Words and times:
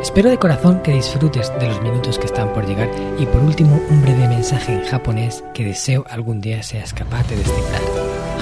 Espero 0.00 0.30
de 0.30 0.38
corazón 0.38 0.80
que 0.82 0.92
disfrutes 0.92 1.52
de 1.58 1.66
los 1.66 1.82
minutos 1.82 2.20
que 2.20 2.26
están 2.26 2.52
por 2.52 2.64
llegar 2.66 2.88
y 3.18 3.26
por 3.26 3.42
último 3.42 3.82
un 3.90 4.00
breve 4.00 4.28
mensaje 4.28 4.72
en 4.72 4.84
japonés 4.84 5.42
que 5.52 5.64
deseo 5.64 6.04
algún 6.08 6.40
día 6.40 6.62
seas 6.62 6.94
capaz 6.94 7.26
de 7.28 7.36
descifrar. 7.36 7.82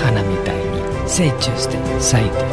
Hanami 0.05 0.35
ni 0.35 1.09
seichuste 1.09 1.79
saite. 1.99 2.45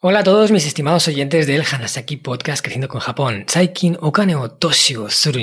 Hola 0.00 0.20
a 0.20 0.24
todos 0.24 0.50
mis 0.50 0.66
estimados 0.66 1.06
oyentes 1.08 1.46
del 1.46 1.62
Hanasaki 1.70 2.16
Podcast 2.16 2.62
Creciendo 2.62 2.88
con 2.88 3.00
Japón. 3.00 3.44
Saikin 3.48 3.98
okane 4.00 4.34
o 4.34 4.50
toshi 4.50 4.96
o 4.96 5.10
suru? 5.10 5.40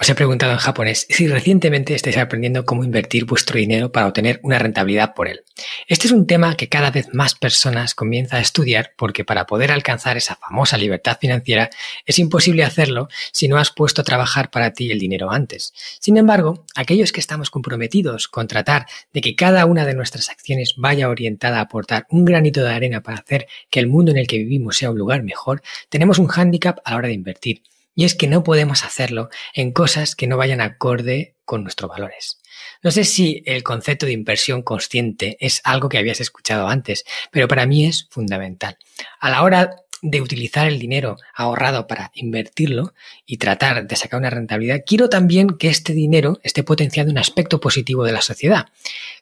Os 0.00 0.08
he 0.08 0.14
preguntado 0.14 0.52
en 0.52 0.58
japonés 0.58 1.06
si 1.10 1.26
recientemente 1.26 1.92
estáis 1.92 2.18
aprendiendo 2.18 2.64
cómo 2.64 2.84
invertir 2.84 3.24
vuestro 3.24 3.58
dinero 3.58 3.90
para 3.90 4.06
obtener 4.06 4.38
una 4.44 4.60
rentabilidad 4.60 5.12
por 5.12 5.26
él. 5.26 5.42
Este 5.88 6.06
es 6.06 6.12
un 6.12 6.28
tema 6.28 6.54
que 6.54 6.68
cada 6.68 6.92
vez 6.92 7.08
más 7.12 7.34
personas 7.34 7.96
comienzan 7.96 8.38
a 8.38 8.42
estudiar 8.42 8.92
porque 8.96 9.24
para 9.24 9.44
poder 9.46 9.72
alcanzar 9.72 10.16
esa 10.16 10.36
famosa 10.36 10.78
libertad 10.78 11.18
financiera 11.20 11.68
es 12.06 12.20
imposible 12.20 12.62
hacerlo 12.62 13.08
si 13.32 13.48
no 13.48 13.58
has 13.58 13.72
puesto 13.72 14.02
a 14.02 14.04
trabajar 14.04 14.52
para 14.52 14.72
ti 14.72 14.92
el 14.92 15.00
dinero 15.00 15.32
antes. 15.32 15.72
Sin 15.98 16.16
embargo, 16.16 16.64
aquellos 16.76 17.10
que 17.10 17.18
estamos 17.18 17.50
comprometidos 17.50 18.28
con 18.28 18.46
tratar 18.46 18.86
de 19.12 19.20
que 19.20 19.34
cada 19.34 19.66
una 19.66 19.84
de 19.84 19.94
nuestras 19.94 20.28
acciones 20.28 20.74
vaya 20.76 21.08
orientada 21.08 21.58
a 21.58 21.62
aportar 21.62 22.06
un 22.10 22.24
granito 22.24 22.62
de 22.62 22.70
arena 22.70 23.02
para 23.02 23.18
hacer 23.18 23.48
que 23.68 23.80
el 23.80 23.88
mundo 23.88 24.12
en 24.12 24.18
el 24.18 24.28
que 24.28 24.38
vivimos 24.38 24.76
sea 24.76 24.92
un 24.92 24.98
lugar 24.98 25.24
mejor, 25.24 25.60
tenemos 25.88 26.20
un 26.20 26.28
hándicap 26.28 26.78
a 26.84 26.92
la 26.92 26.96
hora 26.98 27.08
de 27.08 27.14
invertir 27.14 27.62
y 27.98 28.04
es 28.04 28.14
que 28.14 28.28
no 28.28 28.44
podemos 28.44 28.84
hacerlo 28.84 29.28
en 29.54 29.72
cosas 29.72 30.14
que 30.14 30.28
no 30.28 30.36
vayan 30.36 30.60
acorde 30.60 31.34
con 31.44 31.64
nuestros 31.64 31.90
valores. 31.90 32.38
No 32.80 32.92
sé 32.92 33.02
si 33.02 33.42
el 33.44 33.64
concepto 33.64 34.06
de 34.06 34.12
inversión 34.12 34.62
consciente 34.62 35.36
es 35.40 35.60
algo 35.64 35.88
que 35.88 35.98
habías 35.98 36.20
escuchado 36.20 36.68
antes, 36.68 37.04
pero 37.32 37.48
para 37.48 37.66
mí 37.66 37.86
es 37.86 38.06
fundamental. 38.08 38.78
A 39.18 39.30
la 39.30 39.42
hora 39.42 39.74
de 40.00 40.20
utilizar 40.20 40.68
el 40.68 40.78
dinero 40.78 41.16
ahorrado 41.34 41.88
para 41.88 42.12
invertirlo 42.14 42.94
y 43.26 43.38
tratar 43.38 43.88
de 43.88 43.96
sacar 43.96 44.20
una 44.20 44.30
rentabilidad, 44.30 44.84
quiero 44.86 45.08
también 45.08 45.48
que 45.58 45.66
este 45.66 45.92
dinero 45.92 46.38
esté 46.44 46.62
potenciando 46.62 47.10
un 47.10 47.18
aspecto 47.18 47.58
positivo 47.58 48.04
de 48.04 48.12
la 48.12 48.22
sociedad, 48.22 48.66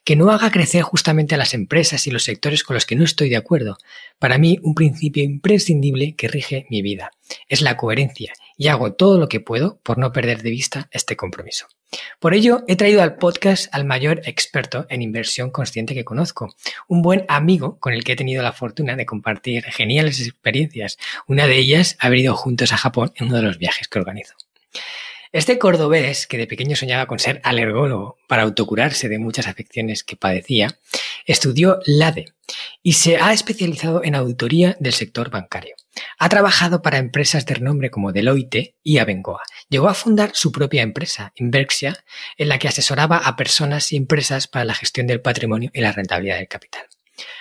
que 0.03 0.15
no 0.15 0.29
haga 0.29 0.51
crecer 0.51 0.83
justamente 0.83 1.33
a 1.33 1.39
las 1.39 1.55
empresas 1.55 2.05
y 2.05 2.11
los 2.11 2.25
sectores 2.25 2.63
con 2.63 2.75
los 2.75 2.85
que 2.85 2.95
no 2.95 3.05
estoy 3.05 3.29
de 3.29 3.37
acuerdo. 3.37 3.79
Para 4.19 4.37
mí, 4.37 4.59
un 4.61 4.75
principio 4.75 5.23
imprescindible 5.23 6.13
que 6.13 6.27
rige 6.27 6.67
mi 6.69 6.83
vida 6.83 7.09
es 7.47 7.61
la 7.61 7.75
coherencia 7.75 8.33
y 8.57 8.67
hago 8.67 8.93
todo 8.93 9.19
lo 9.19 9.29
que 9.29 9.39
puedo 9.39 9.79
por 9.83 9.97
no 9.97 10.11
perder 10.11 10.41
de 10.41 10.49
vista 10.49 10.89
este 10.91 11.15
compromiso. 11.15 11.67
Por 12.19 12.33
ello, 12.33 12.63
he 12.67 12.75
traído 12.75 13.01
al 13.01 13.15
podcast 13.15 13.73
al 13.73 13.85
mayor 13.85 14.21
experto 14.25 14.85
en 14.89 15.01
inversión 15.01 15.51
consciente 15.51 15.93
que 15.93 16.03
conozco, 16.03 16.53
un 16.87 17.01
buen 17.01 17.23
amigo 17.29 17.79
con 17.79 17.93
el 17.93 18.03
que 18.03 18.13
he 18.13 18.17
tenido 18.17 18.43
la 18.43 18.51
fortuna 18.51 18.95
de 18.95 19.05
compartir 19.05 19.63
geniales 19.65 20.19
experiencias, 20.19 20.97
una 21.27 21.47
de 21.47 21.57
ellas 21.57 21.95
haber 21.99 22.19
ido 22.19 22.35
juntos 22.35 22.73
a 22.73 22.77
Japón 22.77 23.13
en 23.15 23.27
uno 23.27 23.37
de 23.37 23.43
los 23.43 23.57
viajes 23.57 23.87
que 23.87 23.99
organizo. 23.99 24.35
Este 25.31 25.59
cordobés, 25.59 26.25
que 26.25 26.37
de 26.37 26.47
pequeño 26.47 26.75
soñaba 26.75 27.05
con 27.05 27.19
ser 27.19 27.41
alergólogo 27.43 28.17
para 28.27 28.43
autocurarse 28.43 29.09
de 29.09 29.19
muchas 29.19 29.47
afecciones 29.47 30.03
que 30.03 30.15
padecía, 30.15 30.79
estudió 31.25 31.79
LADE 31.85 32.33
y 32.81 32.93
se 32.93 33.17
ha 33.17 33.33
especializado 33.33 34.03
en 34.03 34.15
auditoría 34.15 34.77
del 34.79 34.93
sector 34.93 35.29
bancario. 35.29 35.75
Ha 36.19 36.29
trabajado 36.29 36.81
para 36.81 36.97
empresas 36.97 37.45
de 37.45 37.55
renombre 37.55 37.89
como 37.89 38.11
Deloitte 38.11 38.75
y 38.83 38.97
Abengoa. 38.97 39.41
Llegó 39.69 39.89
a 39.89 39.93
fundar 39.93 40.31
su 40.33 40.51
propia 40.51 40.83
empresa, 40.83 41.33
Inverxia, 41.35 42.03
en 42.37 42.49
la 42.49 42.59
que 42.59 42.67
asesoraba 42.67 43.17
a 43.17 43.35
personas 43.35 43.91
y 43.91 43.97
empresas 43.97 44.47
para 44.47 44.65
la 44.65 44.73
gestión 44.73 45.07
del 45.07 45.21
patrimonio 45.21 45.71
y 45.73 45.81
la 45.81 45.91
rentabilidad 45.91 46.37
del 46.37 46.47
capital. 46.47 46.83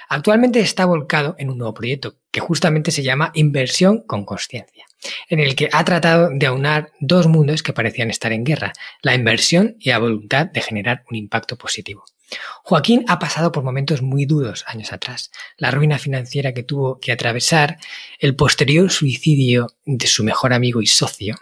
Actualmente 0.09 0.61
está 0.61 0.87
volcado 0.87 1.34
en 1.39 1.50
un 1.50 1.59
nuevo 1.59 1.75
proyecto 1.75 2.17
que 2.31 2.41
justamente 2.41 2.91
se 2.91 3.03
llama 3.03 3.33
Inversión 3.34 4.03
con 4.06 4.25
Conciencia, 4.25 4.87
en 5.28 5.41
el 5.41 5.55
que 5.55 5.69
ha 5.73 5.84
tratado 5.84 6.31
de 6.33 6.47
aunar 6.47 6.93
dos 7.00 7.27
mundos 7.27 7.62
que 7.62 7.73
parecían 7.73 8.11
estar 8.11 8.33
en 8.33 8.44
guerra, 8.44 8.73
la 9.03 9.15
inversión 9.15 9.77
y 9.78 9.91
la 9.91 9.99
voluntad 9.99 10.47
de 10.47 10.61
generar 10.61 11.05
un 11.11 11.17
impacto 11.17 11.59
positivo. 11.59 12.05
Joaquín 12.64 13.04
ha 13.09 13.19
pasado 13.19 13.53
por 13.53 13.62
momentos 13.62 14.03
muy 14.03 14.26
duros 14.26 14.64
años 14.66 14.92
atrás. 14.92 15.31
La 15.56 15.70
ruina 15.70 15.98
financiera 15.98 16.53
que 16.53 16.62
tuvo 16.62 16.98
que 16.98 17.12
atravesar, 17.12 17.78
el 18.19 18.34
posterior 18.34 18.91
suicidio 18.91 19.69
de 19.84 20.06
su 20.06 20.25
mejor 20.25 20.53
amigo 20.53 20.82
y 20.82 20.87
socio, 20.87 21.37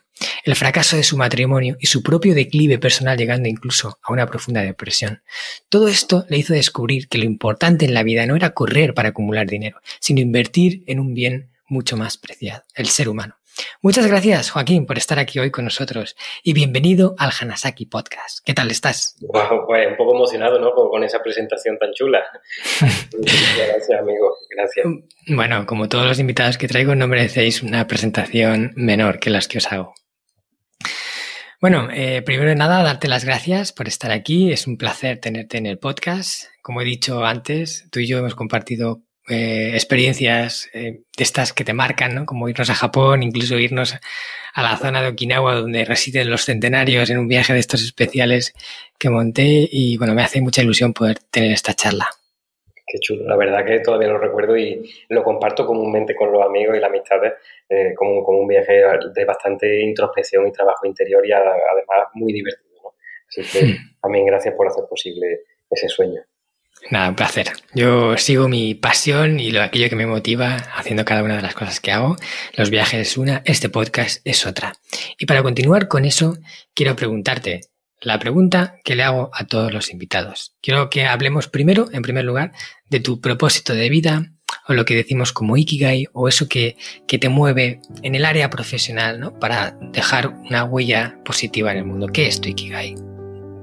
el 0.44 0.54
fracaso 0.54 0.96
de 0.96 1.02
su 1.02 1.16
matrimonio 1.16 1.76
y 1.80 1.86
su 1.86 2.02
propio 2.02 2.34
declive 2.34 2.78
personal 2.78 3.16
llegando 3.16 3.48
incluso 3.48 3.98
a 4.02 4.12
una 4.12 4.26
profunda 4.26 4.60
depresión. 4.60 5.22
Todo 5.68 5.88
esto 5.88 6.26
le 6.28 6.38
hizo 6.38 6.52
descubrir 6.52 7.08
que 7.08 7.18
lo 7.18 7.24
importante 7.24 7.84
en 7.84 7.94
la 7.94 8.02
vida 8.02 8.26
no 8.26 8.36
era 8.36 8.50
correr 8.50 8.94
para 8.94 9.10
acumular 9.10 9.46
dinero, 9.46 9.80
sino 10.00 10.20
invertir 10.20 10.84
en 10.86 11.00
un 11.00 11.14
bien 11.14 11.50
mucho 11.66 11.96
más 11.96 12.18
preciado, 12.18 12.62
el 12.74 12.88
ser 12.88 13.08
humano. 13.08 13.36
Muchas 13.82 14.06
gracias, 14.06 14.50
Joaquín, 14.50 14.86
por 14.86 14.98
estar 14.98 15.18
aquí 15.18 15.38
hoy 15.38 15.50
con 15.50 15.64
nosotros 15.64 16.16
y 16.42 16.52
bienvenido 16.52 17.14
al 17.18 17.30
Hanasaki 17.38 17.86
Podcast. 17.86 18.40
¿Qué 18.44 18.54
tal 18.54 18.70
estás? 18.70 19.16
Wow, 19.20 19.66
pues 19.66 19.88
un 19.88 19.96
poco 19.96 20.14
emocionado, 20.14 20.58
¿no? 20.58 20.72
Con 20.74 21.04
esa 21.04 21.22
presentación 21.22 21.78
tan 21.78 21.92
chula. 21.92 22.22
gracias, 22.80 24.00
amigo. 24.00 24.36
Gracias. 24.50 24.86
Bueno, 25.28 25.66
como 25.66 25.88
todos 25.88 26.06
los 26.06 26.18
invitados 26.18 26.58
que 26.58 26.68
traigo, 26.68 26.94
no 26.94 27.06
merecéis 27.06 27.62
una 27.62 27.86
presentación 27.86 28.72
menor 28.76 29.18
que 29.18 29.30
las 29.30 29.48
que 29.48 29.58
os 29.58 29.70
hago. 29.70 29.94
Bueno, 31.60 31.88
eh, 31.92 32.22
primero 32.22 32.50
de 32.50 32.56
nada, 32.56 32.82
darte 32.82 33.08
las 33.08 33.24
gracias 33.24 33.72
por 33.72 33.88
estar 33.88 34.10
aquí. 34.10 34.52
Es 34.52 34.66
un 34.66 34.76
placer 34.76 35.18
tenerte 35.18 35.56
en 35.58 35.66
el 35.66 35.78
podcast. 35.78 36.44
Como 36.62 36.82
he 36.82 36.84
dicho 36.84 37.24
antes, 37.24 37.88
tú 37.90 38.00
y 38.00 38.06
yo 38.06 38.18
hemos 38.18 38.34
compartido 38.34 39.02
eh, 39.28 39.70
experiencias 39.72 40.68
eh, 40.74 41.00
de 41.16 41.22
estas 41.22 41.52
que 41.54 41.64
te 41.64 41.72
marcan, 41.72 42.14
¿no? 42.14 42.26
Como 42.26 42.48
irnos 42.48 42.68
a 42.68 42.74
Japón, 42.74 43.22
incluso 43.22 43.58
irnos 43.58 43.96
a 44.54 44.62
la 44.62 44.76
zona 44.76 45.00
de 45.00 45.08
Okinawa 45.08 45.54
donde 45.54 45.84
residen 45.86 46.28
los 46.28 46.44
centenarios 46.44 47.08
en 47.08 47.18
un 47.18 47.26
viaje 47.26 47.54
de 47.54 47.58
estos 47.58 47.82
especiales 47.82 48.54
que 48.98 49.08
monté 49.08 49.68
y 49.70 49.96
bueno, 49.96 50.14
me 50.14 50.22
hace 50.22 50.42
mucha 50.42 50.62
ilusión 50.62 50.92
poder 50.92 51.18
tener 51.30 51.52
esta 51.52 51.72
charla. 51.72 52.06
Qué 52.86 52.98
chulo, 53.00 53.26
la 53.26 53.36
verdad 53.36 53.64
que 53.64 53.80
todavía 53.80 54.08
lo 54.08 54.18
recuerdo 54.18 54.58
y 54.58 54.92
lo 55.08 55.24
comparto 55.24 55.66
comúnmente 55.66 56.14
con 56.14 56.30
los 56.30 56.44
amigos 56.44 56.76
y 56.76 56.80
las 56.80 56.90
amistades 56.90 57.32
eh, 57.68 57.94
como, 57.96 58.22
como, 58.22 58.40
un 58.40 58.46
viaje 58.46 58.82
de 59.14 59.24
bastante 59.24 59.80
introspección 59.80 60.46
y 60.46 60.52
trabajo 60.52 60.86
interior 60.86 61.26
y 61.26 61.32
además 61.32 62.08
muy 62.12 62.32
divertido. 62.32 62.74
¿no? 62.82 62.94
Así 63.26 63.42
que 63.42 63.78
también 64.02 64.26
gracias 64.26 64.54
por 64.54 64.66
hacer 64.66 64.84
posible 64.88 65.40
ese 65.70 65.88
sueño. 65.88 66.20
Nada, 66.90 67.08
un 67.08 67.16
placer. 67.16 67.52
Yo 67.74 68.16
sigo 68.18 68.48
mi 68.48 68.74
pasión 68.74 69.40
y 69.40 69.50
lo, 69.50 69.62
aquello 69.62 69.88
que 69.88 69.96
me 69.96 70.06
motiva 70.06 70.56
haciendo 70.76 71.04
cada 71.04 71.22
una 71.22 71.36
de 71.36 71.42
las 71.42 71.54
cosas 71.54 71.80
que 71.80 71.92
hago. 71.92 72.16
Los 72.56 72.70
viajes 72.70 73.08
es 73.08 73.16
una, 73.16 73.42
este 73.46 73.68
podcast 73.68 74.20
es 74.24 74.46
otra. 74.46 74.74
Y 75.18 75.26
para 75.26 75.42
continuar 75.42 75.88
con 75.88 76.04
eso, 76.04 76.36
quiero 76.74 76.94
preguntarte 76.94 77.62
la 78.00 78.18
pregunta 78.18 78.76
que 78.84 78.94
le 78.94 79.02
hago 79.02 79.30
a 79.32 79.46
todos 79.46 79.72
los 79.72 79.90
invitados. 79.90 80.54
Quiero 80.60 80.90
que 80.90 81.06
hablemos 81.06 81.48
primero, 81.48 81.88
en 81.92 82.02
primer 82.02 82.24
lugar, 82.24 82.52
de 82.90 83.00
tu 83.00 83.20
propósito 83.20 83.74
de 83.74 83.88
vida 83.88 84.30
o 84.68 84.74
lo 84.74 84.84
que 84.84 84.94
decimos 84.94 85.32
como 85.32 85.56
Ikigai 85.56 86.06
o 86.12 86.28
eso 86.28 86.48
que, 86.48 86.76
que 87.06 87.18
te 87.18 87.28
mueve 87.28 87.80
en 88.02 88.14
el 88.14 88.24
área 88.24 88.50
profesional 88.50 89.20
¿no? 89.20 89.38
para 89.38 89.76
dejar 89.92 90.28
una 90.28 90.64
huella 90.64 91.18
positiva 91.24 91.72
en 91.72 91.78
el 91.78 91.84
mundo. 91.84 92.08
¿Qué 92.08 92.26
es 92.26 92.40
tu 92.40 92.48
Ikigai? 92.50 93.13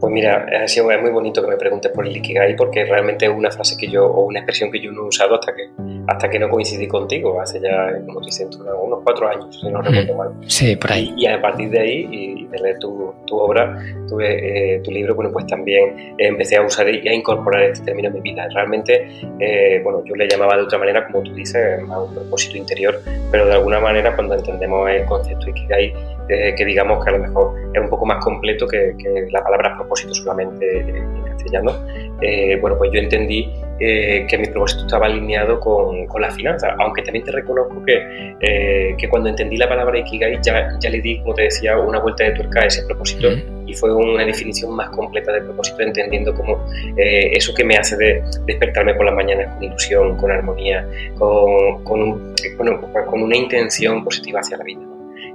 Pues 0.02 0.12
mira, 0.12 0.48
ha 0.64 0.68
sido 0.68 0.88
muy 1.00 1.12
bonito 1.12 1.44
que 1.44 1.48
me 1.48 1.58
preguntes 1.58 1.92
por 1.92 2.08
el 2.08 2.18
Ikigai 2.18 2.56
porque 2.56 2.86
realmente 2.86 3.28
es 3.28 3.32
una 3.32 3.52
frase 3.52 3.78
que 3.78 3.88
yo, 3.88 4.08
o 4.08 4.26
una 4.26 4.40
expresión 4.40 4.72
que 4.72 4.82
yo 4.82 4.92
no 4.92 5.04
he 5.04 5.08
usado 5.10 5.36
hasta 5.36 5.54
que, 5.54 5.70
hasta 6.08 6.28
que 6.28 6.40
no 6.40 6.50
coincidí 6.50 6.88
contigo, 6.88 7.40
hace 7.40 7.62
ya, 7.62 7.94
como 8.08 8.20
te 8.20 8.32
unos 8.82 9.00
cuatro 9.04 9.30
años, 9.30 9.62
si 9.62 9.70
no 9.70 9.80
recuerdo 9.80 10.16
mal. 10.16 10.32
Sí, 10.48 10.76
por 10.76 10.92
ahí. 10.92 11.14
Y, 11.16 11.28
a 11.28 11.40
partir 11.40 11.70
de 11.70 11.80
ahí, 11.80 12.08
y 12.10 12.48
de 12.48 12.58
leer 12.58 12.80
tu, 12.80 13.14
tu 13.28 13.38
obra, 13.38 13.78
tuve, 14.10 14.76
eh, 14.76 14.80
tu 14.80 14.90
libro, 14.90 15.14
bueno, 15.14 15.32
pues 15.32 15.46
también 15.46 16.16
empecé 16.18 16.58
a 16.58 16.64
usar 16.64 16.90
y 16.90 17.08
a 17.08 17.14
incorporar 17.14 17.66
este 17.66 17.86
término 17.86 18.08
en 18.08 18.16
mi 18.16 18.22
vida. 18.22 18.48
Realmente, 18.56 19.08
eh, 19.40 19.82
bueno, 19.84 20.04
yo 20.04 20.16
le 20.16 20.28
llamaba 20.28 20.58
de 20.58 20.64
otra 20.64 20.80
manera, 20.80 21.06
como 21.06 21.22
tú 21.22 21.32
dices, 21.36 21.80
a 21.88 22.02
un 22.02 22.12
propósito 22.16 22.58
interior, 22.58 23.00
pero 23.30 23.46
de 23.46 23.54
alguna 23.54 23.80
manera 23.80 24.16
cuando 24.16 24.34
entendemos 24.34 24.90
el 24.90 25.06
concepto 25.06 25.48
Ikigai, 25.48 25.94
eh, 26.28 26.56
que 26.56 26.66
digamos 26.66 27.04
que 27.04 27.12
a 27.12 27.14
lo 27.14 27.20
mejor 27.20 27.54
es 27.72 27.80
un 27.80 27.90
poco 27.90 28.06
más 28.06 28.24
completo 28.24 28.66
que, 28.66 28.96
que 28.98 29.28
la 29.32 29.44
palabra 29.44 29.76
propósito 29.76 29.91
solamente 29.96 30.84
castellano, 31.42 31.86
eh, 32.22 32.58
bueno, 32.60 32.78
pues 32.78 32.92
yo 32.94 33.00
entendí 33.00 33.52
eh, 33.80 34.26
que 34.30 34.38
mi 34.38 34.48
propósito 34.48 34.86
estaba 34.86 35.08
alineado 35.08 35.60
con, 35.60 36.06
con 36.08 36.22
la 36.22 36.30
finanza, 36.32 36.76
aunque 36.80 37.02
también 37.02 37.26
te 37.26 37.32
reconozco 37.32 37.84
que, 37.84 38.36
eh, 38.40 38.96
que, 38.98 39.10
cuando 39.10 39.30
entendí 39.30 39.58
la 39.58 39.68
palabra 39.68 39.98
Ikigai 40.00 40.40
ya, 40.44 40.78
ya 40.80 40.90
le 40.90 41.02
di, 41.02 41.20
como 41.22 41.34
te 41.34 41.44
decía, 41.44 41.78
una 41.78 42.00
vuelta 42.00 42.26
de 42.26 42.32
tuerca 42.32 42.62
a 42.62 42.66
ese 42.66 42.84
propósito 42.86 43.30
y 43.66 43.74
fue 43.74 43.94
una 43.94 44.24
definición 44.26 44.76
más 44.76 44.90
completa 44.90 45.32
del 45.32 45.46
propósito, 45.46 45.82
entendiendo 45.82 46.34
como 46.34 46.64
eso 46.98 47.54
que 47.56 47.64
me 47.64 47.76
hace 47.76 47.96
de 47.98 48.24
despertarme 48.46 48.94
por 48.94 49.06
las 49.06 49.16
mañanas 49.16 49.54
con 49.56 49.64
ilusión, 49.64 50.18
con 50.18 50.32
armonía, 50.32 50.86
con, 51.18 51.84
con, 51.84 52.34
con 53.08 53.24
una 53.24 53.36
intención 53.36 54.04
positiva 54.04 54.42
hacia 54.42 54.58
la 54.58 54.64
vida. 54.64 54.82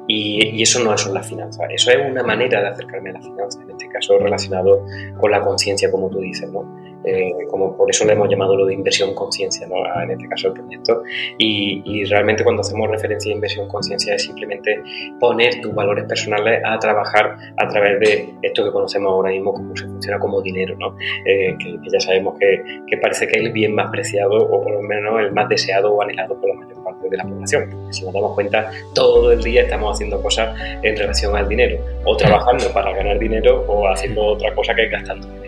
Y, 0.09 0.63
eso 0.63 0.83
no 0.83 0.95
es 0.95 1.07
la 1.07 1.23
finanza, 1.23 1.65
eso 1.67 1.91
es 1.91 1.99
una 2.11 2.23
manera 2.23 2.61
de 2.61 2.69
acercarme 2.69 3.11
a 3.11 3.13
la 3.15 3.21
finanza, 3.21 3.63
en 3.63 3.71
este 3.71 3.89
caso 3.89 4.19
relacionado 4.19 4.85
con 5.19 5.31
la 5.31 5.41
conciencia, 5.41 5.91
como 5.91 6.09
tú 6.09 6.21
dices, 6.21 6.51
¿no? 6.51 6.65
Eh, 7.07 7.33
como 7.49 7.77
por 7.77 7.89
eso 7.89 8.05
le 8.05 8.15
hemos 8.15 8.29
llamado 8.29 8.57
lo 8.57 8.67
de 8.67 8.75
inversión 8.75 9.15
conciencia, 9.15 9.67
¿no? 9.69 9.77
en 10.03 10.11
este 10.11 10.29
caso 10.29 10.49
el 10.49 10.55
proyecto. 10.55 11.03
Y, 11.39 11.83
y, 11.85 12.05
realmente 12.05 12.43
cuando 12.43 12.63
hacemos 12.63 12.91
referencia 12.91 13.33
a 13.33 13.35
inversión 13.37 13.69
conciencia 13.69 14.15
es 14.15 14.25
simplemente 14.25 14.83
poner 15.21 15.61
tus 15.61 15.73
valores 15.73 16.05
personales 16.05 16.61
a 16.65 16.79
trabajar 16.79 17.37
a 17.57 17.69
través 17.69 18.01
de 18.01 18.35
esto 18.43 18.65
que 18.65 18.71
conocemos 18.73 19.11
ahora 19.13 19.31
mismo 19.31 19.55
como 19.55 19.77
se 19.77 19.85
funciona 19.85 20.19
como 20.19 20.43
dinero, 20.43 20.77
¿no? 20.79 20.97
Eh, 21.25 21.57
que, 21.59 21.79
ya 21.91 22.01
sabemos 22.01 22.37
que, 22.41 22.83
que, 22.89 22.97
parece 22.97 23.29
que 23.29 23.39
es 23.39 23.47
el 23.47 23.53
bien 23.53 23.75
más 23.75 23.91
preciado 23.91 24.37
o 24.37 24.63
por 24.63 24.73
lo 24.73 24.83
menos 24.83 25.21
el 25.21 25.33
más 25.33 25.49
deseado 25.49 25.93
o 25.93 26.03
anhelado 26.03 26.39
por 26.41 26.49
la 26.49 26.57
mayor 26.57 26.83
parte 26.83 27.09
de 27.09 27.17
la 27.17 27.25
población. 27.25 27.93
Si 27.93 28.05
nos 28.05 28.13
damos 28.13 28.35
cuenta, 28.35 28.71
todo 28.95 29.31
el 29.31 29.43
día 29.43 29.63
estamos 29.63 29.95
haciendo 29.95 30.21
cosas 30.21 30.59
en 30.83 30.97
relación 30.97 31.37
al 31.37 31.49
dinero, 31.49 31.79
o 32.05 32.17
trabajando 32.17 32.65
para 32.73 32.93
ganar 32.93 33.19
dinero 33.19 33.65
o 33.69 33.87
haciendo 33.89 34.23
otra 34.25 34.53
cosa 34.55 34.75
que 34.75 34.89
gastando 34.89 35.27
dinero. 35.29 35.46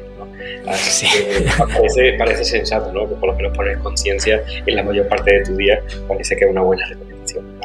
Así 0.67 1.06
que 1.06 2.17
parece, 2.19 2.44
sensato, 2.44 2.93
¿no? 2.93 3.08
Que 3.08 3.14
por 3.17 3.31
lo 3.31 3.35
menos 3.37 3.56
poner 3.56 3.79
conciencia 3.79 4.43
en 4.67 4.75
la 4.75 4.82
mayor 4.82 5.08
parte 5.08 5.38
de 5.38 5.44
tu 5.44 5.56
día 5.56 5.81
parece 6.06 6.37
que 6.37 6.44
es 6.44 6.50
una 6.50 6.62
buena 6.62 6.87
recomendación. 6.87 7.58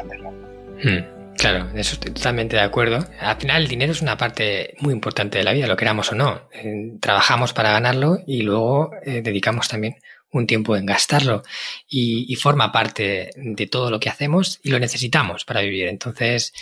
Hmm, 0.82 1.34
claro, 1.38 1.70
eso 1.74 1.94
estoy 1.94 2.12
totalmente 2.12 2.56
de 2.56 2.62
acuerdo. 2.62 3.06
Al 3.20 3.36
final 3.36 3.62
el 3.62 3.68
dinero 3.68 3.92
es 3.92 4.02
una 4.02 4.16
parte 4.16 4.74
muy 4.80 4.92
importante 4.92 5.38
de 5.38 5.44
la 5.44 5.52
vida, 5.52 5.66
lo 5.66 5.76
queramos 5.76 6.12
o 6.12 6.14
no. 6.14 6.48
Eh, 6.52 6.92
trabajamos 7.00 7.52
para 7.52 7.72
ganarlo 7.72 8.18
y 8.26 8.42
luego 8.42 8.90
eh, 9.04 9.22
dedicamos 9.22 9.68
también 9.68 9.96
un 10.30 10.46
tiempo 10.46 10.76
en 10.76 10.84
gastarlo 10.84 11.42
y, 11.88 12.34
forma 12.36 12.72
parte 12.72 13.30
de 13.36 13.66
todo 13.66 13.90
lo 13.90 14.00
que 14.00 14.10
hacemos 14.10 14.58
y 14.62 14.70
lo 14.70 14.78
necesitamos 14.78 15.44
para 15.44 15.60
vivir. 15.62 15.86
Entonces, 15.86 16.52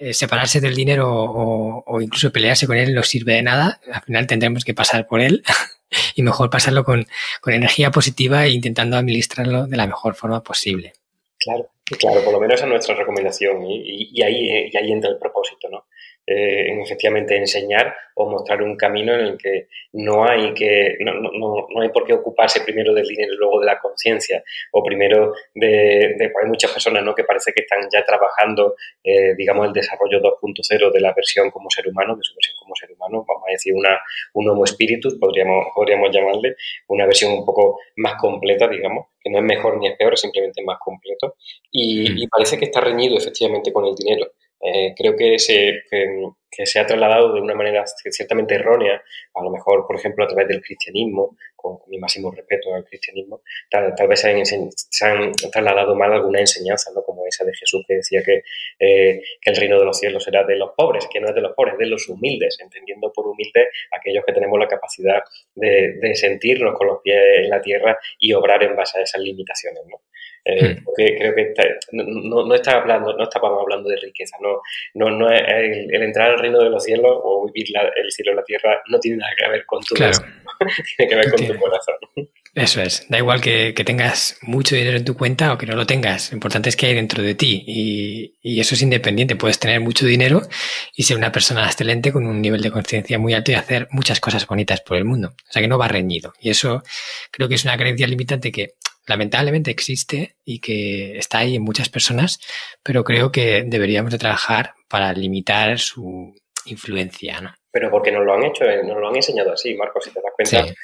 eh, 0.00 0.14
separarse 0.14 0.60
del 0.60 0.74
dinero 0.74 1.08
o, 1.10 2.00
incluso 2.00 2.30
pelearse 2.30 2.66
con 2.66 2.76
él 2.76 2.94
no 2.94 3.02
sirve 3.02 3.34
de 3.34 3.42
nada. 3.42 3.80
Al 3.92 4.02
final 4.02 4.26
tendremos 4.26 4.64
que 4.64 4.74
pasar 4.74 5.06
por 5.06 5.20
él 5.20 5.42
y 6.14 6.22
mejor 6.22 6.50
pasarlo 6.50 6.84
con, 6.84 7.06
energía 7.46 7.90
positiva 7.90 8.44
e 8.44 8.50
intentando 8.50 8.96
administrarlo 8.96 9.66
de 9.66 9.76
la 9.76 9.86
mejor 9.86 10.14
forma 10.14 10.42
posible. 10.42 10.92
Claro, 11.38 11.68
claro, 11.98 12.22
por 12.22 12.32
lo 12.32 12.40
menos 12.40 12.60
es 12.60 12.66
nuestra 12.66 12.94
recomendación 12.94 13.64
y, 13.64 14.22
ahí, 14.22 14.50
eh, 14.50 14.70
y 14.72 14.76
ahí 14.76 14.92
entra 14.92 15.10
el 15.10 15.18
propósito, 15.18 15.68
¿no? 15.68 15.86
Eh, 16.30 16.70
en 16.70 16.82
efectivamente 16.82 17.34
enseñar 17.34 17.96
o 18.14 18.28
mostrar 18.28 18.60
un 18.60 18.76
camino 18.76 19.14
en 19.14 19.20
el 19.20 19.38
que 19.38 19.68
no 19.92 20.28
hay 20.28 20.52
que 20.52 20.98
no, 21.00 21.14
no, 21.14 21.66
no 21.74 21.80
hay 21.80 21.88
por 21.88 22.04
qué 22.04 22.12
ocuparse 22.12 22.60
primero 22.60 22.92
del 22.92 23.06
dinero 23.06 23.32
y 23.32 23.36
luego 23.38 23.60
de 23.60 23.64
la 23.64 23.78
conciencia 23.80 24.44
o 24.72 24.82
primero 24.82 25.32
de, 25.54 26.16
de 26.18 26.28
pues 26.28 26.44
hay 26.44 26.50
muchas 26.50 26.70
personas 26.70 27.02
¿no? 27.02 27.14
que 27.14 27.24
parece 27.24 27.50
que 27.54 27.62
están 27.62 27.80
ya 27.90 28.04
trabajando 28.04 28.74
eh, 29.02 29.34
digamos 29.38 29.68
el 29.68 29.72
desarrollo 29.72 30.20
2.0 30.20 30.92
de 30.92 31.00
la 31.00 31.14
versión 31.14 31.50
como 31.50 31.70
ser 31.70 31.88
humano 31.88 32.14
de 32.14 32.22
su 32.22 32.34
versión 32.34 32.56
como 32.58 32.74
ser 32.74 32.92
humano 32.92 33.24
vamos 33.26 33.44
a 33.48 33.52
decir 33.52 33.72
una 33.74 33.98
un 34.34 34.50
homo 34.50 34.66
spiritus 34.66 35.14
podríamos 35.14 35.68
podríamos 35.74 36.14
llamarle 36.14 36.56
una 36.88 37.06
versión 37.06 37.32
un 37.32 37.46
poco 37.46 37.80
más 37.96 38.16
completa 38.20 38.68
digamos 38.68 39.06
que 39.18 39.30
no 39.30 39.38
es 39.38 39.44
mejor 39.44 39.78
ni 39.78 39.88
es 39.88 39.96
peor 39.96 40.18
simplemente 40.18 40.62
más 40.62 40.76
completo 40.78 41.36
y, 41.72 42.22
y 42.22 42.26
parece 42.26 42.58
que 42.58 42.66
está 42.66 42.82
reñido 42.82 43.16
efectivamente 43.16 43.72
con 43.72 43.86
el 43.86 43.94
dinero 43.94 44.30
eh, 44.60 44.94
creo 44.96 45.16
que 45.16 45.38
se, 45.38 45.82
que, 45.90 46.30
se 46.50 46.80
ha 46.80 46.86
trasladado 46.86 47.34
de 47.34 47.40
una 47.40 47.54
manera 47.54 47.84
ciertamente 47.86 48.54
errónea, 48.54 49.02
a 49.34 49.42
lo 49.42 49.50
mejor, 49.50 49.86
por 49.86 49.96
ejemplo, 49.96 50.24
a 50.24 50.28
través 50.28 50.48
del 50.48 50.62
cristianismo, 50.62 51.36
con, 51.54 51.78
mi 51.88 51.98
máximo 51.98 52.30
respeto 52.30 52.74
al 52.74 52.84
cristianismo, 52.84 53.42
tal, 53.70 54.08
vez 54.08 54.20
se 54.20 55.06
han, 55.06 55.32
trasladado 55.32 55.94
mal 55.94 56.12
alguna 56.12 56.40
enseñanza, 56.40 56.90
¿no? 56.94 57.02
como 57.02 57.26
esa 57.26 57.44
de 57.44 57.54
Jesús 57.54 57.84
que 57.86 57.94
decía 57.94 58.22
que, 58.22 58.42
eh, 58.78 59.22
que 59.40 59.50
el 59.50 59.56
reino 59.56 59.78
de 59.78 59.84
los 59.84 59.98
cielos 59.98 60.26
era 60.28 60.44
de 60.44 60.56
los 60.56 60.70
pobres, 60.76 61.06
que 61.12 61.20
no 61.20 61.28
es 61.28 61.34
de 61.34 61.40
los 61.40 61.54
pobres, 61.54 61.74
es 61.74 61.80
de 61.80 61.86
los 61.86 62.08
humildes, 62.08 62.58
entendiendo 62.60 63.12
por 63.12 63.26
humildes 63.26 63.68
aquellos 63.92 64.24
que 64.24 64.32
tenemos 64.32 64.58
la 64.58 64.68
capacidad 64.68 65.22
de, 65.54 65.94
de 66.00 66.14
sentirnos 66.14 66.76
con 66.76 66.86
los 66.86 67.00
pies 67.02 67.20
en 67.44 67.50
la 67.50 67.60
tierra 67.60 67.98
y 68.18 68.32
obrar 68.32 68.62
en 68.62 68.76
base 68.76 68.98
a 68.98 69.02
esas 69.02 69.20
limitaciones. 69.20 69.82
¿no? 69.86 70.00
Eh, 70.44 70.76
hmm. 70.76 70.84
porque 70.84 71.16
creo 71.18 71.34
que 71.34 71.54
no, 71.92 72.46
no, 72.46 72.54
está 72.54 72.78
hablando, 72.78 73.12
no 73.12 73.24
estábamos 73.24 73.60
hablando 73.60 73.90
de 73.90 73.96
riqueza, 73.96 74.36
no, 74.40 74.62
no, 74.94 75.10
no 75.10 75.30
es 75.30 75.42
el, 75.46 76.02
entrar 76.02 76.37
reino 76.38 76.58
de 76.60 76.70
los 76.70 76.82
cielos 76.82 77.18
o 77.22 77.46
vivir 77.46 77.66
el 77.96 78.10
cielo 78.10 78.32
en 78.32 78.36
la 78.36 78.44
tierra 78.44 78.82
no 78.88 78.98
tiene 78.98 79.18
nada 79.18 79.32
que 79.36 79.50
ver 79.50 79.66
con 79.66 79.80
tu 79.82 79.94
tiene 80.96 81.10
que 81.10 81.14
ver 81.14 81.30
con 81.30 81.46
tu 81.46 81.56
corazón. 81.56 81.94
Eso 82.54 82.82
es, 82.82 83.06
da 83.08 83.18
igual 83.18 83.40
que, 83.40 83.72
que, 83.74 83.84
tengas 83.84 84.38
mucho 84.42 84.74
dinero 84.74 84.96
en 84.96 85.04
tu 85.04 85.16
cuenta 85.16 85.52
o 85.52 85.58
que 85.58 85.66
no 85.66 85.76
lo 85.76 85.86
tengas, 85.86 86.32
lo 86.32 86.36
importante 86.36 86.68
es 86.68 86.76
que 86.76 86.86
hay 86.86 86.94
dentro 86.94 87.22
de 87.22 87.34
ti 87.34 87.62
y, 87.66 88.34
y 88.42 88.58
eso 88.58 88.74
es 88.74 88.82
independiente, 88.82 89.36
puedes 89.36 89.60
tener 89.60 89.80
mucho 89.80 90.06
dinero 90.06 90.42
y 90.96 91.04
ser 91.04 91.16
una 91.16 91.30
persona 91.30 91.64
excelente 91.66 92.10
con 92.10 92.26
un 92.26 92.40
nivel 92.40 92.60
de 92.60 92.70
conciencia 92.70 93.18
muy 93.18 93.34
alto 93.34 93.52
y 93.52 93.54
hacer 93.54 93.86
muchas 93.92 94.18
cosas 94.18 94.46
bonitas 94.46 94.80
por 94.80 94.96
el 94.96 95.04
mundo, 95.04 95.28
o 95.28 95.52
sea 95.52 95.62
que 95.62 95.68
no 95.68 95.78
va 95.78 95.86
reñido. 95.86 96.32
Y 96.40 96.50
eso 96.50 96.82
creo 97.30 97.48
que 97.48 97.54
es 97.54 97.64
una 97.64 97.76
creencia 97.76 98.06
limitante 98.06 98.50
que 98.50 98.74
lamentablemente 99.08 99.70
existe 99.70 100.36
y 100.44 100.60
que 100.60 101.18
está 101.18 101.38
ahí 101.38 101.56
en 101.56 101.62
muchas 101.62 101.88
personas, 101.88 102.38
pero 102.82 103.04
creo 103.04 103.32
que 103.32 103.64
deberíamos 103.66 104.12
de 104.12 104.18
trabajar 104.18 104.74
para 104.88 105.12
limitar 105.12 105.78
su 105.78 106.34
influencia, 106.66 107.40
¿no? 107.40 107.54
Pero 107.70 107.90
porque 107.90 108.10
nos 108.10 108.24
lo 108.24 108.34
han 108.34 108.44
hecho, 108.44 108.64
eh, 108.64 108.82
nos 108.82 108.96
lo 108.98 109.08
han 109.08 109.16
enseñado 109.16 109.52
así, 109.52 109.74
Marcos, 109.74 110.04
si 110.04 110.10
te 110.10 110.20
das 110.20 110.32
cuenta. 110.34 110.74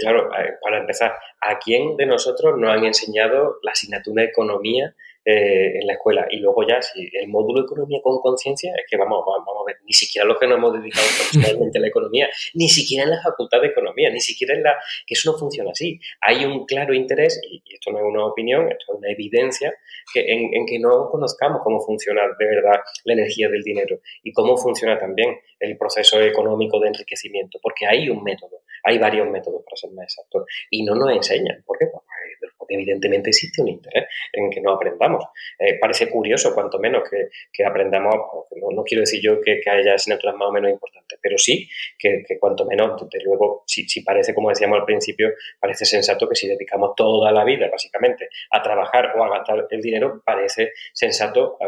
claro, 0.00 0.28
eh, 0.34 0.54
para 0.62 0.78
empezar, 0.78 1.14
¿a 1.40 1.58
quién 1.58 1.96
de 1.96 2.06
nosotros 2.06 2.58
nos 2.58 2.70
han 2.70 2.84
enseñado 2.84 3.58
la 3.62 3.72
asignatura 3.72 4.22
de 4.22 4.28
economía 4.28 4.94
eh, 5.26 5.78
en 5.80 5.86
la 5.86 5.94
escuela. 5.94 6.26
Y 6.30 6.36
luego 6.36 6.66
ya, 6.68 6.82
si 6.82 7.08
el 7.14 7.28
módulo 7.28 7.62
economía 7.62 7.98
con 8.02 8.20
conciencia, 8.20 8.74
es 8.76 8.84
que 8.86 8.98
vamos, 8.98 9.24
vamos, 9.26 9.62
a 9.62 9.64
ver, 9.66 9.76
ni 9.86 9.92
siquiera 9.94 10.26
los 10.26 10.38
que 10.38 10.46
nos 10.46 10.58
hemos 10.58 10.74
dedicado 10.74 11.06
profesionalmente 11.16 11.78
a 11.78 11.80
la 11.80 11.88
economía, 11.88 12.28
ni 12.52 12.68
siquiera 12.68 13.04
en 13.04 13.10
la 13.10 13.22
facultad 13.22 13.62
de 13.62 13.68
economía, 13.68 14.10
ni 14.10 14.20
siquiera 14.20 14.54
en 14.54 14.62
la... 14.62 14.76
que 15.06 15.14
eso 15.14 15.32
no 15.32 15.38
funciona 15.38 15.70
así. 15.70 15.98
Hay 16.20 16.44
un 16.44 16.66
claro 16.66 16.92
interés, 16.92 17.40
y, 17.50 17.62
esto 17.72 17.90
no 17.90 18.00
es 18.00 18.04
una 18.04 18.26
opinión, 18.26 18.70
esto 18.70 18.92
es 18.92 18.98
una 18.98 19.10
evidencia, 19.10 19.74
que 20.12 20.30
en, 20.30 20.66
que 20.66 20.78
no 20.78 21.08
conozcamos 21.10 21.62
cómo 21.64 21.80
funciona 21.80 22.20
de 22.38 22.46
verdad 22.46 22.80
la 23.04 23.12
energía 23.14 23.48
del 23.48 23.62
dinero 23.62 24.00
y 24.22 24.30
cómo 24.30 24.58
funciona 24.58 24.98
también 24.98 25.38
el 25.58 25.78
proceso 25.78 26.20
económico 26.20 26.78
de 26.80 26.88
enriquecimiento, 26.88 27.58
porque 27.62 27.86
hay 27.86 28.10
un 28.10 28.22
método, 28.22 28.60
hay 28.82 28.98
varios 28.98 29.28
métodos 29.30 29.62
para 29.64 29.76
ser 29.76 29.90
más 29.92 30.04
exactos, 30.04 30.44
y 30.68 30.82
no 30.82 30.94
nos 30.94 31.10
enseñan. 31.12 31.62
¿Por 31.64 31.78
qué? 31.78 31.86
Evidentemente 32.74 33.30
existe 33.30 33.62
un 33.62 33.68
interés 33.68 34.06
en 34.32 34.50
que 34.50 34.60
no 34.60 34.72
aprendamos. 34.72 35.24
Eh, 35.58 35.78
parece 35.80 36.08
curioso, 36.08 36.54
cuanto 36.54 36.78
menos, 36.78 37.08
que, 37.08 37.28
que 37.52 37.64
aprendamos, 37.64 38.14
no, 38.56 38.70
no, 38.70 38.82
quiero 38.82 39.02
decir 39.02 39.20
yo 39.22 39.40
que, 39.40 39.60
que, 39.60 39.70
haya 39.70 39.94
asignaturas 39.94 40.34
más 40.36 40.48
o 40.48 40.52
menos 40.52 40.70
importantes, 40.70 41.18
pero 41.20 41.38
sí 41.38 41.68
que, 41.98 42.22
que 42.26 42.38
cuanto 42.38 42.64
menos, 42.66 43.00
desde 43.10 43.24
luego, 43.24 43.64
si, 43.66 43.88
si, 43.88 44.02
parece, 44.02 44.34
como 44.34 44.50
decíamos 44.50 44.78
al 44.78 44.84
principio, 44.84 45.32
parece 45.58 45.84
sensato 45.84 46.28
que 46.28 46.34
si 46.34 46.48
dedicamos 46.48 46.94
toda 46.96 47.32
la 47.32 47.44
vida, 47.44 47.68
básicamente, 47.70 48.28
a 48.50 48.62
trabajar 48.62 49.12
o 49.16 49.24
a 49.24 49.30
gastar 49.30 49.66
el 49.70 49.80
dinero, 49.80 50.22
parece 50.24 50.72
sensato 50.92 51.58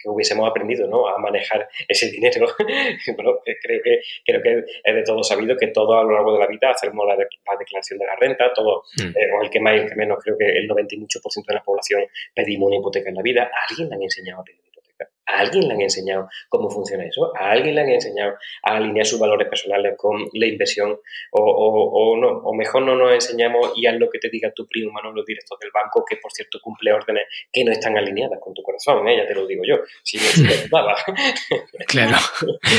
que 0.00 0.08
hubiésemos 0.08 0.48
aprendido 0.48 0.86
¿no? 0.86 1.06
a 1.06 1.18
manejar 1.18 1.68
ese 1.88 2.10
dinero. 2.10 2.46
bueno, 3.16 3.40
creo, 3.44 3.80
que, 3.82 4.00
creo 4.24 4.42
que 4.42 4.64
es 4.84 4.94
de 4.94 5.02
todo 5.02 5.22
sabido 5.22 5.56
que 5.56 5.68
todo 5.68 5.98
a 5.98 6.04
lo 6.04 6.12
largo 6.12 6.34
de 6.34 6.40
la 6.40 6.46
vida 6.46 6.70
hacemos 6.70 7.06
la, 7.06 7.16
declaración 7.16 7.98
de 7.98 8.06
la 8.06 8.16
renta, 8.16 8.52
todo, 8.54 8.84
mm. 8.96 9.08
eh, 9.08 9.32
o 9.38 9.42
el 9.42 9.50
que 9.50 9.60
más 9.60 9.76
y 9.76 9.80
el 9.80 9.88
que 9.88 9.96
menos 9.96 10.18
creo 10.22 10.29
que 10.36 10.46
el 10.46 10.68
98% 10.68 11.46
de 11.46 11.54
la 11.54 11.62
población 11.62 12.02
pedimos 12.34 12.68
una 12.68 12.76
hipoteca 12.76 13.08
en 13.08 13.16
la 13.16 13.22
vida. 13.22 13.44
¿A 13.44 13.70
alguien 13.70 13.88
le 13.88 13.94
han 13.96 14.02
enseñado 14.02 14.40
a 14.40 14.44
pedir 14.44 14.60
hipoteca? 14.66 15.10
¿A 15.26 15.40
alguien 15.40 15.68
le 15.68 15.74
han 15.74 15.80
enseñado 15.80 16.28
cómo 16.48 16.70
funciona 16.70 17.04
eso? 17.04 17.32
¿A 17.36 17.52
alguien 17.52 17.74
le 17.74 17.80
han 17.82 17.88
enseñado 17.88 18.34
a 18.62 18.76
alinear 18.76 19.06
sus 19.06 19.20
valores 19.20 19.48
personales 19.48 19.94
con 19.96 20.28
la 20.32 20.46
inversión? 20.46 20.98
O, 21.32 22.16
no, 22.20 22.28
o 22.28 22.54
mejor 22.54 22.82
no 22.82 22.96
nos 22.96 23.12
enseñamos 23.12 23.72
y 23.76 23.86
haz 23.86 23.96
lo 23.96 24.10
que 24.10 24.18
te 24.18 24.28
diga 24.28 24.52
tu 24.52 24.66
primo 24.66 24.92
Manolo, 24.92 25.24
director 25.24 25.58
del 25.60 25.70
banco, 25.72 26.04
que 26.08 26.16
por 26.16 26.32
cierto 26.32 26.58
cumple 26.60 26.92
órdenes 26.92 27.24
que 27.52 27.64
no 27.64 27.72
están 27.72 27.96
alineadas 27.96 28.38
con 28.40 28.54
tu 28.54 28.62
corazón, 28.62 29.06
¿eh? 29.08 29.18
ya 29.18 29.26
te 29.26 29.34
lo 29.34 29.46
digo 29.46 29.62
yo, 29.66 29.76
si 30.02 30.18
no 30.18 30.48
te 30.48 30.68
dudaba. 30.68 30.96
claro, 31.86 32.16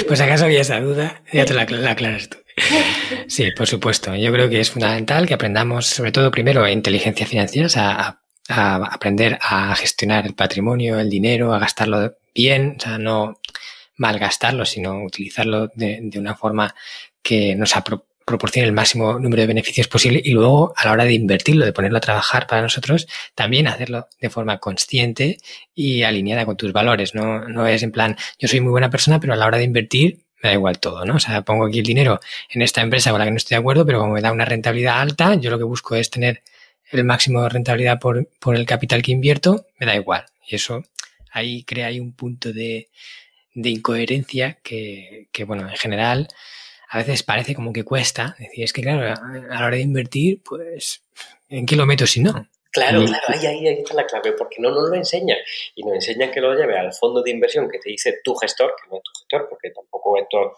pues 0.07 0.21
acaso 0.21 0.45
había 0.45 0.61
esa 0.61 0.79
duda, 0.79 1.21
ya 1.31 1.45
te 1.45 1.53
la 1.53 1.61
aclaras 1.61 2.29
tú. 2.29 2.37
Sí, 3.27 3.51
por 3.51 3.67
supuesto. 3.67 4.15
Yo 4.15 4.31
creo 4.31 4.49
que 4.49 4.59
es 4.59 4.71
fundamental 4.71 5.27
que 5.27 5.33
aprendamos, 5.33 5.87
sobre 5.87 6.11
todo 6.11 6.31
primero, 6.31 6.67
inteligencia 6.67 7.25
financiera, 7.25 7.67
a, 7.75 8.21
a, 8.49 8.75
aprender 8.93 9.37
a 9.41 9.75
gestionar 9.75 10.25
el 10.25 10.33
patrimonio, 10.33 10.99
el 10.99 11.09
dinero, 11.09 11.53
a 11.53 11.59
gastarlo 11.59 12.17
bien, 12.33 12.75
o 12.77 12.81
sea, 12.81 12.97
no 12.97 13.39
malgastarlo, 13.97 14.65
sino 14.65 15.03
utilizarlo 15.03 15.67
de, 15.75 15.99
de 16.01 16.19
una 16.19 16.35
forma 16.35 16.73
que 17.21 17.55
nos 17.55 17.73
proporcione 18.25 18.67
el 18.67 18.73
máximo 18.73 19.19
número 19.19 19.41
de 19.41 19.47
beneficios 19.47 19.87
posible 19.87 20.21
y 20.23 20.31
luego 20.31 20.73
a 20.75 20.85
la 20.85 20.91
hora 20.93 21.05
de 21.05 21.13
invertirlo, 21.13 21.65
de 21.65 21.73
ponerlo 21.73 21.97
a 21.97 22.01
trabajar 22.01 22.47
para 22.47 22.61
nosotros, 22.61 23.07
también 23.35 23.67
hacerlo 23.67 24.07
de 24.19 24.29
forma 24.29 24.57
consciente 24.57 25.37
y 25.75 26.03
alineada 26.03 26.45
con 26.45 26.57
tus 26.57 26.73
valores. 26.73 27.13
No, 27.13 27.47
no 27.47 27.67
es 27.67 27.83
en 27.83 27.91
plan, 27.91 28.17
yo 28.39 28.47
soy 28.47 28.61
muy 28.61 28.71
buena 28.71 28.89
persona, 28.89 29.19
pero 29.19 29.33
a 29.33 29.35
la 29.35 29.45
hora 29.45 29.57
de 29.57 29.65
invertir 29.65 30.21
me 30.41 30.49
da 30.49 30.53
igual 30.53 30.79
todo, 30.79 31.05
¿no? 31.05 31.15
O 31.15 31.19
sea, 31.19 31.41
pongo 31.43 31.65
aquí 31.65 31.79
el 31.79 31.85
dinero 31.85 32.19
en 32.49 32.61
esta 32.61 32.81
empresa 32.81 33.11
con 33.11 33.19
la 33.19 33.25
que 33.25 33.31
no 33.31 33.37
estoy 33.37 33.55
de 33.55 33.59
acuerdo, 33.59 33.85
pero 33.85 33.99
como 33.99 34.13
me 34.13 34.21
da 34.21 34.31
una 34.31 34.45
rentabilidad 34.45 34.99
alta, 34.99 35.35
yo 35.35 35.49
lo 35.49 35.57
que 35.57 35.63
busco 35.63 35.95
es 35.95 36.09
tener 36.09 36.41
el 36.91 37.03
máximo 37.03 37.41
de 37.43 37.49
rentabilidad 37.49 37.99
por, 37.99 38.27
por 38.39 38.55
el 38.55 38.65
capital 38.65 39.01
que 39.01 39.11
invierto, 39.11 39.67
me 39.79 39.85
da 39.85 39.95
igual. 39.95 40.25
Y 40.47 40.55
eso 40.55 40.83
ahí 41.31 41.63
crea 41.63 41.87
ahí 41.87 41.99
un 41.99 42.13
punto 42.13 42.51
de, 42.51 42.89
de 43.53 43.69
incoherencia 43.69 44.59
que, 44.63 45.27
que, 45.31 45.43
bueno, 45.43 45.69
en 45.69 45.77
general 45.77 46.27
a 46.89 46.97
veces 46.97 47.23
parece 47.23 47.55
como 47.55 47.71
que 47.71 47.83
cuesta. 47.83 48.35
Decir, 48.37 48.63
es 48.63 48.73
que 48.73 48.81
claro, 48.81 49.01
a 49.01 49.59
la 49.59 49.65
hora 49.65 49.77
de 49.77 49.81
invertir, 49.81 50.41
pues, 50.43 51.01
¿en 51.49 51.65
qué 51.65 51.75
lo 51.75 51.85
meto 51.85 52.05
si 52.05 52.19
no? 52.19 52.47
Claro, 52.71 53.03
claro, 53.05 53.25
ahí, 53.27 53.45
ahí, 53.45 53.67
ahí, 53.67 53.79
está 53.79 53.93
la 53.93 54.05
clave, 54.05 54.31
porque 54.31 54.55
no 54.59 54.71
nos 54.71 54.89
lo 54.89 54.95
enseñan. 54.95 55.37
Y 55.75 55.83
nos 55.83 55.95
enseñan 55.95 56.31
que 56.31 56.39
lo 56.39 56.53
lleve 56.53 56.77
al 56.77 56.93
fondo 56.93 57.21
de 57.21 57.29
inversión 57.29 57.69
que 57.69 57.79
te 57.79 57.89
dice 57.89 58.21
tu 58.23 58.33
gestor, 58.35 58.73
que 58.81 58.89
no 58.89 58.97
es 58.97 59.03
tu 59.03 59.11
gestor, 59.19 59.49
porque 59.49 59.71
tampoco 59.71 60.17
esto, 60.17 60.55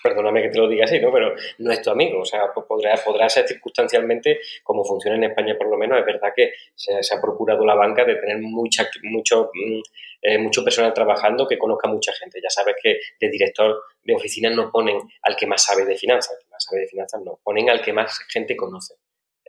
perdóname 0.00 0.42
que 0.42 0.50
te 0.50 0.58
lo 0.58 0.68
diga 0.68 0.84
así, 0.84 1.00
¿no? 1.00 1.12
Pero 1.12 1.34
no 1.58 1.72
es 1.72 1.82
tu 1.82 1.90
amigo, 1.90 2.20
o 2.20 2.24
sea, 2.24 2.52
pues 2.54 2.66
podrá, 2.66 2.94
podrá 3.04 3.28
ser 3.28 3.48
circunstancialmente, 3.48 4.38
como 4.62 4.84
funciona 4.84 5.16
en 5.16 5.24
España 5.24 5.56
por 5.58 5.68
lo 5.68 5.76
menos, 5.76 5.98
es 5.98 6.06
verdad 6.06 6.32
que 6.34 6.52
se, 6.74 6.94
ha 6.94 7.20
procurado 7.20 7.64
la 7.66 7.74
banca 7.74 8.04
de 8.04 8.14
tener 8.14 8.38
mucha, 8.38 8.88
mucho, 9.02 9.50
mm, 9.52 9.80
eh, 10.22 10.38
mucho 10.38 10.62
personal 10.62 10.94
trabajando 10.94 11.48
que 11.48 11.58
conozca 11.58 11.88
mucha 11.88 12.12
gente. 12.12 12.40
Ya 12.40 12.50
sabes 12.50 12.76
que 12.80 13.00
de 13.18 13.28
director 13.28 13.82
de 14.04 14.14
oficina 14.14 14.50
no 14.50 14.70
ponen 14.70 15.00
al 15.22 15.34
que 15.34 15.46
más 15.48 15.64
sabe 15.64 15.84
de 15.84 15.96
finanzas, 15.96 16.36
al 16.36 16.44
que 16.44 16.50
más 16.50 16.64
sabe 16.64 16.82
de 16.82 16.86
finanzas 16.86 17.20
no, 17.24 17.40
ponen 17.42 17.70
al 17.70 17.82
que 17.82 17.92
más 17.92 18.20
gente 18.28 18.56
conoce 18.56 18.94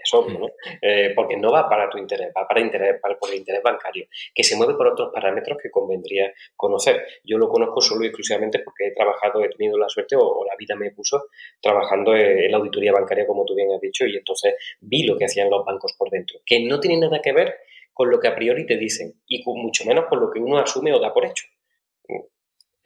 es 0.04 0.14
obvio, 0.14 0.40
¿no? 0.40 0.48
Eh, 0.82 1.14
porque 1.16 1.38
no 1.38 1.52
va 1.52 1.70
para 1.70 1.90
tu 1.90 1.98
interés, 1.98 2.32
va 2.36 2.48
para, 2.48 2.60
interés, 2.60 3.00
para 3.02 3.18
por 3.18 3.30
el 3.30 3.38
interés 3.38 3.62
bancario, 3.64 4.08
que 4.34 4.44
se 4.44 4.56
mueve 4.56 4.76
por 4.76 4.88
otros 4.88 5.12
parámetros 5.14 5.58
que 5.62 5.70
convendría 5.70 6.34
conocer. 6.56 7.06
Yo 7.24 7.38
lo 7.38 7.50
conozco 7.50 7.82
solo 7.82 8.04
y 8.04 8.08
exclusivamente 8.08 8.60
porque 8.60 8.88
he 8.88 8.92
trabajado, 8.92 9.44
he 9.44 9.50
tenido 9.50 9.78
la 9.78 9.90
suerte 9.90 10.16
o, 10.18 10.46
la 10.46 10.56
vida 10.58 10.76
me 10.76 10.92
puso 10.92 11.26
trabajando 11.62 12.16
en 12.16 12.52
la 12.52 12.58
auditoría 12.58 12.92
bancaria, 12.92 13.26
como 13.28 13.46
tú 13.46 13.56
bien 13.56 13.72
has 13.72 13.82
dicho, 13.82 14.06
y 14.06 14.18
entonces 14.18 14.56
vi 14.80 15.04
lo 15.04 15.18
que 15.18 15.26
hacían 15.26 15.50
los 15.50 15.66
bancos 15.66 15.94
por 15.98 16.10
dentro, 16.10 16.40
que 16.46 16.60
no 16.62 16.80
tiene 16.80 16.98
nada 16.98 17.22
que 17.22 17.32
ver 17.32 17.56
con 17.94 18.10
lo 18.10 18.20
que 18.20 18.28
a 18.28 18.36
priori 18.36 18.66
te 18.66 18.78
dicen 18.78 19.14
y 19.28 19.44
mucho 19.46 19.86
menos 19.86 20.06
con 20.06 20.20
lo 20.20 20.32
que 20.32 20.40
uno 20.40 20.58
asume 20.58 20.94
o 20.94 21.00
da 21.00 21.14
por 21.14 21.26
hecho. 21.26 21.46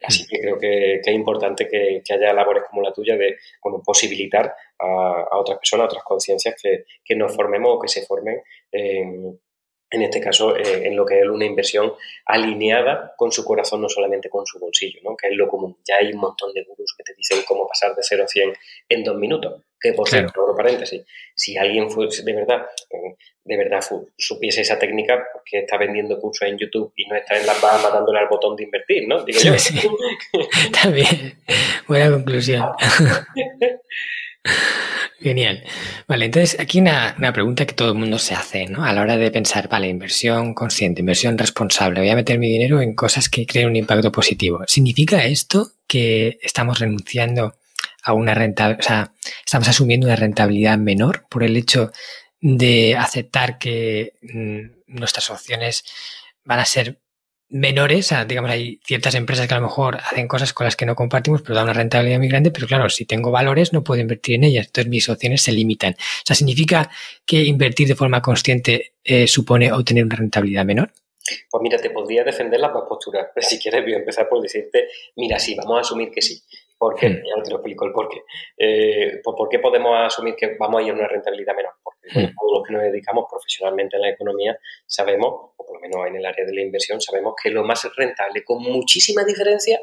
Así 0.02 0.26
que 0.26 0.40
creo 0.40 0.58
que, 0.58 0.96
es 0.96 1.08
importante 1.08 1.66
que, 1.68 2.02
haya 2.12 2.32
labores 2.32 2.64
como 2.68 2.82
la 2.82 2.92
tuya 2.92 3.16
de 3.16 3.36
posibilitar 3.84 4.54
a, 4.78 5.38
otras 5.38 5.58
personas, 5.58 5.84
a 5.84 5.86
otras 5.86 6.04
conciencias 6.04 6.54
que, 6.62 7.14
nos 7.16 7.34
formemos 7.34 7.76
o 7.76 7.80
que 7.80 7.88
se 7.88 8.04
formen 8.04 8.42
en, 8.70 9.38
en 9.90 10.02
este 10.02 10.20
caso, 10.20 10.56
eh, 10.56 10.86
en 10.86 10.96
lo 10.96 11.06
que 11.06 11.20
es 11.20 11.26
una 11.26 11.44
inversión 11.44 11.94
alineada 12.26 13.14
con 13.16 13.30
su 13.30 13.44
corazón, 13.44 13.80
no 13.80 13.88
solamente 13.88 14.28
con 14.28 14.44
su 14.46 14.58
bolsillo, 14.58 15.00
¿no? 15.02 15.16
que 15.16 15.28
es 15.28 15.36
lo 15.36 15.48
común. 15.48 15.78
Ya 15.86 15.96
hay 15.96 16.12
un 16.12 16.20
montón 16.20 16.52
de 16.52 16.64
gurús 16.64 16.94
que 16.96 17.04
te 17.04 17.14
dicen 17.14 17.38
cómo 17.46 17.66
pasar 17.66 17.94
de 17.94 18.02
0 18.02 18.24
a 18.24 18.28
100 18.28 18.52
en 18.88 19.04
dos 19.04 19.16
minutos. 19.16 19.62
Que, 19.80 19.92
por 19.92 20.08
cierto, 20.08 20.54
paréntesis, 20.56 21.02
si 21.34 21.56
alguien 21.56 21.90
fuese 21.90 22.22
de 22.22 22.32
verdad, 22.32 22.66
de 23.44 23.56
verdad 23.56 23.80
supiese 24.16 24.62
esa 24.62 24.78
técnica, 24.78 25.22
porque 25.32 25.60
está 25.60 25.76
vendiendo 25.76 26.18
cursos 26.18 26.48
en 26.48 26.58
YouTube 26.58 26.92
y 26.96 27.06
no 27.06 27.16
está 27.16 27.38
en 27.38 27.46
las 27.46 27.60
Bahamas 27.60 27.92
dándole 27.92 28.18
al 28.18 28.28
botón 28.28 28.56
de 28.56 28.64
invertir, 28.64 29.06
¿no? 29.06 29.24
Digo 29.24 29.38
yo. 29.40 29.54
Sí. 29.58 29.80
También. 30.82 31.38
Buena 31.86 32.10
conclusión. 32.10 32.64
Genial. 35.18 35.64
Vale, 36.06 36.26
entonces 36.26 36.60
aquí 36.60 36.80
una, 36.80 37.14
una, 37.18 37.32
pregunta 37.32 37.66
que 37.66 37.74
todo 37.74 37.92
el 37.92 37.98
mundo 37.98 38.18
se 38.18 38.34
hace, 38.34 38.66
¿no? 38.66 38.84
A 38.84 38.92
la 38.92 39.02
hora 39.02 39.16
de 39.16 39.30
pensar, 39.30 39.68
vale, 39.68 39.88
inversión 39.88 40.54
consciente, 40.54 41.00
inversión 41.00 41.38
responsable, 41.38 42.00
voy 42.00 42.10
a 42.10 42.16
meter 42.16 42.38
mi 42.38 42.48
dinero 42.50 42.80
en 42.80 42.94
cosas 42.94 43.28
que 43.28 43.46
creen 43.46 43.68
un 43.68 43.76
impacto 43.76 44.12
positivo. 44.12 44.62
¿Significa 44.66 45.24
esto 45.24 45.70
que 45.86 46.38
estamos 46.42 46.78
renunciando 46.78 47.54
a 48.06 48.12
una 48.12 48.34
rentabilidad, 48.34 48.78
o 48.78 48.82
sea, 48.84 49.12
estamos 49.44 49.66
asumiendo 49.66 50.06
una 50.06 50.14
rentabilidad 50.14 50.78
menor 50.78 51.26
por 51.28 51.42
el 51.42 51.56
hecho 51.56 51.90
de 52.40 52.96
aceptar 52.96 53.58
que 53.58 54.12
mm, 54.22 54.96
nuestras 54.96 55.28
opciones 55.28 55.84
van 56.44 56.60
a 56.60 56.64
ser 56.64 57.00
menores, 57.48 58.14
digamos, 58.28 58.52
hay 58.52 58.80
ciertas 58.84 59.16
empresas 59.16 59.48
que 59.48 59.54
a 59.54 59.58
lo 59.58 59.66
mejor 59.66 59.96
hacen 59.96 60.28
cosas 60.28 60.52
con 60.52 60.66
las 60.66 60.76
que 60.76 60.86
no 60.86 60.94
compartimos, 60.94 61.42
pero 61.42 61.56
da 61.56 61.64
una 61.64 61.72
rentabilidad 61.72 62.18
muy 62.18 62.28
grande, 62.28 62.52
pero 62.52 62.68
claro, 62.68 62.88
si 62.90 63.06
tengo 63.06 63.32
valores 63.32 63.72
no 63.72 63.82
puedo 63.82 64.00
invertir 64.00 64.36
en 64.36 64.44
ellas, 64.44 64.66
entonces 64.66 64.88
mis 64.88 65.08
opciones 65.08 65.42
se 65.42 65.50
limitan. 65.50 65.94
O 65.94 66.26
sea, 66.26 66.36
¿significa 66.36 66.88
que 67.24 67.42
invertir 67.42 67.88
de 67.88 67.96
forma 67.96 68.22
consciente 68.22 68.94
eh, 69.02 69.26
supone 69.26 69.72
obtener 69.72 70.04
una 70.04 70.14
rentabilidad 70.14 70.64
menor? 70.64 70.92
Pues 71.50 71.60
mira, 71.60 71.78
te 71.78 71.90
podría 71.90 72.22
defender 72.22 72.60
las 72.60 72.72
dos 72.72 72.84
posturas, 72.88 73.26
pero 73.34 73.44
si 73.44 73.58
quieres 73.58 73.82
voy 73.82 73.94
a 73.94 73.98
empezar 73.98 74.28
por 74.28 74.40
decirte, 74.40 74.88
mira, 75.16 75.40
sí, 75.40 75.56
vamos 75.56 75.78
a 75.78 75.80
asumir 75.80 76.12
que 76.12 76.22
sí. 76.22 76.40
¿Por 76.78 76.94
qué? 76.94 77.08
Hmm. 77.08 77.22
Ya 77.24 77.42
te 77.42 77.50
lo 77.50 77.56
explico 77.56 77.86
el 77.86 77.92
por 77.92 78.08
qué. 78.08 78.22
Eh, 78.58 79.20
¿Por 79.22 79.48
qué 79.48 79.58
podemos 79.58 79.96
asumir 79.98 80.34
que 80.34 80.56
vamos 80.58 80.80
a 80.80 80.84
ir 80.84 80.90
a 80.90 80.94
una 80.94 81.08
rentabilidad 81.08 81.56
menor? 81.56 81.74
Porque 81.82 82.08
hmm. 82.08 82.34
todos 82.38 82.58
los 82.58 82.66
que 82.66 82.72
nos 82.74 82.82
dedicamos 82.82 83.26
profesionalmente 83.30 83.96
a 83.96 84.00
la 84.00 84.10
economía 84.10 84.58
sabemos, 84.86 85.52
o 85.56 85.66
por 85.66 85.76
lo 85.76 85.80
menos 85.80 86.06
en 86.06 86.16
el 86.16 86.26
área 86.26 86.44
de 86.44 86.54
la 86.54 86.60
inversión, 86.60 87.00
sabemos 87.00 87.34
que 87.42 87.50
lo 87.50 87.64
más 87.64 87.88
rentable, 87.96 88.44
con 88.44 88.62
muchísima 88.62 89.24
diferencia, 89.24 89.80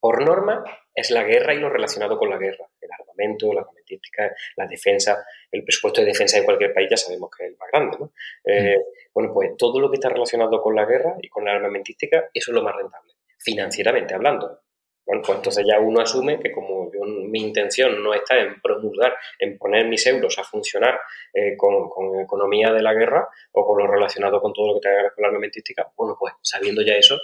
por 0.00 0.24
norma, 0.24 0.62
es 0.94 1.10
la 1.10 1.24
guerra 1.24 1.54
y 1.54 1.58
lo 1.58 1.70
relacionado 1.70 2.18
con 2.18 2.30
la 2.30 2.36
guerra. 2.36 2.68
El 2.80 2.90
armamento, 2.92 3.52
la 3.52 3.62
armamentística, 3.62 4.32
la 4.56 4.66
defensa, 4.66 5.24
el 5.50 5.64
presupuesto 5.64 6.02
de 6.02 6.08
defensa 6.08 6.38
de 6.38 6.44
cualquier 6.44 6.72
país 6.72 6.88
ya 6.90 6.96
sabemos 6.96 7.30
que 7.36 7.46
es 7.46 7.50
el 7.50 7.56
más 7.56 7.68
grande. 7.72 7.96
¿no? 7.98 8.12
Eh, 8.44 8.76
hmm. 8.76 8.82
bueno, 9.14 9.32
pues 9.32 9.56
todo 9.56 9.80
lo 9.80 9.90
que 9.90 9.96
está 9.96 10.08
relacionado 10.08 10.60
con 10.60 10.76
la 10.76 10.84
guerra 10.84 11.16
y 11.20 11.28
con 11.28 11.44
la 11.44 11.52
armamentística, 11.52 12.28
eso 12.32 12.50
es 12.50 12.54
lo 12.54 12.62
más 12.62 12.76
rentable, 12.76 13.14
financieramente 13.38 14.14
hablando. 14.14 14.60
Bueno, 15.08 15.22
pues 15.24 15.38
entonces 15.38 15.64
ya 15.66 15.80
uno 15.80 16.02
asume 16.02 16.38
que 16.38 16.52
como 16.52 16.92
yo, 16.92 17.00
mi 17.02 17.40
intención 17.40 18.02
no 18.02 18.12
está 18.12 18.38
en 18.38 18.60
promulgar, 18.60 19.16
en 19.38 19.56
poner 19.56 19.86
mis 19.86 20.06
euros 20.06 20.38
a 20.38 20.44
funcionar 20.44 21.00
eh, 21.32 21.56
con, 21.56 21.88
con, 21.88 22.20
economía 22.20 22.70
de 22.74 22.82
la 22.82 22.92
guerra 22.92 23.26
o 23.52 23.66
con 23.66 23.78
lo 23.78 23.86
relacionado 23.86 24.38
con 24.38 24.52
todo 24.52 24.68
lo 24.68 24.74
que 24.74 24.80
tenga 24.80 24.96
que 24.96 25.02
ver 25.04 25.12
con 25.14 25.22
la 25.22 25.28
armamentística, 25.28 25.90
bueno, 25.96 26.14
pues 26.20 26.34
sabiendo 26.42 26.82
ya 26.82 26.92
eso, 26.92 27.18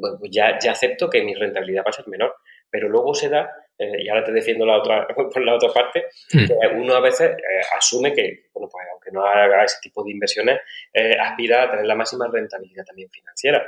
pues 0.00 0.30
ya, 0.30 0.60
ya 0.62 0.70
acepto 0.70 1.10
que 1.10 1.24
mi 1.24 1.34
rentabilidad 1.34 1.82
va 1.84 1.90
a 1.90 1.92
ser 1.92 2.06
menor. 2.06 2.36
Pero 2.70 2.88
luego 2.88 3.14
se 3.14 3.28
da 3.28 3.50
eh, 3.76 4.04
y 4.04 4.08
ahora 4.08 4.24
te 4.24 4.32
defiendo 4.32 4.64
la 4.64 4.78
otra, 4.78 5.06
por 5.14 5.42
la 5.44 5.54
otra 5.54 5.72
parte, 5.72 6.06
hmm. 6.32 6.46
que 6.46 6.54
uno 6.76 6.94
a 6.94 7.00
veces 7.00 7.30
eh, 7.30 7.62
asume 7.76 8.12
que, 8.12 8.44
bueno, 8.52 8.68
pues 8.70 8.86
aunque 8.92 9.10
no 9.10 9.26
haga 9.26 9.64
ese 9.64 9.78
tipo 9.82 10.04
de 10.04 10.12
inversiones, 10.12 10.60
eh, 10.92 11.16
aspira 11.18 11.64
a 11.64 11.70
tener 11.70 11.86
la 11.86 11.94
máxima 11.94 12.28
rentabilidad 12.32 12.84
también 12.84 13.10
financiera. 13.10 13.66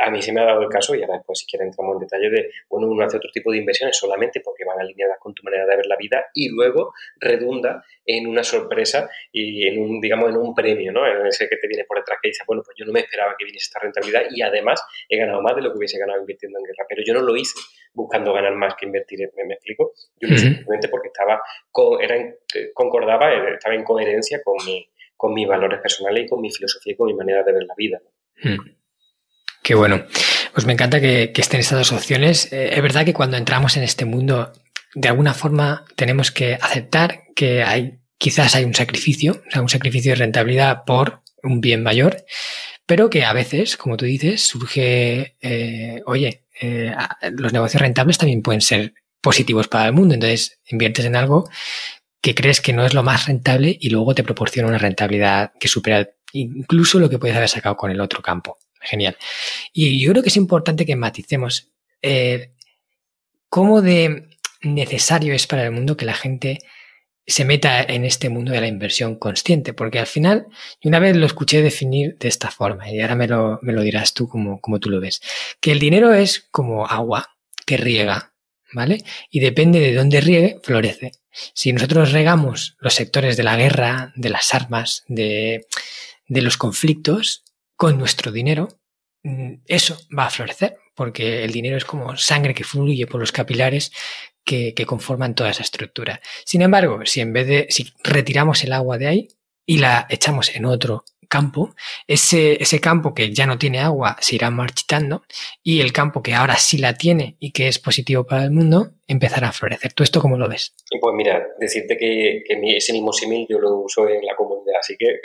a 0.00 0.10
mí 0.10 0.22
se 0.22 0.32
me 0.32 0.40
ha 0.40 0.44
dado 0.44 0.62
el 0.62 0.68
caso, 0.68 0.94
y 0.94 1.02
ahora 1.02 1.16
después 1.16 1.40
si 1.40 1.46
quieres 1.46 1.68
entramos 1.68 1.94
en 1.96 2.00
detalle, 2.00 2.30
de, 2.30 2.50
bueno, 2.68 2.86
uno 2.86 3.04
hace 3.04 3.16
otro 3.16 3.30
tipo 3.32 3.50
de 3.50 3.58
inversiones 3.58 3.96
solamente 3.96 4.40
porque 4.40 4.64
van 4.64 4.80
alineadas 4.80 5.18
con 5.18 5.34
tu 5.34 5.42
manera 5.42 5.66
de 5.66 5.76
ver 5.76 5.86
la 5.86 5.96
vida 5.96 6.26
y 6.34 6.48
luego 6.50 6.92
redunda 7.20 7.84
en 8.04 8.26
una 8.26 8.44
sorpresa 8.44 9.10
y 9.32 9.66
en 9.66 9.82
un, 9.82 10.00
digamos, 10.00 10.30
en 10.30 10.36
un 10.36 10.54
premio, 10.54 10.92
¿no? 10.92 11.06
En 11.06 11.26
ese 11.26 11.48
que 11.48 11.56
te 11.56 11.66
viene 11.66 11.84
por 11.84 11.98
detrás 11.98 12.18
que 12.22 12.28
dice, 12.28 12.44
bueno, 12.46 12.62
pues 12.64 12.76
yo 12.78 12.86
no 12.86 12.92
me 12.92 13.00
esperaba 13.00 13.34
que 13.38 13.44
viniese 13.44 13.66
esta 13.66 13.80
rentabilidad 13.80 14.22
y 14.30 14.40
además 14.40 14.82
he 15.08 15.18
ganado 15.18 15.42
más 15.42 15.54
de 15.56 15.62
lo 15.62 15.72
que 15.72 15.78
hubiese 15.78 15.98
ganado 15.98 16.20
invirtiendo 16.20 16.58
en 16.58 16.64
guerra, 16.64 16.86
pero 16.88 17.02
yo 17.04 17.12
no 17.14 17.20
lo 17.20 17.36
hice 17.36 17.58
buscando 17.92 18.32
ganar 18.32 18.54
más 18.54 18.74
que 18.74 18.86
invertir, 18.86 19.30
¿me, 19.46 19.54
explico? 19.54 19.92
Yo 20.20 20.28
simplemente 20.36 20.88
porque 20.88 21.08
estaba, 21.08 21.40
era, 22.00 22.16
eh, 22.16 22.70
concordaba, 22.74 23.32
eh, 23.32 23.54
estaba 23.54 23.74
en 23.74 23.84
coherencia 23.84 24.40
con, 24.44 24.56
mi, 24.64 24.88
con 25.16 25.34
mis 25.34 25.48
valores 25.48 25.80
personales 25.80 26.24
y 26.24 26.28
con 26.28 26.40
mi 26.40 26.50
filosofía 26.50 26.92
y 26.92 26.96
con 26.96 27.08
mi 27.08 27.14
manera 27.14 27.42
de 27.42 27.52
ver 27.52 27.64
la 27.64 27.74
vida. 27.76 28.00
Qué 29.62 29.74
bueno. 29.74 30.04
Pues 30.54 30.66
me 30.66 30.72
encanta 30.72 31.00
que, 31.00 31.32
estén 31.36 31.60
estas 31.60 31.78
dos 31.78 31.92
opciones. 31.92 32.52
Eh, 32.52 32.70
es 32.72 32.82
verdad 32.82 33.04
que 33.04 33.14
cuando 33.14 33.36
entramos 33.36 33.76
en 33.76 33.82
este 33.82 34.04
mundo, 34.04 34.52
de 34.94 35.08
alguna 35.08 35.34
forma 35.34 35.84
tenemos 35.96 36.30
que 36.30 36.54
aceptar 36.54 37.24
que 37.34 37.62
hay, 37.62 37.98
quizás 38.16 38.54
hay 38.54 38.64
un 38.64 38.74
sacrificio, 38.74 39.42
o 39.46 39.50
sea, 39.50 39.62
un 39.62 39.68
sacrificio 39.68 40.12
de 40.12 40.16
rentabilidad 40.16 40.84
por 40.84 41.22
un 41.42 41.60
bien 41.60 41.82
mayor, 41.82 42.24
pero 42.86 43.10
que 43.10 43.24
a 43.24 43.32
veces, 43.32 43.76
como 43.76 43.96
tú 43.96 44.06
dices, 44.06 44.42
surge, 44.42 45.36
oye, 46.06 46.47
eh, 46.60 46.94
los 47.32 47.52
negocios 47.52 47.80
rentables 47.80 48.18
también 48.18 48.42
pueden 48.42 48.60
ser 48.60 48.94
positivos 49.20 49.68
para 49.68 49.86
el 49.86 49.92
mundo. 49.92 50.14
Entonces, 50.14 50.58
inviertes 50.66 51.04
en 51.04 51.16
algo 51.16 51.48
que 52.20 52.34
crees 52.34 52.60
que 52.60 52.72
no 52.72 52.84
es 52.84 52.94
lo 52.94 53.02
más 53.02 53.26
rentable 53.26 53.76
y 53.80 53.90
luego 53.90 54.14
te 54.14 54.24
proporciona 54.24 54.68
una 54.68 54.78
rentabilidad 54.78 55.52
que 55.58 55.68
supera 55.68 56.08
incluso 56.32 56.98
lo 56.98 57.08
que 57.08 57.18
puedes 57.18 57.36
haber 57.36 57.48
sacado 57.48 57.76
con 57.76 57.90
el 57.90 58.00
otro 58.00 58.22
campo. 58.22 58.58
Genial. 58.80 59.16
Y 59.72 60.00
yo 60.00 60.12
creo 60.12 60.22
que 60.22 60.28
es 60.28 60.36
importante 60.36 60.86
que 60.86 60.96
maticemos 60.96 61.68
eh, 62.00 62.52
cómo 63.48 63.82
de 63.82 64.28
necesario 64.62 65.34
es 65.34 65.46
para 65.46 65.64
el 65.64 65.72
mundo 65.72 65.96
que 65.96 66.04
la 66.04 66.14
gente 66.14 66.58
se 67.28 67.44
meta 67.44 67.82
en 67.82 68.06
este 68.06 68.30
mundo 68.30 68.52
de 68.52 68.60
la 68.60 68.66
inversión 68.66 69.16
consciente, 69.16 69.74
porque 69.74 69.98
al 69.98 70.06
final, 70.06 70.46
una 70.82 70.98
vez 70.98 71.14
lo 71.14 71.26
escuché 71.26 71.60
definir 71.60 72.16
de 72.18 72.28
esta 72.28 72.50
forma, 72.50 72.90
y 72.90 73.00
ahora 73.00 73.16
me 73.16 73.28
lo, 73.28 73.58
me 73.60 73.74
lo 73.74 73.82
dirás 73.82 74.14
tú 74.14 74.28
como, 74.28 74.60
como 74.60 74.80
tú 74.80 74.88
lo 74.88 74.98
ves, 74.98 75.20
que 75.60 75.70
el 75.70 75.78
dinero 75.78 76.14
es 76.14 76.48
como 76.50 76.86
agua 76.86 77.36
que 77.66 77.76
riega, 77.76 78.32
¿vale? 78.72 79.04
Y 79.30 79.40
depende 79.40 79.78
de 79.78 79.94
dónde 79.94 80.22
riegue, 80.22 80.58
florece. 80.62 81.12
Si 81.52 81.70
nosotros 81.72 82.12
regamos 82.12 82.76
los 82.80 82.94
sectores 82.94 83.36
de 83.36 83.42
la 83.42 83.56
guerra, 83.56 84.12
de 84.16 84.30
las 84.30 84.54
armas, 84.54 85.04
de, 85.06 85.66
de 86.26 86.42
los 86.42 86.56
conflictos, 86.56 87.44
con 87.76 87.98
nuestro 87.98 88.32
dinero, 88.32 88.80
mm, 89.22 89.56
eso 89.66 89.98
va 90.18 90.26
a 90.26 90.30
florecer, 90.30 90.78
porque 90.94 91.44
el 91.44 91.52
dinero 91.52 91.76
es 91.76 91.84
como 91.84 92.16
sangre 92.16 92.54
que 92.54 92.64
fluye 92.64 93.06
por 93.06 93.20
los 93.20 93.32
capilares 93.32 93.92
que, 94.48 94.72
que, 94.72 94.86
conforman 94.86 95.34
toda 95.34 95.50
esa 95.50 95.62
estructura. 95.62 96.20
Sin 96.44 96.62
embargo, 96.62 97.00
si 97.04 97.20
en 97.20 97.34
vez 97.34 97.46
de, 97.46 97.66
si 97.68 97.92
retiramos 98.02 98.64
el 98.64 98.72
agua 98.72 98.96
de 98.96 99.06
ahí 99.06 99.28
y 99.66 99.78
la 99.78 100.06
echamos 100.08 100.56
en 100.56 100.64
otro 100.64 101.04
campo, 101.28 101.74
ese, 102.06 102.60
ese 102.62 102.80
campo 102.80 103.12
que 103.12 103.34
ya 103.34 103.46
no 103.46 103.58
tiene 103.58 103.80
agua 103.80 104.16
se 104.20 104.36
irá 104.36 104.50
marchitando 104.50 105.24
y 105.62 105.82
el 105.82 105.92
campo 105.92 106.22
que 106.22 106.34
ahora 106.34 106.56
sí 106.56 106.78
la 106.78 106.94
tiene 106.94 107.36
y 107.38 107.52
que 107.52 107.68
es 107.68 107.78
positivo 107.78 108.24
para 108.24 108.44
el 108.44 108.50
mundo 108.50 108.92
empezará 109.06 109.48
a 109.48 109.52
florecer. 109.52 109.92
¿Tú 109.92 110.02
esto 110.02 110.22
cómo 110.22 110.38
lo 110.38 110.48
ves? 110.48 110.72
Pues 110.98 111.14
mira, 111.14 111.46
decirte 111.60 111.98
que, 111.98 112.42
que 112.46 112.76
ese 112.76 112.94
mismo 112.94 113.12
símil 113.12 113.46
yo 113.48 113.58
lo 113.58 113.76
uso 113.76 114.08
en 114.08 114.24
la 114.24 114.34
comunidad, 114.34 114.76
así 114.80 114.96
que... 114.98 115.20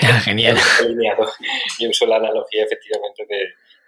Ah, 0.02 0.20
genial. 0.20 0.56
yo 1.78 1.90
uso 1.90 2.06
la 2.06 2.16
analogía 2.16 2.64
efectivamente 2.64 3.26
de, 3.28 3.36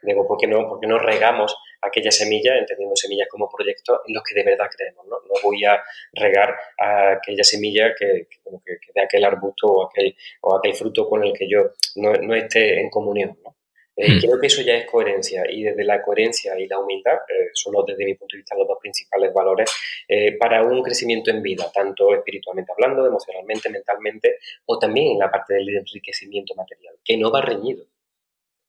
Digo, 0.04 0.26
¿por 0.26 0.38
qué 0.38 0.46
no, 0.46 0.68
por 0.68 0.86
no 0.86 0.98
regamos 0.98 1.56
aquella 1.86 2.10
semilla, 2.10 2.56
entendiendo 2.56 2.96
semillas 2.96 3.28
como 3.28 3.48
proyectos 3.48 4.00
en 4.06 4.14
los 4.14 4.22
que 4.22 4.34
de 4.34 4.44
verdad 4.44 4.66
creemos? 4.74 5.06
No, 5.06 5.16
no 5.16 5.34
voy 5.42 5.64
a 5.64 5.82
regar 6.12 6.54
aquella 6.78 7.44
semilla 7.44 7.94
que, 7.94 8.28
que, 8.28 8.92
de 8.94 9.02
aquel 9.02 9.24
arbusto 9.24 9.66
o 9.66 9.86
aquel, 9.88 10.16
o 10.42 10.56
aquel 10.56 10.74
fruto 10.74 11.08
con 11.08 11.24
el 11.24 11.32
que 11.32 11.48
yo 11.48 11.70
no, 11.96 12.12
no 12.14 12.34
esté 12.34 12.80
en 12.80 12.90
comunión. 12.90 13.38
¿no? 13.44 13.54
Eh, 13.96 14.12
hmm. 14.12 14.20
Creo 14.20 14.40
que 14.40 14.48
eso 14.48 14.62
ya 14.62 14.74
es 14.74 14.86
coherencia 14.86 15.44
y 15.48 15.62
desde 15.62 15.84
la 15.84 16.02
coherencia 16.02 16.58
y 16.58 16.66
la 16.66 16.78
humildad 16.80 17.18
eh, 17.28 17.50
son 17.52 17.74
desde 17.86 18.04
mi 18.04 18.14
punto 18.14 18.34
de 18.34 18.38
vista 18.38 18.56
los 18.56 18.66
dos 18.66 18.78
principales 18.80 19.32
valores 19.32 19.70
eh, 20.08 20.36
para 20.36 20.64
un 20.64 20.82
crecimiento 20.82 21.30
en 21.30 21.42
vida, 21.42 21.70
tanto 21.72 22.12
espiritualmente 22.12 22.72
hablando, 22.72 23.06
emocionalmente, 23.06 23.70
mentalmente 23.70 24.38
o 24.66 24.78
también 24.78 25.12
en 25.12 25.18
la 25.18 25.30
parte 25.30 25.54
del 25.54 25.68
enriquecimiento 25.76 26.54
material, 26.54 26.96
que 27.04 27.16
no 27.16 27.30
va 27.30 27.40
reñido 27.40 27.86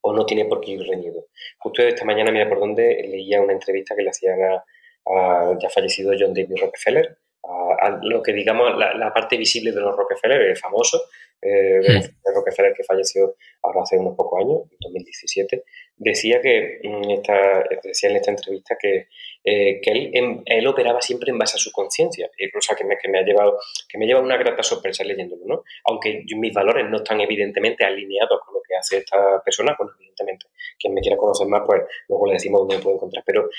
o 0.07 0.13
no 0.13 0.23
tiene 0.23 0.45
por 0.45 0.61
qué 0.61 0.71
ir 0.73 0.83
reñido. 0.87 1.25
Justo 1.57 1.81
esta 1.81 2.05
mañana, 2.05 2.31
mira 2.31 2.47
por 2.47 2.59
dónde, 2.59 3.03
leía 3.09 3.41
una 3.41 3.53
entrevista 3.53 3.95
que 3.95 4.03
le 4.03 4.11
hacían 4.11 4.39
a, 4.43 5.57
ya 5.59 5.69
fallecido 5.69 6.13
John 6.17 6.31
David 6.31 6.57
Rockefeller, 6.61 7.17
a, 7.43 7.99
lo 8.03 8.21
que 8.21 8.31
digamos 8.31 8.77
la, 8.77 9.11
parte 9.11 9.35
visible 9.35 9.71
de 9.71 9.81
los 9.81 9.95
Rockefeller, 9.95 10.41
el 10.41 10.57
famoso, 10.57 11.01
eh, 11.41 11.79
hmm. 11.79 12.33
Rockefeller 12.35 12.73
que 12.73 12.83
falleció 12.83 13.35
ahora 13.61 13.81
hace 13.83 13.97
unos 13.97 14.15
pocos 14.15 14.41
años, 14.41 14.63
en 14.71 14.77
2017, 14.79 15.63
decía 15.97 16.41
que 16.41 16.79
mm, 16.83 17.11
esta, 17.11 17.63
decía 17.83 18.09
en 18.09 18.15
esta 18.17 18.31
entrevista 18.31 18.75
que, 18.79 19.07
eh, 19.43 19.79
que 19.81 19.91
él, 19.91 20.43
él, 20.45 20.67
operaba 20.67 21.01
siempre 21.01 21.31
en 21.31 21.37
base 21.37 21.55
a 21.55 21.59
su 21.59 21.71
conciencia, 21.71 22.29
cosa 22.53 22.75
que 22.75 22.83
me, 22.83 22.97
que 22.97 23.09
me 23.09 23.19
ha 23.19 23.23
llevado 23.23 23.57
que 23.87 23.97
me 23.97 24.05
lleva 24.05 24.19
una 24.19 24.37
grata 24.37 24.63
sorpresa 24.63 25.03
leyéndolo, 25.03 25.43
¿no? 25.45 25.63
Aunque 25.85 26.23
mis 26.35 26.53
valores 26.53 26.85
no 26.89 26.97
están 26.97 27.21
evidentemente 27.21 27.85
alineados 27.85 28.39
con 28.45 28.55
lo 28.55 28.61
que 28.67 28.75
hace 28.75 28.97
esta 28.97 29.41
persona, 29.43 29.75
pues 29.77 29.91
evidentemente 29.99 30.47
quien 30.79 30.93
me 30.93 31.01
quiera 31.01 31.17
conocer 31.17 31.47
más, 31.47 31.63
pues 31.65 31.83
luego 32.07 32.27
le 32.27 32.33
decimos 32.33 32.61
dónde 32.61 32.77
me 32.77 32.81
puede 32.81 32.95
encontrar. 32.95 33.23
Pero 33.25 33.49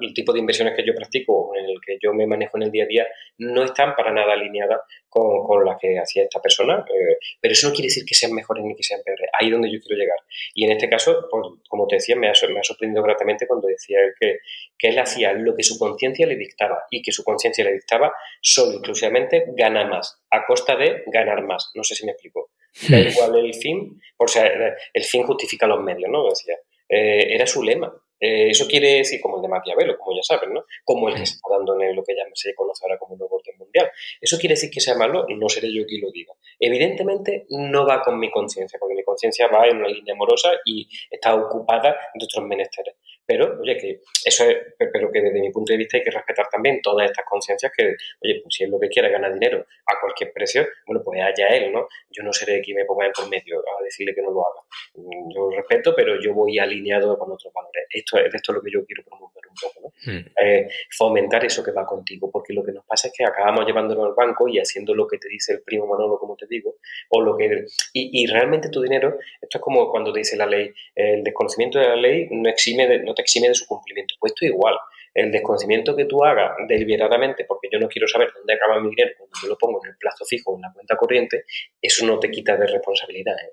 el 0.00 0.14
tipo 0.14 0.32
de 0.32 0.40
inversiones 0.40 0.74
que 0.74 0.84
yo 0.84 0.94
practico, 0.94 1.54
en 1.56 1.66
el 1.66 1.80
que 1.84 1.98
yo 2.00 2.12
me 2.12 2.26
manejo 2.26 2.56
en 2.56 2.64
el 2.64 2.70
día 2.70 2.84
a 2.84 2.86
día, 2.86 3.06
no 3.38 3.64
están 3.64 3.94
para 3.96 4.12
nada 4.12 4.32
alineadas 4.32 4.80
con, 5.08 5.44
con 5.44 5.64
las 5.64 5.78
que 5.78 5.98
hacía 5.98 6.24
esta 6.24 6.40
persona, 6.40 6.84
eh, 6.88 7.03
pero 7.40 7.52
eso 7.52 7.68
no 7.68 7.74
quiere 7.74 7.86
decir 7.86 8.04
que 8.04 8.14
sean 8.14 8.32
mejores 8.32 8.64
ni 8.64 8.74
que 8.74 8.82
sean 8.82 9.00
peores. 9.04 9.28
Ahí 9.38 9.46
es 9.46 9.52
donde 9.52 9.72
yo 9.72 9.80
quiero 9.80 10.00
llegar. 10.00 10.18
Y 10.54 10.64
en 10.64 10.72
este 10.72 10.88
caso, 10.88 11.26
pues, 11.30 11.46
como 11.68 11.86
te 11.86 11.96
decía, 11.96 12.16
me 12.16 12.28
ha, 12.28 12.32
me 12.48 12.60
ha 12.60 12.62
sorprendido 12.62 13.02
gratamente 13.02 13.46
cuando 13.46 13.68
decía 13.68 13.98
que, 14.18 14.38
que 14.78 14.88
él 14.88 14.98
hacía 14.98 15.32
lo 15.32 15.54
que 15.56 15.62
su 15.62 15.78
conciencia 15.78 16.26
le 16.26 16.36
dictaba 16.36 16.84
y 16.90 17.02
que 17.02 17.12
su 17.12 17.24
conciencia 17.24 17.64
le 17.64 17.72
dictaba 17.72 18.12
solo 18.40 18.72
exclusivamente 18.72 19.44
gana 19.56 19.86
más, 19.86 20.22
a 20.30 20.44
costa 20.46 20.76
de 20.76 21.04
ganar 21.06 21.42
más. 21.42 21.70
No 21.74 21.84
sé 21.84 21.94
si 21.94 22.04
me 22.04 22.12
explico. 22.12 22.50
Da 22.88 22.98
igual 22.98 23.36
el 23.36 23.54
fin, 23.54 24.00
por 24.16 24.28
sea, 24.28 24.50
el 24.92 25.04
fin 25.04 25.22
justifica 25.22 25.66
los 25.66 25.82
medios, 25.82 26.10
¿no? 26.10 26.28
Decía. 26.28 26.56
Eh, 26.88 27.34
era 27.34 27.46
su 27.46 27.62
lema. 27.62 27.92
Eh, 28.20 28.50
eso 28.50 28.66
quiere 28.66 28.98
decir, 28.98 29.20
como 29.20 29.36
el 29.36 29.42
de 29.42 29.48
Maquiavelo, 29.48 29.98
como 29.98 30.16
ya 30.16 30.22
saben, 30.22 30.54
¿no? 30.54 30.64
Como 30.84 31.08
el 31.08 31.14
que 31.14 31.26
se 31.26 31.34
está 31.34 31.48
dando 31.50 31.80
en 31.80 31.94
lo 31.94 32.02
que 32.02 32.14
ya 32.14 32.22
se 32.34 32.54
conoce 32.54 32.84
ahora 32.84 32.98
como 32.98 33.14
el 33.14 33.18
nuevo 33.18 33.36
orden 33.36 33.56
mundial. 33.58 33.90
¿Eso 34.20 34.38
quiere 34.38 34.54
decir 34.54 34.70
que 34.70 34.80
sea 34.80 34.96
malo? 34.96 35.26
No 35.28 35.48
seré 35.48 35.72
yo 35.72 35.84
quien 35.86 36.00
lo 36.00 36.10
diga. 36.10 36.32
Evidentemente 36.58 37.46
no 37.50 37.86
va 37.86 38.02
con 38.02 38.18
mi 38.18 38.30
conciencia, 38.30 38.78
porque 38.78 38.94
mi 38.94 39.04
conciencia 39.04 39.48
va 39.48 39.66
en 39.66 39.78
una 39.78 39.88
línea 39.88 40.14
amorosa 40.14 40.50
y 40.64 40.88
está 41.10 41.34
ocupada 41.34 41.96
de 42.14 42.24
otros 42.24 42.44
menesteres. 42.46 42.94
Pero, 43.26 43.58
oye, 43.60 43.76
que 43.78 44.00
eso 44.24 44.44
es, 44.44 44.56
pero 44.92 45.10
que 45.10 45.20
desde 45.20 45.40
mi 45.40 45.50
punto 45.50 45.72
de 45.72 45.78
vista 45.78 45.96
hay 45.96 46.04
que 46.04 46.10
respetar 46.10 46.46
también 46.50 46.80
todas 46.82 47.10
estas 47.10 47.24
conciencias 47.24 47.72
que, 47.74 47.96
oye, 48.22 48.40
pues 48.42 48.54
si 48.54 48.64
es 48.64 48.70
lo 48.70 48.78
que 48.78 48.88
quiere 48.88 49.10
ganar 49.10 49.32
dinero 49.32 49.64
a 49.86 50.00
cualquier 50.00 50.32
precio, 50.32 50.66
bueno, 50.86 51.02
pues 51.02 51.20
allá 51.22 51.48
él, 51.48 51.72
¿no? 51.72 51.88
Yo 52.10 52.22
no 52.22 52.32
seré 52.32 52.60
quien 52.60 52.76
me 52.76 52.84
ponga 52.84 53.06
en 53.06 53.12
por 53.12 53.28
medio 53.28 53.60
a 53.60 53.82
decirle 53.82 54.14
que 54.14 54.22
no 54.22 54.30
lo 54.30 54.46
haga. 54.46 54.60
Yo 54.94 55.50
lo 55.50 55.56
respeto, 55.56 55.94
pero 55.96 56.20
yo 56.20 56.34
voy 56.34 56.58
alineado 56.58 57.18
con 57.18 57.32
otros 57.32 57.52
valores. 57.52 57.86
Esto, 57.90 58.18
esto 58.18 58.52
es 58.52 58.54
lo 58.56 58.62
que 58.62 58.70
yo 58.70 58.84
quiero 58.84 59.04
promover 59.04 59.44
un 59.48 59.54
poco, 59.54 59.80
¿no? 59.88 60.14
Eh, 60.42 60.68
fomentar 60.90 61.44
eso 61.44 61.62
que 61.62 61.70
va 61.70 61.86
contigo, 61.86 62.30
porque 62.30 62.52
lo 62.52 62.62
que 62.62 62.72
nos 62.72 62.84
pasa 62.84 63.08
es 63.08 63.14
que 63.16 63.24
acabamos 63.24 63.64
llevándolo 63.66 64.04
al 64.04 64.14
banco 64.14 64.48
y 64.48 64.58
haciendo 64.58 64.94
lo 64.94 65.06
que 65.06 65.18
te 65.18 65.28
dice 65.28 65.52
el 65.54 65.62
primo 65.62 65.86
Manolo, 65.86 66.18
como 66.18 66.36
te 66.36 66.46
digo, 66.46 66.76
o 67.10 67.20
lo 67.20 67.36
que... 67.36 67.66
Y, 67.92 68.22
y 68.22 68.26
realmente 68.26 68.68
tu 68.68 68.82
dinero, 68.82 69.18
esto 69.40 69.58
es 69.58 69.62
como 69.62 69.90
cuando 69.90 70.12
te 70.12 70.18
dice 70.18 70.36
la 70.36 70.46
ley, 70.46 70.72
el 70.94 71.22
desconocimiento 71.22 71.78
de 71.78 71.88
la 71.88 71.96
ley 71.96 72.28
no 72.30 72.48
exime 72.48 72.86
de, 72.86 73.13
te 73.14 73.22
exime 73.22 73.48
de 73.48 73.54
su 73.54 73.66
cumplimiento. 73.66 74.14
Pues 74.18 74.32
esto 74.32 74.46
igual. 74.46 74.76
El 75.14 75.30
desconocimiento 75.30 75.94
que 75.94 76.06
tú 76.06 76.24
hagas 76.24 76.56
deliberadamente, 76.68 77.44
porque 77.44 77.68
yo 77.72 77.78
no 77.78 77.88
quiero 77.88 78.08
saber 78.08 78.32
dónde 78.34 78.54
acaba 78.54 78.80
mi 78.80 78.90
dinero 78.90 79.12
cuando 79.16 79.36
yo 79.40 79.48
lo 79.48 79.56
pongo 79.56 79.80
en 79.84 79.90
el 79.90 79.96
plazo 79.96 80.24
fijo 80.24 80.56
en 80.56 80.62
la 80.62 80.72
cuenta 80.72 80.96
corriente, 80.96 81.44
eso 81.80 82.04
no 82.04 82.18
te 82.18 82.30
quita 82.30 82.56
de 82.56 82.66
responsabilidad. 82.66 83.34
¿eh? 83.34 83.52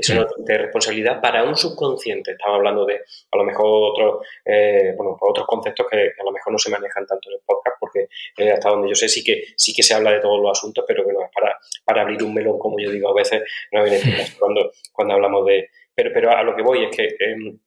Eso 0.00 0.14
no 0.14 0.26
te 0.26 0.34
quita 0.36 0.56
responsabilidad 0.56 1.20
para 1.20 1.44
un 1.44 1.54
subconsciente. 1.54 2.32
Estaba 2.32 2.56
hablando 2.56 2.86
de 2.86 2.94
a 2.94 3.36
lo 3.36 3.44
mejor 3.44 3.92
otros, 3.92 4.26
eh, 4.44 4.94
bueno, 4.96 5.18
otros 5.20 5.46
conceptos 5.46 5.86
que, 5.90 5.96
a 5.96 6.24
lo 6.24 6.32
mejor 6.32 6.52
no 6.52 6.58
se 6.58 6.70
manejan 6.70 7.04
tanto 7.06 7.28
en 7.28 7.34
el 7.34 7.42
podcast, 7.44 7.76
porque 7.78 8.08
eh, 8.38 8.50
hasta 8.50 8.70
donde 8.70 8.88
yo 8.88 8.94
sé 8.94 9.08
sí 9.08 9.22
que 9.22 9.44
sí 9.56 9.74
que 9.74 9.82
se 9.82 9.92
habla 9.92 10.12
de 10.12 10.20
todos 10.20 10.40
los 10.40 10.58
asuntos, 10.58 10.84
pero 10.88 11.04
bueno, 11.04 11.20
es 11.22 11.30
para, 11.34 11.58
para 11.84 12.02
abrir 12.02 12.22
un 12.22 12.32
melón, 12.32 12.58
como 12.58 12.78
yo 12.78 12.90
digo 12.90 13.10
a 13.10 13.14
veces, 13.14 13.42
no 13.72 13.84
viene 13.84 14.00
cuando, 14.38 14.72
cuando 14.92 15.14
hablamos 15.14 15.44
de. 15.44 15.68
Pero, 15.94 16.10
pero 16.14 16.30
a 16.30 16.42
lo 16.44 16.56
que 16.56 16.62
voy 16.62 16.84
es 16.84 16.96
que 16.96 17.08
em, 17.18 17.58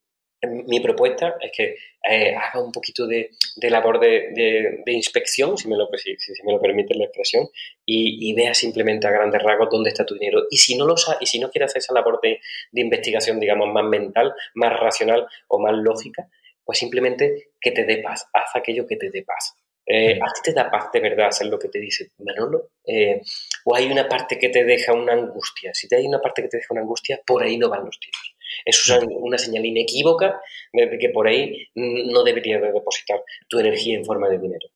mi 0.48 0.80
propuesta 0.80 1.36
es 1.40 1.52
que 1.56 1.76
eh, 2.10 2.36
haga 2.36 2.62
un 2.62 2.72
poquito 2.72 3.08
de, 3.08 3.30
labor 3.62 4.00
de, 4.00 4.84
inspección, 4.88 5.58
si 5.58 5.68
me, 5.68 5.78
lo, 5.78 5.88
si, 5.96 6.16
me 6.44 6.54
lo 6.54 6.60
permite 6.60 6.96
la 6.96 7.06
expresión, 7.06 7.48
y, 7.86 8.34
vea 8.34 8.54
simplemente 8.54 9.08
a 9.08 9.12
grandes 9.12 9.42
rasgos 9.42 9.70
dónde 9.72 9.90
está 9.90 10.06
tu 10.06 10.16
dinero. 10.16 10.44
Y 10.50 10.58
si 10.58 10.76
no 10.76 10.86
lo 10.86 10.96
y 11.20 11.26
si 11.26 11.40
no 11.40 11.50
quiere 11.50 11.66
hacer 11.66 11.80
esa 11.80 11.94
labor 11.94 12.20
de, 12.22 12.40
investigación, 12.74 13.40
digamos, 13.40 13.70
más 13.72 13.86
mental, 13.86 14.34
más 14.56 14.78
racional 14.80 15.28
o 15.48 15.60
más 15.60 15.74
lógica, 15.74 16.28
pues 16.64 16.80
simplemente 16.80 17.52
que 17.60 17.72
te 17.72 17.86
dé 17.86 17.98
paz, 17.98 18.28
haz 18.34 18.56
aquello 18.56 18.86
que 18.88 18.98
te 18.98 19.10
dé 19.10 19.24
paz. 19.24 19.56
Eh, 19.86 20.18
¿A 20.22 20.32
ti 20.32 20.42
te 20.44 20.54
da 20.54 20.72
paz 20.72 20.92
de 20.94 21.02
verdad 21.02 21.28
hacer 21.28 21.48
lo 21.48 21.60
que 21.60 21.68
te 21.68 21.80
dice 21.80 22.12
Manolo? 22.20 22.70
Eh, 22.86 23.22
¿O 23.66 23.76
hay 23.76 23.92
una 23.92 24.08
parte 24.08 24.40
que 24.40 24.50
te 24.50 24.64
deja 24.64 24.94
una 24.94 25.14
angustia? 25.14 25.74
Si 25.74 25.88
te 25.88 25.98
hay 25.98 26.06
una 26.06 26.22
parte 26.22 26.42
que 26.42 26.48
te 26.48 26.58
deja 26.58 26.68
una 26.72 26.82
angustia, 26.82 27.20
por 27.26 27.44
ahí 27.44 27.58
no 27.58 27.70
van 27.70 27.86
los 27.86 28.00
tiros. 28.00 28.33
Eso 28.66 28.98
es 28.98 29.04
una 29.10 29.38
señal 29.38 29.66
inequívoca 29.66 30.40
de 30.72 30.98
que 31.00 31.10
por 31.10 31.28
ahí 31.28 31.68
no 31.76 32.24
deberías 32.24 32.62
depositar 32.62 33.22
tu 33.48 33.60
energía 33.60 33.98
en 33.98 34.06
forma 34.06 34.30
de 34.30 34.40
dinero. 34.40 34.68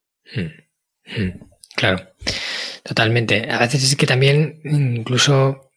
Claro, 1.75 2.09
totalmente. 2.83 3.47
A 3.49 3.59
veces 3.59 3.83
es 3.83 3.95
que 3.95 4.07
también 4.07 4.61
incluso 4.63 5.67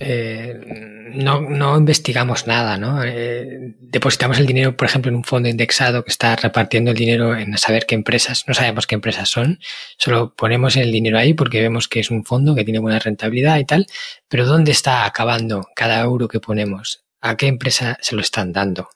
eh, 0.00 0.58
no, 1.14 1.76
investigamos 1.76 2.46
nada, 2.46 2.78
¿no? 2.78 3.02
Eh, 3.04 3.74
depositamos 3.80 4.38
el 4.38 4.46
dinero, 4.46 4.76
por 4.76 4.86
ejemplo, 4.86 5.10
en 5.10 5.16
un 5.16 5.24
fondo 5.24 5.48
indexado 5.48 6.04
que 6.04 6.10
está 6.10 6.36
repartiendo 6.36 6.90
el 6.90 6.96
dinero 6.96 7.36
en 7.36 7.56
saber 7.58 7.86
qué 7.86 7.94
empresas, 7.94 8.44
no 8.46 8.54
sabemos 8.54 8.86
qué 8.86 8.94
empresas 8.94 9.28
son, 9.28 9.60
solo 9.98 10.34
ponemos 10.34 10.76
el 10.76 10.90
dinero 10.92 11.18
ahí 11.18 11.34
porque 11.34 11.60
vemos 11.60 11.88
que 11.88 12.00
es 12.00 12.10
un 12.10 12.24
fondo 12.24 12.54
que 12.54 12.64
tiene 12.64 12.80
buena 12.80 12.98
rentabilidad 12.98 13.58
y 13.58 13.64
tal, 13.64 13.86
pero 14.28 14.46
¿dónde 14.46 14.72
está 14.72 15.04
acabando 15.04 15.68
cada 15.74 16.00
euro 16.00 16.28
que 16.28 16.40
ponemos? 16.40 17.05
¿A 17.28 17.36
qué 17.36 17.46
empresa 17.46 17.98
se 18.00 18.14
lo 18.14 18.20
están 18.20 18.52
dando 18.52 18.88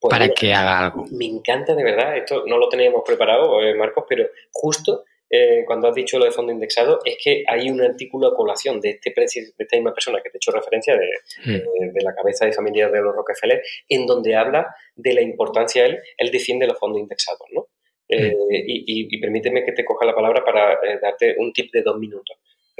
pues 0.00 0.10
para 0.10 0.28
que 0.28 0.54
haga 0.54 0.86
algo? 0.86 1.04
Me 1.10 1.26
encanta 1.26 1.74
de 1.74 1.82
verdad, 1.82 2.16
esto 2.16 2.44
no 2.46 2.58
lo 2.58 2.68
teníamos 2.68 3.02
preparado, 3.04 3.60
eh, 3.62 3.74
Marcos, 3.74 4.04
pero 4.08 4.28
justo 4.52 5.04
eh, 5.28 5.64
cuando 5.66 5.88
has 5.88 5.94
dicho 5.94 6.18
lo 6.18 6.26
de 6.26 6.30
fondo 6.30 6.52
indexado, 6.52 7.00
es 7.04 7.18
que 7.22 7.42
hay 7.48 7.68
un 7.68 7.82
artículo 7.82 8.28
a 8.28 8.36
colación 8.36 8.80
de, 8.80 8.90
este, 8.90 9.12
de 9.16 9.52
esta 9.58 9.76
misma 9.76 9.92
persona 9.92 10.20
que 10.22 10.30
te 10.30 10.36
he 10.36 10.38
hecho 10.38 10.52
referencia, 10.52 10.94
hmm. 10.94 11.92
de, 11.92 12.02
la 12.02 12.14
cabeza 12.14 12.46
de 12.46 12.52
familia 12.52 12.88
de 12.88 13.00
los 13.00 13.14
Rockefeller, 13.14 13.60
en 13.88 14.06
donde 14.06 14.36
habla 14.36 14.74
de 14.94 15.14
la 15.14 15.22
importancia, 15.22 15.84
él, 15.84 15.98
él 16.16 16.30
defiende 16.30 16.66
los 16.66 16.78
fondos 16.78 17.00
indexados, 17.00 17.48
¿no? 17.52 17.66
Eh, 18.08 18.30
hmm. 18.30 18.46
y, 18.48 19.20
permíteme 19.20 19.64
que 19.64 19.72
te 19.72 19.84
coja 19.84 20.06
la 20.06 20.14
palabra 20.14 20.44
para 20.44 20.78
darte 21.02 21.34
un 21.38 21.52
tip 21.52 21.72
de 21.72 21.82
dos 21.82 21.98
minutos. 21.98 22.36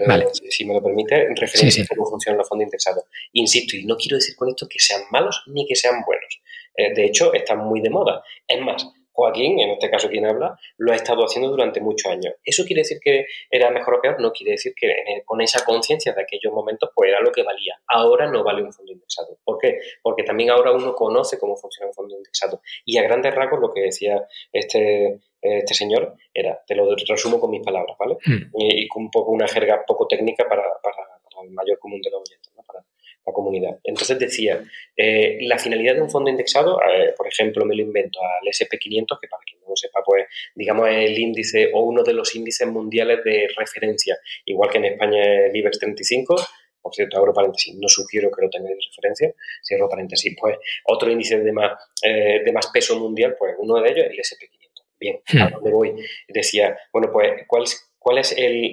Vale. 0.07 0.27
si 0.33 0.65
me 0.65 0.75
lo 0.75 0.83
permite, 0.83 1.23
en 1.23 1.37
referencia 1.37 1.85
a 1.85 1.87
cómo 1.95 2.07
funcionan 2.07 2.39
los 2.39 2.49
fondos 2.49 2.65
indexados. 2.65 3.05
Insisto, 3.33 3.77
y 3.77 3.85
no 3.85 3.97
quiero 3.97 4.17
decir 4.17 4.37
con 4.37 4.49
esto 4.49 4.67
que 4.69 4.79
sean 4.79 5.03
malos 5.11 5.43
ni 5.47 5.67
que 5.67 5.75
sean 5.75 6.03
buenos. 6.05 6.41
Eh, 6.77 6.93
de 6.95 7.07
hecho, 7.07 7.33
están 7.33 7.59
muy 7.59 7.81
de 7.81 7.89
moda. 7.89 8.23
Es 8.47 8.61
más, 8.61 8.87
Joaquín, 9.17 9.59
en 9.59 9.71
este 9.71 9.91
caso 9.91 10.11
quien 10.11 10.27
habla, 10.27 10.59
lo 10.77 10.93
ha 10.93 10.97
estado 10.97 11.25
haciendo 11.25 11.49
durante 11.49 11.81
muchos 11.81 12.13
años. 12.13 12.35
¿Eso 12.45 12.65
quiere 12.67 12.83
decir 12.83 12.99
que 13.03 13.25
era 13.51 13.71
mejor 13.71 13.95
o 13.95 14.01
peor? 14.03 14.21
No 14.21 14.31
quiere 14.31 14.53
decir 14.53 14.75
que 14.79 14.93
con 15.25 15.41
esa 15.41 15.65
conciencia 15.65 16.13
de 16.13 16.21
aquellos 16.21 16.53
momentos 16.53 16.91
pues 16.95 17.09
era 17.09 17.23
lo 17.23 17.33
que 17.33 17.43
valía. 17.43 17.81
Ahora 17.87 18.31
no 18.31 18.45
vale 18.45 18.63
un 18.63 18.75
fondo 18.75 18.93
indexado. 18.93 19.39
¿Por 19.43 19.59
qué? 19.59 19.79
Porque 20.03 20.23
también 20.23 20.51
ahora 20.51 20.73
uno 20.73 20.95
conoce 20.95 21.39
cómo 21.39 21.57
funciona 21.57 21.89
un 21.89 21.95
fondo 21.95 22.15
indexado. 22.15 22.61
Y 22.85 22.99
a 22.99 23.03
grandes 23.05 23.35
rasgos 23.35 23.59
lo 23.59 23.73
que 23.73 23.81
decía 23.81 24.23
este, 24.53 25.19
este 25.41 25.75
señor 25.75 26.15
era, 26.33 26.61
te 26.67 26.75
lo 26.75 26.95
resumo 26.95 27.39
con 27.39 27.51
mis 27.51 27.63
palabras, 27.63 27.97
¿vale? 27.99 28.17
Hmm. 28.25 28.51
Y, 28.59 28.89
con 28.89 29.05
un 29.05 29.11
poco 29.11 29.31
una 29.33 29.47
jerga 29.47 29.85
poco 29.87 30.07
técnica 30.07 30.49
para, 30.49 30.63
el 31.43 31.51
mayor 31.51 31.79
común 31.79 32.01
de 32.01 32.11
los 32.11 32.21
oyentes, 32.21 32.53
¿no? 32.57 32.63
Para, 32.63 32.85
la 33.27 33.33
comunidad. 33.33 33.79
Entonces 33.83 34.19
decía, 34.19 34.63
eh, 34.97 35.39
la 35.41 35.59
finalidad 35.59 35.95
de 35.95 36.03
un 36.03 36.11
fondo 36.11 36.31
indexado, 36.31 36.81
eh, 36.83 37.13
por 37.17 37.27
ejemplo, 37.27 37.65
me 37.65 37.75
lo 37.75 37.83
invento 37.83 38.21
al 38.21 38.47
SP500, 38.47 39.19
que 39.21 39.27
para 39.27 39.43
quien 39.45 39.61
no 39.63 39.71
lo 39.71 39.77
sepa, 39.77 40.01
pues 40.05 40.27
digamos 40.55 40.89
es 40.89 41.11
el 41.11 41.19
índice 41.19 41.71
o 41.75 41.83
uno 41.83 42.05
de 42.05 42.13
los 42.13 42.35
índices 42.37 42.69
mundiales 42.69 43.25
de 43.25 43.49
referencia, 43.57 44.17
igual 44.45 44.71
que 44.71 44.79
en 44.79 44.85
España 44.85 45.23
es 45.23 45.51
el 45.51 45.57
IBEX 45.57 45.79
35, 45.81 46.37
por 46.87 46.95
cierto, 46.95 47.19
abro 47.19 47.35
paréntesis, 47.35 47.75
no 47.75 47.89
sugiero 47.89 48.31
que 48.31 48.43
lo 48.43 48.49
tengáis 48.49 48.77
de 48.77 48.85
referencia, 48.89 49.35
cierro 49.61 49.89
paréntesis, 49.89 50.37
pues 50.41 50.57
otro 50.85 51.11
índice 51.11 51.41
de 51.41 51.51
más, 51.51 51.73
eh, 52.01 52.43
de 52.45 52.53
más 52.53 52.69
peso 52.69 52.97
mundial, 52.97 53.35
pues 53.37 53.57
uno 53.59 53.81
de 53.81 53.91
ellos 53.91 54.07
es 54.09 54.13
el 54.13 54.39
SP500. 54.39 54.66
Bien, 54.99 55.21
¿a 55.41 55.47
hmm. 55.47 55.53
dónde 55.53 55.71
voy? 55.71 55.95
Decía, 56.29 56.77
bueno, 56.93 57.11
pues, 57.13 57.45
¿cuál 57.47 57.65
es, 57.65 57.87
¿Cuál 58.07 58.19
es 58.19 58.31
el, 58.39 58.73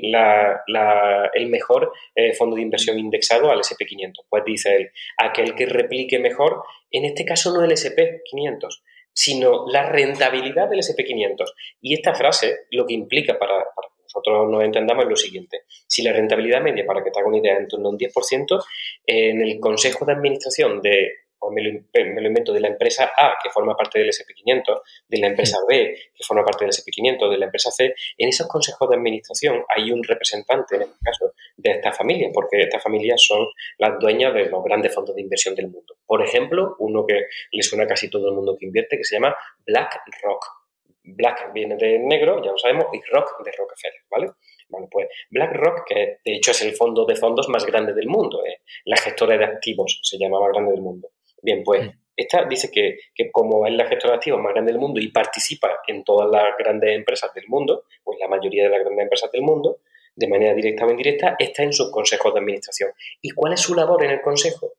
el 1.34 1.48
mejor 1.48 1.92
eh, 2.14 2.34
fondo 2.34 2.56
de 2.56 2.62
inversión 2.62 3.00
indexado 3.00 3.50
al 3.50 3.62
SP500? 3.62 4.26
Pues 4.30 4.46
dice 4.46 4.76
él, 4.76 4.92
aquel 5.18 5.56
que 5.56 5.66
replique 5.66 6.20
mejor, 6.20 6.62
en 6.92 7.06
este 7.06 7.26
caso 7.26 7.52
no 7.52 7.64
el 7.64 7.72
SP500, 7.72 8.84
sino 9.12 9.66
la 9.68 9.90
rentabilidad 9.90 10.70
del 10.70 10.82
SP500. 10.82 11.52
Y 11.82 11.96
esta 11.96 12.14
frase 12.14 12.68
lo 12.70 12.86
que 12.86 12.94
implica 12.94 13.40
para, 13.40 13.56
para 13.56 13.88
que 13.88 14.04
nosotros 14.04 14.52
nos 14.52 14.64
entendamos 14.64 15.06
es 15.06 15.10
lo 15.10 15.16
siguiente. 15.16 15.62
Si 15.88 16.04
la 16.04 16.14
rentabilidad 16.14 16.62
media, 16.62 16.86
para 16.86 17.04
que 17.04 17.10
te 17.10 17.20
haga 17.20 17.28
una 17.28 17.40
idea, 17.40 17.54
es 17.54 17.62
en 17.62 17.68
torno 17.70 17.88
a 17.88 17.92
un 17.92 17.98
10%, 17.98 18.64
en 19.08 19.42
el 19.42 19.60
Consejo 19.60 20.06
de 20.06 20.14
Administración 20.14 20.80
de 20.84 21.23
me 21.52 21.62
lo, 21.62 22.28
invento, 22.28 22.54
de 22.54 22.60
la 22.60 22.68
empresa 22.68 23.12
A, 23.18 23.38
que 23.42 23.50
forma 23.50 23.76
parte 23.76 24.00
del 24.00 24.10
SP500, 24.10 24.82
de 25.08 25.18
la 25.20 25.28
empresa 25.28 25.58
B, 25.68 25.96
que 26.14 26.24
forma 26.24 26.44
parte 26.44 26.66
del 26.66 26.74
SP500, 26.74 27.30
de 27.30 27.38
la 27.38 27.46
empresa 27.46 27.72
C, 27.72 27.94
en 28.18 28.30
esos 28.30 28.48
consejos 28.48 28.90
de 28.90 28.96
administración 28.96 29.64
hay 29.68 29.92
un 29.92 30.04
representante, 30.04 30.76
en 30.76 30.82
este 30.84 30.98
caso, 31.04 31.34
de 31.58 31.72
esta 31.72 31.92
familia, 31.92 32.30
porque 32.34 32.62
estas 32.62 32.82
familias 32.82 33.22
son 33.22 33.48
las 33.78 34.00
dueñas 34.00 34.34
de 34.34 34.46
los 34.46 34.64
grandes 34.64 34.94
fondos 34.94 35.16
de 35.16 35.22
inversión 35.22 35.56
del 35.56 35.68
mundo. 35.68 35.96
Por 36.06 36.24
ejemplo, 36.24 36.76
uno 36.80 37.06
que 37.06 37.26
le 37.52 37.64
suena 37.64 37.86
a 37.86 37.88
casi 37.88 38.10
todo 38.10 38.30
el 38.30 38.36
mundo 38.36 38.56
que 38.58 38.66
invierte, 38.66 38.98
que 38.98 39.04
se 39.04 39.16
llama 39.16 39.36
BlackRock. 39.66 40.64
Black 41.06 41.52
viene 41.54 41.76
de 41.76 42.00
negro, 42.00 42.42
ya 42.44 42.52
lo 42.52 42.58
sabemos, 42.58 42.86
y 42.94 43.02
Rock 43.12 43.44
de 43.44 43.52
Rockefeller, 43.52 44.02
¿vale? 44.10 44.28
Bueno, 44.70 44.88
pues 44.90 45.08
BlackRock, 45.30 45.86
que 45.86 46.18
de 46.24 46.36
hecho 46.36 46.52
es 46.52 46.62
el 46.62 46.74
fondo 46.74 47.06
de 47.06 47.16
fondos 47.16 47.50
más 47.50 47.66
grande 47.66 47.94
del 47.94 48.08
mundo, 48.08 48.44
¿eh? 48.46 48.62
la 48.86 48.98
gestora 48.98 49.38
de 49.38 49.46
activos 49.46 50.00
se 50.02 50.18
llama 50.18 50.40
más 50.40 50.52
grande 50.52 50.72
del 50.72 50.82
mundo. 50.82 51.10
Bien, 51.44 51.62
pues 51.64 51.86
mm. 51.86 51.90
esta 52.16 52.46
dice 52.46 52.72
que, 52.72 52.98
como 53.32 53.68
es 53.68 53.74
la 53.74 53.86
gestora 53.86 54.14
de 54.14 54.18
activos 54.18 54.42
más 54.42 54.54
grande 54.54 54.72
del 54.72 54.80
mundo 54.80 55.00
y 55.00 55.10
participa 55.10 55.82
en 55.86 56.04
todas 56.04 56.30
las 56.32 56.58
grandes 56.58 56.96
empresas 56.96 57.32
del 57.34 57.48
mundo, 57.48 57.84
pues 58.04 58.18
la 58.20 58.28
mayoría 58.28 58.64
de 58.64 58.70
las 58.70 58.80
grandes 58.80 59.04
empresas 59.04 59.32
del 59.32 59.42
mundo, 59.42 59.82
de 60.16 60.28
manera 60.28 60.54
directa 60.54 60.86
o 60.86 60.90
indirecta, 60.90 61.36
está 61.38 61.64
en 61.64 61.74
sus 61.74 61.92
consejos 61.92 62.34
de 62.34 62.40
administración. 62.40 62.92
¿Y 63.22 63.32
cuál 63.32 63.54
es 63.54 63.60
su 63.60 63.76
labor 63.76 64.04
en 64.06 64.12
el 64.12 64.22
consejo? 64.22 64.74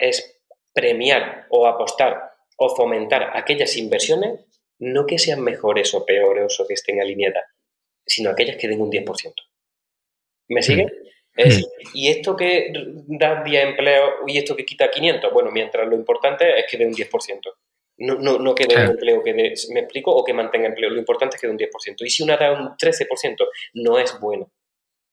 Es 0.00 0.40
premiar 0.74 1.46
o 1.48 1.66
apostar 1.66 2.32
o 2.56 2.76
fomentar 2.76 3.30
aquellas 3.34 3.76
inversiones, 3.76 4.40
no 4.78 5.06
que 5.06 5.18
sean 5.18 5.40
mejores 5.40 5.94
o 5.94 6.04
peores 6.04 6.60
o 6.60 6.66
que 6.66 6.74
estén 6.74 7.00
alineadas, 7.00 7.44
sino 8.04 8.30
aquellas 8.30 8.56
que 8.56 8.68
den 8.68 8.80
un 8.80 8.90
10%. 8.90 9.32
¿Me 10.48 10.62
sigue? 10.62 10.86
Es, 11.34 11.66
¿Y 11.94 12.08
esto 12.08 12.36
que 12.36 12.72
da 13.06 13.42
10 13.42 13.64
empleos 13.64 14.10
y 14.26 14.38
esto 14.38 14.54
que 14.54 14.64
quita 14.64 14.90
500? 14.90 15.32
Bueno, 15.32 15.50
mientras 15.50 15.86
lo 15.88 15.94
importante 15.94 16.58
es 16.58 16.66
que 16.70 16.76
dé 16.76 16.86
un 16.86 16.92
10%. 16.92 17.40
No, 17.98 18.14
no, 18.16 18.38
no 18.38 18.54
que 18.54 18.66
dé 18.66 18.76
un 18.76 18.90
empleo 18.90 19.22
que 19.22 19.32
dé, 19.32 19.54
me 19.72 19.80
explico, 19.80 20.14
o 20.14 20.24
que 20.24 20.32
mantenga 20.32 20.66
empleo. 20.66 20.90
Lo 20.90 20.98
importante 20.98 21.36
es 21.36 21.40
que 21.40 21.46
dé 21.46 21.52
un 21.52 21.58
10%. 21.58 21.70
Y 22.00 22.10
si 22.10 22.22
una 22.22 22.36
da 22.36 22.52
un 22.52 22.76
13%, 22.76 23.48
no 23.74 23.98
es 23.98 24.18
bueno. 24.20 24.50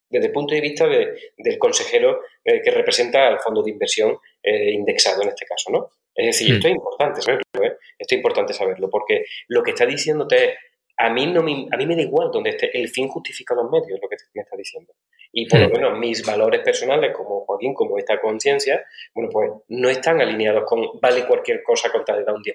Desde 0.10 0.28
el 0.28 0.34
punto 0.34 0.56
de 0.56 0.62
vista 0.62 0.88
del 0.88 1.60
consejero 1.60 2.22
eh, 2.44 2.62
que 2.64 2.72
representa 2.72 3.28
al 3.28 3.40
fondo 3.40 3.62
de 3.62 3.72
inversión 3.72 4.18
eh, 4.42 4.72
indexado 4.72 5.22
en 5.22 5.30
este 5.30 5.46
caso, 5.46 5.72
¿no? 5.72 5.92
Es 6.16 6.38
decir, 6.38 6.56
esto 6.56 6.68
es 6.68 6.74
importante 6.74 7.22
saberlo, 7.22 7.44
¿eh? 7.64 7.78
Esto 7.98 8.16
es 8.16 8.18
importante 8.18 8.54
saberlo, 8.54 8.90
porque 8.90 9.26
lo 9.48 9.62
que 9.62 9.72
está 9.72 9.86
diciéndote 9.86 10.46
es, 10.46 10.58
a 11.00 11.10
mí, 11.10 11.28
no 11.28 11.42
me, 11.42 11.66
a 11.72 11.78
mí 11.78 11.86
me 11.86 11.96
da 11.96 12.02
igual 12.02 12.30
donde 12.30 12.50
esté, 12.50 12.78
el 12.78 12.90
fin 12.90 13.08
justifica 13.08 13.56
los 13.56 13.72
medios, 13.72 13.98
lo 14.02 14.10
que 14.10 14.18
me 14.34 14.42
está 14.42 14.58
diciendo. 14.58 14.94
Y 15.32 15.48
por 15.48 15.62
lo 15.62 15.70
menos 15.70 15.98
mis 15.98 16.26
valores 16.26 16.62
personales 16.62 17.16
como 17.16 17.46
Joaquín, 17.46 17.74
como 17.74 17.98
esta 17.98 18.20
conciencia, 18.20 18.84
bueno, 19.16 19.30
pues 19.32 19.50
no 19.70 19.88
están 19.88 20.20
alineados 20.20 20.66
con 20.66 21.00
vale 21.02 21.26
cualquier 21.26 21.64
cosa 21.64 21.90
con 21.90 22.04
tal 22.04 22.18
de 22.18 22.26
dar 22.26 22.36
un 22.36 22.44
10%. 22.44 22.54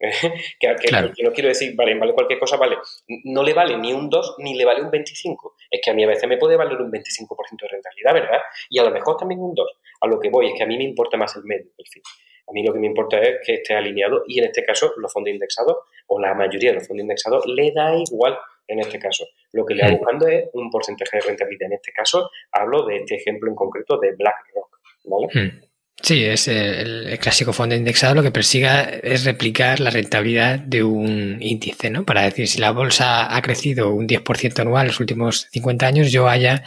que, 0.60 0.76
que, 0.76 1.22
no 1.24 1.32
quiero 1.32 1.48
decir, 1.48 1.74
vale, 1.74 1.98
vale 1.98 2.14
cualquier 2.14 2.38
cosa, 2.38 2.56
vale. 2.56 2.76
No 3.24 3.42
le 3.42 3.52
vale 3.52 3.76
ni 3.76 3.92
un 3.92 4.08
2 4.08 4.36
ni 4.38 4.54
le 4.54 4.64
vale 4.64 4.82
un 4.82 4.90
25. 4.90 5.56
Es 5.68 5.80
que 5.82 5.90
a 5.90 5.94
mí 5.94 6.04
a 6.04 6.06
veces 6.06 6.28
me 6.28 6.38
puede 6.38 6.56
valer 6.56 6.80
un 6.80 6.90
25% 6.90 7.62
de 7.62 7.68
rentabilidad, 7.68 8.14
¿verdad? 8.14 8.40
Y 8.68 8.78
a 8.78 8.84
lo 8.84 8.92
mejor 8.92 9.16
también 9.16 9.40
un 9.40 9.54
2. 9.54 9.70
A 10.02 10.06
lo 10.06 10.20
que 10.20 10.30
voy 10.30 10.46
es 10.46 10.54
que 10.56 10.62
a 10.62 10.66
mí 10.66 10.78
me 10.78 10.84
importa 10.84 11.16
más 11.16 11.34
el 11.34 11.42
medio, 11.42 11.72
el 11.76 11.86
fin. 11.88 12.02
A 12.50 12.52
mí 12.52 12.64
lo 12.64 12.72
que 12.72 12.80
me 12.80 12.88
importa 12.88 13.18
es 13.20 13.38
que 13.46 13.54
esté 13.54 13.74
alineado 13.74 14.24
y 14.26 14.40
en 14.40 14.46
este 14.46 14.64
caso 14.64 14.92
los 14.96 15.12
fondos 15.12 15.32
indexados 15.32 15.76
o 16.10 16.20
la 16.20 16.34
mayoría 16.34 16.70
de 16.70 16.76
los 16.76 16.86
fondos 16.86 17.02
indexados 17.02 17.46
le 17.46 17.72
da 17.72 17.94
igual 17.94 18.36
en 18.66 18.80
este 18.80 18.98
caso. 18.98 19.24
Lo 19.52 19.64
que 19.64 19.74
le 19.74 19.84
va 19.84 19.90
buscando 19.96 20.26
es 20.28 20.44
un 20.52 20.70
porcentaje 20.70 21.16
de 21.16 21.22
rentabilidad. 21.22 21.66
En 21.66 21.74
este 21.74 21.92
caso, 21.92 22.30
hablo 22.52 22.84
de 22.86 22.96
este 22.96 23.16
ejemplo 23.16 23.48
en 23.48 23.54
concreto 23.54 23.98
de 23.98 24.12
BlackRock. 24.16 24.80
¿vale? 25.04 25.28
Hmm. 25.32 25.60
Sí, 26.02 26.24
es 26.24 26.48
el, 26.48 27.18
clásico 27.20 27.52
fondo 27.52 27.74
indexado 27.74 28.14
lo 28.14 28.22
que 28.22 28.30
persiga 28.30 28.84
es 28.84 29.24
replicar 29.24 29.80
la 29.80 29.90
rentabilidad 29.90 30.58
de 30.58 30.82
un 30.82 31.36
índice, 31.40 31.90
¿no? 31.90 32.04
Para 32.04 32.22
decir, 32.22 32.48
si 32.48 32.58
la 32.58 32.70
bolsa 32.70 33.36
ha 33.36 33.42
crecido 33.42 33.90
un 33.90 34.08
10% 34.08 34.60
anual 34.60 34.82
en 34.82 34.88
los 34.88 35.00
últimos 35.00 35.48
50 35.52 35.86
años, 35.86 36.10
yo 36.10 36.26
haya 36.26 36.64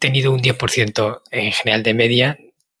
tenido 0.00 0.32
un 0.32 0.42
10% 0.42 1.22
en 1.30 1.52
general 1.52 1.82
de 1.84 1.94
media 1.94 2.38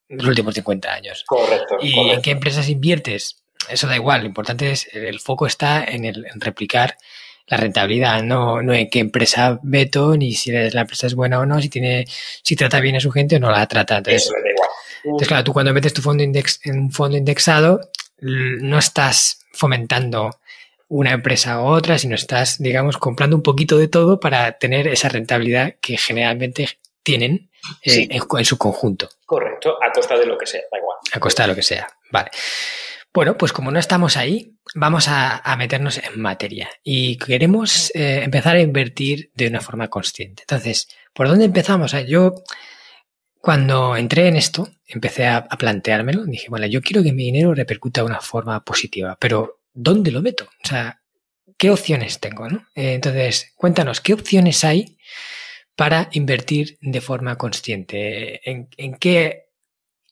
en 0.08 0.18
los 0.18 0.26
últimos 0.26 0.54
50 0.54 0.92
años. 0.92 1.24
Correcto. 1.26 1.76
¿Y 1.80 2.10
en 2.10 2.20
qué 2.22 2.32
empresas 2.32 2.68
inviertes? 2.68 3.41
Eso 3.68 3.86
da 3.86 3.96
igual, 3.96 4.20
lo 4.20 4.26
importante 4.26 4.70
es, 4.70 4.88
el 4.92 5.20
foco 5.20 5.46
está 5.46 5.84
en, 5.84 6.04
el, 6.04 6.26
en 6.26 6.40
replicar 6.40 6.96
la 7.46 7.56
rentabilidad, 7.56 8.22
no, 8.22 8.62
no 8.62 8.72
en 8.72 8.88
qué 8.88 9.00
empresa 9.00 9.58
veto, 9.62 10.16
ni 10.16 10.32
si 10.32 10.50
la 10.52 10.80
empresa 10.80 11.06
es 11.06 11.14
buena 11.14 11.40
o 11.40 11.46
no, 11.46 11.60
si 11.60 11.68
tiene, 11.68 12.06
si 12.42 12.56
trata 12.56 12.80
bien 12.80 12.96
a 12.96 13.00
su 13.00 13.10
gente 13.10 13.36
o 13.36 13.40
no 13.40 13.50
la 13.50 13.66
trata. 13.66 13.98
Entonces, 13.98 14.24
Eso 14.24 14.32
da 14.32 14.50
igual. 14.50 14.68
entonces 15.04 15.28
claro, 15.28 15.44
tú 15.44 15.52
cuando 15.52 15.72
metes 15.72 15.92
tu 15.92 16.02
fondo 16.02 16.22
index, 16.22 16.60
en 16.64 16.78
un 16.78 16.92
fondo 16.92 17.16
indexado, 17.16 17.80
no 18.20 18.78
estás 18.78 19.40
fomentando 19.52 20.30
una 20.88 21.12
empresa 21.12 21.60
u 21.60 21.66
otra, 21.66 21.98
sino 21.98 22.14
estás, 22.14 22.58
digamos, 22.58 22.98
comprando 22.98 23.34
un 23.34 23.42
poquito 23.42 23.78
de 23.78 23.88
todo 23.88 24.20
para 24.20 24.52
tener 24.58 24.88
esa 24.88 25.08
rentabilidad 25.08 25.76
que 25.80 25.96
generalmente 25.96 26.78
tienen 27.02 27.50
eh, 27.82 28.08
en, 28.10 28.22
en, 28.38 28.44
su 28.44 28.58
conjunto. 28.58 29.08
Correcto, 29.24 29.78
a 29.82 29.90
costa 29.90 30.18
de 30.18 30.26
lo 30.26 30.36
que 30.36 30.46
sea, 30.46 30.62
da 30.70 30.78
igual. 30.78 30.98
A 31.12 31.18
costa 31.18 31.42
de 31.44 31.48
lo 31.48 31.54
que 31.54 31.62
sea, 31.62 31.88
vale. 32.10 32.30
Bueno, 33.14 33.36
pues 33.36 33.52
como 33.52 33.70
no 33.70 33.78
estamos 33.78 34.16
ahí, 34.16 34.56
vamos 34.74 35.06
a, 35.08 35.42
meternos 35.58 35.98
en 35.98 36.18
materia 36.20 36.70
y 36.82 37.16
queremos 37.18 37.90
eh, 37.94 38.22
empezar 38.24 38.56
a 38.56 38.60
invertir 38.60 39.30
de 39.34 39.48
una 39.48 39.60
forma 39.60 39.88
consciente. 39.88 40.44
Entonces, 40.44 40.88
¿por 41.12 41.28
dónde 41.28 41.44
empezamos? 41.44 41.94
Yo, 42.06 42.34
cuando 43.38 43.96
entré 43.96 44.28
en 44.28 44.36
esto, 44.36 44.66
empecé 44.86 45.26
a, 45.26 45.46
planteármelo. 45.46 46.24
Dije, 46.24 46.46
bueno, 46.48 46.66
yo 46.66 46.80
quiero 46.80 47.02
que 47.02 47.12
mi 47.12 47.24
dinero 47.24 47.54
repercuta 47.54 48.00
de 48.00 48.06
una 48.06 48.20
forma 48.20 48.64
positiva, 48.64 49.18
pero 49.20 49.60
¿dónde 49.74 50.10
lo 50.10 50.22
meto? 50.22 50.44
O 50.44 50.66
sea, 50.66 51.02
¿qué 51.58 51.70
opciones 51.70 52.18
tengo? 52.18 52.46
Eh, 52.46 52.94
entonces, 52.94 53.52
cuéntanos, 53.56 54.00
¿qué 54.00 54.14
opciones 54.14 54.64
hay 54.64 54.96
para 55.76 56.08
invertir 56.12 56.78
de 56.80 57.00
forma 57.02 57.36
consciente? 57.36 58.48
¿En, 58.50 58.68
en 58.78 58.94
qué 58.94 59.51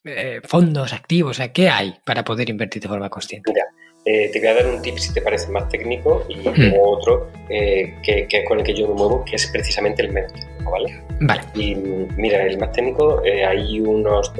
eh, 0.04 0.40
fondos 0.44 0.92
activos? 0.92 1.32
O 1.32 1.34
sea, 1.34 1.52
¿qué 1.52 1.68
hay 1.68 1.94
para 2.04 2.24
poder 2.24 2.48
invertir 2.50 2.82
de 2.82 2.88
forma 2.88 3.08
consciente? 3.08 3.50
Mira, 3.50 3.66
eh, 4.04 4.30
te 4.32 4.38
voy 4.38 4.48
a 4.48 4.54
dar 4.54 4.66
un 4.66 4.80
tip 4.80 4.96
si 4.96 5.12
te 5.12 5.20
parece 5.20 5.50
más 5.50 5.68
técnico 5.68 6.24
y 6.28 6.38
otro 6.80 7.30
eh, 7.48 7.94
que, 8.02 8.26
es 8.30 8.48
con 8.48 8.58
el 8.58 8.64
que 8.64 8.74
yo 8.74 8.88
me 8.88 8.94
muevo, 8.94 9.24
que 9.24 9.36
es 9.36 9.46
precisamente 9.48 10.02
el 10.02 10.12
método. 10.12 10.38
técnico, 10.38 10.70
¿vale? 10.70 11.02
Vale. 11.20 11.42
Y 11.54 11.74
mira, 12.16 12.44
el 12.44 12.58
más 12.58 12.72
técnico, 12.72 13.22
hay 13.24 13.80
unos 13.80 14.32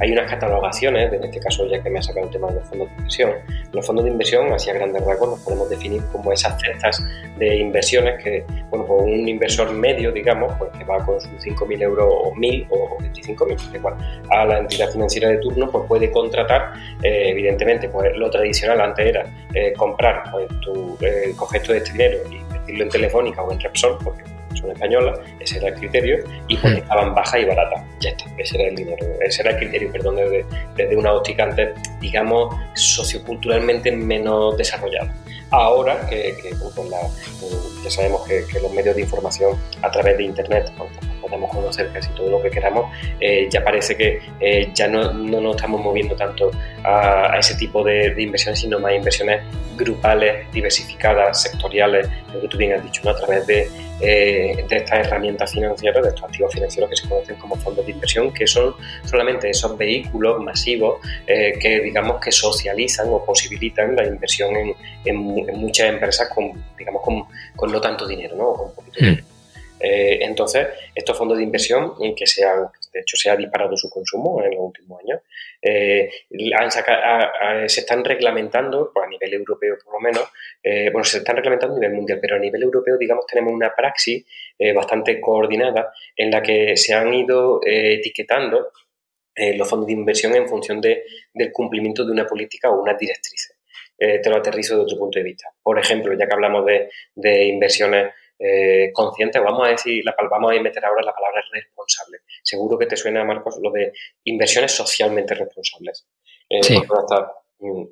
hay 0.00 0.12
unas 0.12 0.30
catalogaciones, 0.30 1.12
en 1.12 1.24
este 1.24 1.40
caso 1.40 1.66
ya 1.66 1.82
que 1.82 1.90
me 1.90 1.98
ha 1.98 2.02
sacado 2.02 2.26
el 2.26 2.32
tema 2.32 2.48
de 2.48 2.54
los 2.54 2.68
fondos 2.68 2.88
de 2.88 2.94
inversión. 2.96 3.32
Los 3.72 3.86
fondos 3.86 4.04
de 4.04 4.10
inversión, 4.10 4.52
así 4.52 4.70
a 4.70 4.74
grandes 4.74 5.04
rasgos, 5.04 5.30
los 5.30 5.40
podemos 5.40 5.70
definir 5.70 6.02
como 6.12 6.32
esas 6.32 6.60
cestas 6.60 7.02
de 7.36 7.56
inversiones 7.56 8.22
que, 8.22 8.44
bueno, 8.70 8.86
pues 8.86 9.02
un 9.02 9.28
inversor 9.28 9.72
medio, 9.72 10.12
digamos, 10.12 10.52
pues 10.58 10.70
que 10.76 10.84
va 10.84 11.04
con 11.04 11.20
sus 11.20 11.30
5.000 11.30 11.82
euros 11.82 12.06
o 12.08 12.32
1.000 12.34 12.66
o 12.70 12.98
25.000, 12.98 13.74
igual, 13.74 13.94
a 14.30 14.44
la 14.44 14.58
entidad 14.58 14.90
financiera 14.90 15.28
de 15.28 15.38
turno, 15.38 15.70
pues 15.70 15.84
puede 15.86 16.10
contratar, 16.10 16.72
eh, 17.02 17.30
evidentemente, 17.30 17.88
pues 17.88 18.16
lo 18.16 18.30
tradicional 18.30 18.80
antes 18.80 19.06
era 19.06 19.26
comprar, 19.76 20.22
pues 20.30 20.48
tú 20.60 20.96
coges 21.36 21.62
todo 21.62 21.76
este 21.76 21.92
dinero 21.92 22.18
y 22.30 22.36
invertirlo 22.36 22.84
en 22.84 22.90
Telefónica 22.90 23.42
o 23.42 23.52
en 23.52 23.60
Repsol, 23.60 23.98
porque 24.02 24.22
son 24.58 24.70
españolas, 24.70 25.18
ese 25.40 25.58
era 25.58 25.68
el 25.68 25.74
criterio, 25.74 26.18
y 26.48 26.56
pues 26.56 26.74
hmm. 26.74 26.78
estaban 26.78 27.14
baja 27.14 27.38
y 27.38 27.44
barata. 27.44 27.84
Ya 28.00 28.10
está, 28.10 28.24
ese 28.36 28.60
era 28.60 28.68
el 28.68 28.76
dinero, 28.76 29.06
ese 29.20 29.42
era 29.42 29.52
el 29.52 29.58
criterio, 29.58 29.92
perdón, 29.92 30.16
desde, 30.16 30.44
desde 30.76 30.96
una 30.96 31.12
óptica 31.12 31.44
antes, 31.44 31.70
digamos, 32.00 32.54
socioculturalmente 32.74 33.92
menos 33.92 34.56
desarrollada. 34.56 35.14
Ahora 35.50 36.06
que, 36.08 36.34
pues 36.58 36.90
la, 36.90 36.98
ya 37.82 37.90
sabemos 37.90 38.26
que, 38.26 38.44
los 38.60 38.72
medios 38.72 38.94
de 38.96 39.02
información 39.02 39.58
a 39.82 39.90
través 39.90 40.18
de 40.18 40.24
Internet 40.24 40.70
podemos 41.28 41.50
conocer 41.50 41.90
casi 41.92 42.08
todo 42.10 42.30
lo 42.30 42.42
que 42.42 42.50
queramos, 42.50 42.90
eh, 43.20 43.48
ya 43.50 43.62
parece 43.62 43.96
que 43.96 44.20
eh, 44.40 44.70
ya 44.74 44.88
no, 44.88 45.12
no, 45.12 45.40
nos 45.40 45.56
estamos 45.56 45.80
moviendo 45.80 46.14
tanto 46.16 46.50
a, 46.84 47.36
ese 47.38 47.54
tipo 47.56 47.82
de, 47.84 48.14
de, 48.14 48.22
inversiones, 48.22 48.60
sino 48.60 48.78
más 48.78 48.92
inversiones 48.92 49.42
grupales, 49.76 50.50
diversificadas, 50.52 51.42
sectoriales, 51.42 52.08
lo 52.32 52.40
que 52.40 52.48
tú 52.48 52.58
bien 52.58 52.72
has 52.72 52.82
dicho, 52.82 53.02
¿no? 53.04 53.10
a 53.10 53.16
través 53.16 53.46
de, 53.46 53.70
eh, 54.00 54.64
de 54.68 54.76
estas 54.76 55.06
herramientas 55.06 55.52
financieras, 55.52 56.02
de 56.02 56.08
estos 56.08 56.24
activos 56.24 56.52
financieros 56.52 56.90
que 56.90 56.96
se 56.96 57.08
conocen 57.08 57.36
como 57.36 57.56
fondos 57.56 57.86
de 57.86 57.92
inversión, 57.92 58.32
que 58.32 58.46
son 58.46 58.74
solamente 59.04 59.50
esos 59.50 59.76
vehículos 59.78 60.42
masivos 60.42 61.00
que 61.26 61.80
digamos 61.80 62.20
que 62.20 62.32
socializan 62.32 63.08
o 63.10 63.24
posibilitan 63.24 63.94
la 63.94 64.06
inversión 64.06 64.56
en, 64.56 64.74
en, 65.04 65.16
muchas 65.16 65.88
empresas 65.90 66.28
con, 66.28 66.52
digamos, 66.76 67.02
con, 67.02 67.24
con, 67.56 67.72
no 67.72 67.80
tanto 67.80 68.06
dinero, 68.06 68.36
¿no? 68.36 68.52
con 68.52 68.74
poquito 68.74 69.00
dinero. 69.00 69.22
Hmm. 69.22 69.37
Eh, 69.80 70.18
entonces, 70.22 70.66
estos 70.94 71.16
fondos 71.16 71.38
de 71.38 71.44
inversión, 71.44 71.94
que 72.16 72.26
se 72.26 72.44
de 72.44 73.00
hecho 73.00 73.16
se 73.16 73.30
ha 73.30 73.36
disparado 73.36 73.76
su 73.76 73.88
consumo 73.88 74.42
en 74.42 74.50
los 74.50 74.60
últimos 74.60 75.00
años, 75.00 75.20
eh, 75.62 76.10
se 77.66 77.80
están 77.80 78.04
reglamentando, 78.04 78.90
pues 78.92 79.06
a 79.06 79.08
nivel 79.08 79.34
europeo 79.34 79.76
por 79.84 79.94
lo 79.94 80.00
menos, 80.00 80.28
eh, 80.62 80.90
bueno, 80.90 81.04
se 81.04 81.18
están 81.18 81.36
reglamentando 81.36 81.76
a 81.76 81.80
nivel 81.80 81.94
mundial, 81.94 82.18
pero 82.20 82.36
a 82.36 82.38
nivel 82.38 82.62
europeo, 82.62 82.96
digamos, 82.96 83.26
tenemos 83.26 83.52
una 83.52 83.74
praxis 83.74 84.24
bastante 84.74 85.20
coordinada 85.20 85.92
en 86.16 86.32
la 86.32 86.42
que 86.42 86.76
se 86.76 86.92
han 86.92 87.14
ido 87.14 87.60
etiquetando 87.64 88.72
los 89.54 89.68
fondos 89.70 89.86
de 89.86 89.92
inversión 89.92 90.34
en 90.34 90.48
función 90.48 90.80
de, 90.80 91.04
del 91.32 91.52
cumplimiento 91.52 92.04
de 92.04 92.10
una 92.10 92.26
política 92.26 92.68
o 92.68 92.82
unas 92.82 92.98
directrices. 92.98 93.56
te 93.96 94.28
lo 94.28 94.36
aterrizo 94.36 94.74
de 94.74 94.82
otro 94.82 94.98
punto 94.98 95.20
de 95.20 95.24
vista. 95.24 95.48
Por 95.62 95.78
ejemplo, 95.78 96.12
ya 96.18 96.26
que 96.26 96.34
hablamos 96.34 96.66
de 97.14 97.44
inversiones 97.44 98.12
eh, 98.38 98.90
conscientes, 98.92 99.42
vamos 99.42 99.66
a 99.66 99.70
decir, 99.70 100.04
la, 100.04 100.14
vamos 100.30 100.52
a 100.52 100.60
meter 100.60 100.84
ahora 100.84 101.02
la 101.02 101.14
palabra 101.14 101.42
responsable. 101.52 102.18
Seguro 102.42 102.78
que 102.78 102.86
te 102.86 102.96
suena, 102.96 103.24
Marcos, 103.24 103.58
lo 103.62 103.70
de 103.70 103.92
inversiones 104.24 104.72
socialmente 104.72 105.34
responsables. 105.34 106.06
Eh, 106.48 106.62
sí. 106.62 106.80
Mm, 107.60 107.84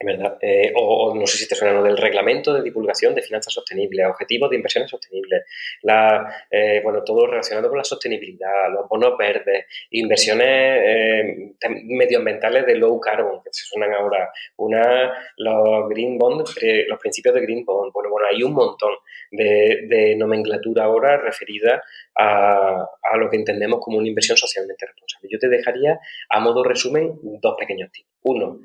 ¿verdad? 0.00 0.38
Eh, 0.40 0.72
o, 0.76 1.12
no 1.14 1.26
sé 1.26 1.38
si 1.38 1.48
te 1.48 1.56
suena 1.56 1.74
lo 1.74 1.82
del 1.82 1.96
reglamento 1.96 2.54
de 2.54 2.62
divulgación 2.62 3.14
de 3.14 3.22
finanzas 3.22 3.52
sostenibles, 3.52 4.06
objetivos 4.06 4.48
de 4.50 4.56
inversiones 4.56 4.90
sostenibles, 4.90 5.44
la, 5.82 6.46
eh, 6.50 6.80
bueno, 6.84 7.02
todo 7.02 7.26
relacionado 7.26 7.68
con 7.68 7.78
la 7.78 7.84
sostenibilidad, 7.84 8.70
los 8.72 8.88
bonos 8.88 9.18
verdes, 9.18 9.66
inversiones 9.90 10.82
eh, 10.84 11.54
medioambientales 11.84 12.64
de 12.66 12.76
low 12.76 13.00
carbon, 13.00 13.42
que 13.42 13.50
se 13.50 13.64
suenan 13.64 13.92
ahora, 13.92 14.30
una, 14.56 15.12
los 15.36 15.88
green 15.88 16.16
bonds, 16.16 16.56
los 16.86 16.98
principios 17.00 17.34
de 17.34 17.40
green 17.40 17.64
bond, 17.64 17.92
bueno, 17.92 18.10
bueno, 18.10 18.28
hay 18.30 18.42
un 18.42 18.52
montón 18.52 18.92
de, 19.30 19.86
de 19.88 20.16
nomenclatura 20.16 20.84
ahora 20.84 21.16
referida 21.16 21.82
a, 22.16 22.86
a, 23.02 23.16
lo 23.16 23.28
que 23.30 23.36
entendemos 23.36 23.80
como 23.80 23.98
una 23.98 24.08
inversión 24.08 24.36
socialmente 24.36 24.86
responsable. 24.86 25.28
Yo 25.30 25.38
te 25.38 25.48
dejaría, 25.48 26.00
a 26.30 26.40
modo 26.40 26.64
resumen, 26.64 27.18
dos 27.22 27.54
pequeños 27.58 27.90
tips. 27.92 28.08
Uno, 28.22 28.60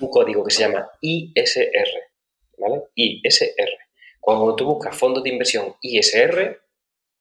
un 0.00 0.10
código 0.10 0.44
que 0.44 0.50
se 0.50 0.62
llama 0.62 0.90
ISR, 1.00 1.88
¿vale? 2.58 2.82
ISR. 2.94 3.70
Cuando 4.20 4.54
tú 4.54 4.66
buscas 4.66 4.96
fondos 4.96 5.24
de 5.24 5.30
inversión 5.30 5.74
ISR, 5.80 6.60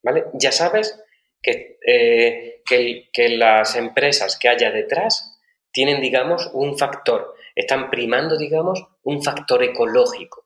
¿vale? 0.04 0.26
Ya 0.34 0.52
sabes 0.52 1.04
que, 1.42 1.80
eh, 1.86 2.62
que, 2.66 3.30
las 3.30 3.76
empresas 3.76 4.38
que 4.38 4.50
haya 4.50 4.72
detrás 4.72 5.40
tienen, 5.72 6.02
digamos, 6.02 6.50
un 6.54 6.78
factor, 6.78 7.34
están 7.56 7.90
primando, 7.90 8.38
digamos, 8.38 8.86
un 9.04 9.24
factor 9.24 9.64
ecológico, 9.64 10.46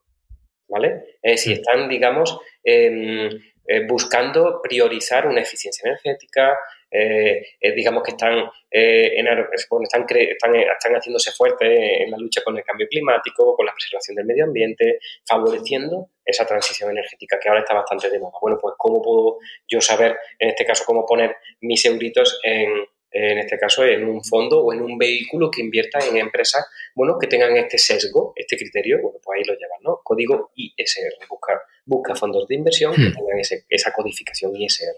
¿vale? 0.68 1.18
Es 1.22 1.44
decir, 1.44 1.54
están, 1.54 1.88
digamos, 1.90 2.40
em, 2.64 3.30
eh, 3.68 3.86
buscando 3.88 4.62
priorizar 4.62 5.28
una 5.28 5.42
eficiencia 5.42 5.90
energética, 5.90 6.58
eh, 6.92 7.46
eh, 7.60 7.72
digamos 7.74 8.04
que 8.04 8.12
están, 8.12 8.38
en, 8.70 9.28
están, 9.28 9.82
están, 9.82 10.56
están, 10.56 10.94
haciéndose 10.94 11.32
fuertes 11.32 11.68
en 12.02 12.12
la 12.12 12.18
lucha 12.18 12.42
con 12.44 12.56
el 12.58 12.64
cambio 12.64 12.88
climático, 12.88 13.56
con 13.56 13.66
la 13.66 13.74
preservación 13.74 14.16
del 14.16 14.26
medio 14.26 14.46
ambiente, 14.46 15.00
favoreciendo 15.28 16.10
esa 16.24 16.46
transición 16.46 16.92
energética 16.92 17.40
que 17.42 17.50
ahora 17.50 17.62
está 17.62 17.74
bastante 17.74 18.10
de 18.10 18.20
moda. 18.20 18.38
Bueno, 18.40 18.58
pues 18.62 18.76
¿cómo 18.78 19.02
puedo 19.02 19.40
yo 19.68 19.82
saber, 19.82 20.18
en 20.40 20.50
este 20.50 20.66
caso, 20.66 20.84
cómo 20.86 21.06
poner 21.06 21.36
mis 21.62 21.84
euritos 21.86 22.40
en, 22.44 22.70
en 23.18 23.38
este 23.38 23.58
caso 23.58 23.86
en 23.86 24.08
un 24.08 24.24
fondo 24.24 24.60
o 24.60 24.74
en 24.74 24.82
un 24.82 24.98
vehículo 24.98 25.50
que 25.50 25.62
invierta 25.62 26.00
en 26.00 26.18
empresas 26.18 26.66
bueno, 26.94 27.18
que 27.18 27.28
tengan 27.28 27.56
este 27.56 27.78
sesgo, 27.78 28.34
este 28.36 28.58
criterio, 28.58 29.02
bueno, 29.02 29.20
pues 29.24 29.38
ahí 29.38 29.46
lo 29.46 29.54
llevan, 29.54 29.80
¿no? 29.82 30.02
Código 30.04 30.52
ISR, 30.56 31.14
busca, 31.30 31.62
busca 31.86 32.16
fondos 32.16 32.46
de 32.48 32.56
inversión 32.56 32.94
que 32.94 33.10
hmm. 33.10 33.14
tengan 33.14 33.40
esa 33.70 33.94
codificación 33.94 34.56
ISR. 34.56 34.98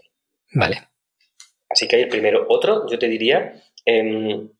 Vale. 0.52 0.78
Así 1.68 1.86
que 1.86 1.96
hay 1.96 2.02
el 2.02 2.08
primero. 2.08 2.46
Otro, 2.48 2.88
yo 2.88 2.98
te 2.98 3.08
diría, 3.08 3.62
em, 3.84 4.50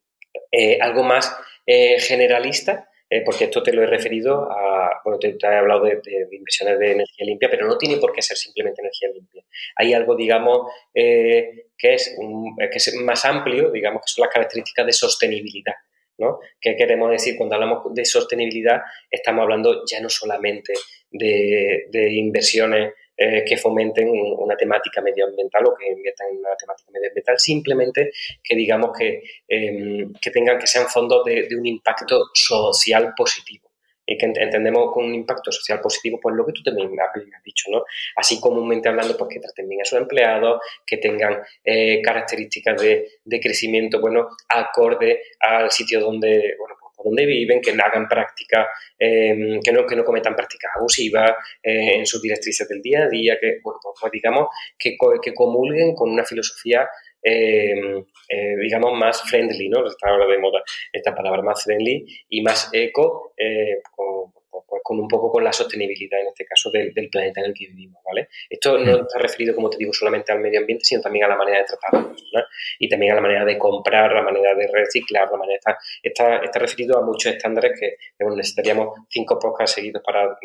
eh, 0.52 0.78
algo 0.80 1.02
más 1.02 1.34
eh, 1.66 1.98
generalista, 2.00 2.88
eh, 3.10 3.22
porque 3.24 3.44
esto 3.44 3.62
te 3.62 3.72
lo 3.72 3.82
he 3.82 3.86
referido 3.86 4.50
a, 4.50 4.77
bueno, 5.08 5.18
te, 5.18 5.36
he 5.40 5.56
hablado 5.56 5.84
de, 5.84 6.00
inversiones 6.32 6.78
de 6.78 6.92
energía 6.92 7.26
limpia, 7.26 7.48
pero 7.50 7.66
no 7.66 7.76
tiene 7.78 7.96
por 7.96 8.12
qué 8.12 8.22
ser 8.22 8.36
simplemente 8.36 8.82
energía 8.82 9.08
limpia. 9.12 9.44
Hay 9.76 9.92
algo, 9.92 10.14
digamos, 10.14 10.72
que, 10.92 11.66
es 11.78 12.16
que 12.16 12.76
es 12.76 12.94
más 12.96 13.24
amplio, 13.24 13.70
digamos, 13.70 14.02
que 14.02 14.12
son 14.12 14.22
las 14.22 14.32
características 14.32 14.86
de 14.86 14.92
sostenibilidad. 14.92 15.74
¿no? 16.18 16.40
¿Qué 16.60 16.76
queremos 16.76 17.10
decir? 17.10 17.36
Cuando 17.36 17.54
hablamos 17.54 17.94
de 17.94 18.04
sostenibilidad, 18.04 18.82
estamos 19.10 19.42
hablando 19.42 19.84
ya 19.90 20.00
no 20.00 20.08
solamente 20.08 20.74
de, 21.10 22.12
inversiones 22.12 22.92
eh, 23.16 23.44
que 23.44 23.56
fomenten 23.56 24.08
una 24.10 24.56
temática 24.56 25.00
medioambiental 25.00 25.66
o 25.66 25.74
que 25.74 25.88
inviertan 25.88 26.28
en 26.30 26.38
una 26.38 26.56
temática 26.56 26.90
medioambiental, 26.92 27.38
simplemente 27.38 28.10
que 28.42 28.56
digamos 28.56 28.96
que, 28.96 29.22
em, 29.46 30.12
que 30.20 30.30
tengan 30.30 30.58
que 30.58 30.66
sean 30.66 30.86
fondos 30.86 31.24
de, 31.24 31.48
un 31.56 31.66
impacto 31.66 32.26
social 32.34 33.12
positivo 33.16 33.67
que 34.16 34.26
entendemos 34.26 34.92
con 34.92 35.04
un 35.04 35.14
impacto 35.14 35.52
social 35.52 35.80
positivo, 35.80 36.18
pues 36.20 36.34
lo 36.34 36.46
que 36.46 36.52
tú 36.52 36.62
también 36.62 36.88
has 37.00 37.42
dicho, 37.42 37.70
¿no? 37.70 37.84
Así 38.16 38.40
comúnmente 38.40 38.88
hablando, 38.88 39.16
pues 39.16 39.30
que 39.34 39.40
traten 39.40 39.68
bien 39.68 39.82
a 39.82 39.84
sus 39.84 39.98
empleados, 39.98 40.60
que 40.86 40.96
tengan 40.96 41.42
eh, 41.64 42.00
características 42.02 42.80
de, 42.80 43.08
de, 43.24 43.40
crecimiento, 43.40 44.00
bueno, 44.00 44.28
acorde 44.48 45.22
al 45.40 45.70
sitio 45.70 46.00
donde, 46.00 46.54
bueno, 46.58 46.76
donde 47.04 47.26
viven, 47.26 47.60
que 47.60 47.70
hagan 47.70 48.08
prácticas, 48.08 48.66
em, 48.98 49.60
que, 49.60 49.72
no, 49.72 49.86
que 49.86 49.96
no 49.96 50.04
cometan 50.04 50.34
prácticas 50.34 50.72
abusivas 50.76 51.32
eh, 51.62 51.96
en 51.96 52.06
sus 52.06 52.20
directrices 52.20 52.68
del 52.68 52.82
día 52.82 53.04
a 53.04 53.08
día, 53.08 53.38
que, 53.40 53.60
bueno, 53.62 53.78
pues, 53.82 53.94
pues 54.00 54.12
digamos, 54.12 54.48
que, 54.78 54.96
que 55.22 55.34
comulguen 55.34 55.94
con 55.94 56.10
una 56.10 56.24
filosofía 56.24 56.88
em, 57.22 58.04
eh, 58.28 58.56
digamos, 58.60 58.98
más 58.98 59.22
friendly, 59.22 59.68
¿no? 59.68 59.86
Está 59.86 60.10
ahora 60.10 60.26
de 60.26 60.38
moda 60.38 60.62
esta 60.92 61.14
palabra, 61.14 61.42
más 61.42 61.62
friendly 61.64 62.04
y 62.28 62.42
más 62.42 62.70
eco, 62.72 63.32
eh, 63.36 63.80
con, 63.94 64.32
pues 64.66 64.82
con 64.82 64.98
un 64.98 65.08
poco 65.08 65.30
con 65.30 65.44
la 65.44 65.52
sostenibilidad, 65.52 66.20
en 66.20 66.28
este 66.28 66.44
caso, 66.44 66.70
del, 66.70 66.92
planeta 67.10 67.40
en 67.40 67.46
el 67.46 67.54
que 67.54 67.66
vivimos, 67.66 68.02
¿vale? 68.04 68.28
Esto 68.48 68.78
no 68.78 68.98
mm. 68.98 69.00
está 69.02 69.18
referido, 69.18 69.54
como 69.54 69.70
te 69.70 69.78
digo, 69.78 69.92
solamente 69.92 70.32
al 70.32 70.40
medio 70.40 70.60
ambiente, 70.60 70.84
sino 70.84 71.00
también 71.00 71.24
a 71.24 71.28
la 71.28 71.36
manera 71.36 71.58
de 71.58 71.64
tratar 71.64 71.90
a 71.92 71.96
las 71.98 72.06
personas 72.06 72.44
y 72.78 72.88
también 72.88 73.12
a 73.12 73.14
la 73.16 73.20
manera 73.20 73.44
de 73.44 73.58
comprar, 73.58 74.12
la 74.12 74.22
manera 74.22 74.54
de 74.54 74.66
reciclar, 74.66 75.30
la 75.30 75.36
manera... 75.36 75.58
Está, 76.02 76.36
está, 76.42 76.58
referido 76.58 76.98
a 76.98 77.04
muchos 77.04 77.32
estándares 77.32 77.78
que, 77.78 77.96
bueno, 78.18 78.36
necesitaríamos 78.36 78.98
cinco 79.08 79.38
podcasts 79.38 79.74
seguidos 79.74 80.02
para, 80.04 80.38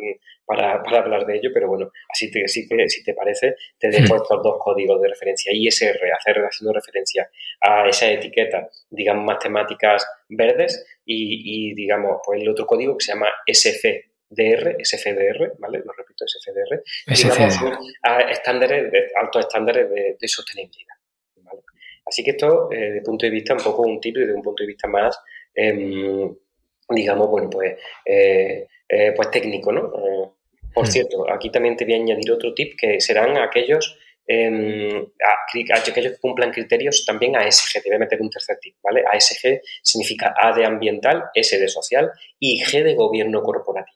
para, 0.46 0.84
para, 0.84 1.00
hablar 1.00 1.26
de 1.26 1.38
ello, 1.38 1.50
pero 1.54 1.68
bueno, 1.68 1.92
así 2.10 2.30
te, 2.32 2.48
si 2.48 2.68
te 2.68 3.14
parece, 3.14 3.56
te 3.78 3.90
dejo 3.90 4.14
mm. 4.14 4.18
estos 4.18 4.44
dos 4.44 4.56
códigos 4.60 5.02
de 5.02 5.10
referencia. 5.10 5.52
ISR, 5.54 6.00
hacer, 6.18 6.38
haciendo 6.40 6.74
referencia 6.74 7.30
a 7.62 7.88
esa 7.88 8.12
etiqueta, 8.12 8.70
digamos, 8.90 9.26
más 9.26 9.40
temáticas 9.40 10.06
verdes 10.30 10.86
y, 11.06 11.70
y 11.70 11.74
digamos, 11.74 12.22
pues 12.26 12.42
el 12.42 12.50
otro 12.50 12.66
código 12.66 12.98
que 12.98 13.06
se 13.06 13.14
llama 13.14 13.30
SF, 13.46 14.03
DR, 14.36 14.78
SFDR, 14.84 15.54
¿vale? 15.60 15.82
Lo 15.86 15.94
repito, 15.94 16.26
SFDR, 16.28 16.84
SFDR. 17.08 17.78
a 18.04 18.20
estándares, 18.32 18.92
de, 18.92 19.12
altos 19.16 19.46
estándares 19.46 19.90
de, 20.20 20.28
sostenibilidad. 20.28 20.96
¿vale? 21.38 21.62
Así 22.06 22.24
que 22.24 22.32
esto, 22.32 22.72
eh, 22.72 22.92
desde 22.92 23.02
punto 23.02 23.26
de 23.26 23.32
vista 23.32 23.54
un 23.54 23.64
poco 23.64 23.84
un 23.84 24.00
tip, 24.00 24.18
desde 24.18 24.34
un 24.34 24.42
punto 24.42 24.64
de 24.64 24.68
vista 24.68 24.88
más, 24.88 25.20
em, 25.54 26.36
digamos, 26.90 27.30
bueno, 27.30 27.50
pues, 27.50 27.78
eh, 28.06 28.68
eh, 28.88 29.14
pues 29.16 29.32
técnico, 29.32 29.72
¿no? 29.72 29.92
por 30.74 30.88
mm. 30.88 30.92
cierto, 30.92 31.32
aquí 31.32 31.52
también 31.52 31.78
te 31.78 31.86
voy 31.86 31.94
a 31.94 31.98
añadir 31.98 32.32
otro 32.32 32.54
tip 32.54 32.74
que 32.80 33.00
serán 33.00 33.38
aquellos 33.38 33.98
eh, 34.26 35.06
aquellos 35.76 36.14
que 36.14 36.20
cumplan 36.20 36.52
criterios 36.52 37.06
también 37.06 37.36
ASG, 37.36 37.82
te 37.82 37.90
voy 37.90 37.96
a 37.98 38.00
meter 38.00 38.22
un 38.22 38.30
tercer 38.30 38.58
tip, 38.62 38.76
¿vale? 38.82 39.04
ASG 39.12 39.62
significa 39.82 40.34
A 40.38 40.54
de 40.54 40.66
ambiental, 40.66 41.26
S 41.34 41.60
de 41.60 41.68
social 41.68 42.10
y 42.40 42.64
G 42.64 42.84
de 42.84 42.96
gobierno 42.96 43.44
corporativo. 43.44 43.93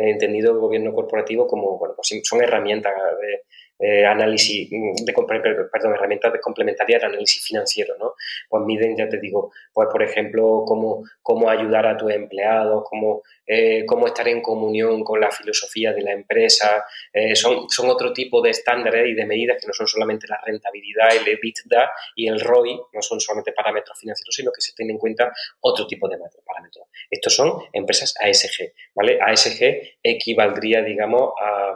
He 0.00 0.10
entendido 0.10 0.52
el 0.52 0.58
gobierno 0.58 0.92
corporativo 0.92 1.46
como, 1.46 1.78
bueno, 1.78 1.94
pues 1.94 2.20
son 2.24 2.42
herramientas 2.42 2.94
de, 3.20 3.42
eh, 3.82 4.06
análisis, 4.06 4.68
mm, 4.70 5.04
de, 5.04 5.12
perdón, 5.12 5.94
herramientas 5.94 6.32
de 6.32 6.40
complementarias 6.40 7.00
de 7.00 7.06
análisis 7.08 7.44
financiero, 7.44 7.96
¿no? 7.98 8.14
Pues 8.48 8.62
miden, 8.64 8.96
ya 8.96 9.08
te 9.08 9.18
digo, 9.18 9.52
pues 9.72 9.88
por 9.90 10.02
ejemplo, 10.04 10.62
cómo, 10.64 11.02
cómo 11.20 11.50
ayudar 11.50 11.86
a 11.86 11.96
tus 11.96 12.12
empleados, 12.12 12.84
cómo, 12.88 13.22
eh, 13.44 13.84
cómo 13.84 14.06
estar 14.06 14.28
en 14.28 14.40
comunión 14.40 15.02
con 15.02 15.20
la 15.20 15.32
filosofía 15.32 15.92
de 15.92 16.02
la 16.02 16.12
empresa, 16.12 16.84
eh, 17.12 17.34
son, 17.34 17.68
son 17.68 17.90
otro 17.90 18.12
tipo 18.12 18.40
de 18.40 18.50
estándares 18.50 19.08
y 19.08 19.14
de 19.14 19.26
medidas 19.26 19.58
que 19.60 19.66
no 19.66 19.72
son 19.72 19.88
solamente 19.88 20.28
la 20.28 20.40
rentabilidad, 20.46 21.16
el 21.16 21.26
EBITDA 21.26 21.90
y 22.14 22.28
el 22.28 22.40
ROI, 22.40 22.80
no 22.92 23.02
son 23.02 23.18
solamente 23.18 23.52
parámetros 23.52 23.98
financieros, 23.98 24.34
sino 24.34 24.52
que 24.52 24.60
se 24.60 24.74
tienen 24.74 24.94
en 24.94 24.98
cuenta 24.98 25.32
otro 25.60 25.88
tipo 25.88 26.08
de 26.08 26.18
parámetros. 26.46 26.86
Estos 27.10 27.34
son 27.34 27.62
empresas 27.72 28.14
ASG, 28.20 28.72
¿vale? 28.94 29.18
ASG 29.20 29.98
equivaldría, 30.02 30.82
digamos, 30.82 31.32
a 31.40 31.74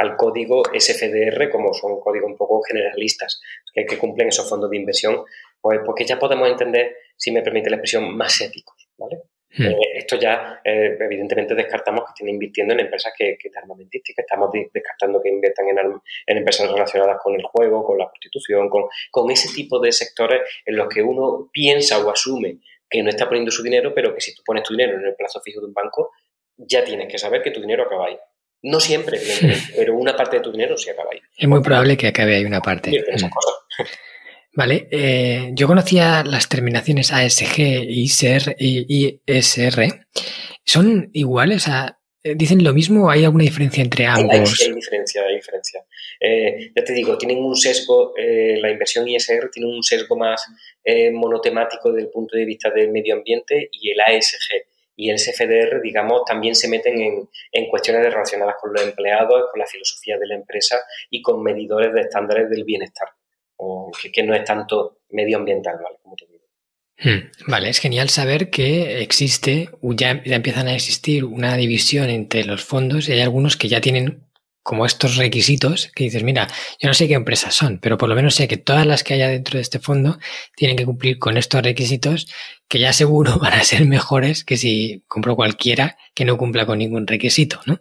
al 0.00 0.16
código 0.16 0.62
SFDR, 0.72 1.50
como 1.50 1.74
son 1.74 2.00
códigos 2.00 2.30
un 2.30 2.36
poco 2.36 2.62
generalistas 2.62 3.38
que, 3.74 3.98
cumplen 3.98 4.28
esos 4.28 4.48
fondos 4.48 4.70
de 4.70 4.78
inversión, 4.78 5.24
pues 5.60 5.80
porque 5.84 6.06
ya 6.06 6.18
podemos 6.18 6.48
entender, 6.48 6.96
si 7.16 7.30
me 7.30 7.42
permite 7.42 7.68
la 7.68 7.76
expresión, 7.76 8.16
más 8.16 8.40
éticos, 8.40 8.88
¿vale? 8.96 9.18
Hmm. 9.54 9.66
Eh, 9.66 9.76
esto 9.96 10.16
ya, 10.16 10.62
eh, 10.64 10.96
evidentemente, 10.98 11.54
descartamos 11.54 12.04
que 12.04 12.10
estén 12.14 12.30
invirtiendo 12.30 12.72
en 12.72 12.80
empresas 12.80 13.12
que, 13.14 13.36
que 13.38 13.50
armamentísticas, 13.54 14.24
estamos 14.24 14.50
descartando 14.72 15.20
que 15.20 15.28
inviertan 15.28 15.66
en, 15.68 16.00
empresas 16.38 16.70
relacionadas 16.72 17.18
con 17.22 17.34
el 17.34 17.42
juego, 17.42 17.84
con 17.84 17.98
la 17.98 18.08
prostitución, 18.08 18.70
con, 18.70 18.84
con 19.10 19.30
ese 19.30 19.52
tipo 19.54 19.78
de 19.80 19.92
sectores 19.92 20.40
en 20.64 20.76
los 20.76 20.88
que 20.88 21.02
uno 21.02 21.50
piensa 21.52 21.98
o 21.98 22.08
asume 22.08 22.60
que 22.88 23.02
no 23.02 23.10
está 23.10 23.26
poniendo 23.26 23.50
su 23.50 23.62
dinero, 23.62 23.92
pero 23.94 24.14
que 24.14 24.22
si 24.22 24.34
tú 24.34 24.42
pones 24.46 24.62
tu 24.62 24.72
dinero 24.72 24.98
en 24.98 25.04
el 25.04 25.14
plazo 25.14 25.42
fijo 25.42 25.60
de 25.60 25.66
un 25.66 25.74
banco, 25.74 26.10
ya 26.56 26.82
tienes 26.84 27.06
que 27.06 27.18
saber 27.18 27.42
que 27.42 27.50
tu 27.50 27.60
dinero 27.60 27.82
acaba 27.82 28.06
ahí. 28.06 28.18
No 28.62 28.80
siempre, 28.80 29.18
pero 29.76 29.96
una 29.96 30.16
parte 30.16 30.36
de 30.36 30.42
tu 30.42 30.52
dinero 30.52 30.76
se 30.76 30.90
acaba 30.90 31.10
ahí. 31.12 31.20
Es 31.36 31.48
muy 31.48 31.62
probable 31.62 31.96
que 31.96 32.08
acabe 32.08 32.36
ahí 32.36 32.44
una 32.44 32.60
parte. 32.60 32.90
Mm. 32.90 33.26
Vale, 34.52 34.88
eh, 34.90 35.50
yo 35.52 35.68
conocía 35.68 36.24
las 36.24 36.48
terminaciones 36.48 37.12
ASG, 37.12 37.84
ISR 37.88 38.56
y 38.58 39.20
ISR. 39.26 40.06
¿Son 40.64 41.08
iguales? 41.12 41.68
a 41.68 41.98
eh, 42.22 42.34
¿Dicen 42.34 42.62
lo 42.62 42.74
mismo 42.74 43.06
o 43.06 43.10
hay 43.10 43.24
alguna 43.24 43.44
diferencia 43.44 43.82
entre 43.82 44.06
ambos? 44.06 44.60
Hay, 44.60 44.74
diferencia, 44.74 45.22
hay 45.22 45.36
diferencia. 45.36 45.84
Eh, 46.20 46.72
ya 46.76 46.84
te 46.84 46.92
digo, 46.92 47.16
tienen 47.16 47.38
un 47.38 47.56
sesgo, 47.56 48.12
la 48.16 48.70
inversión 48.70 49.08
ISR 49.08 49.50
tiene 49.50 49.70
un 49.70 49.82
sesgo 49.82 50.16
más 50.16 50.44
monotemático 51.12 51.92
desde 51.92 52.08
el 52.08 52.12
punto 52.12 52.36
de 52.36 52.44
vista 52.44 52.70
del 52.70 52.90
medio 52.90 53.14
ambiente 53.14 53.68
y 53.72 53.90
el 53.90 54.00
ASG 54.00 54.69
y 55.00 55.08
el 55.08 55.18
SFDR, 55.18 55.80
digamos, 55.82 56.24
también 56.26 56.54
se 56.54 56.68
meten 56.68 57.00
en, 57.00 57.28
en, 57.52 57.68
cuestiones 57.68 58.04
relacionadas 58.04 58.56
con 58.60 58.70
los 58.74 58.82
empleados, 58.82 59.44
con 59.50 59.58
la 59.58 59.66
filosofía 59.66 60.18
de 60.18 60.26
la 60.26 60.34
empresa 60.34 60.78
y 61.08 61.22
con 61.22 61.42
medidores 61.42 61.94
de 61.94 62.02
estándares 62.02 62.50
del 62.50 62.64
bienestar, 62.64 63.08
que, 64.12 64.22
no 64.22 64.34
es 64.34 64.44
tanto 64.44 64.98
medioambiental, 65.08 65.76
¿vale? 65.82 65.96
Como 66.02 66.16
te 66.16 66.26
digo. 66.26 66.44
Hmm, 66.98 67.50
vale, 67.50 67.70
es 67.70 67.78
genial 67.78 68.10
saber 68.10 68.50
que 68.50 69.00
existe, 69.00 69.70
ya, 69.80 70.22
ya 70.22 70.36
empiezan 70.36 70.68
a 70.68 70.74
existir 70.74 71.24
una 71.24 71.56
división 71.56 72.10
entre 72.10 72.44
los 72.44 72.62
fondos 72.62 73.08
y 73.08 73.12
hay 73.12 73.20
algunos 73.22 73.56
que 73.56 73.68
ya 73.68 73.80
tienen 73.80 74.29
como 74.62 74.84
estos 74.84 75.16
requisitos 75.16 75.90
que 75.94 76.04
dices, 76.04 76.22
mira, 76.22 76.46
yo 76.78 76.88
no 76.88 76.94
sé 76.94 77.08
qué 77.08 77.14
empresas 77.14 77.54
son, 77.54 77.78
pero 77.80 77.96
por 77.96 78.08
lo 78.08 78.14
menos 78.14 78.34
sé 78.34 78.46
que 78.46 78.56
todas 78.56 78.86
las 78.86 79.02
que 79.02 79.14
haya 79.14 79.28
dentro 79.28 79.56
de 79.56 79.62
este 79.62 79.78
fondo 79.78 80.18
tienen 80.54 80.76
que 80.76 80.84
cumplir 80.84 81.18
con 81.18 81.36
estos 81.36 81.62
requisitos 81.62 82.26
que 82.68 82.78
ya 82.78 82.92
seguro 82.92 83.38
van 83.40 83.54
a 83.54 83.64
ser 83.64 83.84
mejores 83.86 84.44
que 84.44 84.56
si 84.56 85.02
compro 85.08 85.36
cualquiera 85.36 85.96
que 86.14 86.24
no 86.24 86.36
cumpla 86.36 86.66
con 86.66 86.78
ningún 86.78 87.06
requisito, 87.06 87.60
¿no? 87.66 87.80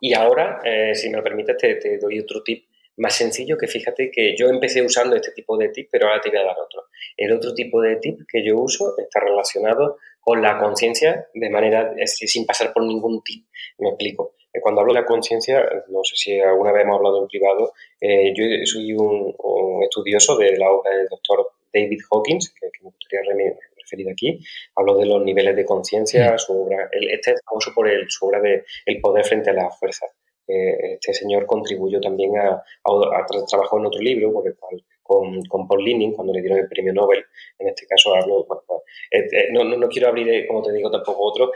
Y 0.00 0.14
ahora, 0.14 0.60
eh, 0.64 0.94
si 0.94 1.08
me 1.08 1.16
lo 1.16 1.24
permites, 1.24 1.56
te, 1.56 1.98
doy 1.98 2.20
otro 2.20 2.42
tip 2.42 2.66
más 2.98 3.14
sencillo 3.14 3.58
que 3.58 3.66
fíjate 3.66 4.10
que 4.10 4.34
yo 4.38 4.48
empecé 4.48 4.82
usando 4.82 5.16
este 5.16 5.32
tipo 5.32 5.56
de 5.58 5.68
tip, 5.68 5.88
pero 5.90 6.06
ahora 6.06 6.20
te 6.20 6.30
voy 6.30 6.38
a 6.38 6.44
dar 6.44 6.56
otro. 6.58 6.84
El 7.16 7.32
otro 7.32 7.54
tipo 7.54 7.80
de 7.80 7.96
tip 7.96 8.20
que 8.28 8.44
yo 8.44 8.56
uso 8.56 8.94
está 8.98 9.20
relacionado 9.20 9.98
con 10.20 10.40
la 10.42 10.58
conciencia 10.58 11.26
de 11.34 11.50
manera 11.50 11.94
sin 12.04 12.46
pasar 12.46 12.72
por 12.72 12.84
ningún 12.84 13.22
tip. 13.22 13.46
Me 13.78 13.88
explico. 13.88 14.34
Eh, 14.56 14.60
cuando 14.60 14.80
hablo 14.80 14.94
de 14.94 15.00
la 15.00 15.06
conciencia, 15.06 15.64
no 15.88 16.02
sé 16.02 16.16
si 16.16 16.40
alguna 16.40 16.72
vez 16.72 16.84
hemos 16.84 16.96
hablado 16.96 17.22
en 17.22 17.28
privado, 17.28 17.72
eh, 18.00 18.32
yo 18.34 18.44
soy 18.64 18.92
un, 18.92 19.34
estudioso 19.82 20.36
de 20.36 20.56
la 20.56 20.70
obra 20.70 20.96
del 20.96 21.08
doctor 21.08 21.46
David 21.72 22.00
Hawkins, 22.10 22.54
que, 22.58 22.66
me 22.82 22.90
gustaría 22.90 23.20
referir 23.76 24.10
aquí. 24.10 24.40
Hablo 24.74 24.96
de 24.96 25.06
los 25.06 25.22
niveles 25.22 25.54
de 25.54 25.64
conciencia, 25.64 26.38
su 26.38 26.62
obra, 26.62 26.88
este 26.90 27.32
es 27.32 27.40
famoso 27.44 27.72
por 27.74 27.88
el, 27.88 28.06
su 28.08 28.26
obra 28.26 28.40
de 28.40 28.64
El 28.86 29.00
poder 29.00 29.24
frente 29.24 29.50
a 29.50 29.52
la 29.52 29.70
fuerza. 29.70 30.06
Eh, 30.48 30.94
este 30.94 31.12
señor 31.12 31.44
contribuyó 31.46 32.00
también 32.00 32.38
a, 32.38 32.62
a, 32.84 33.26
trabajar 33.26 33.78
en 33.80 33.86
otro 33.86 34.00
libro, 34.00 34.32
por 34.32 34.46
el 34.46 34.56
cual 34.56 34.82
con, 35.06 35.42
con, 35.44 35.66
Paul 35.66 35.84
Linning 35.84 36.12
cuando 36.12 36.32
le 36.32 36.40
dieron 36.40 36.58
el 36.58 36.68
premio 36.68 36.92
Nobel. 36.92 37.24
En 37.58 37.68
este 37.68 37.86
caso 37.86 38.14
hablo, 38.14 38.44
bueno, 38.44 38.62
pues, 38.66 38.80
eh, 39.10 39.26
eh, 39.30 39.48
no, 39.52 39.64
no, 39.64 39.88
quiero 39.88 40.08
abrir, 40.08 40.28
eh, 40.28 40.46
como 40.46 40.62
te 40.62 40.72
digo, 40.72 40.90
tampoco 40.90 41.22
otro, 41.24 41.52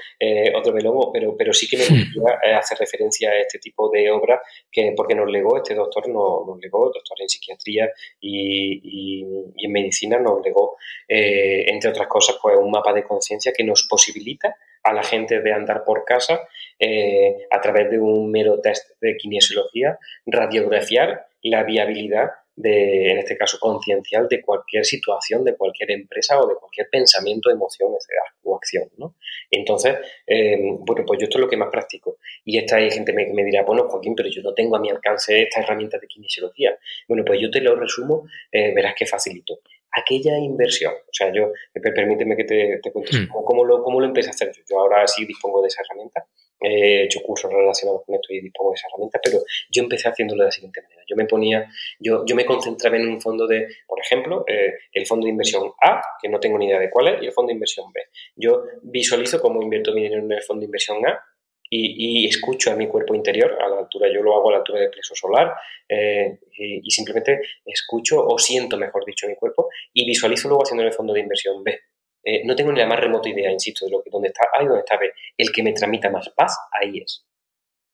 otro 0.56 0.72
melón, 0.72 1.10
pero, 1.12 1.36
pero 1.36 1.52
sí 1.52 1.68
que 1.68 1.76
me 1.76 1.84
gustaría 1.84 2.58
hacer 2.58 2.78
referencia 2.78 3.30
a 3.30 3.40
este 3.40 3.58
tipo 3.58 3.90
de 3.90 4.10
obra 4.10 4.40
que, 4.70 4.92
porque 4.96 5.14
nos 5.14 5.30
legó, 5.30 5.56
este 5.56 5.74
doctor 5.74 6.08
nos, 6.08 6.46
nos 6.46 6.58
legó, 6.60 6.86
doctor 6.86 7.20
en 7.20 7.28
psiquiatría 7.28 7.90
y, 8.20 9.22
y, 9.22 9.64
en 9.64 9.72
medicina, 9.72 10.18
nos 10.18 10.42
legó, 10.42 10.76
entre 11.08 11.90
otras 11.90 12.06
cosas, 12.06 12.36
pues 12.40 12.56
un 12.56 12.70
mapa 12.70 12.92
de 12.92 13.04
conciencia 13.04 13.52
que 13.56 13.64
nos 13.64 13.86
posibilita 13.88 14.56
a 14.82 14.92
la 14.92 15.02
gente 15.02 15.40
de 15.40 15.52
andar 15.52 15.84
por 15.84 16.04
casa 16.04 16.40
a 17.50 17.60
través 17.60 17.90
de 17.90 17.98
un 17.98 18.30
mero 18.30 18.60
test 18.60 18.90
de 19.00 19.16
kinesiología, 19.16 19.98
radiografiar 20.26 21.26
la 21.42 21.62
viabilidad 21.64 22.30
de, 22.60 23.10
en 23.10 23.18
este 23.18 23.36
caso, 23.36 23.58
conciencial 23.58 24.28
de 24.28 24.42
cualquier 24.42 24.84
situación, 24.84 25.44
de 25.44 25.56
cualquier 25.56 25.90
empresa 25.92 26.38
o 26.40 26.46
de 26.46 26.54
cualquier 26.54 26.88
pensamiento, 26.90 27.50
emoción 27.50 27.90
o 28.42 28.56
acción, 28.56 28.88
¿no? 28.96 29.16
Entonces, 29.50 29.96
eh, 30.26 30.58
bueno, 30.80 31.04
pues 31.06 31.20
yo 31.20 31.24
esto 31.24 31.38
es 31.38 31.42
lo 31.42 31.48
que 31.48 31.56
más 31.56 31.70
practico. 31.70 32.18
Y 32.44 32.58
esta 32.58 32.76
hay 32.76 32.90
gente 32.90 33.14
que 33.14 33.32
me 33.32 33.44
dirá, 33.44 33.62
bueno, 33.62 33.88
Joaquín, 33.88 34.14
pero 34.14 34.28
yo 34.28 34.42
no 34.42 34.54
tengo 34.54 34.76
a 34.76 34.80
mi 34.80 34.90
alcance 34.90 35.42
esta 35.42 35.60
herramienta 35.60 35.98
de 35.98 36.06
kinesiología. 36.06 36.78
Bueno, 37.08 37.24
pues 37.24 37.40
yo 37.40 37.50
te 37.50 37.60
lo 37.60 37.74
resumo, 37.76 38.28
eh, 38.52 38.72
verás 38.74 38.94
que 38.96 39.06
facilito. 39.06 39.60
Aquella 39.92 40.38
inversión, 40.38 40.92
o 40.92 41.12
sea, 41.12 41.32
yo, 41.32 41.52
permíteme 41.72 42.36
que 42.36 42.44
te, 42.44 42.80
te 42.80 42.92
cuente 42.92 43.16
hmm. 43.16 43.28
cómo, 43.44 43.64
lo, 43.64 43.82
cómo 43.82 44.00
lo 44.00 44.06
empecé 44.06 44.28
a 44.28 44.32
hacer. 44.32 44.52
Yo 44.68 44.78
ahora 44.78 45.06
sí 45.06 45.26
dispongo 45.26 45.62
de 45.62 45.68
esa 45.68 45.82
herramienta 45.82 46.26
he 46.60 47.04
hecho 47.04 47.20
cursos 47.20 47.50
relacionados 47.52 48.02
con 48.04 48.14
esto 48.14 48.32
y 48.32 48.40
dispongo 48.40 48.70
de 48.72 48.74
esa 48.76 48.88
herramienta, 48.88 49.20
pero 49.22 49.38
yo 49.70 49.82
empecé 49.82 50.08
haciéndolo 50.08 50.42
de 50.42 50.46
la 50.46 50.52
siguiente 50.52 50.82
manera. 50.82 51.02
Yo 51.08 51.16
me 51.16 51.24
ponía, 51.24 51.68
yo, 51.98 52.24
yo 52.26 52.36
me 52.36 52.44
concentraba 52.44 52.96
en 52.96 53.08
un 53.08 53.20
fondo 53.20 53.46
de, 53.46 53.66
por 53.86 54.00
ejemplo, 54.00 54.44
eh, 54.46 54.74
el 54.92 55.06
fondo 55.06 55.24
de 55.24 55.30
inversión 55.30 55.72
A, 55.82 56.02
que 56.20 56.28
no 56.28 56.38
tengo 56.38 56.58
ni 56.58 56.66
idea 56.66 56.78
de 56.78 56.90
cuál 56.90 57.08
es, 57.08 57.22
y 57.22 57.26
el 57.26 57.32
fondo 57.32 57.48
de 57.48 57.54
inversión 57.54 57.90
B. 57.92 58.00
Yo 58.36 58.62
visualizo 58.82 59.40
cómo 59.40 59.62
invierto 59.62 59.92
mi 59.92 60.02
dinero 60.02 60.22
en 60.22 60.32
el 60.32 60.42
fondo 60.42 60.60
de 60.60 60.66
inversión 60.66 61.04
A 61.06 61.20
y, 61.72 62.26
escucho 62.26 62.72
a 62.72 62.76
mi 62.76 62.88
cuerpo 62.88 63.14
interior, 63.14 63.56
a 63.62 63.68
la 63.68 63.78
altura, 63.78 64.08
yo 64.12 64.22
lo 64.22 64.34
hago 64.34 64.48
a 64.48 64.52
la 64.52 64.58
altura 64.58 64.80
del 64.80 64.90
plexo 64.90 65.14
solar, 65.14 65.54
eh, 65.88 66.38
y, 66.56 66.86
y, 66.86 66.90
simplemente 66.90 67.40
escucho 67.64 68.26
o 68.26 68.38
siento, 68.38 68.76
mejor 68.76 69.04
dicho, 69.04 69.28
mi 69.28 69.36
cuerpo 69.36 69.68
y 69.92 70.04
visualizo 70.04 70.48
luego 70.48 70.64
haciendo 70.64 70.82
el 70.84 70.92
fondo 70.92 71.12
de 71.12 71.20
inversión 71.20 71.62
B. 71.62 71.78
Eh, 72.22 72.42
no 72.44 72.54
tengo 72.54 72.72
ni 72.72 72.80
la 72.80 72.86
más 72.86 73.00
remota 73.00 73.28
idea, 73.28 73.50
insisto, 73.50 73.86
de 73.86 73.92
lo 73.92 74.02
que, 74.02 74.10
dónde 74.10 74.28
está 74.28 74.46
A 74.52 74.62
y 74.62 74.66
dónde 74.66 74.80
está 74.80 74.96
B. 74.96 75.10
El 75.36 75.52
que 75.52 75.62
me 75.62 75.72
tramita 75.72 76.10
más 76.10 76.28
paz, 76.30 76.56
ahí 76.72 76.98
es. 76.98 77.24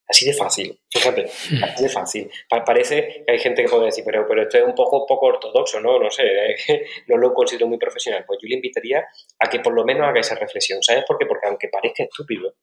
Así 0.09 0.25
de 0.25 0.35
fácil, 0.35 0.79
fíjate, 0.89 1.25
hmm. 1.25 1.65
así 1.65 1.83
de 1.83 1.89
fácil. 1.89 2.31
parece 2.65 3.25
que 3.27 3.33
hay 3.33 3.39
gente 3.41 3.65
que 3.65 3.69
puede 3.69 3.87
decir, 3.87 4.05
pero, 4.07 4.25
pero 4.29 4.43
esto 4.43 4.59
es 4.59 4.65
un 4.65 4.75
poco, 4.75 5.05
poco 5.05 5.27
ortodoxo, 5.27 5.81
¿no? 5.81 5.99
No 5.99 6.11
sé, 6.11 6.55
no 7.09 7.17
lo 7.17 7.35
considero 7.35 7.67
muy 7.67 7.77
profesional. 7.77 8.25
Pues 8.25 8.39
yo 8.41 8.49
le 8.49 8.55
invitaría 8.55 9.05
a 9.41 9.51
que 9.51 9.59
por 9.59 9.75
lo 9.75 9.85
menos 9.85 10.07
haga 10.07 10.21
esa 10.21 10.37
reflexión. 10.37 10.81
¿Sabes 10.81 11.05
por 11.07 11.19
qué? 11.19 11.27
Porque 11.27 11.49
aunque 11.49 11.69
parezca 11.69 12.05
estúpido, 12.05 12.55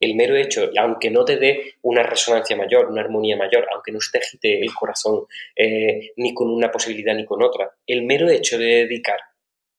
el 0.00 0.14
mero 0.14 0.36
hecho, 0.36 0.70
aunque 0.78 1.10
no 1.10 1.24
te 1.24 1.36
dé 1.36 1.74
una 1.82 2.02
resonancia 2.02 2.56
mayor, 2.56 2.86
una 2.86 3.02
armonía 3.02 3.36
mayor, 3.36 3.66
aunque 3.72 3.92
no 3.92 3.98
te 4.10 4.18
agite 4.18 4.60
el 4.60 4.74
corazón 4.74 5.26
eh, 5.54 6.12
ni 6.16 6.32
con 6.32 6.50
una 6.50 6.70
posibilidad 6.70 7.14
ni 7.14 7.26
con 7.26 7.42
otra, 7.42 7.70
el 7.86 8.04
mero 8.04 8.30
hecho 8.30 8.58
de 8.58 8.86
dedicar 8.86 9.20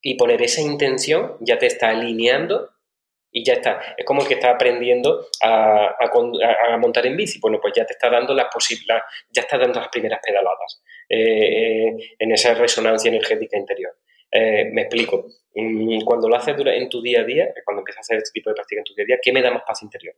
y 0.02 0.16
poner 0.16 0.42
esa 0.42 0.62
intención 0.62 1.38
ya 1.40 1.58
te 1.58 1.66
está 1.66 1.90
alineando 1.90 2.70
y 3.32 3.44
ya 3.44 3.54
está. 3.54 3.96
Es 3.98 4.06
como 4.06 4.22
el 4.22 4.28
que 4.28 4.36
está 4.36 4.52
aprendiendo 4.52 5.28
a, 5.44 5.96
montar 6.80 7.06
en 7.06 7.18
bici. 7.18 7.40
Bueno, 7.40 7.60
pues 7.62 7.74
ya 7.76 7.86
te 7.86 7.94
está 7.94 8.10
dando 8.10 8.34
las 8.34 8.48
posibilidades, 8.52 9.04
ya 9.30 9.42
está 9.42 9.58
dando 9.58 9.80
las 9.80 9.90
primeras 9.90 10.20
pedaladas 10.26 10.82
eh, 11.10 12.16
en 12.18 12.32
esa 12.32 12.54
resonancia 12.54 13.10
energética 13.10 13.58
interior. 13.58 13.98
Eh, 14.32 14.66
me 14.72 14.84
explico. 14.84 15.28
Mm, 15.56 16.02
cuando 16.02 16.30
lo 16.30 16.36
haces 16.36 16.56
en 16.58 16.90
tu 16.90 17.02
día 17.02 17.22
a 17.22 17.24
día, 17.24 17.54
cuando 17.66 17.82
empiezas 17.82 18.00
a 18.00 18.02
hacer 18.02 18.18
este 18.18 18.32
tipo 18.40 18.50
de 18.50 18.56
práctica 18.56 18.82
en 18.82 18.86
tu 18.86 18.94
día 18.94 19.04
a 19.04 19.08
día, 19.08 19.20
¿qué 19.22 19.32
me 19.32 19.42
da 19.42 19.52
más 19.52 19.64
paz 19.66 19.82
interior? 19.84 20.16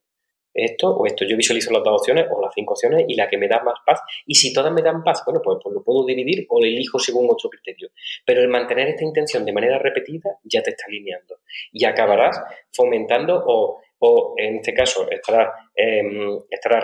Esto 0.54 0.90
o 0.90 1.06
esto. 1.06 1.26
Yo 1.26 1.38
visualizo 1.38 1.72
las 1.72 1.84
dos 1.84 2.02
opciones 2.02 2.26
o 2.32 2.42
las 2.42 2.54
cinco 2.54 2.74
opciones 2.74 3.06
y 3.08 3.16
la 3.16 3.28
que 3.28 3.38
me 3.38 3.48
da 3.48 3.62
más 3.64 3.80
paz. 3.86 4.02
Y 4.26 4.36
si 4.36 4.54
todas 4.54 4.72
me 4.74 4.82
dan 4.82 5.04
paz, 5.04 5.24
bueno, 5.26 5.42
pues, 5.44 5.58
pues 5.62 5.74
lo 5.74 5.84
puedo 5.84 6.06
dividir 6.06 6.46
o 6.50 6.60
lo 6.60 6.66
elijo 6.66 7.00
según 7.00 7.28
otro 7.30 7.50
criterio. 7.50 7.90
Pero 8.26 8.42
el 8.42 8.48
mantener 8.48 8.90
esta 8.90 9.04
intención 9.04 9.46
de 9.46 9.54
manera 9.54 9.80
repetida 9.80 10.38
ya 10.44 10.62
te 10.62 10.72
está 10.72 10.86
alineando 10.88 11.38
y 11.72 11.86
acabarás 11.86 12.42
fomentando 12.72 13.44
o, 13.46 13.82
o 14.00 14.34
en 14.38 14.58
este 14.58 14.74
caso 14.74 15.10
estarás, 15.10 15.50
em, 15.76 16.40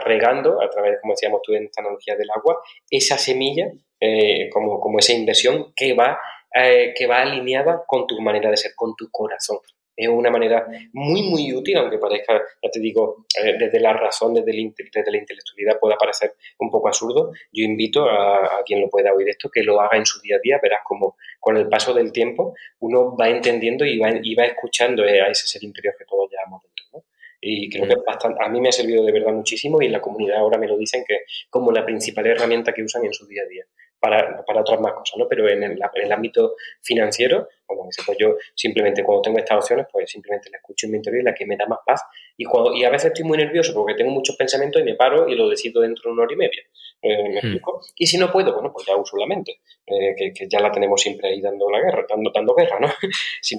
regando 0.05 0.61
a 0.61 0.69
través, 0.69 0.99
como 1.01 1.13
decíamos 1.13 1.41
tú 1.41 1.53
en 1.53 1.65
esta 1.65 1.81
analogía 1.81 2.15
del 2.15 2.29
agua, 2.35 2.61
esa 2.89 3.17
semilla 3.17 3.71
eh, 3.99 4.49
como, 4.51 4.79
como 4.79 4.99
esa 4.99 5.13
inversión 5.13 5.73
que 5.75 5.93
va, 5.93 6.19
eh, 6.53 6.93
que 6.95 7.07
va 7.07 7.21
alineada 7.21 7.83
con 7.87 8.05
tu 8.05 8.19
manera 8.21 8.49
de 8.49 8.57
ser, 8.57 8.73
con 8.75 8.95
tu 8.95 9.09
corazón 9.09 9.59
es 9.95 10.09
una 10.09 10.29
manera 10.29 10.67
muy, 10.93 11.23
muy 11.23 11.53
útil, 11.53 11.77
aunque 11.77 11.97
parezca, 11.97 12.33
ya 12.61 12.69
te 12.69 12.79
digo, 12.79 13.25
eh, 13.41 13.55
desde 13.57 13.79
la 13.79 13.93
razón, 13.93 14.33
desde, 14.33 14.51
desde, 14.51 15.11
la 15.11 15.17
intelectualidad 15.17 15.79
pueda 15.79 15.95
parecer 15.95 16.33
un 16.59 16.69
poco 16.69 16.87
absurdo. 16.87 17.31
Yo 17.51 17.63
invito 17.63 18.09
a, 18.09 18.61
quien 18.65 18.81
lo 18.81 18.89
pueda 18.89 19.13
oír 19.13 19.29
esto 19.29 19.49
que 19.49 19.63
lo 19.63 19.79
haga 19.79 19.97
en 19.97 20.05
su 20.05 20.19
día 20.21 20.35
a 20.37 20.39
día. 20.39 20.59
Verás 20.61 20.81
como 20.83 21.15
con 21.39 21.57
el 21.57 21.69
paso 21.69 21.93
del 21.93 22.11
tiempo 22.11 22.53
uno 22.79 23.15
va 23.15 23.29
entendiendo 23.29 23.85
y 23.85 23.97
va, 23.97 24.11
y 24.21 24.35
va 24.35 24.45
escuchando 24.45 25.03
a 25.03 25.29
ese 25.29 25.47
ser 25.47 25.63
interior 25.63 25.95
que 25.97 26.05
todos 26.05 26.29
llevamos 26.29 26.61
dentro. 26.63 26.85
¿no? 26.93 27.03
Y 27.39 27.69
creo 27.69 27.87
que 27.87 27.95
bastante, 28.05 28.43
a 28.43 28.49
mí 28.49 28.59
me 28.59 28.69
ha 28.69 28.71
servido 28.71 29.03
de 29.05 29.11
verdad 29.11 29.31
muchísimo 29.31 29.81
y 29.81 29.85
en 29.85 29.91
la 29.91 30.01
comunidad 30.01 30.37
ahora 30.37 30.57
me 30.57 30.67
lo 30.67 30.77
dicen 30.77 31.03
que 31.07 31.19
como 31.49 31.71
la 31.71 31.85
principal 31.85 32.25
herramienta 32.25 32.73
que 32.73 32.83
usan 32.83 33.05
en 33.05 33.13
su 33.13 33.27
día 33.27 33.43
a 33.43 33.47
día 33.47 33.65
para, 33.99 34.43
para 34.45 34.61
otras 34.61 34.79
más 34.79 34.93
cosas, 34.93 35.17
¿no? 35.17 35.27
Pero 35.27 35.49
en 35.49 35.63
el, 35.63 35.71
en 35.71 36.03
el 36.03 36.11
ámbito 36.11 36.55
financiero, 36.81 37.47
bueno, 37.67 37.89
pues 38.05 38.17
yo 38.19 38.35
simplemente 38.53 39.03
cuando 39.03 39.23
tengo 39.23 39.39
estas 39.39 39.57
opciones, 39.57 39.87
pues 39.91 40.09
simplemente 40.09 40.49
la 40.49 40.57
escucho 40.57 40.85
en 40.85 40.91
mi 40.91 40.97
interior 40.97 41.21
y 41.21 41.25
la 41.25 41.33
que 41.33 41.45
me 41.45 41.57
da 41.57 41.65
más 41.67 41.79
paz. 41.85 42.01
Y, 42.37 42.45
cuando, 42.45 42.73
y 42.73 42.83
a 42.83 42.89
veces 42.89 43.07
estoy 43.07 43.25
muy 43.25 43.37
nervioso 43.37 43.73
porque 43.73 43.95
tengo 43.95 44.11
muchos 44.11 44.35
pensamientos 44.35 44.81
y 44.81 44.85
me 44.85 44.95
paro 44.95 45.27
y 45.27 45.35
lo 45.35 45.49
decido 45.49 45.81
dentro 45.81 46.09
de 46.09 46.13
una 46.13 46.23
hora 46.23 46.33
y 46.33 46.37
media. 46.37 46.61
Eh, 47.01 47.23
¿Me 47.23 47.33
hmm. 47.33 47.37
explico? 47.37 47.81
Y 47.95 48.07
si 48.07 48.17
no 48.17 48.31
puedo, 48.31 48.53
bueno, 48.53 48.71
pues 48.71 48.85
ya 48.85 48.95
uso 48.95 49.17
la 49.17 49.27
mente, 49.27 49.59
eh, 49.85 50.15
que, 50.17 50.33
que, 50.33 50.47
ya 50.49 50.59
la 50.59 50.71
tenemos 50.71 51.01
siempre 51.01 51.29
ahí 51.29 51.41
dando 51.41 51.69
la 51.69 51.79
guerra, 51.79 52.05
dando, 52.09 52.31
dando 52.33 52.55
guerra, 52.55 52.79
¿no? 52.79 52.87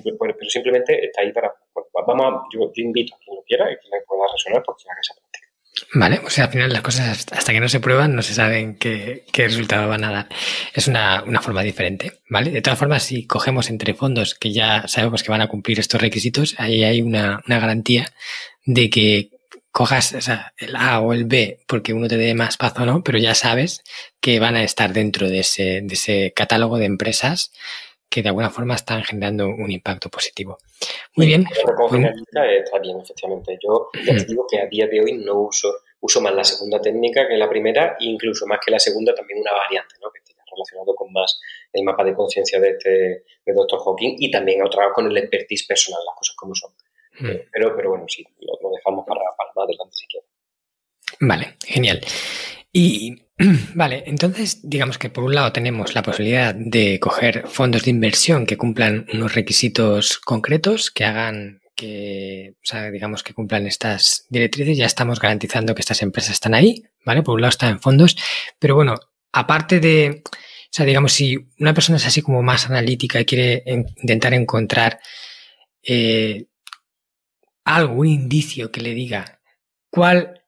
Pues, 0.03 0.15
pero 0.19 0.51
simplemente 0.51 1.07
está 1.07 1.23
ahí 1.23 1.33
para, 1.33 1.53
vamos 2.07 2.27
a, 2.27 2.43
yo, 2.53 2.71
invito 2.77 3.15
a 3.15 3.19
quien 3.19 3.37
lo 3.37 3.43
quiera 3.43 3.71
y 3.71 3.77
que 3.77 3.89
le 3.89 4.03
pueda 4.03 4.23
resonar 4.31 4.63
porque 4.65 4.85
haga 4.89 5.01
esa 5.01 5.15
práctica. 5.15 5.46
Vale, 5.93 6.21
o 6.25 6.31
sea, 6.31 6.45
al 6.45 6.51
final 6.51 6.73
las 6.73 6.81
cosas 6.81 7.27
hasta 7.31 7.53
que 7.53 7.61
no 7.61 7.69
se 7.69 7.81
prueban 7.81 8.15
no 8.15 8.23
se 8.23 8.35
saben 8.35 8.77
qué, 8.77 9.25
resultado 9.35 9.89
van 9.89 10.05
a 10.05 10.11
dar. 10.11 10.29
Es 10.75 10.89
una, 10.89 11.23
forma 11.43 11.63
diferente, 11.63 12.21
¿vale? 12.31 12.51
De 12.51 12.63
todas 12.63 12.79
formas, 12.79 13.03
si 13.03 13.27
cogemos 13.27 13.69
entre 13.69 13.95
fondos 13.95 14.35
que 14.35 14.53
ya 14.53 14.89
sabemos 14.89 15.23
que 15.23 15.31
van 15.31 15.43
a 15.43 15.49
cumplir 15.49 15.79
estos 15.79 16.01
requisitos, 16.01 16.55
ahí 16.59 16.83
hay 16.85 17.03
una, 17.03 17.43
garantía 17.47 18.13
de 18.65 18.89
que 18.91 19.31
cojas 19.71 20.15
el 20.57 20.77
A 20.77 21.01
o 21.01 21.13
el 21.13 21.27
B 21.27 21.61
porque 21.67 21.93
uno 21.93 22.09
te 22.09 22.17
dé 22.17 22.35
más 22.35 22.57
paz 22.57 22.73
o 22.79 22.87
no, 22.87 23.03
pero 23.05 23.19
ya 23.19 23.35
sabes 23.35 23.83
que 24.21 24.41
van 24.41 24.57
a 24.57 24.63
estar 24.63 24.95
dentro 24.95 25.29
de 25.29 25.41
ese, 25.41 25.83
de 25.83 25.95
ese 25.95 26.33
catálogo 26.35 26.79
de 26.79 26.87
empresas 26.87 27.53
que 28.09 28.23
de 28.23 28.29
alguna 28.29 28.51
forma 28.51 28.75
están 28.75 29.03
generando 29.03 29.47
un 29.47 29.71
impacto 29.71 30.09
positivo. 30.09 30.59
Muy 31.17 31.27
bien. 31.27 31.45
está 31.47 32.79
bien, 32.79 33.01
efectivamente. 33.01 33.59
Yo 33.63 33.89
ya 34.07 34.17
te 34.17 34.25
digo 34.25 34.47
que 34.51 34.61
a 34.61 34.67
día 34.67 34.87
de 34.87 35.01
hoy 35.01 35.13
no 35.13 35.41
uso, 35.41 35.73
uso 36.01 36.21
más 36.21 36.35
la 36.35 36.45
segunda 36.45 36.81
técnica 36.81 37.27
que 37.29 37.37
la 37.37 37.49
primera, 37.49 37.97
incluso 38.01 38.47
más 38.47 38.61
que 38.65 38.71
la 38.71 38.79
segunda, 38.79 39.15
también 39.15 39.41
una 39.41 39.53
variante, 39.53 39.97
¿no? 40.03 40.11
que 40.11 40.21
está 40.21 40.43
relacionado 40.51 40.95
con 40.95 41.13
más 41.13 41.41
el 41.73 41.85
mapa 41.85 42.05
de 42.05 42.15
conciencia 42.15 42.61
de 42.61 42.71
este 42.71 43.25
de 43.45 43.53
Dr. 43.53 43.79
Hawking 43.81 44.17
y 44.19 44.31
también 44.31 44.63
otra 44.63 44.93
con 44.93 45.07
el 45.07 45.17
expertise 45.17 45.67
personal, 45.67 46.01
las 46.05 46.17
cosas 46.17 46.37
como 46.37 46.55
son. 46.55 46.73
Eh, 47.21 47.49
pero, 47.51 47.75
pero 47.75 47.91
bueno, 47.91 48.05
sí, 48.09 48.25
lo, 48.41 48.71
dejamos 48.71 49.07
para, 49.07 49.21
para 49.37 49.51
más 49.55 49.65
adelante 49.65 49.95
si 49.97 50.07
quieres. 50.07 50.29
Vale, 51.21 51.57
genial. 51.65 52.01
Y 52.79 53.23
vale, 53.75 54.05
entonces 54.07 54.61
digamos 54.63 54.99
que 54.99 55.09
por 55.09 55.25
un 55.25 55.35
lado 55.35 55.51
tenemos 55.51 55.95
la 55.95 56.03
posibilidad 56.03 56.55
de 56.55 57.01
coger 57.01 57.49
fondos 57.49 57.85
de 57.85 57.91
inversión 57.91 58.45
que 58.45 58.59
cumplan 58.59 59.07
unos 59.15 59.35
requisitos 59.35 60.19
concretos, 60.19 60.91
que 60.91 61.07
hagan 61.07 61.63
que, 61.75 62.53
o 62.57 62.67
sea, 62.67 62.91
digamos 62.91 63.23
que 63.23 63.33
cumplan 63.33 63.67
estas 63.67 64.27
directrices, 64.29 64.77
ya 64.77 64.85
estamos 64.85 65.21
garantizando 65.21 65.75
que 65.75 65.81
estas 65.81 66.03
empresas 66.03 66.33
están 66.35 66.53
ahí, 66.53 66.83
¿vale? 67.03 67.23
Por 67.23 67.37
un 67.37 67.41
lado 67.41 67.49
están 67.49 67.71
en 67.71 67.81
fondos, 67.81 68.15
pero 68.59 68.75
bueno, 68.75 68.97
aparte 69.33 69.81
de, 69.81 70.23
o 70.27 70.69
sea, 70.71 70.85
digamos, 70.85 71.15
si 71.15 71.35
una 71.59 71.73
persona 71.73 71.97
es 71.97 72.05
así 72.05 72.21
como 72.21 72.43
más 72.43 72.67
analítica 72.69 73.19
y 73.19 73.25
quiere 73.25 73.65
intentar 74.03 74.35
encontrar 74.35 75.01
eh, 75.83 76.45
algún 77.65 78.07
indicio 78.07 78.71
que 78.71 78.83
le 78.83 78.93
diga 78.93 79.41
cuál, 79.89 80.43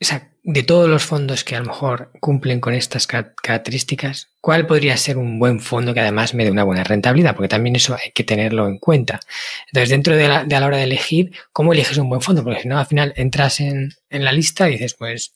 o 0.00 0.04
sea, 0.04 0.32
de 0.50 0.62
todos 0.62 0.88
los 0.88 1.04
fondos 1.04 1.44
que 1.44 1.56
a 1.56 1.58
lo 1.58 1.66
mejor 1.66 2.10
cumplen 2.20 2.58
con 2.58 2.72
estas 2.72 3.06
características, 3.06 4.30
¿cuál 4.40 4.66
podría 4.66 4.96
ser 4.96 5.18
un 5.18 5.38
buen 5.38 5.60
fondo 5.60 5.92
que 5.92 6.00
además 6.00 6.32
me 6.32 6.42
dé 6.42 6.50
una 6.50 6.64
buena 6.64 6.84
rentabilidad? 6.84 7.36
Porque 7.36 7.50
también 7.50 7.76
eso 7.76 7.94
hay 7.94 8.12
que 8.12 8.24
tenerlo 8.24 8.66
en 8.66 8.78
cuenta. 8.78 9.20
Entonces, 9.66 9.90
dentro 9.90 10.16
de 10.16 10.26
la, 10.26 10.44
de 10.44 10.58
la 10.58 10.66
hora 10.66 10.78
de 10.78 10.84
elegir, 10.84 11.32
¿cómo 11.52 11.74
eliges 11.74 11.98
un 11.98 12.08
buen 12.08 12.22
fondo? 12.22 12.42
Porque 12.42 12.62
si 12.62 12.68
no, 12.68 12.78
al 12.78 12.86
final 12.86 13.12
entras 13.16 13.60
en, 13.60 13.90
en 14.08 14.24
la 14.24 14.32
lista 14.32 14.70
y 14.70 14.72
dices, 14.72 14.94
pues, 14.94 15.34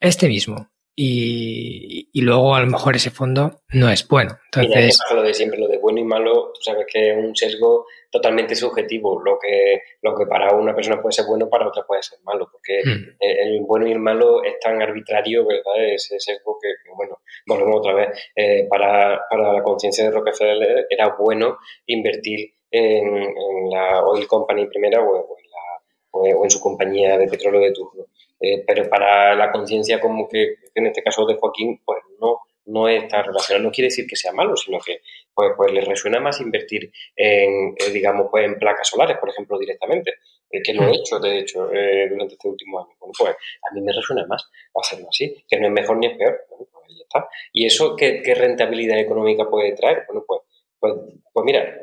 este 0.00 0.28
mismo. 0.28 0.70
Y, 1.00 2.10
y, 2.12 2.22
luego 2.22 2.56
a 2.56 2.60
lo 2.60 2.66
mejor 2.66 2.96
ese 2.96 3.12
fondo 3.12 3.60
no 3.72 3.88
es 3.88 4.08
bueno. 4.08 4.36
Entonces, 4.46 4.98
lo 5.14 5.22
de 5.22 5.32
siempre, 5.32 5.56
lo 5.56 5.68
de 5.68 5.78
bueno 5.78 6.00
y 6.00 6.04
malo, 6.04 6.50
tú 6.52 6.60
sabes 6.60 6.86
que 6.92 7.12
es 7.12 7.16
un 7.16 7.36
sesgo 7.36 7.86
totalmente 8.10 8.56
subjetivo. 8.56 9.22
Lo 9.22 9.38
que, 9.38 9.80
lo 10.02 10.12
que 10.16 10.26
para 10.26 10.56
una 10.56 10.74
persona 10.74 11.00
puede 11.00 11.12
ser 11.12 11.26
bueno, 11.26 11.48
para 11.48 11.68
otra 11.68 11.84
puede 11.86 12.02
ser 12.02 12.18
malo, 12.24 12.48
porque 12.50 12.80
hmm. 12.84 13.16
el 13.20 13.60
bueno 13.60 13.86
y 13.86 13.92
el 13.92 14.00
malo 14.00 14.42
es 14.42 14.58
tan 14.58 14.82
arbitrario, 14.82 15.46
¿verdad? 15.46 15.84
Ese 15.86 16.18
sesgo 16.18 16.58
que, 16.60 16.68
bueno, 16.96 17.20
volvemos 17.46 17.76
otra 17.76 17.94
vez. 17.94 18.08
Eh, 18.34 18.66
para, 18.68 19.20
para 19.30 19.52
la 19.52 19.62
conciencia 19.62 20.02
de 20.02 20.10
Rockefeller 20.10 20.88
era 20.90 21.14
bueno 21.16 21.58
invertir 21.86 22.54
en, 22.72 23.06
en, 23.06 23.70
la 23.70 24.02
oil 24.04 24.26
company 24.26 24.66
primera 24.66 25.00
o, 25.00 25.14
en 25.14 25.50
la, 25.52 26.38
o 26.38 26.44
en 26.44 26.50
su 26.50 26.60
compañía 26.60 27.16
de 27.16 27.28
petróleo 27.28 27.60
de 27.60 27.72
turno. 27.72 28.06
Eh, 28.40 28.64
pero 28.66 28.88
para 28.88 29.34
la 29.34 29.50
conciencia 29.50 30.00
como 30.00 30.28
que 30.28 30.56
en 30.74 30.86
este 30.86 31.02
caso 31.02 31.26
de 31.26 31.34
Joaquín, 31.34 31.80
pues 31.84 31.98
no, 32.20 32.40
no 32.68 32.88
está 32.88 33.22
relacionado. 33.22 33.64
No 33.64 33.72
quiere 33.72 33.88
decir 33.88 34.06
que 34.06 34.16
sea 34.16 34.32
malo, 34.32 34.56
sino 34.56 34.78
que 34.78 35.00
pues, 35.34 35.52
pues 35.56 35.72
le 35.72 35.80
resuena 35.80 36.20
más 36.20 36.40
invertir 36.40 36.90
en, 37.16 37.74
eh, 37.76 37.90
digamos, 37.92 38.28
pues 38.30 38.44
en 38.44 38.58
placas 38.58 38.88
solares, 38.88 39.18
por 39.18 39.30
ejemplo, 39.30 39.58
directamente, 39.58 40.14
eh, 40.50 40.62
que 40.62 40.74
lo 40.74 40.84
he 40.84 40.96
hecho, 40.96 41.18
de 41.18 41.38
hecho, 41.38 41.72
eh, 41.72 42.08
durante 42.08 42.34
este 42.34 42.48
último 42.48 42.80
año. 42.80 42.94
Bueno, 42.98 43.12
pues 43.18 43.30
a 43.32 43.74
mí 43.74 43.80
me 43.80 43.92
resuena 43.92 44.26
más 44.26 44.48
hacerlo 44.74 45.08
así, 45.08 45.44
que 45.48 45.58
no 45.58 45.66
es 45.66 45.72
mejor 45.72 45.96
ni 45.98 46.06
es 46.08 46.16
peor. 46.16 46.40
Bueno, 46.50 46.66
pues 46.72 46.84
ahí 46.88 47.00
está. 47.00 47.28
¿Y 47.52 47.66
eso 47.66 47.96
qué, 47.96 48.22
qué 48.22 48.34
rentabilidad 48.34 48.98
económica 48.98 49.48
puede 49.48 49.72
traer? 49.72 50.04
Bueno, 50.06 50.24
pues, 50.26 50.40
pues, 50.78 50.94
pues 51.32 51.44
mira, 51.44 51.80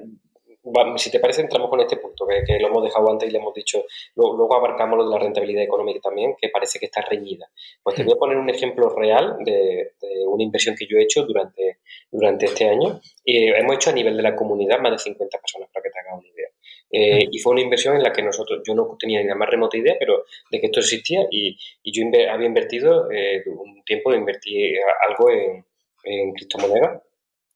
si 0.98 1.12
te 1.12 1.20
parece, 1.20 1.42
entramos 1.42 1.70
con 1.70 1.80
este 1.80 1.98
punto, 1.98 2.26
que, 2.26 2.60
lo 2.60 2.68
hemos 2.68 2.84
dejado 2.84 3.12
antes 3.12 3.30
y 3.30 3.32
le 3.32 3.38
hemos 3.38 3.54
dicho, 3.54 3.86
luego, 4.16 4.54
abarcamos 4.56 4.98
lo 4.98 5.06
de 5.06 5.12
la 5.12 5.20
rentabilidad 5.20 5.64
económica 5.64 6.00
también, 6.02 6.36
que 6.40 6.50
parece 6.50 6.80
que 6.80 6.86
está 6.86 7.02
reñida. 7.02 7.50
Pues 7.84 7.96
te 7.96 8.04
voy 8.04 8.14
a 8.14 8.18
poner 8.18 8.38
un 8.38 8.50
ejemplo 8.50 8.90
real 8.90 9.38
de, 9.40 9.94
una 10.28 10.44
inversión 10.44 10.76
que 10.76 10.88
yo 10.88 10.98
he 10.98 11.04
hecho 11.04 11.24
durante, 11.26 11.80
durante 12.12 12.46
este 12.46 12.68
año. 12.68 13.00
y 13.24 13.48
hemos 13.48 13.76
hecho 13.76 13.90
a 13.92 13.94
nivel 13.94 14.18
de 14.18 14.24
la 14.24 14.36
comunidad 14.36 14.80
más 14.80 14.92
de 14.92 15.00
50 15.00 15.38
personas, 15.40 15.70
para 15.72 15.84
que 15.84 15.90
te 15.90 16.00
hagas 16.00 16.20
una 16.20 16.28
idea. 16.28 16.50
Eh, 16.92 17.28
y 17.32 17.40
fue 17.40 17.54
una 17.54 17.62
inversión 17.62 17.96
en 17.96 18.04
la 18.04 18.14
que 18.14 18.22
nosotros, 18.22 18.62
yo 18.66 18.74
no 18.74 18.96
tenía 19.00 19.22
ni 19.22 19.28
la 19.28 19.36
más 19.36 19.50
remota 19.50 19.78
idea, 19.78 19.96
pero 20.00 20.26
de 20.50 20.60
que 20.60 20.68
esto 20.68 20.80
existía 20.80 21.28
y, 21.30 21.58
yo 21.84 22.04
había 22.32 22.48
invertido 22.48 23.12
eh, 23.12 23.44
un 23.48 23.84
tiempo, 23.84 24.14
invertí 24.14 24.74
algo 25.08 25.30
en, 25.30 25.66
en 26.04 26.34
criptomonedas, 26.34 27.02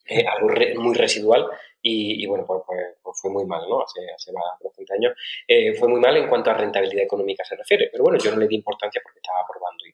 eh, 0.10 0.26
algo 0.26 0.49
muy 0.82 0.95
residual, 0.95 1.45
y, 1.82 2.25
bueno, 2.27 2.45
pues, 2.45 2.61
pues, 2.65 2.80
pues, 3.01 3.19
fue 3.21 3.32
muy 3.32 3.45
mal, 3.45 3.67
¿no? 3.69 3.82
Hace, 3.82 4.01
hace 4.13 4.32
bastante 4.34 4.93
años. 4.93 5.13
Eh, 5.47 5.73
fue 5.73 5.88
muy 5.88 5.99
mal 5.99 6.15
en 6.17 6.27
cuanto 6.27 6.51
a 6.51 6.53
rentabilidad 6.53 7.03
económica 7.03 7.43
se 7.43 7.55
refiere, 7.55 7.89
pero 7.91 8.03
bueno, 8.03 8.19
yo 8.19 8.32
no 8.32 8.38
le 8.38 8.47
di 8.47 8.55
importancia 8.55 9.01
porque 9.03 9.19
estaba 9.19 9.45
probando 9.47 9.86
y 9.86 9.93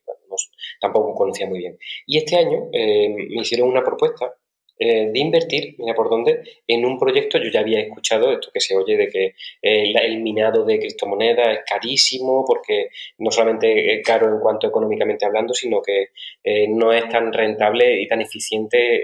tampoco 0.80 1.14
conocía 1.16 1.48
muy 1.48 1.60
bien. 1.60 1.78
Y 2.06 2.18
este 2.18 2.38
año 2.38 2.70
eh, 2.72 3.10
me 3.10 3.42
hicieron 3.42 3.70
una 3.70 3.84
propuesta 3.84 4.34
eh, 4.78 5.10
de 5.10 5.20
invertir, 5.20 5.76
mira 5.78 5.96
por 5.96 6.10
dónde, 6.10 6.44
en 6.68 6.86
un 6.86 7.00
proyecto, 7.00 7.38
yo 7.38 7.50
ya 7.50 7.62
había 7.62 7.80
escuchado 7.80 8.32
esto 8.32 8.50
que 8.54 8.60
se 8.60 8.76
oye 8.76 8.98
de 8.98 9.08
que 9.08 9.26
eh, 9.62 9.94
el 10.04 10.20
minado 10.20 10.66
de 10.66 10.80
criptomonedas 10.80 11.60
es 11.60 11.60
carísimo, 11.66 12.44
porque 12.46 12.90
no 13.20 13.32
solamente 13.32 13.94
es 13.94 14.06
caro 14.06 14.28
en 14.28 14.42
cuanto 14.42 14.68
económicamente 14.68 15.26
hablando, 15.26 15.54
sino 15.54 15.82
que 15.82 16.10
eh, 16.44 16.68
no 16.68 16.92
es 16.92 17.08
tan 17.08 17.32
rentable 17.32 18.02
y 18.02 18.08
tan 18.08 18.22
eficiente 18.22 19.02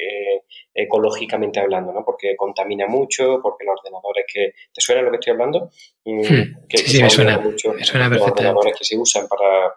ecológicamente 0.74 1.60
hablando, 1.60 1.92
¿no? 1.92 2.04
Porque 2.04 2.36
contamina 2.36 2.88
mucho, 2.88 3.40
porque 3.42 3.66
los 3.66 3.80
ordenadores 3.80 4.26
que... 4.32 4.54
¿Te 4.74 4.82
suena 4.82 5.02
lo 5.02 5.12
que 5.12 5.18
estoy 5.18 5.32
hablando? 5.32 5.70
Mm, 6.06 6.20
hmm. 6.20 6.68
que, 6.68 6.78
sí, 6.78 7.04
me 7.04 7.10
suena, 7.10 7.38
mucho, 7.40 7.74
me 7.74 7.84
suena 7.84 8.08
Los 8.08 8.22
ordenadores 8.22 8.78
que 8.78 8.86
se 8.86 8.98
usan 8.98 9.28
para 9.28 9.74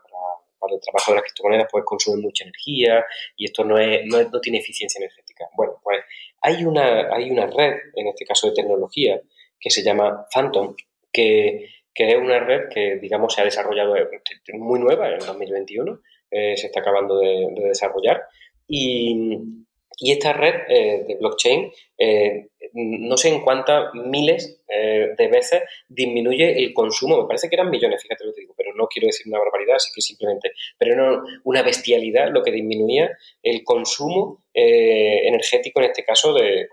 para 0.64 0.76
el 0.76 0.80
trabajo 0.80 1.12
de 1.12 1.16
las 1.16 1.24
criptomonedas 1.24 1.68
pues 1.70 1.84
consumen 1.84 2.22
mucha 2.22 2.44
energía 2.44 3.04
y 3.36 3.44
esto 3.44 3.64
no, 3.64 3.78
es, 3.78 4.00
no, 4.06 4.22
no, 4.22 4.40
tiene 4.40 4.58
eficiencia 4.58 4.98
energética. 4.98 5.23
Bueno, 5.56 5.80
pues 5.82 6.00
hay 6.40 6.64
una, 6.64 7.14
hay 7.14 7.30
una 7.30 7.46
red, 7.46 7.74
en 7.94 8.08
este 8.08 8.24
caso 8.24 8.48
de 8.48 8.54
tecnología, 8.54 9.20
que 9.58 9.70
se 9.70 9.82
llama 9.82 10.26
Phantom, 10.32 10.74
que, 11.12 11.70
que 11.94 12.10
es 12.10 12.16
una 12.16 12.40
red 12.40 12.68
que, 12.68 12.96
digamos, 12.96 13.34
se 13.34 13.40
ha 13.40 13.44
desarrollado 13.44 13.94
muy 14.54 14.80
nueva 14.80 15.10
en 15.10 15.20
2021, 15.20 16.00
eh, 16.30 16.56
se 16.56 16.66
está 16.66 16.80
acabando 16.80 17.18
de, 17.18 17.48
de 17.54 17.68
desarrollar. 17.68 18.22
Y 18.66 19.64
y 19.98 20.12
esta 20.12 20.32
red 20.32 20.54
eh, 20.68 21.04
de 21.06 21.14
blockchain, 21.16 21.70
eh, 21.98 22.48
no 22.72 23.16
sé 23.16 23.28
en 23.28 23.42
cuántas 23.42 23.94
miles 23.94 24.60
eh, 24.68 25.10
de 25.16 25.28
veces 25.28 25.62
disminuye 25.88 26.58
el 26.58 26.74
consumo. 26.74 27.22
Me 27.22 27.28
parece 27.28 27.48
que 27.48 27.56
eran 27.56 27.70
millones, 27.70 28.02
fíjate 28.02 28.24
lo 28.24 28.34
que 28.34 28.40
digo, 28.40 28.54
pero 28.56 28.74
no 28.74 28.88
quiero 28.88 29.06
decir 29.06 29.26
una 29.28 29.38
barbaridad, 29.38 29.76
así 29.76 29.90
que 29.94 30.00
simplemente, 30.00 30.52
pero 30.76 30.96
no 30.96 31.22
una 31.44 31.62
bestialidad 31.62 32.30
lo 32.32 32.42
que 32.42 32.50
disminuía 32.50 33.10
el 33.42 33.62
consumo 33.62 34.44
energético, 34.52 35.80
en 35.80 35.86
este 35.86 36.04
caso, 36.04 36.32
de, 36.32 36.68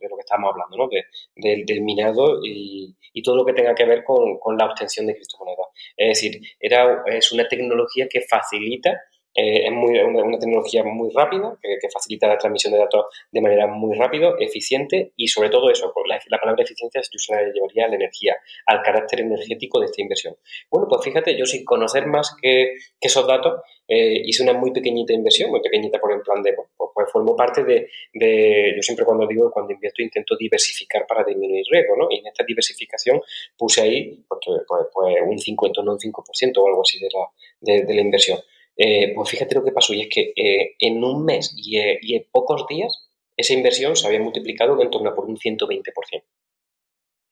de 0.00 0.08
lo 0.08 0.16
que 0.16 0.20
estamos 0.20 0.50
hablando, 0.52 0.76
¿no? 0.76 0.88
De, 0.88 1.64
del 1.64 1.82
minado 1.82 2.40
y, 2.44 2.94
y, 3.12 3.22
todo 3.22 3.36
lo 3.36 3.44
que 3.44 3.52
tenga 3.52 3.74
que 3.74 3.84
ver 3.84 4.04
con, 4.04 4.38
con 4.38 4.56
la 4.56 4.66
obtención 4.66 5.06
de 5.06 5.14
criptomonedas. 5.14 5.66
Es 5.96 6.20
decir, 6.20 6.40
era, 6.58 7.02
es 7.06 7.32
una 7.32 7.48
tecnología 7.48 8.08
que 8.08 8.20
facilita 8.20 9.00
eh, 9.34 9.66
es 9.66 9.72
muy, 9.72 9.96
una, 9.98 10.38
tecnología 10.38 10.82
muy 10.82 11.10
rápida 11.14 11.56
que, 11.62 11.88
facilita 11.92 12.26
la 12.26 12.38
transmisión 12.38 12.72
de 12.72 12.78
datos 12.78 13.06
de 13.30 13.40
manera 13.40 13.66
muy 13.66 13.96
rápida, 13.96 14.34
eficiente 14.38 15.12
y 15.16 15.28
sobre 15.28 15.50
todo 15.50 15.70
eso, 15.70 15.92
la, 16.06 16.20
la 16.28 16.38
palabra 16.38 16.64
eficiencia 16.64 17.00
yo 17.00 17.34
la 17.34 17.52
llevaría 17.52 17.84
a 17.84 17.88
la 17.88 17.94
energía, 17.96 18.36
al 18.66 18.82
carácter 18.82 19.20
energético 19.20 19.78
de 19.80 19.86
esta 19.86 20.02
inversión. 20.02 20.36
Bueno, 20.70 20.86
pues 20.88 21.02
fíjate, 21.04 21.36
yo 21.36 21.46
sin 21.46 21.64
conocer 21.64 22.06
más 22.06 22.34
que, 22.40 22.74
esos 23.00 23.26
datos 23.26 23.62
eh, 23.86 24.22
hice 24.24 24.42
una 24.42 24.52
muy 24.52 24.72
pequeñita 24.72 25.12
inversión, 25.12 25.50
muy 25.50 25.60
pequeñita 25.60 25.98
por 26.00 26.12
el 26.12 26.20
plan 26.20 26.42
de, 26.42 26.52
pues, 26.52 26.68
pues, 26.76 26.90
pues 26.94 27.12
formo 27.12 27.34
parte 27.36 27.64
de, 27.64 27.88
de, 28.12 28.72
yo 28.76 28.82
siempre 28.82 29.04
cuando 29.04 29.26
digo, 29.26 29.50
cuando 29.50 29.72
invierto 29.72 30.02
intento 30.02 30.36
diversificar 30.36 31.06
para 31.06 31.24
disminuir 31.24 31.64
riesgo, 31.70 31.96
¿no? 31.96 32.06
Y 32.10 32.18
en 32.18 32.26
esta 32.26 32.44
diversificación 32.44 33.20
puse 33.56 33.82
ahí 33.82 34.24
pues, 34.28 34.40
pues, 34.66 34.86
pues 34.92 35.16
un 35.26 35.38
50, 35.38 35.82
no 35.82 35.92
un 35.92 35.98
5% 35.98 36.58
o 36.58 36.66
algo 36.66 36.82
así 36.82 36.98
de 36.98 37.08
la, 37.12 37.84
de 37.84 37.94
la 37.94 38.00
inversión. 38.00 38.38
Eh, 38.82 39.12
pues 39.14 39.28
fíjate 39.28 39.54
lo 39.54 39.62
que 39.62 39.72
pasó, 39.72 39.92
y 39.92 40.00
es 40.00 40.08
que 40.08 40.32
eh, 40.34 40.74
en 40.78 41.04
un 41.04 41.22
mes 41.22 41.54
eh, 41.70 41.98
y, 42.00 42.16
en 42.16 42.26
pocos 42.32 42.64
días 42.66 43.10
esa 43.36 43.52
inversión 43.52 43.94
se 43.94 44.06
había 44.06 44.20
multiplicado 44.20 44.80
en 44.80 44.90
torno 44.90 45.10
a 45.10 45.14
por 45.14 45.26
un 45.26 45.36
120%. 45.36 46.22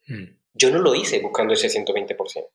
Hmm. 0.08 0.24
Yo 0.52 0.70
no 0.70 0.80
lo 0.80 0.94
hice 0.94 1.20
buscando 1.20 1.54
ese 1.54 1.68
120%. 1.68 2.48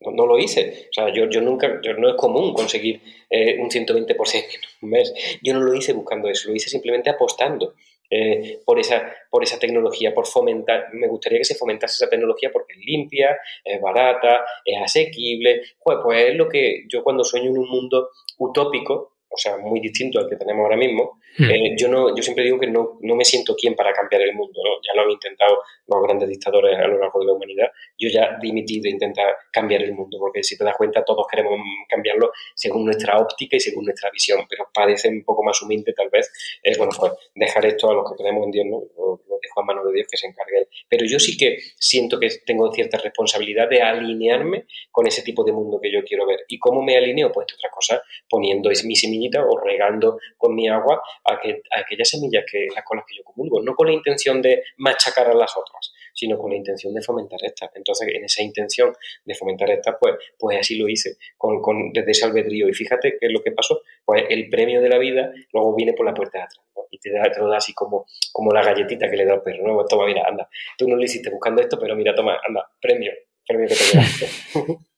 No, 0.00 0.10
no, 0.10 0.26
lo 0.26 0.38
hice. 0.38 0.88
O 0.90 0.92
sea, 0.92 1.12
yo, 1.12 1.28
yo 1.28 1.42
nunca, 1.42 1.80
yo, 1.82 1.92
no 1.94 2.08
es 2.08 2.14
común 2.16 2.54
conseguir 2.54 3.02
un 3.30 3.68
120% 3.68 4.34
en 4.34 4.60
un 4.80 4.90
mes. 4.90 5.12
Yo 5.42 5.52
no 5.52 5.60
lo 5.60 5.74
hice 5.74 5.92
buscando 5.92 6.28
eso, 6.28 6.48
lo 6.48 6.54
hice 6.54 6.70
simplemente 6.70 7.10
apostando. 7.10 7.74
Eh, 8.10 8.60
por, 8.64 8.78
esa, 8.78 9.12
por 9.30 9.42
esa 9.42 9.58
tecnología, 9.58 10.14
por 10.14 10.26
fomentar, 10.26 10.88
me 10.92 11.08
gustaría 11.08 11.38
que 11.38 11.44
se 11.44 11.56
fomentase 11.56 11.94
esa 11.94 12.10
tecnología 12.10 12.50
porque 12.52 12.74
es 12.74 12.86
limpia, 12.86 13.36
es 13.64 13.80
barata, 13.80 14.44
es 14.64 14.80
asequible, 14.80 15.62
pues, 15.82 15.98
pues 16.02 16.30
es 16.30 16.36
lo 16.36 16.48
que 16.48 16.84
yo 16.88 17.02
cuando 17.02 17.24
sueño 17.24 17.50
en 17.50 17.58
un 17.58 17.68
mundo 17.68 18.10
utópico, 18.38 19.15
o 19.28 19.36
sea, 19.36 19.56
muy 19.56 19.80
distinto 19.80 20.18
al 20.18 20.28
que 20.28 20.36
tenemos 20.36 20.62
ahora 20.64 20.76
mismo, 20.76 21.18
hmm. 21.38 21.44
eh, 21.44 21.76
yo, 21.76 21.88
no, 21.88 22.14
yo 22.14 22.22
siempre 22.22 22.44
digo 22.44 22.58
que 22.58 22.68
no, 22.68 22.98
no 23.00 23.14
me 23.14 23.24
siento 23.24 23.54
quien 23.54 23.74
para 23.74 23.92
cambiar 23.92 24.22
el 24.22 24.34
mundo, 24.34 24.60
¿no? 24.64 24.76
ya 24.86 24.94
lo 24.94 25.02
han 25.02 25.10
intentado 25.10 25.58
los 25.86 26.02
grandes 26.02 26.28
dictadores 26.28 26.78
a 26.78 26.86
lo 26.86 26.98
largo 26.98 27.20
de 27.20 27.26
la 27.26 27.32
humanidad, 27.32 27.70
yo 27.98 28.08
ya 28.08 28.38
dimití 28.40 28.80
de 28.80 28.90
intentar 28.90 29.36
cambiar 29.52 29.82
el 29.82 29.92
mundo, 29.92 30.18
porque 30.18 30.42
si 30.42 30.56
te 30.56 30.64
das 30.64 30.76
cuenta 30.76 31.04
todos 31.04 31.26
queremos 31.30 31.58
cambiarlo 31.88 32.32
según 32.54 32.84
nuestra 32.84 33.18
óptica 33.18 33.56
y 33.56 33.60
según 33.60 33.84
nuestra 33.84 34.10
visión, 34.10 34.46
pero 34.48 34.68
parece 34.72 35.08
un 35.08 35.24
poco 35.24 35.42
más 35.42 35.60
humilde 35.62 35.92
tal 35.92 36.08
vez, 36.10 36.30
eh, 36.62 36.76
bueno, 36.76 36.92
pues 36.98 37.12
dejar 37.34 37.66
esto 37.66 37.90
a 37.90 37.94
los 37.94 38.10
que 38.10 38.22
creemos 38.22 38.44
en 38.44 38.50
Dios, 38.50 38.66
¿no? 38.66 38.82
lo, 38.96 39.20
dejo 39.42 39.60
a 39.60 39.64
mano 39.64 39.84
de 39.84 39.92
Dios 39.92 40.06
que 40.10 40.16
se 40.16 40.26
encargue 40.26 40.58
él. 40.58 40.68
Pero 40.88 41.04
yo 41.06 41.18
sí 41.18 41.36
que 41.36 41.58
siento 41.78 42.18
que 42.18 42.28
tengo 42.44 42.72
cierta 42.72 42.98
responsabilidad 42.98 43.68
de 43.68 43.82
alinearme 43.82 44.66
con 44.90 45.06
ese 45.06 45.22
tipo 45.22 45.44
de 45.44 45.52
mundo 45.52 45.78
que 45.80 45.92
yo 45.92 46.02
quiero 46.04 46.26
ver. 46.26 46.40
¿Y 46.48 46.58
cómo 46.58 46.82
me 46.82 46.96
alineo? 46.96 47.30
Pues 47.32 47.46
otra 47.54 47.70
cosa, 47.70 48.02
poniendo 48.28 48.70
mi 48.84 48.96
semillita 49.16 49.44
o 49.44 49.58
regando 49.58 50.18
con 50.36 50.54
mi 50.54 50.68
agua 50.68 51.00
a, 51.24 51.40
que, 51.40 51.62
a 51.70 51.80
aquellas 51.80 52.08
semillas 52.08 52.44
que 52.50 52.66
las 52.74 52.84
con 52.84 52.98
las 52.98 53.06
que 53.06 53.16
yo 53.16 53.24
comulgo, 53.24 53.62
no 53.62 53.74
con 53.74 53.86
la 53.86 53.92
intención 53.92 54.42
de 54.42 54.62
machacar 54.78 55.28
a 55.28 55.34
las 55.34 55.56
otras, 55.56 55.92
sino 56.12 56.38
con 56.38 56.50
la 56.50 56.56
intención 56.56 56.94
de 56.94 57.02
fomentar 57.02 57.38
estas. 57.42 57.70
Entonces, 57.74 58.08
en 58.14 58.24
esa 58.24 58.42
intención 58.42 58.92
de 59.24 59.34
fomentar 59.34 59.70
estas, 59.70 59.96
pues, 60.00 60.14
pues 60.38 60.58
así 60.58 60.76
lo 60.76 60.88
hice, 60.88 61.16
con, 61.36 61.60
con, 61.60 61.92
desde 61.92 62.10
ese 62.10 62.24
albedrío. 62.24 62.68
Y 62.68 62.74
fíjate 62.74 63.16
qué 63.18 63.26
es 63.26 63.32
lo 63.32 63.42
que 63.42 63.52
pasó, 63.52 63.80
pues 64.04 64.24
el 64.28 64.48
premio 64.48 64.80
de 64.80 64.88
la 64.88 64.98
vida 64.98 65.32
luego 65.52 65.74
viene 65.74 65.92
por 65.92 66.06
la 66.06 66.14
puerta 66.14 66.38
de 66.38 66.44
atrás, 66.44 66.64
y 66.90 66.98
te, 66.98 67.10
da, 67.10 67.30
te, 67.30 67.40
lo 67.40 67.48
da 67.48 67.58
así 67.58 67.74
como, 67.74 68.06
como 68.32 68.52
la 68.52 68.62
galletita 68.62 69.10
que 69.10 69.16
le 69.16 69.24
da 69.24 69.34
al 69.34 69.42
perro, 69.42 69.66
¿no? 69.66 69.74
Pues 69.74 69.88
toma, 69.88 70.06
mira, 70.06 70.22
anda, 70.26 70.48
tú 70.78 70.88
no 70.88 70.96
lo 70.96 71.02
hiciste 71.02 71.30
buscando 71.30 71.60
esto, 71.60 71.78
pero 71.78 71.96
mira, 71.96 72.14
toma, 72.14 72.38
anda, 72.46 72.68
premio, 72.80 73.12
premio 73.46 73.68
que 73.68 73.74
te 73.74 74.78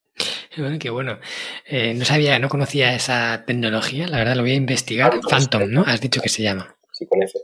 llevaste. 0.59 0.63
Bueno, 0.63 0.79
qué 0.79 0.91
bueno. 0.91 1.19
Eh, 1.67 1.95
no 1.95 2.05
sabía, 2.05 2.39
no 2.39 2.49
conocía 2.49 2.95
esa 2.95 3.45
tecnología, 3.47 4.07
la 4.07 4.19
verdad 4.19 4.37
lo 4.37 4.43
voy 4.43 4.53
a 4.53 4.57
investigar. 4.57 5.21
Phantom, 5.29 5.71
¿no? 5.71 5.85
Has 5.87 6.01
dicho 6.01 6.21
que 6.21 6.29
se 6.29 6.43
llama. 6.43 6.77
Sí, 6.93 7.07
con 7.07 7.23
F. 7.23 7.39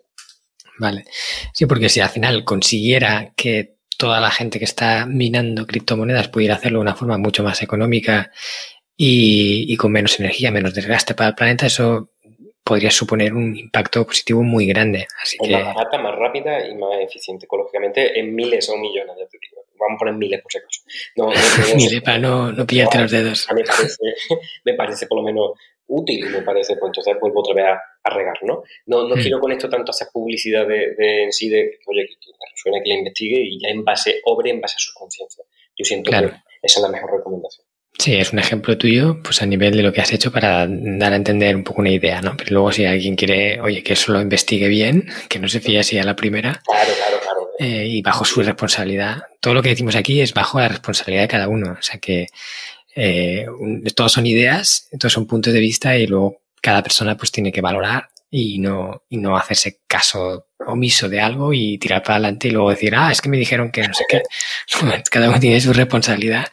Vale. 0.78 1.04
Sí, 1.52 1.66
porque 1.66 1.88
si 1.88 2.00
al 2.00 2.10
final 2.10 2.44
consiguiera 2.44 3.32
que 3.36 3.74
toda 3.96 4.20
la 4.20 4.30
gente 4.30 4.58
que 4.58 4.64
está 4.64 5.06
minando 5.06 5.66
criptomonedas 5.66 6.28
pudiera 6.28 6.54
hacerlo 6.54 6.78
de 6.78 6.82
una 6.82 6.94
forma 6.94 7.18
mucho 7.18 7.42
más 7.42 7.62
económica 7.62 8.32
y, 8.96 9.76
con 9.76 9.92
menos 9.92 10.18
energía, 10.20 10.50
menos 10.50 10.74
desgaste 10.74 11.14
para 11.14 11.30
el 11.30 11.34
planeta, 11.34 11.66
eso 11.66 12.10
podría 12.62 12.90
suponer 12.90 13.34
un 13.34 13.56
impacto 13.56 14.06
positivo 14.06 14.42
muy 14.42 14.66
grande. 14.66 15.06
Así 15.22 15.36
que... 15.38 15.52
Más 15.52 15.74
barata, 15.74 15.98
más 15.98 16.16
rápida 16.16 16.66
y 16.66 16.74
más 16.74 16.98
eficiente 17.00 17.46
ecológicamente 17.46 18.18
en 18.18 18.34
miles 18.34 18.68
o 18.68 18.76
millones, 18.76 19.16
ya 19.18 19.26
te 19.26 19.38
digo. 19.40 19.63
Vamos 19.78 19.96
a 19.96 19.98
poner 19.98 20.14
miles 20.14 20.40
por 20.42 20.52
si 20.52 20.58
acaso. 20.58 20.80
No, 21.16 21.28
miles, 21.76 22.02
para 22.02 22.18
no, 22.18 22.52
no 22.52 22.66
pillarte 22.66 22.98
los 22.98 23.10
dedos. 23.10 23.46
me 23.54 23.64
parece, 23.64 23.96
me 24.64 24.74
parece 24.74 25.06
por 25.06 25.18
lo 25.18 25.24
menos 25.24 25.52
útil, 25.86 26.26
me 26.30 26.42
parece, 26.42 26.76
pues 26.76 26.90
entonces 26.90 27.14
vuelvo 27.20 27.40
otra 27.40 27.54
vez 27.54 27.64
a, 28.02 28.10
regar, 28.10 28.36
¿no? 28.42 28.62
No, 28.86 29.08
no 29.08 29.16
mm. 29.16 29.20
quiero 29.20 29.40
con 29.40 29.52
esto 29.52 29.68
tanto 29.68 29.90
hacer 29.90 30.08
publicidad 30.12 30.66
de, 30.66 30.94
de 30.94 31.24
en 31.24 31.32
sí, 31.32 31.48
de 31.48 31.78
oye, 31.86 32.06
que, 32.06 32.14
que 32.14 32.32
suena 32.54 32.82
que 32.82 32.90
la 32.90 32.98
investigue 32.98 33.40
y 33.40 33.60
ya 33.60 33.68
en 33.68 33.84
base, 33.84 34.20
obre 34.24 34.50
en 34.50 34.60
base 34.60 34.76
a 34.76 34.80
su 34.80 34.92
conciencia. 34.94 35.44
Yo 35.76 35.84
siento 35.84 36.10
que 36.10 36.16
esa 36.62 36.80
es 36.80 36.82
la 36.82 36.88
mejor 36.88 37.12
recomendación. 37.18 37.66
Sí, 37.98 38.16
es 38.16 38.32
un 38.32 38.40
ejemplo 38.40 38.76
tuyo, 38.76 39.22
pues 39.22 39.40
a 39.40 39.46
nivel 39.46 39.76
de 39.76 39.82
lo 39.82 39.92
que 39.92 40.00
has 40.00 40.12
hecho 40.12 40.32
para 40.32 40.66
dar 40.68 41.12
a 41.12 41.16
entender 41.16 41.54
un 41.54 41.62
poco 41.62 41.80
una 41.80 41.90
idea, 41.90 42.20
¿no? 42.20 42.36
Pero 42.36 42.50
luego 42.50 42.72
si 42.72 42.84
alguien 42.84 43.14
quiere, 43.14 43.60
oye, 43.60 43.84
que 43.84 43.92
eso 43.92 44.12
lo 44.12 44.20
investigue 44.20 44.66
bien, 44.66 45.06
que 45.28 45.38
no 45.38 45.48
se 45.48 45.60
fíe 45.60 45.78
así 45.78 45.96
a 45.98 46.04
la 46.04 46.16
primera. 46.16 46.60
Claro, 46.64 46.90
claro, 46.96 47.16
claro. 47.20 47.23
Eh, 47.58 47.86
y 47.86 48.02
bajo 48.02 48.24
su 48.24 48.42
responsabilidad. 48.42 49.22
Todo 49.40 49.54
lo 49.54 49.62
que 49.62 49.68
decimos 49.68 49.94
aquí 49.94 50.20
es 50.20 50.34
bajo 50.34 50.58
la 50.58 50.68
responsabilidad 50.68 51.22
de 51.22 51.28
cada 51.28 51.48
uno. 51.48 51.76
O 51.78 51.82
sea 51.82 52.00
que 52.00 52.26
eh, 52.96 53.46
todos 53.94 54.12
son 54.12 54.26
ideas, 54.26 54.88
todos 54.98 55.12
son 55.12 55.26
puntos 55.26 55.52
de 55.52 55.60
vista 55.60 55.96
y 55.96 56.06
luego 56.06 56.42
cada 56.60 56.82
persona 56.82 57.16
pues 57.16 57.30
tiene 57.30 57.52
que 57.52 57.60
valorar 57.60 58.08
y 58.30 58.58
no, 58.58 59.04
y 59.08 59.18
no 59.18 59.36
hacerse 59.36 59.80
caso 59.86 60.48
omiso 60.66 61.08
de 61.08 61.20
algo 61.20 61.52
y 61.52 61.78
tirar 61.78 62.02
para 62.02 62.16
adelante 62.16 62.48
y 62.48 62.50
luego 62.50 62.70
decir, 62.70 62.94
ah, 62.96 63.12
es 63.12 63.20
que 63.20 63.28
me 63.28 63.36
dijeron 63.36 63.70
que 63.70 63.86
no 63.86 63.94
sé 63.94 64.04
qué. 64.08 64.22
Cada 65.10 65.28
uno 65.28 65.38
tiene 65.38 65.60
su 65.60 65.72
responsabilidad 65.72 66.48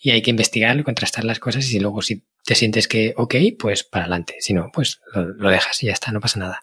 y 0.00 0.10
hay 0.10 0.22
que 0.22 0.30
investigarlo, 0.30 0.82
contrastar 0.82 1.24
las 1.24 1.38
cosas 1.38 1.70
y 1.72 1.78
luego 1.78 2.02
si 2.02 2.24
te 2.44 2.56
sientes 2.56 2.88
que 2.88 3.14
ok, 3.16 3.36
pues 3.56 3.84
para 3.84 4.06
adelante. 4.06 4.36
Si 4.40 4.52
no, 4.52 4.70
pues 4.72 5.00
lo, 5.14 5.26
lo 5.26 5.50
dejas 5.50 5.80
y 5.84 5.86
ya 5.86 5.92
está, 5.92 6.10
no 6.10 6.20
pasa 6.20 6.40
nada. 6.40 6.62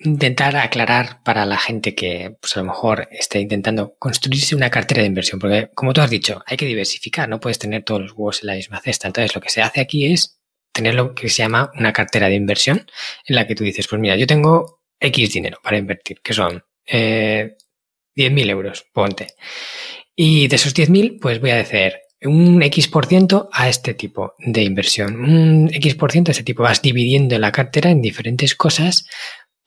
intentar 0.00 0.56
aclarar 0.56 1.22
para 1.24 1.44
la 1.44 1.58
gente 1.58 1.94
que 1.94 2.36
pues 2.40 2.56
a 2.56 2.60
lo 2.60 2.66
mejor 2.66 3.08
esté 3.10 3.40
intentando 3.40 3.96
construirse 3.98 4.54
una 4.54 4.70
cartera 4.70 5.02
de 5.02 5.08
inversión, 5.08 5.40
porque 5.40 5.70
como 5.74 5.92
tú 5.92 6.00
has 6.00 6.10
dicho, 6.10 6.42
hay 6.46 6.56
que 6.56 6.66
diversificar, 6.66 7.28
no 7.28 7.40
puedes 7.40 7.58
tener 7.58 7.82
todos 7.82 8.02
los 8.02 8.12
huevos 8.12 8.42
en 8.42 8.48
la 8.48 8.54
misma 8.54 8.80
cesta. 8.80 9.08
Entonces, 9.08 9.34
lo 9.34 9.40
que 9.40 9.50
se 9.50 9.62
hace 9.62 9.80
aquí 9.80 10.06
es 10.12 10.40
tener 10.72 10.94
lo 10.94 11.14
que 11.14 11.28
se 11.28 11.42
llama 11.42 11.72
una 11.76 11.92
cartera 11.92 12.28
de 12.28 12.36
inversión, 12.36 12.86
en 13.26 13.34
la 13.34 13.46
que 13.46 13.54
tú 13.54 13.64
dices, 13.64 13.88
pues 13.88 14.00
mira, 14.00 14.16
yo 14.16 14.26
tengo 14.26 14.82
X 15.00 15.32
dinero 15.32 15.58
para 15.62 15.78
invertir, 15.78 16.20
que 16.22 16.32
son 16.32 16.62
eh, 16.86 17.56
10.000 18.16 18.50
euros, 18.50 18.86
ponte. 18.92 19.26
Y 20.14 20.46
de 20.48 20.56
esos 20.56 20.74
10.000, 20.74 21.18
pues 21.20 21.40
voy 21.40 21.50
a 21.50 21.60
hacer 21.60 22.02
un 22.22 22.62
X% 22.62 23.48
a 23.52 23.68
este 23.68 23.94
tipo 23.94 24.34
de 24.38 24.62
inversión. 24.62 25.20
Un 25.20 25.70
X% 25.72 26.28
a 26.28 26.32
este 26.32 26.42
tipo. 26.42 26.64
Vas 26.64 26.82
dividiendo 26.82 27.38
la 27.38 27.52
cartera 27.52 27.90
en 27.90 28.02
diferentes 28.02 28.56
cosas 28.56 29.06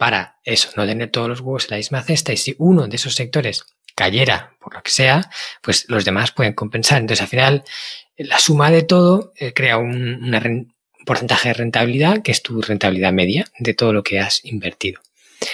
para 0.02 0.40
eso, 0.44 0.70
no 0.76 0.88
tener 0.88 1.12
todos 1.12 1.30
los 1.30 1.42
huevos 1.42 1.66
en 1.66 1.70
la 1.70 1.78
misma 1.78 2.02
cesta. 2.02 2.34
Y 2.34 2.38
si 2.38 2.56
uno 2.58 2.88
de 2.88 2.96
esos 2.96 3.14
sectores 3.14 3.66
cayera, 3.94 4.56
por 4.60 4.74
lo 4.74 4.82
que 4.82 4.90
sea, 4.90 5.30
pues 5.62 5.86
los 5.90 6.06
demás 6.06 6.32
pueden 6.32 6.54
compensar. 6.54 7.02
Entonces, 7.02 7.22
al 7.22 7.28
final, 7.28 7.64
la 8.18 8.40
suma 8.40 8.72
de 8.72 8.82
todo 8.82 9.32
eh, 9.36 9.54
crea 9.54 9.78
un, 9.78 10.24
un 10.24 10.74
porcentaje 11.06 11.50
de 11.50 11.54
rentabilidad 11.54 12.24
que 12.24 12.32
es 12.32 12.42
tu 12.42 12.64
rentabilidad 12.64 13.14
media 13.14 13.46
de 13.60 13.76
todo 13.76 13.94
lo 13.94 14.02
que 14.02 14.20
has 14.20 14.44
invertido. 14.44 15.02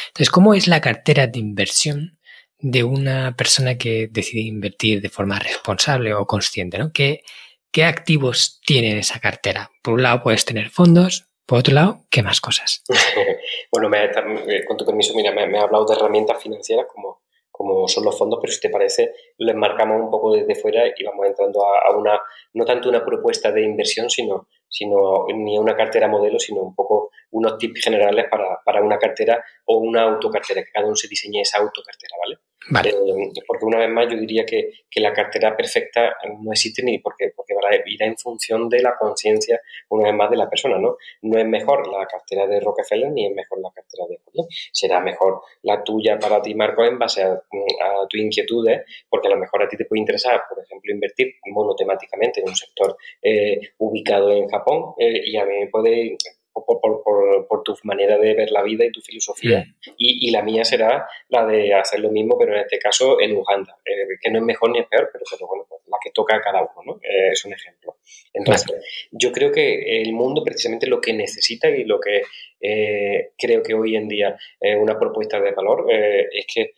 Entonces, 0.08 0.30
¿cómo 0.30 0.54
es 0.54 0.70
la 0.70 0.80
cartera 0.80 1.28
de 1.28 1.40
inversión 1.40 2.18
de 2.58 2.86
una 2.86 3.36
persona 3.36 3.78
que 3.78 4.08
decide 4.10 4.44
invertir 4.44 5.02
de 5.02 5.10
forma 5.10 5.40
responsable 5.40 6.14
o 6.14 6.26
consciente, 6.26 6.78
¿no? 6.78 6.94
¿Qué, 6.94 7.22
qué 7.70 7.84
activos 7.84 8.62
tiene 8.66 8.92
en 8.92 9.00
esa 9.00 9.20
cartera? 9.20 9.72
Por 9.82 9.96
un 9.96 10.04
lado 10.04 10.24
puedes 10.24 10.46
tener 10.46 10.70
fondos, 10.70 11.27
por 11.48 11.60
otro 11.60 11.74
lado, 11.74 12.02
¿qué 12.12 12.22
más 12.22 12.40
cosas? 12.40 12.84
bueno, 13.72 13.90
me, 13.90 14.06
eh, 14.06 14.66
con 14.66 14.78
tu 14.78 14.86
permiso, 14.86 15.14
mira, 15.16 15.32
me, 15.32 15.48
me 15.48 15.58
ha 15.58 15.64
hablado 15.64 15.86
de 15.86 15.96
herramientas 15.96 16.42
financieras 16.44 16.86
como, 16.94 17.22
como 17.50 17.88
son 17.88 18.06
los 18.06 18.18
fondos, 18.18 18.40
pero 18.42 18.54
si 18.54 18.60
te 18.60 18.70
parece, 18.70 19.14
lo 19.38 19.52
enmarcamos 19.52 20.00
un 20.02 20.12
poco 20.12 20.36
desde 20.36 20.56
fuera 20.56 20.84
y 20.88 21.04
vamos 21.04 21.26
entrando 21.26 21.66
a, 21.66 21.90
a 21.90 21.98
una, 21.98 22.20
no 22.54 22.66
tanto 22.66 22.90
una 22.90 23.04
propuesta 23.04 23.52
de 23.52 23.64
inversión, 23.64 24.10
sino 24.10 24.48
sino 24.70 25.26
ni 25.34 25.58
una 25.58 25.76
cartera 25.76 26.08
modelo, 26.08 26.40
sino 26.40 26.62
un 26.62 26.76
poco 26.76 27.07
unos 27.32 27.58
tips 27.58 27.84
generales 27.84 28.26
para, 28.30 28.60
para 28.64 28.82
una 28.82 28.98
cartera 28.98 29.44
o 29.66 29.78
una 29.78 30.04
autocartera, 30.04 30.64
que 30.64 30.72
cada 30.72 30.86
uno 30.86 30.96
se 30.96 31.08
diseñe 31.08 31.42
esa 31.42 31.60
autocartera, 31.60 32.16
¿vale? 32.20 32.38
Vale. 32.70 32.90
Eh, 32.90 33.42
porque 33.48 33.66
una 33.66 33.80
vez 33.80 33.90
más 33.90 34.08
yo 34.10 34.18
diría 34.18 34.46
que, 34.46 34.72
que, 34.90 35.00
la 35.00 35.14
cartera 35.14 35.56
perfecta 35.56 36.16
no 36.42 36.52
existe 36.52 36.84
ni 36.84 37.00
porque, 37.00 37.32
porque 37.36 37.54
irá 37.86 38.06
en 38.06 38.18
función 38.18 38.68
de 38.68 38.82
la 38.82 38.96
conciencia, 38.98 39.62
una 39.90 40.06
vez 40.06 40.16
más, 40.16 40.30
de 40.30 40.38
la 40.38 40.50
persona, 40.50 40.78
¿no? 40.78 40.98
No 41.22 41.40
es 41.40 41.46
mejor 41.46 41.88
la 41.88 42.06
cartera 42.06 42.46
de 42.46 42.60
Rockefeller 42.60 43.12
ni 43.12 43.28
es 43.28 43.34
mejor 43.34 43.62
la 43.62 43.70
cartera 43.74 44.06
de 44.10 44.18
Ford. 44.18 44.48
Será 44.72 45.00
mejor 45.00 45.42
la 45.64 45.84
tuya 45.84 46.20
para 46.20 46.42
ti, 46.42 46.56
Marco, 46.56 46.84
en 46.84 47.00
base 47.00 47.24
a, 47.24 47.32
a 47.32 48.08
tus 48.10 48.20
inquietudes, 48.20 48.84
porque 49.10 49.28
a 49.28 49.32
lo 49.32 49.38
mejor 49.38 49.64
a 49.64 49.68
ti 49.68 49.78
te 49.78 49.86
puede 49.86 50.02
interesar, 50.02 50.42
por 50.50 50.64
ejemplo, 50.64 50.92
invertir 50.92 51.36
monotemáticamente 51.46 52.42
en 52.42 52.50
un 52.50 52.56
sector 52.56 52.98
eh, 53.22 53.60
ubicado 53.78 54.32
en 54.32 54.48
Japón 54.48 54.94
eh, 54.98 55.22
y 55.26 55.38
a 55.38 55.46
mí 55.46 55.60
me 55.60 55.68
puede 55.68 56.18
por, 56.66 56.82
por, 56.82 57.48
por, 57.48 57.64
tu 57.64 57.76
manera 57.84 58.18
de 58.18 58.34
ver 58.34 58.52
la 58.52 58.64
vida 58.64 58.86
y 58.86 58.92
tu 58.92 59.02
filosofía. 59.02 59.60
Mm. 59.60 59.92
Y, 59.98 60.28
y, 60.28 60.32
la 60.32 60.42
mía 60.42 60.64
será 60.64 61.08
la 61.30 61.46
de 61.46 61.74
hacer 61.74 62.00
lo 62.00 62.10
mismo, 62.12 62.38
pero 62.38 62.54
en 62.54 62.62
este 62.62 62.80
caso 62.80 63.20
en 63.20 63.36
Uganda, 63.36 63.78
eh, 63.86 64.18
que 64.22 64.30
no 64.30 64.40
es 64.40 64.46
mejor 64.46 64.72
ni 64.72 64.80
es 64.80 64.88
peor, 64.88 65.10
pero, 65.12 65.26
pero 65.30 65.48
bueno, 65.48 65.66
pues 65.68 65.82
la 65.88 65.98
que 66.04 66.12
toca 66.12 66.36
a 66.36 66.42
cada 66.42 66.62
uno, 66.62 66.84
¿no? 66.86 67.00
Eh, 67.02 67.32
es 67.32 67.46
un 67.46 67.54
ejemplo. 67.54 67.98
Entonces, 68.34 68.68
vale. 68.68 68.84
yo 69.12 69.32
creo 69.32 69.52
que 69.52 70.02
el 70.02 70.14
mundo 70.14 70.44
precisamente 70.44 70.88
lo 70.88 71.02
que 71.02 71.14
necesita 71.14 71.70
y 71.70 71.84
lo 71.84 72.00
que 72.00 72.24
eh, 72.62 73.32
creo 73.38 73.64
que 73.64 73.74
hoy 73.74 73.96
en 73.96 74.08
día 74.08 74.38
es 74.60 74.78
una 74.78 74.98
propuesta 75.00 75.40
de 75.40 75.52
valor 75.52 75.88
es 75.92 76.46
que 76.54 76.74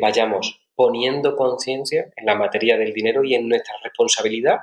vayamos 0.00 0.60
poniendo 0.74 1.36
conciencia 1.36 2.10
en 2.16 2.26
la 2.26 2.34
materia 2.34 2.76
del 2.76 2.92
dinero 2.92 3.24
y 3.24 3.34
en 3.34 3.48
nuestra 3.48 3.74
responsabilidad 3.82 4.60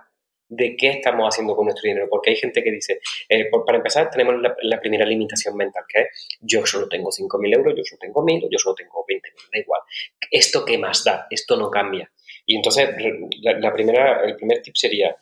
de 0.49 0.75
qué 0.77 0.89
estamos 0.89 1.27
haciendo 1.27 1.55
con 1.55 1.65
nuestro 1.65 1.87
dinero, 1.87 2.07
porque 2.09 2.31
hay 2.31 2.35
gente 2.37 2.63
que 2.63 2.71
dice, 2.71 2.99
eh, 3.29 3.49
para 3.65 3.77
empezar, 3.77 4.09
tenemos 4.09 4.35
la, 4.41 4.79
primera 4.79 5.05
limitación 5.05 5.55
mental, 5.55 5.83
que 5.87 6.01
es 6.01 6.07
yo 6.39 6.65
solo 6.65 6.87
tengo 6.87 7.09
5.000 7.09 7.55
euros, 7.55 7.73
yo 7.75 7.83
solo 7.83 7.99
tengo 7.99 8.25
1.000, 8.25 8.47
yo 8.49 8.57
solo 8.57 8.75
tengo 8.75 9.05
20.000, 9.05 9.21
da 9.53 9.59
igual. 9.59 9.81
¿Esto 10.31 10.63
qué 10.65 10.77
más 10.77 11.03
da? 11.03 11.27
Esto 11.29 11.57
no 11.57 11.69
cambia. 11.69 12.09
Y 12.45 12.55
entonces, 12.55 12.89
la 13.41 13.73
primera, 13.73 14.23
el 14.23 14.35
primer 14.35 14.61
tip 14.61 14.75
sería, 14.75 15.15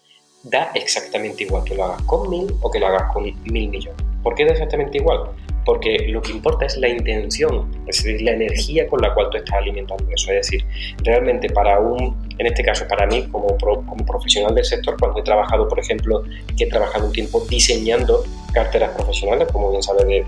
da 0.43 0.71
exactamente 0.75 1.43
igual 1.43 1.63
que 1.63 1.73
lo 1.73 1.85
hagas 1.85 2.03
con 2.03 2.27
1.000 2.27 2.59
o 2.61 2.69
que 2.69 2.79
lo 2.79 2.87
hagas 2.87 3.11
con 3.11 3.23
1.000 3.23 3.69
millones. 3.69 4.01
¿Por 4.21 4.35
qué 4.35 4.45
da 4.45 4.51
exactamente 4.51 4.97
igual? 4.97 5.31
Porque 5.65 6.07
lo 6.09 6.21
que 6.21 6.31
importa 6.31 6.65
es 6.65 6.77
la 6.77 6.87
intención, 6.87 7.71
es 7.87 8.03
decir, 8.03 8.21
la 8.21 8.31
energía 8.31 8.87
con 8.87 9.01
la 9.01 9.13
cual 9.13 9.29
tú 9.31 9.37
estás 9.37 9.55
alimentando 9.55 10.05
eso. 10.11 10.31
Es 10.31 10.47
decir, 10.47 10.65
realmente 11.03 11.49
para 11.49 11.79
un, 11.79 12.15
en 12.37 12.45
este 12.45 12.63
caso 12.63 12.85
para 12.87 13.07
mí 13.07 13.27
como, 13.31 13.57
pro, 13.57 13.83
como 13.85 14.05
profesional 14.05 14.53
del 14.53 14.65
sector, 14.65 14.95
cuando 14.99 15.19
he 15.19 15.23
trabajado, 15.23 15.67
por 15.67 15.79
ejemplo, 15.79 16.23
que 16.55 16.65
he 16.65 16.67
trabajado 16.67 17.07
un 17.07 17.11
tiempo 17.11 17.43
diseñando 17.49 18.23
carteras 18.53 18.91
profesionales, 18.91 19.47
como 19.51 19.71
bien 19.71 19.81
sabes, 19.81 20.05
de, 20.05 20.23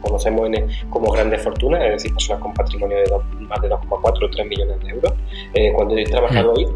conocemos 0.00 0.48
en, 0.52 0.68
como 0.90 1.12
grandes 1.12 1.42
fortunas, 1.42 1.84
es 1.84 1.92
decir, 1.92 2.12
personas 2.12 2.42
con 2.42 2.54
patrimonio 2.54 2.96
de 2.96 3.04
dos, 3.04 3.22
más 3.40 3.60
de 3.60 3.68
2,4 3.68 4.24
o 4.24 4.30
3 4.30 4.46
millones 4.46 4.80
de 4.80 4.90
euros. 4.90 5.12
Eh, 5.54 5.72
cuando 5.74 5.96
he 5.96 6.04
trabajado 6.04 6.54
ahí, 6.56 6.66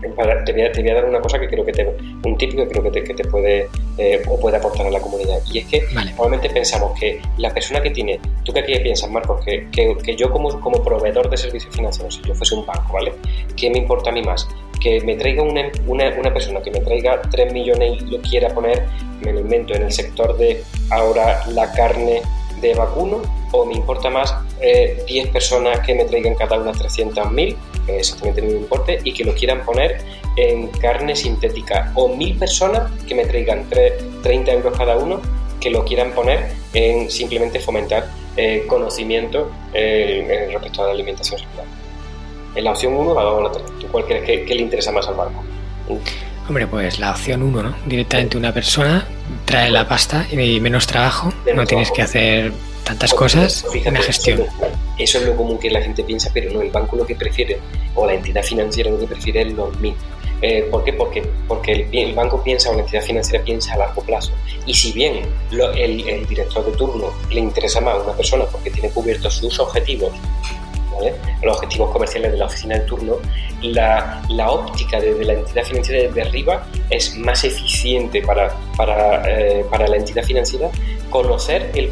te 0.00 0.08
voy, 0.08 0.30
a, 0.62 0.72
te 0.72 0.80
voy, 0.80 0.90
a, 0.90 0.94
dar 0.94 1.04
una 1.04 1.20
cosa 1.20 1.38
que 1.38 1.48
creo 1.48 1.64
que 1.64 1.72
te, 1.72 1.86
un 2.24 2.36
tip 2.36 2.54
que 2.54 2.66
creo 2.66 2.82
que 2.82 2.90
te, 2.90 3.04
que 3.04 3.14
te 3.14 3.24
puede 3.24 3.68
eh, 3.98 4.22
o 4.28 4.38
puede 4.38 4.56
aportar 4.56 4.86
a 4.86 4.90
la 4.90 5.00
comunidad. 5.00 5.40
Y 5.52 5.58
es 5.58 5.66
que 5.66 5.84
vale. 5.94 6.10
normalmente 6.12 6.50
pensamos 6.50 6.98
que 6.98 7.20
la 7.38 7.50
persona 7.50 7.82
que 7.82 7.90
tiene, 7.90 8.20
tú 8.44 8.52
qué 8.52 8.62
piensas, 8.62 9.10
Marcos, 9.10 9.44
que, 9.44 9.68
que, 9.70 9.96
que, 10.02 10.16
yo 10.16 10.30
como, 10.30 10.60
como 10.60 10.82
proveedor 10.82 11.28
de 11.28 11.36
servicios 11.36 11.74
financieros, 11.74 12.14
si 12.14 12.22
yo 12.22 12.34
fuese 12.34 12.54
un 12.54 12.66
banco, 12.66 12.92
¿vale? 12.92 13.12
¿Qué 13.56 13.70
me 13.70 13.78
importa 13.78 14.10
a 14.10 14.12
mí 14.12 14.22
más? 14.22 14.48
Que 14.80 15.00
me 15.02 15.16
traiga 15.16 15.42
una, 15.42 15.70
una, 15.86 16.14
una 16.18 16.32
persona 16.32 16.62
que 16.62 16.70
me 16.70 16.80
traiga 16.80 17.20
3 17.30 17.52
millones 17.52 18.02
y 18.02 18.06
lo 18.06 18.20
quiera 18.22 18.48
poner, 18.48 18.84
me 19.22 19.32
lo 19.32 19.40
invento, 19.40 19.74
en 19.74 19.82
el 19.82 19.92
sector 19.92 20.36
de 20.38 20.62
ahora 20.90 21.42
la 21.48 21.70
carne 21.72 22.22
de 22.60 22.74
vacuno 22.74 23.22
o 23.52 23.64
me 23.64 23.74
importa 23.74 24.10
más 24.10 24.34
eh, 24.60 25.02
10 25.06 25.28
personas 25.28 25.80
que 25.80 25.94
me 25.94 26.04
traigan 26.04 26.34
cada 26.34 26.58
una 26.58 26.72
300.000 26.72 27.56
que 27.86 27.96
es 27.96 28.08
exactamente 28.08 28.40
el 28.40 28.46
mismo 28.46 28.60
importe, 28.62 29.00
y 29.04 29.12
que 29.12 29.24
lo 29.24 29.34
quieran 29.34 29.64
poner 29.64 30.02
en 30.36 30.68
carne 30.68 31.16
sintética, 31.16 31.92
o 31.94 32.08
mil 32.08 32.36
personas 32.36 32.90
que 33.06 33.14
me 33.14 33.24
traigan 33.24 33.66
30 34.22 34.52
euros 34.52 34.76
cada 34.76 34.96
uno, 34.96 35.20
que 35.60 35.70
lo 35.70 35.84
quieran 35.84 36.12
poner 36.12 36.52
en 36.72 37.10
simplemente 37.10 37.60
fomentar 37.60 38.08
eh, 38.36 38.64
conocimiento 38.66 39.50
eh, 39.74 40.48
respecto 40.50 40.82
a 40.82 40.86
la 40.86 40.92
alimentación 40.92 41.40
saludable. 41.40 41.70
En 42.54 42.64
la 42.64 42.70
opción 42.72 42.94
1, 42.94 43.14
la 43.14 43.22
2 43.22 43.34
o 43.34 43.42
la 43.42 43.52
3. 43.52 43.64
¿Tú 43.80 43.86
cuál 43.88 44.04
crees 44.06 44.24
que, 44.24 44.44
que, 44.44 44.54
le 44.54 44.62
interesa 44.62 44.90
más 44.92 45.06
al 45.06 45.14
barco? 45.14 45.44
Hombre, 46.50 46.66
pues 46.66 46.98
la 46.98 47.12
opción 47.12 47.44
1, 47.44 47.62
¿no? 47.62 47.76
Directamente 47.86 48.36
una 48.36 48.52
persona 48.52 49.06
trae 49.44 49.70
la 49.70 49.86
pasta 49.86 50.26
y 50.32 50.58
menos 50.58 50.84
trabajo, 50.84 51.32
no 51.54 51.64
tienes 51.64 51.92
que 51.92 52.02
hacer 52.02 52.52
tantas 52.82 53.14
cosas 53.14 53.64
en 53.72 53.94
la 53.94 54.02
gestión. 54.02 54.42
Eso 54.98 55.18
es 55.18 55.26
lo 55.26 55.36
común 55.36 55.60
que 55.60 55.70
la 55.70 55.80
gente 55.80 56.02
piensa, 56.02 56.28
pero 56.34 56.52
no, 56.52 56.60
el 56.60 56.72
banco 56.72 56.96
lo 56.96 57.06
que 57.06 57.14
prefiere, 57.14 57.60
o 57.94 58.04
la 58.04 58.14
entidad 58.14 58.42
financiera 58.42 58.90
lo 58.90 58.98
que 58.98 59.06
prefiere 59.06 59.42
es 59.42 59.52
los 59.52 59.78
mil. 59.78 59.94
Eh, 60.42 60.66
¿Por 60.68 60.82
qué? 60.82 60.92
Porque, 60.92 61.22
porque 61.46 61.70
el, 61.70 61.88
el, 61.92 62.14
banco 62.14 62.42
piensa 62.42 62.70
o 62.70 62.74
la 62.74 62.80
entidad 62.80 63.02
financiera 63.02 63.44
piensa 63.44 63.74
a 63.74 63.76
largo 63.76 64.02
plazo. 64.02 64.32
Y 64.66 64.74
si 64.74 64.90
bien 64.90 65.20
lo, 65.52 65.72
el, 65.74 66.08
el, 66.08 66.26
director 66.26 66.66
de 66.66 66.72
turno 66.72 67.12
le 67.30 67.38
interesa 67.38 67.80
más 67.80 67.94
a 67.94 68.02
una 68.02 68.12
persona 68.14 68.44
porque 68.46 68.72
tiene 68.72 68.90
cubiertos 68.90 69.34
sus 69.34 69.60
objetivos, 69.60 70.10
¿vale? 71.00 71.14
los 71.42 71.56
objetivos 71.56 71.90
comerciales 71.90 72.32
de 72.32 72.38
la 72.38 72.46
oficina 72.46 72.78
de 72.78 72.80
turno, 72.82 73.16
la, 73.62 74.22
la 74.28 74.50
óptica 74.50 75.00
desde 75.00 75.24
la 75.24 75.34
entidad 75.34 75.64
financiera 75.64 76.08
desde 76.08 76.22
arriba 76.22 76.66
es 76.90 77.16
más 77.16 77.44
eficiente 77.44 78.22
para, 78.22 78.54
para, 78.76 79.22
eh, 79.28 79.64
para 79.70 79.86
la 79.86 79.96
entidad 79.96 80.22
financiera 80.22 80.70
conocer 81.10 81.70
el, 81.74 81.90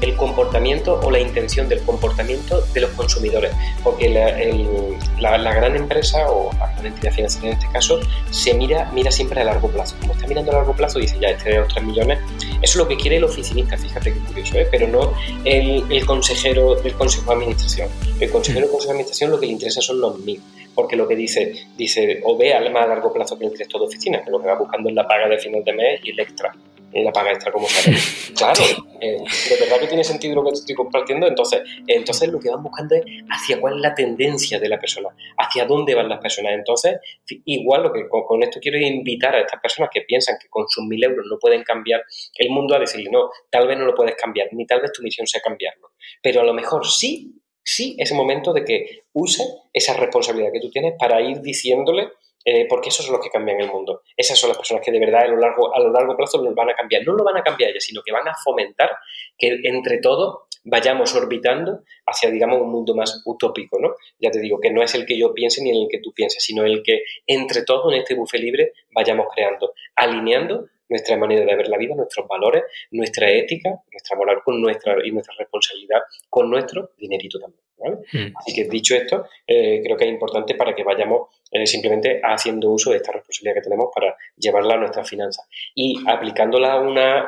el, 0.00 0.16
comportamiento 0.16 1.00
o 1.02 1.10
la 1.10 1.20
intención 1.20 1.68
del 1.68 1.82
comportamiento 1.82 2.62
de 2.72 2.80
los 2.80 2.90
consumidores, 2.90 3.52
porque 3.84 4.08
la, 4.08 5.52
gran 5.52 5.76
empresa 5.76 6.30
o 6.30 6.50
la 6.58 6.72
gran 6.72 6.86
entidad 6.86 7.12
financiera 7.12 7.48
en 7.48 7.54
este 7.54 7.70
caso 7.72 8.00
se 8.30 8.54
mira, 8.54 8.90
mira 8.92 9.10
siempre 9.10 9.40
a 9.40 9.44
largo 9.44 9.68
plazo. 9.68 9.96
Como 10.00 10.14
está 10.14 10.26
mirando 10.26 10.52
a 10.52 10.54
largo 10.54 10.74
plazo, 10.74 10.98
dice 10.98 11.16
ya, 11.20 11.28
este 11.28 11.50
de 11.50 11.58
los 11.58 11.68
3 11.74 11.84
millones, 11.84 12.18
eso 12.38 12.60
es 12.62 12.76
lo 12.76 12.88
que 12.88 12.96
quiere 12.96 13.16
el 13.16 13.24
oficinista, 13.24 13.76
fíjate 13.76 14.14
qué 14.14 14.20
curioso, 14.20 14.56
¿eh? 14.56 14.68
pero 14.70 14.88
no 14.88 15.12
el, 15.44 16.06
consejero 16.06 16.76
del 16.76 16.94
Consejo 16.94 17.26
de 17.26 17.36
Administración. 17.36 17.88
El 18.20 18.30
consejero 18.30 18.66
del 18.66 18.70
Consejo 18.70 18.92
de 18.92 18.98
Administración 18.98 19.30
lo 19.30 19.40
que 19.40 19.46
le 19.46 19.52
interesa 19.52 19.80
son 19.80 20.00
los 20.00 20.18
mil 20.20 20.40
porque 20.74 20.94
lo 20.94 21.08
que 21.08 21.16
dice, 21.16 21.66
dice 21.76 22.20
o 22.22 22.36
ve 22.36 22.54
al 22.54 22.70
más 22.72 22.84
a 22.84 22.86
largo 22.86 23.12
plazo 23.12 23.36
que 23.36 23.46
el 23.46 23.50
director 23.50 23.80
de 23.80 23.88
oficina, 23.88 24.22
que 24.24 24.30
lo 24.30 24.40
que 24.40 24.46
va 24.46 24.54
buscando 24.54 24.88
es 24.88 24.94
la 24.94 25.08
paga 25.08 25.28
de 25.28 25.36
final 25.36 25.64
de 25.64 25.72
mes 25.72 26.00
y 26.04 26.10
el 26.10 26.20
extra 26.20 26.54
la 26.92 27.12
paga 27.12 27.32
extra 27.32 27.52
como 27.52 27.68
sale. 27.68 27.96
Claro, 28.38 28.62
eh, 29.00 29.16
de 29.50 29.56
verdad 29.58 29.80
que 29.80 29.88
tiene 29.88 30.04
sentido 30.04 30.36
lo 30.36 30.44
que 30.44 30.50
te 30.50 30.58
estoy 30.58 30.74
compartiendo. 30.76 31.26
Entonces, 31.26 31.62
entonces 31.88 32.28
lo 32.28 32.38
que 32.38 32.50
van 32.50 32.62
buscando 32.62 32.94
es 32.94 33.02
hacia 33.28 33.60
cuál 33.60 33.76
es 33.76 33.80
la 33.80 33.94
tendencia 33.94 34.60
de 34.60 34.68
la 34.68 34.78
persona, 34.78 35.08
hacia 35.36 35.64
dónde 35.64 35.94
van 35.94 36.08
las 36.08 36.20
personas. 36.20 36.52
Entonces, 36.54 36.98
igual 37.44 37.82
lo 37.82 37.92
que 37.92 38.08
con, 38.08 38.42
esto 38.44 38.60
quiero 38.60 38.78
invitar 38.78 39.34
a 39.34 39.40
estas 39.40 39.60
personas 39.60 39.90
que 39.92 40.02
piensan 40.02 40.36
que 40.40 40.48
con 40.48 40.68
sus 40.68 40.84
mil 40.84 41.02
euros 41.02 41.26
no 41.28 41.36
pueden 41.38 41.64
cambiar 41.64 42.02
el 42.36 42.50
mundo 42.50 42.76
a 42.76 42.78
decirle, 42.78 43.10
no, 43.10 43.30
tal 43.50 43.66
vez 43.66 43.76
no 43.76 43.84
lo 43.84 43.94
puedes 43.94 44.14
cambiar, 44.14 44.48
ni 44.52 44.64
tal 44.64 44.80
vez 44.80 44.92
tu 44.92 45.02
misión 45.02 45.26
sea 45.26 45.40
cambiarlo. 45.40 45.90
Pero 46.22 46.40
a 46.42 46.44
lo 46.44 46.54
mejor 46.54 46.86
sí, 46.86 47.42
sí 47.64 47.96
es 47.98 48.12
momento 48.12 48.52
de 48.52 48.64
que 48.64 49.02
use 49.12 49.42
esa 49.72 49.94
responsabilidad 49.94 50.52
que 50.52 50.60
tú 50.60 50.70
tienes 50.70 50.94
para 50.98 51.20
ir 51.20 51.40
diciéndole 51.40 52.12
eh, 52.50 52.64
porque 52.66 52.88
esos 52.88 53.04
son 53.04 53.16
los 53.16 53.22
que 53.22 53.28
cambian 53.28 53.60
el 53.60 53.70
mundo. 53.70 54.00
Esas 54.16 54.38
son 54.38 54.48
las 54.48 54.56
personas 54.56 54.82
que 54.82 54.90
de 54.90 54.98
verdad 54.98 55.24
a 55.24 55.28
lo 55.28 55.36
largo, 55.36 55.74
a 55.74 55.80
lo 55.80 55.92
largo 55.92 56.16
plazo 56.16 56.42
lo 56.42 56.54
van 56.54 56.70
a 56.70 56.74
cambiar. 56.74 57.02
No 57.04 57.12
lo 57.12 57.22
van 57.22 57.36
a 57.36 57.42
cambiar 57.42 57.70
ellas, 57.70 57.84
sino 57.84 58.00
que 58.02 58.10
van 58.10 58.26
a 58.26 58.34
fomentar 58.42 58.90
que 59.36 59.60
entre 59.64 59.98
todos 59.98 60.44
vayamos 60.64 61.14
orbitando 61.14 61.80
hacia, 62.06 62.30
digamos, 62.30 62.62
un 62.62 62.70
mundo 62.70 62.94
más 62.94 63.20
utópico, 63.26 63.78
¿no? 63.78 63.96
Ya 64.18 64.30
te 64.30 64.40
digo, 64.40 64.58
que 64.60 64.70
no 64.70 64.82
es 64.82 64.94
el 64.94 65.04
que 65.04 65.18
yo 65.18 65.34
piense 65.34 65.62
ni 65.62 65.70
el 65.70 65.88
que 65.90 65.98
tú 65.98 66.14
pienses, 66.14 66.42
sino 66.42 66.64
el 66.64 66.82
que 66.82 67.02
entre 67.26 67.64
todos 67.64 67.92
en 67.92 68.00
este 68.00 68.14
buffet 68.14 68.40
libre 68.40 68.72
vayamos 68.92 69.26
creando, 69.34 69.74
alineando 69.94 70.68
nuestra 70.88 71.16
manera 71.16 71.44
de 71.44 71.56
ver 71.56 71.68
la 71.68 71.78
vida, 71.78 71.94
nuestros 71.94 72.26
valores, 72.26 72.64
nuestra 72.90 73.30
ética, 73.30 73.70
nuestra 73.90 74.16
moral 74.16 74.42
con 74.44 74.60
nuestra, 74.60 74.96
y 75.04 75.10
nuestra 75.10 75.34
responsabilidad 75.38 76.00
con 76.28 76.50
nuestro 76.50 76.92
dinerito 76.96 77.38
también. 77.38 77.62
Hmm. 77.78 78.34
Así 78.36 78.54
que 78.54 78.64
dicho 78.64 78.96
esto, 78.96 79.26
eh, 79.46 79.80
creo 79.82 79.96
que 79.96 80.04
es 80.04 80.10
importante 80.10 80.54
para 80.54 80.74
que 80.74 80.82
vayamos 80.82 81.28
eh, 81.52 81.66
simplemente 81.66 82.20
haciendo 82.22 82.70
uso 82.70 82.90
de 82.90 82.96
esta 82.96 83.12
responsabilidad 83.12 83.54
que 83.54 83.62
tenemos 83.62 83.88
para 83.94 84.16
llevarla 84.36 84.74
a 84.74 84.78
nuestras 84.78 85.08
finanzas. 85.08 85.46
Y 85.74 86.02
aplicándola 86.06 86.72
a 86.72 86.80
una, 86.80 87.26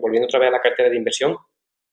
volviendo 0.00 0.26
otra 0.26 0.38
vez 0.40 0.48
a 0.48 0.52
la 0.52 0.60
cartera 0.60 0.90
de 0.90 0.96
inversión, 0.96 1.36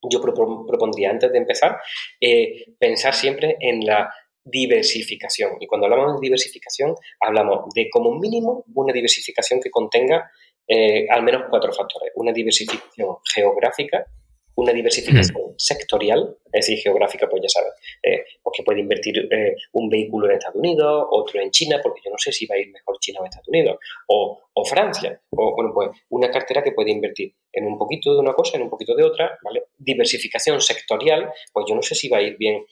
yo 0.02 0.20
propondría 0.20 1.10
antes 1.10 1.32
de 1.32 1.38
empezar 1.38 1.78
eh, 2.20 2.74
pensar 2.78 3.14
siempre 3.14 3.56
en 3.60 3.84
la 3.84 4.12
diversificación. 4.44 5.56
Y 5.60 5.66
cuando 5.66 5.86
hablamos 5.86 6.14
de 6.14 6.26
diversificación, 6.26 6.94
hablamos 7.20 7.72
de 7.74 7.88
como 7.90 8.18
mínimo 8.18 8.64
una 8.74 8.92
diversificación 8.92 9.60
que 9.60 9.70
contenga 9.70 10.30
eh, 10.68 11.06
al 11.08 11.22
menos 11.22 11.44
cuatro 11.48 11.72
factores. 11.72 12.12
Una 12.14 12.32
diversificación 12.32 13.16
geográfica, 13.24 14.06
una 14.54 14.72
diversificación 14.72 15.54
sectorial, 15.56 16.36
es 16.52 16.66
decir, 16.66 16.78
geográfica, 16.78 17.28
pues 17.28 17.42
ya 17.42 17.48
sabes, 17.48 17.72
eh, 18.02 18.24
porque 18.42 18.64
puede 18.64 18.80
invertir 18.80 19.16
eh, 19.30 19.54
un 19.72 19.88
vehículo 19.88 20.26
en 20.26 20.32
Estados 20.32 20.56
Unidos, 20.56 21.06
otro 21.10 21.40
en 21.40 21.52
China, 21.52 21.78
porque 21.80 22.00
yo 22.04 22.10
no 22.10 22.18
sé 22.18 22.32
si 22.32 22.44
va 22.44 22.56
a 22.56 22.58
ir 22.58 22.68
mejor 22.72 22.98
China 22.98 23.20
o 23.20 23.24
Estados 23.24 23.46
Unidos, 23.46 23.78
o, 24.08 24.42
o, 24.52 24.64
Francia, 24.64 25.20
o 25.30 25.54
bueno, 25.54 25.70
pues 25.72 25.90
una 26.08 26.28
cartera 26.28 26.62
que 26.62 26.72
puede 26.72 26.90
invertir 26.90 27.32
en 27.52 27.66
un 27.66 27.78
poquito 27.78 28.12
de 28.12 28.18
una 28.18 28.34
cosa, 28.34 28.56
en 28.56 28.64
un 28.64 28.70
poquito 28.70 28.96
de 28.96 29.04
otra, 29.04 29.38
¿vale? 29.44 29.62
Diversificación 29.78 30.60
sectorial, 30.60 31.30
pues 31.52 31.64
yo 31.68 31.76
no 31.76 31.82
sé 31.82 31.94
si 31.94 32.08
va 32.08 32.18
a 32.18 32.22
ir 32.22 32.36
bien 32.36 32.64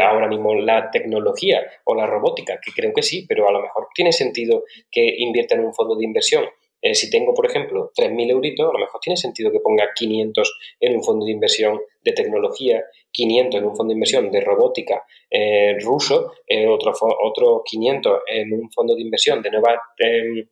ahora 0.00 0.28
mismo 0.28 0.54
la 0.54 0.90
tecnología 0.90 1.60
o 1.84 1.94
la 1.94 2.06
robótica, 2.06 2.60
que 2.64 2.70
creo 2.70 2.92
que 2.92 3.02
sí, 3.02 3.26
pero 3.28 3.48
a 3.48 3.52
lo 3.52 3.60
mejor 3.60 3.88
tiene 3.94 4.12
sentido 4.12 4.64
que 4.90 5.14
invierta 5.18 5.56
en 5.56 5.64
un 5.64 5.74
fondo 5.74 5.96
de 5.96 6.04
inversión 6.04 6.44
eh, 6.82 6.96
si 6.96 7.08
tengo, 7.10 7.32
por 7.32 7.46
ejemplo, 7.46 7.92
3.000 7.96 8.30
euritos, 8.30 8.68
a 8.68 8.72
lo 8.72 8.78
mejor 8.80 9.00
tiene 9.00 9.16
sentido 9.16 9.52
que 9.52 9.60
ponga 9.60 9.90
500 9.94 10.58
en 10.80 10.96
un 10.96 11.02
fondo 11.04 11.24
de 11.24 11.30
inversión 11.30 11.80
de 12.02 12.12
tecnología, 12.12 12.84
500 13.12 13.60
en 13.60 13.66
un 13.66 13.76
fondo 13.76 13.92
de 13.92 13.94
inversión 13.94 14.30
de 14.32 14.40
robótica 14.40 15.04
eh, 15.30 15.78
ruso, 15.78 16.32
eh, 16.44 16.66
otros 16.66 16.98
otro 17.00 17.62
500 17.64 18.22
en 18.26 18.52
un 18.54 18.70
fondo 18.72 18.96
de 18.96 19.02
inversión 19.02 19.40
de 19.40 19.50
nuevas 19.52 19.78
em, 19.98 20.44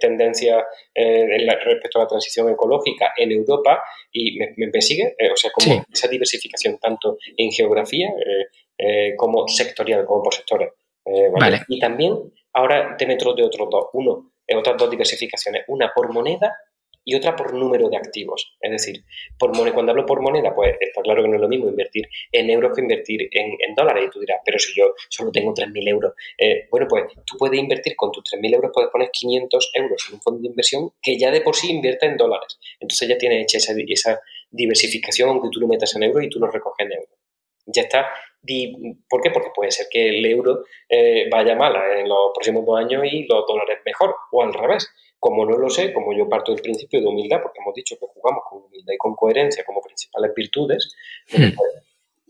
tendencias 0.00 0.64
respecto 0.92 2.00
a 2.00 2.02
la 2.02 2.08
transición 2.08 2.50
ecológica 2.50 3.12
en 3.16 3.30
Europa 3.30 3.80
y 4.10 4.36
me, 4.36 4.82
sigue, 4.82 5.14
o 5.32 5.36
sea, 5.36 5.52
como 5.52 5.84
esa 5.92 6.08
diversificación 6.08 6.78
tanto 6.78 7.18
en 7.36 7.52
geografía 7.52 8.08
como 9.16 9.46
sectorial, 9.46 10.04
como 10.04 10.24
por 10.24 10.34
sectores. 10.34 10.70
¿vale? 11.32 11.60
Y 11.68 11.78
también 11.78 12.16
ahora 12.54 12.96
te 12.96 13.06
meto 13.06 13.34
de 13.34 13.44
otros 13.44 13.68
dos. 13.70 13.84
Uno, 13.92 14.32
otras 14.56 14.76
dos 14.76 14.90
diversificaciones, 14.90 15.64
una 15.68 15.92
por 15.94 16.12
moneda 16.12 16.56
y 17.08 17.14
otra 17.14 17.34
por 17.34 17.54
número 17.54 17.88
de 17.88 17.96
activos. 17.96 18.54
Es 18.60 18.70
decir, 18.70 19.02
por 19.38 19.50
cuando 19.72 19.92
hablo 19.92 20.04
por 20.04 20.20
moneda, 20.20 20.54
pues 20.54 20.76
está 20.78 21.00
claro 21.00 21.22
que 21.22 21.28
no 21.28 21.36
es 21.36 21.40
lo 21.40 21.48
mismo 21.48 21.66
invertir 21.66 22.06
en 22.30 22.50
euros 22.50 22.72
que 22.74 22.82
invertir 22.82 23.30
en, 23.32 23.74
dólares. 23.74 24.04
Y 24.06 24.10
tú 24.10 24.20
dirás, 24.20 24.42
pero 24.44 24.58
si 24.58 24.78
yo 24.78 24.92
solo 25.08 25.32
tengo 25.32 25.54
3.000 25.54 25.88
euros. 25.88 26.12
Eh, 26.36 26.68
bueno, 26.70 26.86
pues 26.86 27.04
tú 27.24 27.38
puedes 27.38 27.58
invertir 27.58 27.96
con 27.96 28.12
tus 28.12 28.24
3.000 28.24 28.54
euros, 28.54 28.70
puedes 28.74 28.90
poner 28.90 29.10
500 29.10 29.70
euros 29.72 30.04
en 30.06 30.14
un 30.16 30.20
fondo 30.20 30.42
de 30.42 30.48
inversión 30.48 30.90
que 31.00 31.18
ya 31.18 31.30
de 31.30 31.40
por 31.40 31.56
sí 31.56 31.70
invierta 31.70 32.04
en 32.04 32.18
dólares. 32.18 32.58
Entonces 32.78 33.08
ya 33.08 33.16
tienes 33.16 33.42
hecha 33.44 33.56
esa, 33.56 33.72
esa 33.86 34.20
diversificación, 34.50 35.30
aunque 35.30 35.48
tú 35.50 35.60
lo 35.60 35.66
metas 35.66 35.96
en 35.96 36.02
euros 36.02 36.22
y 36.24 36.28
tú 36.28 36.38
lo 36.38 36.50
recoges 36.50 36.84
en 36.84 36.92
euros. 36.92 37.18
Ya 37.64 37.82
está 37.82 38.10
¿Por 39.08 39.20
qué? 39.20 39.30
Porque 39.30 39.50
puede 39.54 39.70
ser 39.70 39.86
que 39.90 40.08
el 40.08 40.24
euro 40.24 40.64
eh, 40.88 41.28
vaya 41.30 41.54
mal 41.54 41.74
en 41.98 42.08
los 42.08 42.30
próximos 42.34 42.64
dos 42.64 42.78
años 42.78 43.02
y 43.04 43.26
los 43.26 43.46
dólares 43.46 43.78
mejor, 43.84 44.14
o 44.30 44.42
al 44.42 44.54
revés. 44.54 44.88
Como 45.20 45.44
no 45.44 45.56
lo 45.56 45.68
sé, 45.68 45.92
como 45.92 46.16
yo 46.16 46.28
parto 46.28 46.52
del 46.52 46.62
principio 46.62 47.00
de 47.00 47.06
humildad, 47.06 47.42
porque 47.42 47.58
hemos 47.60 47.74
dicho 47.74 47.96
que 47.98 48.06
jugamos 48.06 48.44
con 48.48 48.62
humildad 48.62 48.94
y 48.94 48.98
con 48.98 49.16
coherencia 49.16 49.64
como 49.64 49.82
principales 49.82 50.32
virtudes, 50.32 50.94
hmm. 51.32 51.56
pues, 51.56 51.84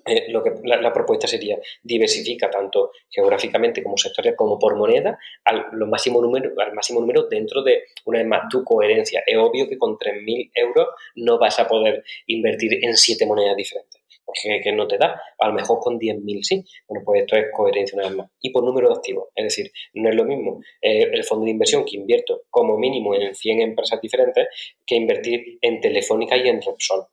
eh, 0.07 0.27
lo 0.31 0.43
que, 0.43 0.53
la, 0.65 0.91
propuesta 0.91 1.27
sería 1.27 1.59
diversifica 1.83 2.49
tanto 2.49 2.93
geográficamente 3.11 3.83
como 3.83 3.99
sectorial 3.99 4.37
como 4.37 4.59
por 4.59 4.75
moneda 4.75 5.19
al, 5.45 5.67
máximo 5.87 6.23
número, 6.23 6.51
al 6.59 6.73
máximo 6.73 7.01
número 7.01 7.25
dentro 7.25 7.63
de, 7.63 7.83
una 8.07 8.21
vez 8.21 8.27
más, 8.27 8.49
tu 8.49 8.65
coherencia. 8.65 9.23
Es 9.27 9.37
obvio 9.37 9.69
que 9.69 9.77
con 9.77 9.99
3.000 9.99 10.51
euros 10.55 10.89
no 11.17 11.39
vas 11.39 11.59
a 11.61 11.69
poder 11.69 12.05
invertir 12.27 12.83
en 12.83 12.97
siete 12.97 13.27
monedas 13.27 13.55
diferentes 13.55 13.98
que, 14.33 14.73
no 14.73 14.87
te 14.87 14.99
da. 14.99 15.21
A 15.39 15.49
lo 15.49 15.55
mejor 15.55 15.79
con 15.81 15.99
10.000 15.99 16.43
sí. 16.43 16.65
Bueno, 16.87 17.05
pues 17.05 17.23
esto 17.23 17.37
es 17.37 17.47
coherencia 17.55 17.97
una 17.97 18.09
vez 18.09 18.17
más. 18.17 18.31
Y 18.41 18.51
por 18.51 18.65
número 18.65 18.89
de 18.89 18.95
activos. 18.95 19.29
Es 19.35 19.45
decir, 19.45 19.71
no 19.95 20.09
es 20.09 20.15
lo 20.15 20.25
mismo 20.25 20.61
eh, 20.81 21.09
el 21.13 21.25
fondo 21.25 21.45
de 21.45 21.53
inversión 21.53 21.85
que 21.85 21.97
invierto 21.97 22.43
como 22.51 22.77
mínimo 22.79 23.15
en 23.15 23.35
100 23.35 23.61
empresas 23.61 24.01
diferentes 24.01 24.49
que 24.87 24.97
invertir 24.97 25.59
en 25.61 25.81
Telefónica 25.81 26.37
y 26.37 26.49
en 26.49 26.63
Repsol. 26.63 27.07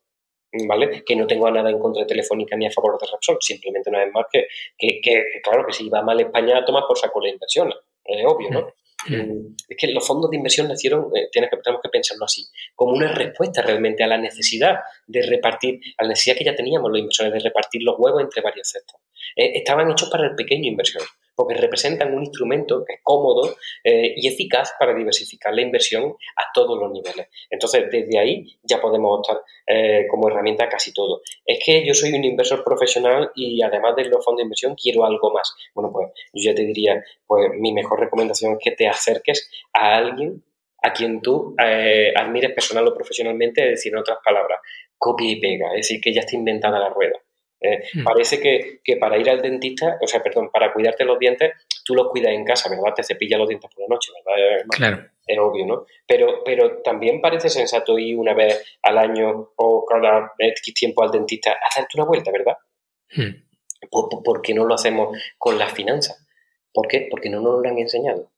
¿Vale? 0.67 1.03
Que 1.05 1.17
no 1.17 1.27
tengo 1.27 1.51
nada 1.51 1.69
en 1.69 1.79
contra 1.79 2.03
de 2.03 2.07
Telefónica 2.07 2.55
ni 2.55 2.65
a 2.65 2.71
favor 2.71 2.97
de 2.99 3.07
Repsol. 3.11 3.37
Simplemente 3.41 3.89
una 3.89 4.05
vez 4.05 4.13
más 4.13 4.25
que, 4.31 4.47
que, 4.77 5.01
que 5.01 5.41
claro, 5.43 5.65
que 5.65 5.73
si 5.73 5.89
va 5.89 6.01
mal 6.01 6.19
España, 6.19 6.63
toma 6.63 6.87
por 6.87 6.97
saco 6.97 7.19
la 7.21 7.29
inversión. 7.29 7.73
Es 8.05 8.25
obvio, 8.25 8.49
¿no? 8.51 8.67
Mm, 9.07 9.55
es 9.67 9.77
que 9.77 9.87
los 9.87 10.05
fondos 10.05 10.31
de 10.31 10.37
inversión 10.37 10.67
nacieron, 10.67 11.11
eh, 11.15 11.27
tenemos 11.31 11.81
que 11.81 11.89
pensarlo 11.89 12.25
así, 12.25 12.47
como 12.73 12.93
una 12.93 13.11
respuesta 13.11 13.61
realmente 13.61 14.03
a 14.03 14.07
la 14.07 14.17
necesidad 14.17 14.79
de 15.05 15.21
repartir, 15.21 15.79
a 15.97 16.03
la 16.03 16.09
necesidad 16.09 16.37
que 16.37 16.45
ya 16.45 16.55
teníamos 16.55 16.89
los 16.89 16.99
inversores 16.99 17.33
de 17.33 17.39
repartir 17.39 17.83
los 17.83 17.95
huevos 17.99 18.21
entre 18.21 18.41
varios 18.41 18.67
sectores. 18.67 19.05
Eh, 19.35 19.51
estaban 19.55 19.91
hechos 19.91 20.09
para 20.09 20.25
el 20.25 20.35
pequeño 20.35 20.69
inversor 20.69 21.03
porque 21.35 21.55
representan 21.55 22.13
un 22.13 22.23
instrumento 22.23 22.83
que 22.85 22.93
es 22.93 22.99
cómodo 23.03 23.55
eh, 23.83 24.13
y 24.15 24.27
eficaz 24.27 24.73
para 24.79 24.93
diversificar 24.93 25.53
la 25.53 25.61
inversión 25.61 26.15
a 26.35 26.43
todos 26.53 26.79
los 26.79 26.91
niveles. 26.91 27.27
Entonces, 27.49 27.85
desde 27.91 28.17
ahí 28.17 28.57
ya 28.63 28.79
podemos 28.79 29.19
optar 29.19 29.41
eh, 29.67 30.05
como 30.09 30.29
herramienta 30.29 30.69
casi 30.69 30.93
todo. 30.93 31.21
Es 31.45 31.59
que 31.63 31.85
yo 31.85 31.93
soy 31.93 32.13
un 32.13 32.23
inversor 32.23 32.63
profesional 32.63 33.31
y 33.35 33.61
además 33.61 33.95
de 33.95 34.05
los 34.05 34.23
fondos 34.23 34.37
de 34.37 34.43
inversión 34.43 34.75
quiero 34.75 35.05
algo 35.05 35.31
más. 35.31 35.53
Bueno, 35.73 35.91
pues 35.91 36.11
yo 36.33 36.51
ya 36.51 36.55
te 36.55 36.63
diría, 36.63 37.03
pues 37.27 37.51
mi 37.59 37.73
mejor 37.73 37.99
recomendación 37.99 38.53
es 38.53 38.59
que 38.63 38.71
te 38.71 38.87
acerques 38.87 39.49
a 39.73 39.97
alguien 39.97 40.43
a 40.85 40.93
quien 40.93 41.19
tú 41.21 41.55
eh, 41.59 42.13
admires 42.15 42.53
personal 42.53 42.87
o 42.87 42.93
profesionalmente, 42.93 43.63
es 43.63 43.71
decir, 43.71 43.91
en 43.91 43.99
otras 43.99 44.19
palabras, 44.23 44.59
copia 44.97 45.31
y 45.31 45.39
pega, 45.39 45.69
es 45.69 45.87
decir, 45.87 45.99
que 45.99 46.13
ya 46.13 46.21
está 46.21 46.35
inventada 46.35 46.79
la 46.79 46.89
rueda. 46.89 47.19
Eh, 47.61 47.83
hmm. 47.93 48.03
Parece 48.03 48.39
que, 48.39 48.97
para 48.97 49.17
ir 49.17 49.29
al 49.29 49.41
dentista, 49.41 49.97
o 50.01 50.07
sea, 50.07 50.21
perdón, 50.21 50.49
para 50.51 50.73
cuidarte 50.73 51.05
los 51.05 51.17
dientes, 51.17 51.53
tú 51.83 51.95
los 51.95 52.09
cuidas 52.09 52.33
en 52.33 52.45
casa, 52.45 52.69
¿verdad? 52.69 52.93
Te 52.95 53.03
cepillas 53.03 53.39
los 53.39 53.47
dientes 53.47 53.69
por 53.73 53.81
la 53.81 53.95
noche, 53.95 54.11
¿verdad? 54.13 54.65
Claro. 54.69 55.09
Es 55.25 55.39
obvio, 55.39 55.65
¿no? 55.65 55.85
Pero, 56.07 56.43
pero 56.43 56.81
también 56.83 57.21
parece 57.21 57.49
sensato 57.49 57.97
ir 57.97 58.17
una 58.17 58.33
vez 58.33 58.63
al 58.83 58.97
año 58.97 59.53
o 59.55 59.85
cada 59.85 60.33
X 60.37 60.73
tiempo 60.73 61.03
al 61.03 61.11
dentista 61.11 61.51
a 61.51 61.67
hacerte 61.67 61.91
una 61.95 62.05
vuelta, 62.05 62.31
¿verdad? 62.31 62.57
Hmm. 63.15 63.45
¿Por, 63.89 64.41
qué 64.41 64.53
no 64.53 64.65
lo 64.65 64.75
hacemos 64.75 65.17
con 65.37 65.57
las 65.57 65.71
finanzas? 65.73 66.25
¿Por 66.73 66.87
qué? 66.87 67.07
Porque 67.09 67.29
no 67.29 67.41
nos 67.41 67.61
lo 67.61 67.69
han 67.69 67.77
enseñado. 67.77 68.31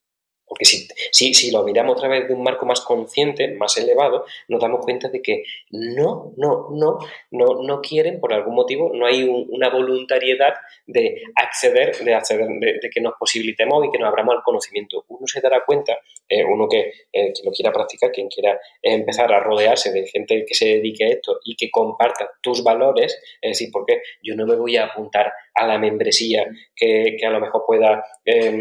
Porque 0.48 0.64
si, 0.64 0.88
si, 1.12 1.34
si, 1.34 1.52
lo 1.52 1.64
miramos 1.64 1.98
a 1.98 2.00
través 2.00 2.28
de 2.28 2.34
un 2.34 2.42
marco 2.42 2.66
más 2.66 2.80
consciente, 2.82 3.50
más 3.50 3.76
elevado, 3.78 4.26
nos 4.48 4.62
damos 4.62 4.84
cuenta 4.84 5.10
de 5.10 5.22
que 5.22 5.44
no, 5.72 6.34
no, 6.38 6.70
no, 6.72 7.00
no, 7.32 7.64
no 7.64 7.82
quieren, 7.82 8.22
por 8.22 8.34
algún 8.34 8.56
motivo, 8.56 8.92
no 8.94 9.06
hay 9.06 9.24
una 9.24 9.70
voluntariedad 9.70 10.54
de 10.86 11.22
acceder, 11.36 11.98
de 11.98 12.14
acceder, 12.14 12.48
de, 12.48 12.90
que 12.90 13.02
nos 13.02 13.16
posibilitemos 13.20 13.86
y 13.86 13.92
que 13.92 14.00
nos 14.00 14.08
abramos 14.08 14.36
al 14.36 14.44
conocimiento. 14.44 15.04
Uno 15.10 15.28
se 15.28 15.42
dará 15.42 15.64
cuenta, 15.66 15.98
eh, 16.30 16.46
uno 16.46 16.68
que, 16.70 16.94
eh, 17.12 17.34
que, 17.34 17.44
lo 17.44 17.52
quiera 17.52 17.74
practicar, 17.74 18.12
quien 18.12 18.30
quiera 18.30 18.58
empezar 18.82 19.34
a 19.34 19.42
rodearse 19.42 19.92
de 19.92 20.08
gente 20.08 20.46
que 20.46 20.56
se 20.56 20.66
dedique 20.66 21.04
a 21.04 21.10
esto 21.10 21.40
y 21.44 21.58
que 21.58 21.70
comparta 21.70 22.30
tus 22.42 22.64
valores, 22.64 23.20
es 23.42 23.52
decir, 23.52 23.70
porque 23.72 24.02
yo 24.24 24.36
no 24.36 24.46
me 24.46 24.56
voy 24.56 24.78
a 24.78 24.86
apuntar 24.86 25.34
a 25.58 25.68
la 25.68 25.78
membresía 25.78 26.46
que, 26.76 27.16
que 27.20 27.26
a 27.26 27.32
lo 27.32 27.40
mejor 27.40 27.64
pueda, 27.66 28.06
eh, 28.24 28.58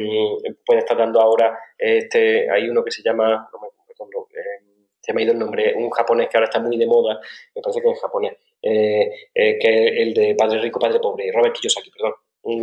pueda 0.65 0.81
estar 0.81 0.97
dando 0.97 1.21
ahora 1.21 1.59
este, 1.79 2.51
hay 2.51 2.69
uno 2.69 2.83
que 2.83 2.91
se 2.91 3.03
llama, 3.03 3.49
no 3.53 3.61
me 3.61 3.69
acuerdo, 3.93 4.29
eh, 4.33 4.65
se 5.01 5.13
me 5.13 5.21
ha 5.21 5.25
ido 5.25 5.33
el 5.33 5.39
nombre, 5.39 5.75
un 5.77 5.91
japonés 5.91 6.29
que 6.29 6.37
ahora 6.37 6.47
está 6.47 6.61
muy 6.61 6.77
de 6.77 6.87
moda, 6.87 7.21
me 7.55 7.63
parece 7.63 7.81
que 7.81 7.91
es 7.91 8.01
japonés, 8.01 8.33
eh, 8.63 9.11
eh, 9.35 9.59
que 9.59 9.87
es 9.87 9.93
el 9.99 10.15
de 10.15 10.35
Padre 10.35 10.61
Rico, 10.61 10.81
Padre 10.81 10.99
Pobre, 11.01 11.31
Robert 11.33 11.55
Kiyosaki, 11.55 11.91
perdón. 11.91 12.15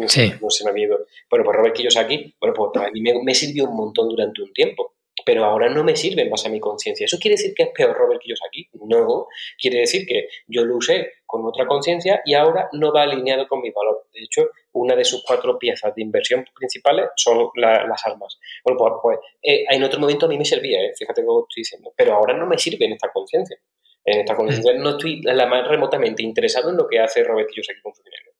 Sí. 0.07 0.31
No 0.41 0.49
se 0.49 0.63
me 0.63 0.79
ha 0.79 0.83
ido. 0.83 1.05
Bueno, 1.29 1.43
pues 1.43 1.57
Robert 1.57 1.75
Kiyosaki, 1.75 2.35
bueno, 2.39 2.53
pues 2.55 2.71
a 2.75 2.89
mí 2.89 3.01
me, 3.01 3.21
me 3.21 3.33
sirvió 3.33 3.65
un 3.65 3.75
montón 3.75 4.07
durante 4.07 4.41
un 4.41 4.53
tiempo 4.53 4.93
pero 5.25 5.45
ahora 5.45 5.69
no 5.69 5.83
me 5.83 5.95
sirve 5.95 6.23
en 6.23 6.29
base 6.29 6.47
a 6.47 6.51
mi 6.51 6.59
conciencia. 6.59 7.05
¿Eso 7.05 7.17
quiere 7.19 7.35
decir 7.35 7.53
que 7.53 7.63
es 7.63 7.69
peor 7.69 7.95
Robert 7.95 8.21
Kiyosaki? 8.21 8.69
No, 8.85 9.27
quiere 9.59 9.79
decir 9.79 10.05
que 10.05 10.27
yo 10.47 10.63
lo 10.65 10.77
usé 10.77 11.13
con 11.25 11.45
otra 11.45 11.65
conciencia 11.65 12.21
y 12.25 12.33
ahora 12.33 12.69
no 12.73 12.93
va 12.93 13.03
alineado 13.03 13.47
con 13.47 13.61
mi 13.61 13.71
valor. 13.71 14.07
De 14.13 14.21
hecho, 14.21 14.49
una 14.73 14.95
de 14.95 15.03
sus 15.03 15.23
cuatro 15.23 15.57
piezas 15.57 15.93
de 15.95 16.01
inversión 16.01 16.45
principales 16.55 17.09
son 17.15 17.49
las 17.55 18.05
armas. 18.05 18.39
Bueno, 18.63 18.77
pues, 18.77 18.93
pues 19.01 19.19
eh, 19.41 19.65
en 19.69 19.83
otro 19.83 19.99
momento 19.99 20.25
a 20.25 20.29
mí 20.29 20.37
me 20.37 20.45
servía, 20.45 20.81
¿eh? 20.81 20.93
fíjate 20.97 21.23
lo 21.23 21.45
que 21.45 21.49
estoy 21.49 21.61
diciendo, 21.61 21.93
pero 21.95 22.13
ahora 22.13 22.35
no 22.35 22.45
me 22.45 22.57
sirve 22.57 22.85
en 22.85 22.93
esta 22.93 23.09
conciencia. 23.11 23.57
En 24.05 24.19
esta 24.19 24.35
conciencia 24.35 24.73
no 24.73 24.91
estoy 24.91 25.21
la 25.21 25.45
más 25.45 25.67
remotamente 25.67 26.23
interesado 26.23 26.69
en 26.69 26.77
lo 26.77 26.87
que 26.87 26.99
hace 26.99 27.23
Robert 27.23 27.49
Kiyosaki 27.49 27.81
con 27.81 27.95
su 27.95 28.03
dinero. 28.03 28.33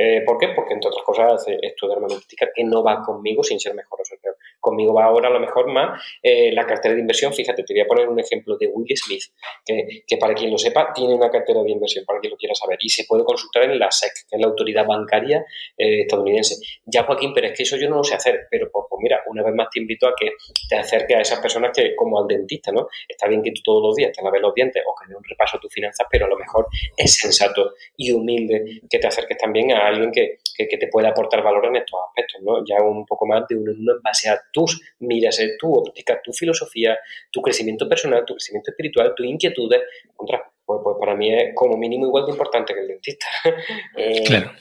Eh, 0.00 0.22
¿Por 0.24 0.38
qué? 0.38 0.50
Porque 0.54 0.74
entre 0.74 0.90
otras 0.90 1.04
cosas 1.04 1.32
hace 1.32 1.58
esto 1.60 1.88
de 1.88 1.94
armamentística 1.94 2.48
que 2.54 2.62
no 2.62 2.84
va 2.84 3.02
conmigo 3.02 3.42
sin 3.42 3.58
ser 3.58 3.74
mejor 3.74 4.00
o 4.00 4.04
ser 4.04 4.20
peor. 4.20 4.36
Conmigo 4.68 4.92
va 4.92 5.04
ahora 5.04 5.28
a 5.28 5.32
lo 5.32 5.40
mejor 5.40 5.72
más 5.72 5.98
eh, 6.22 6.52
la 6.52 6.66
cartera 6.66 6.94
de 6.94 7.00
inversión. 7.00 7.32
Fíjate, 7.32 7.62
te 7.62 7.72
voy 7.72 7.80
a 7.80 7.86
poner 7.86 8.06
un 8.06 8.20
ejemplo 8.20 8.58
de 8.58 8.66
Will 8.66 8.86
Smith, 8.94 9.22
que, 9.64 10.02
que, 10.06 10.18
para 10.18 10.34
quien 10.34 10.50
lo 10.50 10.58
sepa 10.58 10.92
tiene 10.92 11.14
una 11.14 11.30
cartera 11.30 11.62
de 11.62 11.70
inversión, 11.70 12.04
para 12.04 12.20
quien 12.20 12.32
lo 12.32 12.36
quiera 12.36 12.54
saber, 12.54 12.76
y 12.80 12.90
se 12.90 13.04
puede 13.08 13.24
consultar 13.24 13.62
en 13.62 13.78
la 13.78 13.90
SEC, 13.90 14.12
que 14.28 14.36
es 14.36 14.40
la 14.40 14.48
autoridad 14.48 14.86
bancaria 14.86 15.44
eh, 15.76 16.02
estadounidense. 16.02 16.56
Ya 16.84 17.04
Joaquín, 17.04 17.32
pero 17.32 17.46
es 17.46 17.56
que 17.56 17.62
eso 17.62 17.78
yo 17.78 17.88
no 17.88 17.96
lo 17.96 18.04
sé 18.04 18.14
hacer, 18.14 18.46
pero 18.50 18.68
pues, 18.70 18.84
pues, 18.90 19.00
mira, 19.02 19.22
una 19.26 19.42
vez 19.42 19.54
más 19.54 19.68
te 19.70 19.80
invito 19.80 20.06
a 20.06 20.12
que 20.14 20.32
te 20.68 20.76
acerques 20.76 21.16
a 21.16 21.20
esas 21.20 21.40
personas 21.40 21.70
que, 21.74 21.96
como 21.96 22.20
al 22.20 22.26
dentista, 22.26 22.70
¿no? 22.72 22.88
Está 23.08 23.26
bien 23.26 23.42
que 23.42 23.52
tú 23.52 23.62
todos 23.64 23.82
los 23.82 23.96
días 23.96 24.12
te 24.12 24.22
laves 24.22 24.42
los 24.42 24.54
dientes 24.54 24.82
o 24.86 24.94
que 24.94 25.08
dé 25.08 25.16
un 25.16 25.24
repaso 25.24 25.56
a 25.56 25.60
tus 25.60 25.72
finanzas, 25.72 26.06
pero 26.10 26.26
a 26.26 26.28
lo 26.28 26.36
mejor 26.36 26.66
es 26.96 27.14
sensato 27.14 27.72
y 27.96 28.12
humilde 28.12 28.82
que 28.90 28.98
te 28.98 29.06
acerques 29.06 29.38
también 29.38 29.72
a 29.72 29.86
alguien 29.86 30.10
que, 30.12 30.38
que, 30.56 30.78
te 30.78 30.88
pueda 30.88 31.10
aportar 31.10 31.42
valor 31.42 31.66
en 31.66 31.76
estos 31.76 31.98
aspectos, 32.08 32.40
¿no? 32.42 32.64
Ya 32.64 32.82
un 32.82 33.06
poco 33.06 33.26
más 33.26 33.46
de 33.48 33.56
uno 33.56 33.72
en 33.72 33.80
uno 33.80 33.92
en 33.94 34.02
base 34.02 34.28
a 34.28 34.40
tus 34.58 34.80
miras, 34.98 35.38
eh, 35.38 35.56
tu 35.56 35.72
óptica, 35.72 36.20
tu 36.22 36.32
filosofía, 36.32 36.98
tu 37.30 37.40
crecimiento 37.40 37.88
personal, 37.88 38.24
tu 38.26 38.34
crecimiento 38.34 38.72
espiritual, 38.72 39.14
tus 39.14 39.26
inquietudes. 39.26 39.82
Contra, 40.16 40.42
pues, 40.64 40.80
pues, 40.82 40.96
para 40.98 41.14
mí 41.14 41.32
es 41.32 41.54
como 41.54 41.76
mínimo 41.76 42.06
igual 42.06 42.24
de 42.26 42.32
importante 42.32 42.74
que 42.74 42.80
el 42.80 42.88
dentista. 42.88 43.26
Eh, 43.96 44.22
claro. 44.24 44.52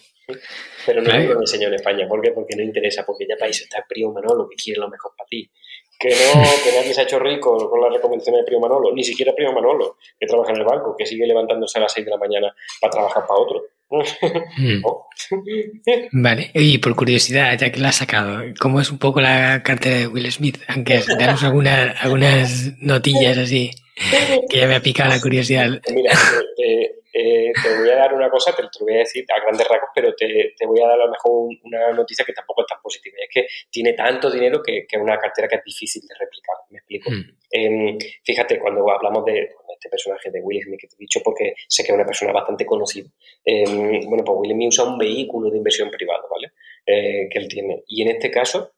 Pero 0.85 1.01
no 1.01 1.17
lo 1.17 1.39
enseño 1.39 1.69
en 1.69 1.75
España. 1.75 2.07
¿Por 2.07 2.21
qué? 2.21 2.31
Porque 2.31 2.55
no 2.55 2.63
interesa, 2.63 3.05
porque 3.05 3.25
ya 3.27 3.37
país 3.37 3.61
está 3.61 3.77
el 3.77 3.85
Primo 3.87 4.11
Manolo, 4.11 4.47
que 4.49 4.55
quiere 4.55 4.79
lo 4.79 4.89
mejor 4.89 5.13
para 5.17 5.27
ti. 5.27 5.49
Que 5.99 6.09
no, 6.09 6.43
que 6.63 6.77
nadie 6.77 6.93
se 6.93 7.01
ha 7.01 7.03
hecho 7.03 7.17
rico 7.17 7.69
con 7.69 7.81
las 7.81 7.93
recomendaciones 7.93 8.41
de 8.41 8.45
Primo 8.45 8.61
Manolo, 8.61 8.93
ni 8.93 9.03
siquiera 9.03 9.33
Primo 9.33 9.53
Manolo, 9.53 9.97
que 10.19 10.27
trabaja 10.27 10.51
en 10.51 10.57
el 10.57 10.65
banco, 10.65 10.95
que 10.97 11.05
sigue 11.05 11.25
levantándose 11.25 11.79
a 11.79 11.83
las 11.83 11.93
6 11.93 12.05
de 12.05 12.11
la 12.11 12.17
mañana 12.17 12.53
para 12.81 12.91
trabajar 12.91 13.25
para 13.25 13.39
otro. 13.39 13.63
Mm. 13.89 14.81
Oh. 14.83 15.07
Vale, 16.11 16.51
y 16.53 16.77
por 16.77 16.95
curiosidad, 16.95 17.57
ya 17.57 17.71
que 17.71 17.79
la 17.79 17.89
has 17.89 17.95
sacado, 17.95 18.41
¿cómo 18.59 18.79
es 18.79 18.91
un 18.91 18.99
poco 18.99 19.21
la 19.21 19.63
cartera 19.63 19.97
de 19.97 20.07
Will 20.07 20.31
Smith? 20.31 20.57
Aunque 20.67 21.01
danos 21.19 21.43
alguna, 21.43 21.91
algunas 21.99 22.73
notillas 22.79 23.37
así, 23.37 23.71
que 24.49 24.57
ya 24.57 24.67
me 24.67 24.75
ha 24.75 24.81
picado 24.81 25.09
la 25.09 25.21
curiosidad. 25.21 25.81
Mira, 25.93 26.13
eh, 27.19 27.51
te 27.51 27.77
voy 27.79 27.89
a 27.89 27.95
dar 27.95 28.13
una 28.13 28.29
cosa, 28.29 28.55
te 28.55 28.61
lo 28.61 28.69
voy 28.81 28.95
a 28.95 28.99
decir 28.99 29.25
a 29.35 29.41
grandes 29.41 29.67
rasgos, 29.67 29.89
pero 29.95 30.13
te, 30.13 30.53
voy 30.67 30.79
a 30.81 30.87
dar 30.87 31.01
a 31.01 31.05
lo 31.05 31.11
mejor 31.11 31.49
una 31.63 31.91
noticia 31.93 32.23
que 32.23 32.33
tampoco 32.33 32.61
es 32.61 32.67
tan 32.67 32.81
positiva. 32.81 33.17
es 33.19 33.29
que 33.33 33.47
tiene 33.71 33.93
tanto 33.93 34.29
dinero 34.29 34.61
que 34.61 34.85
es 34.89 35.01
una 35.01 35.17
cartera 35.17 35.47
que 35.47 35.55
es 35.55 35.63
difícil 35.63 36.03
de 36.07 36.13
replicar. 36.13 36.55
Me 36.69 36.77
explico. 36.77 37.09
Mm. 37.09 37.37
Em, 37.49 37.97
fíjate, 38.23 38.59
cuando 38.59 38.87
hablamos 38.91 39.25
de 39.25 39.49
este 39.77 39.89
personaje 39.89 40.29
de 40.31 40.41
Will 40.41 40.61
Smith 40.63 40.79
que 40.79 40.87
te 40.87 40.95
he 40.95 40.99
dicho, 40.99 41.21
porque 41.23 41.53
sé 41.67 41.83
que 41.83 41.91
es 41.91 41.95
una 41.95 42.05
persona 42.05 42.33
bastante 42.33 42.65
conocida. 42.65 43.09
Em, 43.45 44.01
bueno, 44.07 44.23
pues 44.23 44.37
Will 44.39 44.51
Smith 44.51 44.67
usa 44.69 44.85
un 44.85 44.97
vehículo 44.97 45.49
de 45.49 45.57
inversión 45.57 45.89
privado, 45.89 46.27
¿vale? 46.29 46.51
Eh, 46.85 47.29
que 47.29 47.39
él 47.39 47.47
tiene. 47.47 47.83
Y 47.87 48.01
en 48.01 48.09
este 48.09 48.31
caso, 48.31 48.73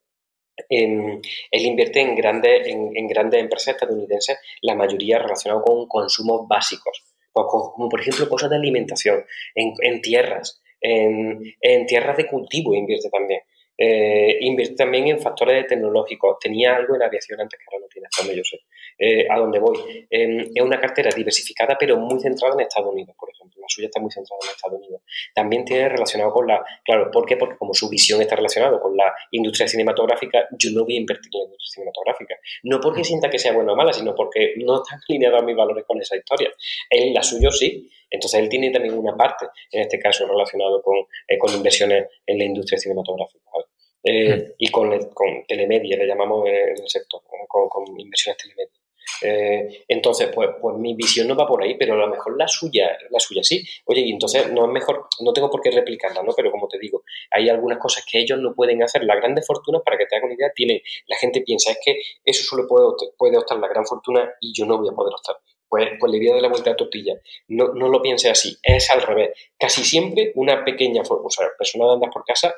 em, 0.69 1.21
él 1.51 1.65
invierte 1.65 2.01
en 2.01 2.15
grandes, 2.15 2.67
en, 2.67 3.07
grandes 3.07 3.39
empresas 3.39 3.75
estadounidenses, 3.75 4.37
la 4.61 4.75
mayoría 4.75 5.19
relacionadas 5.19 5.63
con 5.65 5.87
consumos 5.87 6.47
básicos, 6.47 7.03
pues 7.31 7.45
como 7.49 7.87
por 7.87 8.01
ejemplo 8.01 8.27
cosas 8.27 8.49
de 8.49 8.57
alimentación, 8.57 9.23
en, 9.55 10.01
tierras, 10.01 10.61
en, 10.81 11.85
tierras 11.87 12.17
de 12.17 12.27
cultivo 12.27 12.75
invierte 12.75 13.09
también. 13.09 13.41
Eh, 13.81 14.75
también 14.77 15.07
en 15.07 15.19
factores 15.19 15.65
tecnológicos. 15.65 16.37
Tenía 16.39 16.75
algo 16.75 16.95
en 16.95 17.03
aviación 17.03 17.39
antes 17.39 17.57
que 17.57 17.65
ahora 17.71 17.83
no 17.83 17.87
tiene, 17.87 18.07
hasta 18.11 18.33
yo 18.33 18.43
sé. 18.43 18.59
Eh, 18.97 19.25
a 19.29 19.39
dónde 19.39 19.59
voy. 19.59 20.05
Em, 20.09 20.51
es 20.53 20.61
una 20.61 20.79
cartera 20.79 21.09
diversificada, 21.15 21.77
pero 21.79 21.95
muy 21.97 22.19
centrada 22.19 22.55
en 22.55 22.61
Estados 22.61 22.91
Unidos, 22.91 23.15
por 23.17 23.29
ejemplo. 23.29 23.61
La 23.61 23.67
suya 23.69 23.87
está 23.87 24.01
muy 24.01 24.11
centrada 24.11 24.39
en 24.43 24.49
Estados 24.49 24.79
Unidos. 24.79 25.01
También 25.33 25.63
tiene 25.63 25.87
relacionado 25.87 26.33
con 26.33 26.47
la. 26.47 26.61
Claro, 26.83 27.09
¿por 27.09 27.25
qué? 27.25 27.37
Porque 27.37 27.55
como 27.57 27.73
su 27.73 27.87
visión 27.89 28.21
está 28.21 28.35
relacionada 28.35 28.77
con 28.81 28.97
la 28.97 29.13
industria 29.31 29.67
cinematográfica, 29.67 30.47
yo 30.57 30.71
no 30.71 30.83
voy 30.83 30.95
a 30.95 30.99
invertir 30.99 31.31
en 31.33 31.39
la 31.39 31.45
industria 31.45 31.71
cinematográfica. 31.75 32.35
No 32.63 32.81
porque 32.81 33.05
sienta 33.05 33.29
que 33.29 33.39
sea 33.39 33.53
buena 33.53 33.71
o 33.71 33.75
mala, 33.77 33.93
sino 33.93 34.13
porque 34.13 34.55
no 34.57 34.83
están 34.83 34.99
alineados 35.07 35.41
a 35.41 35.45
mis 35.45 35.55
valores 35.55 35.85
con 35.87 36.01
esa 36.01 36.17
historia. 36.17 36.49
Él, 36.89 37.13
la 37.13 37.23
suya 37.23 37.49
sí. 37.51 37.89
Entonces, 38.11 38.39
él 38.39 38.49
tiene 38.49 38.71
también 38.71 38.97
una 38.97 39.15
parte, 39.15 39.45
en 39.71 39.81
este 39.81 39.99
caso, 39.99 40.27
relacionado 40.27 40.81
con, 40.81 40.97
eh, 41.27 41.37
con 41.37 41.53
inversiones 41.53 42.07
en 42.25 42.37
la 42.39 42.43
industria 42.43 42.79
cinematográfica. 42.79 43.39
Eh, 44.03 44.35
hmm. 44.35 44.53
y 44.57 44.71
con, 44.71 44.89
con 45.09 45.45
telemedia, 45.47 45.97
le 45.97 46.07
llamamos 46.07 46.47
en 46.47 46.69
el 46.69 46.89
sector, 46.89 47.21
con, 47.47 47.67
con 47.67 47.99
inversiones 47.99 48.41
telemedia. 48.41 48.79
Eh, 49.21 49.83
entonces, 49.87 50.29
pues, 50.33 50.49
pues 50.61 50.77
mi 50.77 50.93
visión 50.93 51.27
no 51.27 51.35
va 51.35 51.47
por 51.47 51.61
ahí, 51.61 51.75
pero 51.77 51.93
a 51.93 51.97
lo 51.97 52.07
mejor 52.07 52.37
la 52.37 52.47
suya, 52.47 52.97
la 53.09 53.19
suya 53.19 53.43
sí. 53.43 53.63
Oye, 53.85 54.01
y 54.01 54.11
entonces 54.11 54.51
no 54.51 54.65
es 54.65 54.71
mejor, 54.71 55.07
no 55.21 55.33
tengo 55.33 55.49
por 55.49 55.61
qué 55.61 55.71
replicarla, 55.71 56.23
¿no? 56.23 56.31
Pero 56.35 56.51
como 56.51 56.67
te 56.67 56.79
digo, 56.79 57.03
hay 57.31 57.49
algunas 57.49 57.79
cosas 57.79 58.05
que 58.09 58.19
ellos 58.19 58.39
no 58.39 58.53
pueden 58.53 58.81
hacer. 58.83 59.03
Las 59.03 59.17
grandes 59.17 59.45
fortunas, 59.45 59.81
para 59.83 59.97
que 59.97 60.05
te 60.05 60.15
hagas 60.15 60.25
una 60.25 60.35
idea, 60.35 60.51
tiene, 60.53 60.81
la 61.07 61.17
gente 61.17 61.41
piensa, 61.41 61.71
es 61.71 61.79
que 61.83 61.99
eso 62.23 62.43
solo 62.43 62.67
puede, 62.67 62.87
puede 63.17 63.37
optar 63.37 63.59
la 63.59 63.67
gran 63.67 63.85
fortuna 63.85 64.31
y 64.39 64.53
yo 64.53 64.65
no 64.65 64.77
voy 64.77 64.89
a 64.89 64.95
poder 64.95 65.13
optar. 65.13 65.37
Pues, 65.67 65.87
pues 65.99 66.11
le 66.11 66.17
voy 66.17 66.29
a 66.29 66.33
dar 66.33 66.41
la 66.41 66.49
vuelta 66.49 66.69
a 66.71 66.73
la 66.73 66.77
tortilla. 66.77 67.13
No, 67.49 67.73
no 67.73 67.89
lo 67.89 68.01
piense 68.01 68.29
así, 68.29 68.57
es 68.63 68.89
al 68.89 69.01
revés. 69.01 69.31
Casi 69.57 69.83
siempre 69.83 70.31
una 70.35 70.63
pequeña, 70.63 71.03
o 71.07 71.29
sea, 71.29 71.47
persona 71.57 71.85
de 71.85 71.93
andas 71.93 72.09
por 72.11 72.23
casa 72.23 72.55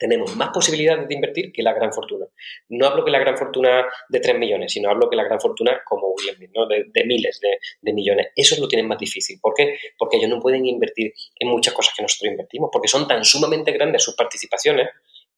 tenemos 0.00 0.34
más 0.34 0.48
posibilidades 0.48 1.06
de 1.06 1.14
invertir 1.14 1.52
que 1.52 1.62
la 1.62 1.74
gran 1.74 1.92
fortuna. 1.92 2.24
No 2.70 2.86
hablo 2.86 3.04
que 3.04 3.10
la 3.10 3.18
gran 3.18 3.36
fortuna 3.36 3.86
de 4.08 4.18
3 4.18 4.38
millones, 4.38 4.72
sino 4.72 4.88
hablo 4.88 5.10
que 5.10 5.14
la 5.14 5.24
gran 5.24 5.38
fortuna 5.38 5.82
como 5.84 6.08
William 6.08 6.38
de, 6.40 7.04
miles 7.04 7.38
de, 7.82 7.92
millones. 7.92 8.28
Eso 8.34 8.58
lo 8.58 8.66
tienen 8.66 8.88
más 8.88 8.98
difícil. 8.98 9.38
¿Por 9.42 9.52
qué? 9.52 9.76
Porque 9.98 10.16
ellos 10.16 10.30
no 10.30 10.40
pueden 10.40 10.64
invertir 10.64 11.12
en 11.38 11.48
muchas 11.48 11.74
cosas 11.74 11.94
que 11.94 12.02
nosotros 12.02 12.30
invertimos, 12.30 12.70
porque 12.72 12.88
son 12.88 13.06
tan 13.06 13.22
sumamente 13.26 13.72
grandes 13.72 14.02
sus 14.02 14.16
participaciones. 14.16 14.88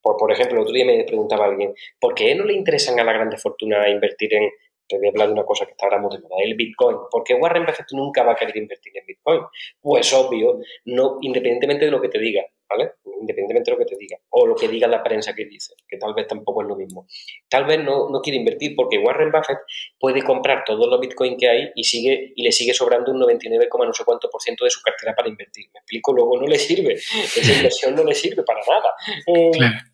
Por, 0.00 0.16
por 0.16 0.30
ejemplo, 0.30 0.58
el 0.58 0.62
otro 0.62 0.74
día 0.74 0.84
me 0.84 1.02
preguntaba 1.04 1.46
alguien, 1.46 1.74
¿por 1.98 2.14
qué 2.14 2.32
no 2.36 2.44
le 2.44 2.54
interesan 2.54 2.98
a 3.00 3.04
la 3.04 3.12
grande 3.12 3.38
fortuna 3.38 3.88
invertir 3.88 4.32
en, 4.34 4.48
te 4.86 4.96
voy 4.96 5.06
a 5.06 5.10
hablar 5.10 5.26
de 5.28 5.32
una 5.32 5.44
cosa 5.44 5.64
que 5.64 5.72
está 5.72 5.86
ahora 5.86 5.98
muy 5.98 6.14
de 6.14 6.22
moda, 6.22 6.36
el 6.44 6.54
Bitcoin. 6.54 6.98
¿Por 7.10 7.24
qué 7.24 7.34
Warren 7.34 7.64
Buffett 7.64 7.86
nunca 7.92 8.22
va 8.22 8.32
a 8.32 8.36
querer 8.36 8.56
invertir 8.56 8.92
en 8.96 9.06
Bitcoin? 9.06 9.40
Pues 9.80 10.12
obvio, 10.12 10.60
no, 10.84 11.18
independientemente 11.20 11.86
de 11.86 11.90
lo 11.90 12.00
que 12.00 12.08
te 12.08 12.18
diga, 12.18 12.44
¿vale? 12.72 12.92
Independientemente 13.20 13.70
de 13.70 13.76
lo 13.76 13.78
que 13.78 13.94
te 13.94 13.96
diga, 13.96 14.16
o 14.30 14.46
lo 14.46 14.54
que 14.54 14.68
diga 14.68 14.88
la 14.88 15.02
prensa 15.02 15.34
que 15.34 15.44
dice, 15.44 15.74
que 15.86 15.96
tal 15.98 16.14
vez 16.14 16.26
tampoco 16.26 16.62
es 16.62 16.68
lo 16.68 16.76
mismo. 16.76 17.06
Tal 17.48 17.64
vez 17.64 17.78
no, 17.78 18.08
no 18.10 18.20
quiere 18.20 18.38
invertir 18.38 18.74
porque 18.74 18.98
Warren 18.98 19.30
Buffett 19.30 19.58
puede 19.98 20.22
comprar 20.22 20.64
todos 20.64 20.88
los 20.88 21.00
Bitcoin 21.00 21.36
que 21.36 21.48
hay 21.48 21.70
y 21.74 21.84
sigue 21.84 22.32
y 22.34 22.42
le 22.42 22.52
sigue 22.52 22.74
sobrando 22.74 23.12
un 23.12 23.18
99, 23.18 23.68
no 23.72 23.92
sé 23.92 24.04
cuánto 24.04 24.28
por 24.30 24.40
ciento 24.40 24.64
de 24.64 24.70
su 24.70 24.80
cartera 24.80 25.14
para 25.14 25.28
invertir. 25.28 25.66
Me 25.72 25.80
explico, 25.80 26.12
luego 26.12 26.40
no 26.40 26.46
le 26.46 26.58
sirve, 26.58 26.94
esa 26.94 27.52
inversión 27.52 27.94
no 27.94 28.04
le 28.04 28.14
sirve 28.14 28.42
para 28.42 28.60
nada. 28.66 28.90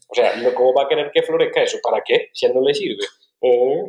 O 0.08 0.14
sea, 0.14 0.32
¿cómo 0.54 0.72
va 0.72 0.84
a 0.84 0.88
querer 0.88 1.10
que 1.12 1.22
florezca 1.22 1.62
eso? 1.62 1.78
¿Para 1.82 2.02
qué? 2.02 2.28
Si 2.32 2.46
a 2.46 2.48
él 2.48 2.54
no 2.54 2.62
le 2.62 2.74
sirve. 2.74 3.04
Eh, 3.40 3.82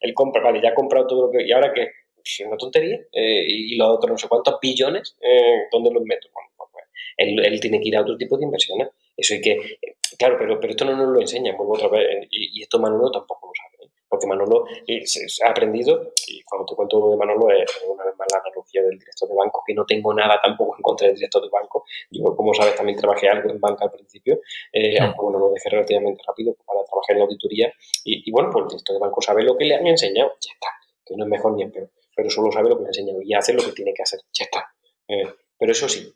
él 0.00 0.14
compra, 0.14 0.42
vale, 0.42 0.60
ya 0.62 0.70
ha 0.70 0.74
comprado 0.74 1.06
todo 1.06 1.26
lo 1.26 1.30
que... 1.30 1.46
¿Y 1.46 1.52
ahora 1.52 1.72
qué? 1.72 1.90
Es 2.22 2.42
una 2.46 2.56
tontería. 2.56 2.98
Eh, 3.12 3.44
y 3.46 3.76
los 3.76 3.88
otros 3.88 4.10
no 4.10 4.18
sé 4.18 4.28
cuántos 4.28 4.58
billones, 4.60 5.16
eh, 5.20 5.68
¿dónde 5.70 5.90
los 5.92 6.02
meto? 6.02 6.28
Bueno, 6.32 6.50
pues, 6.56 6.69
pues, 6.69 6.69
él, 7.16 7.38
él, 7.44 7.60
tiene 7.60 7.80
que 7.80 7.88
ir 7.88 7.96
a 7.96 8.02
otro 8.02 8.16
tipo 8.16 8.36
de 8.36 8.44
inversiones. 8.44 8.88
Eso 9.16 9.34
hay 9.34 9.40
que... 9.40 9.78
Claro, 10.18 10.36
pero, 10.38 10.58
pero 10.60 10.70
esto 10.70 10.84
no 10.84 10.96
nos 10.96 11.08
lo 11.08 11.20
enseña, 11.20 11.56
vuelvo 11.56 11.74
otra 11.74 11.88
vez, 11.88 12.26
y, 12.30 12.62
esto 12.62 12.78
Manuel 12.78 13.10
tampoco 13.12 13.48
lo 13.48 13.52
sabe. 13.54 13.90
porque 14.08 14.26
Manolo 14.26 14.64
ha 14.66 15.50
aprendido, 15.50 16.12
y 16.26 16.42
cuando 16.42 16.66
te 16.66 16.74
cuento 16.74 16.98
lo 16.98 17.10
de 17.10 17.16
Manolo 17.16 17.50
es 17.50 17.70
una 17.86 18.04
vez 18.04 18.14
más 18.18 18.26
la 18.32 18.40
analogía 18.40 18.82
del 18.82 18.98
director 18.98 19.28
de 19.28 19.34
banco, 19.34 19.62
que 19.66 19.74
no 19.74 19.84
tengo 19.86 20.12
nada 20.12 20.38
tampoco 20.42 20.76
en 20.76 20.82
contra 20.82 21.06
del 21.06 21.16
director 21.16 21.42
de 21.42 21.48
banco. 21.48 21.84
Yo, 22.10 22.36
como 22.36 22.52
sabes, 22.52 22.74
también 22.74 22.98
trabajé 22.98 23.28
algo 23.28 23.50
en 23.50 23.60
banca 23.60 23.84
al 23.84 23.92
principio, 23.92 24.40
eh, 24.72 24.98
aunque 25.00 25.20
bueno, 25.22 25.38
lo 25.38 25.52
dejé 25.52 25.70
relativamente 25.70 26.22
rápido 26.26 26.54
para 26.66 26.84
trabajar 26.84 27.14
en 27.14 27.18
la 27.18 27.24
auditoría. 27.24 27.72
Y, 28.04 28.30
bueno, 28.30 28.50
pues 28.52 28.64
el 28.64 28.68
director 28.68 28.94
de 28.94 29.00
banco 29.00 29.22
sabe 29.22 29.42
lo 29.42 29.56
que 29.56 29.64
le 29.64 29.74
han 29.76 29.86
enseñado, 29.86 30.32
ya 30.40 30.52
está, 30.52 30.68
que 31.04 31.16
no 31.16 31.24
es 31.24 31.30
mejor 31.30 31.54
ni 31.54 31.62
es 31.62 31.72
peor, 31.72 31.90
pero 32.14 32.30
solo 32.30 32.50
sabe 32.50 32.68
lo 32.68 32.76
que 32.76 32.82
le 32.82 32.88
han 32.88 32.94
enseñado 32.94 33.22
y 33.22 33.34
hace 33.34 33.52
lo 33.52 33.62
que 33.62 33.72
tiene 33.72 33.94
que 33.94 34.02
hacer, 34.02 34.20
ya 34.32 34.44
está. 34.44 34.74
Eh, 35.08 35.26
pero 35.58 35.72
eso 35.72 35.88
sí, 35.88 36.12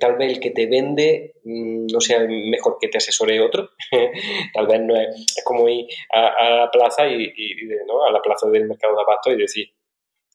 tal 0.00 0.16
vez 0.16 0.32
el 0.32 0.40
que 0.40 0.50
te 0.50 0.66
vende 0.66 1.34
mm, 1.44 1.86
no 1.92 2.00
sea 2.00 2.20
mejor 2.20 2.78
que 2.80 2.88
te 2.88 2.98
asesore 2.98 3.40
otro. 3.40 3.70
tal 4.54 4.66
vez 4.66 4.80
no 4.80 4.96
es, 4.96 5.42
como 5.44 5.68
ir 5.68 5.86
a, 6.12 6.56
la 6.56 6.70
plaza 6.70 7.06
y, 7.06 7.26
a 7.26 8.12
la 8.12 8.22
plaza 8.22 8.48
del 8.48 8.66
mercado 8.66 8.94
de 8.96 9.02
abasto 9.02 9.32
y 9.32 9.36
decir, 9.36 9.68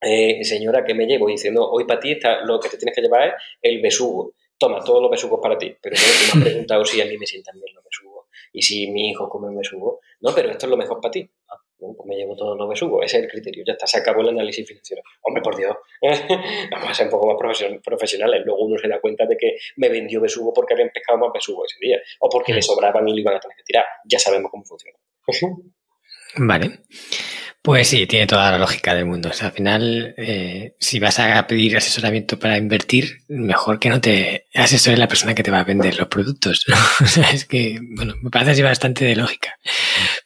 eh, 0.02 0.44
señora, 0.44 0.84
¿qué 0.86 0.94
me 0.94 1.06
llevo? 1.06 1.30
Y 1.30 1.34
diciendo, 1.34 1.70
hoy 1.70 1.86
para 1.86 2.00
ti 2.00 2.18
lo 2.46 2.60
que 2.60 2.70
te 2.70 2.78
tienes 2.78 2.96
que 2.96 3.02
llevar 3.02 3.30
es 3.30 3.34
el 3.62 3.82
besugo. 3.82 4.34
Toma, 4.58 4.84
todos 4.84 5.02
los 5.02 5.12
besugos 5.12 5.40
para 5.42 5.58
ti. 5.58 5.74
Pero 5.82 5.96
tú 5.96 6.02
me 6.02 6.42
has 6.42 6.50
preguntado 6.50 6.86
si 6.86 7.02
a 7.02 7.06
mí 7.06 7.18
me 7.18 7.26
sientan 7.26 7.60
bien 7.60 7.74
los 7.76 7.84
besugos 7.84 8.28
y 8.52 8.62
si 8.62 8.92
mi 8.92 9.10
hijo 9.10 9.30
come 9.30 9.56
besugo. 9.56 10.02
No, 10.22 10.34
pero 10.34 10.52
esto 10.52 10.66
es 10.66 10.70
lo 10.70 10.78
mejor 10.78 11.00
para 11.02 11.12
ti. 11.12 11.30
Bueno, 11.80 11.96
pues 11.96 12.08
me 12.08 12.16
llevo 12.16 12.36
todos 12.36 12.58
los 12.58 12.68
besugos. 12.68 13.06
Ese 13.06 13.18
es 13.18 13.24
el 13.24 13.30
criterio. 13.30 13.64
Ya 13.66 13.74
está, 13.74 13.88
se 13.88 14.00
acabó 14.00 14.22
el 14.22 14.30
análisis 14.30 14.68
financiero. 14.68 15.02
Hombre, 15.22 15.42
por 15.42 15.56
Dios. 15.56 15.76
Vamos 16.72 16.90
a 16.90 16.94
ser 16.94 17.06
un 17.06 17.12
poco 17.12 17.28
más 17.28 17.58
profesionales. 17.84 18.42
Luego 18.46 18.66
uno 18.66 18.78
se 18.78 18.88
da 18.88 19.00
cuenta 19.00 19.26
de 19.26 19.38
que 19.38 19.58
me 19.78 19.90
vendió 19.90 20.22
besugo 20.22 20.54
porque 20.54 20.74
habían 20.74 20.90
pescado 20.94 21.20
más 21.20 21.32
besugo 21.34 21.66
ese 21.66 21.78
día. 21.80 21.98
O 22.20 22.30
porque 22.30 22.54
le 22.54 22.62
sobraban 22.62 23.08
y 23.08 23.14
le 23.14 23.22
iban 23.22 23.36
a 23.36 23.40
tener 23.40 23.56
que 23.56 23.64
tirar. 23.64 23.86
Ya 24.06 24.20
sabemos 24.20 24.52
cómo 24.52 24.64
funciona. 24.66 24.98
Vale. 26.36 26.80
Pues 27.62 27.90
sí, 27.90 28.08
tiene 28.08 28.26
toda 28.26 28.52
la 28.52 28.58
lógica 28.58 28.96
del 28.96 29.06
mundo. 29.06 29.30
O 29.30 29.34
sea, 29.34 29.48
al 29.48 29.54
final, 29.54 30.14
eh, 30.18 30.76
si 30.80 30.98
vas 31.00 31.20
a 31.20 31.46
pedir 31.46 31.76
asesoramiento 31.76 32.40
para 32.40 32.58
invertir, 32.58 33.24
mejor 33.28 33.80
que 33.80 33.90
no 33.90 34.00
te 34.00 34.48
asesore 34.54 34.96
la 34.96 35.10
persona 35.10 35.36
que 35.36 35.44
te 35.44 35.52
va 35.52 35.60
a 35.60 35.66
vender 35.66 35.98
los 35.98 36.08
productos. 36.08 36.66
o 37.04 37.06
sea, 37.06 37.30
es 37.32 37.44
que, 37.46 37.80
bueno, 37.82 38.16
me 38.22 38.30
parece 38.30 38.52
así 38.52 38.62
bastante 38.62 39.04
de 39.04 39.18
lógica. 39.18 39.60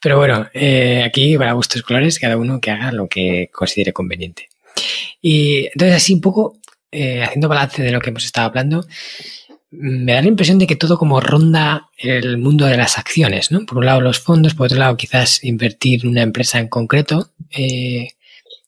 Pero 0.03 0.17
bueno, 0.17 0.47
eh, 0.53 1.01
aquí 1.05 1.37
para 1.37 1.53
gustos 1.53 1.81
colores, 1.81 2.19
cada 2.19 2.35
uno 2.35 2.59
que 2.59 2.71
haga 2.71 2.91
lo 2.91 3.07
que 3.07 3.49
considere 3.53 3.93
conveniente. 3.93 4.49
Y 5.21 5.67
entonces 5.67 5.95
así 5.95 6.13
un 6.13 6.19
poco, 6.19 6.57
eh, 6.91 7.23
haciendo 7.23 7.47
balance 7.47 7.81
de 7.81 7.91
lo 7.91 8.01
que 8.01 8.09
hemos 8.09 8.25
estado 8.25 8.47
hablando, 8.49 8.85
me 9.71 10.11
da 10.11 10.21
la 10.21 10.27
impresión 10.27 10.59
de 10.59 10.67
que 10.67 10.75
todo 10.75 10.97
como 10.97 11.21
ronda 11.21 11.89
el 11.97 12.37
mundo 12.37 12.65
de 12.65 12.75
las 12.75 12.97
acciones, 12.97 13.49
¿no? 13.49 13.65
Por 13.65 13.77
un 13.77 13.85
lado 13.85 14.01
los 14.01 14.19
fondos, 14.19 14.53
por 14.55 14.65
otro 14.65 14.77
lado 14.77 14.97
quizás 14.97 15.41
invertir 15.43 16.01
en 16.03 16.09
una 16.09 16.21
empresa 16.21 16.59
en 16.59 16.67
concreto, 16.67 17.29
eh, 17.49 18.09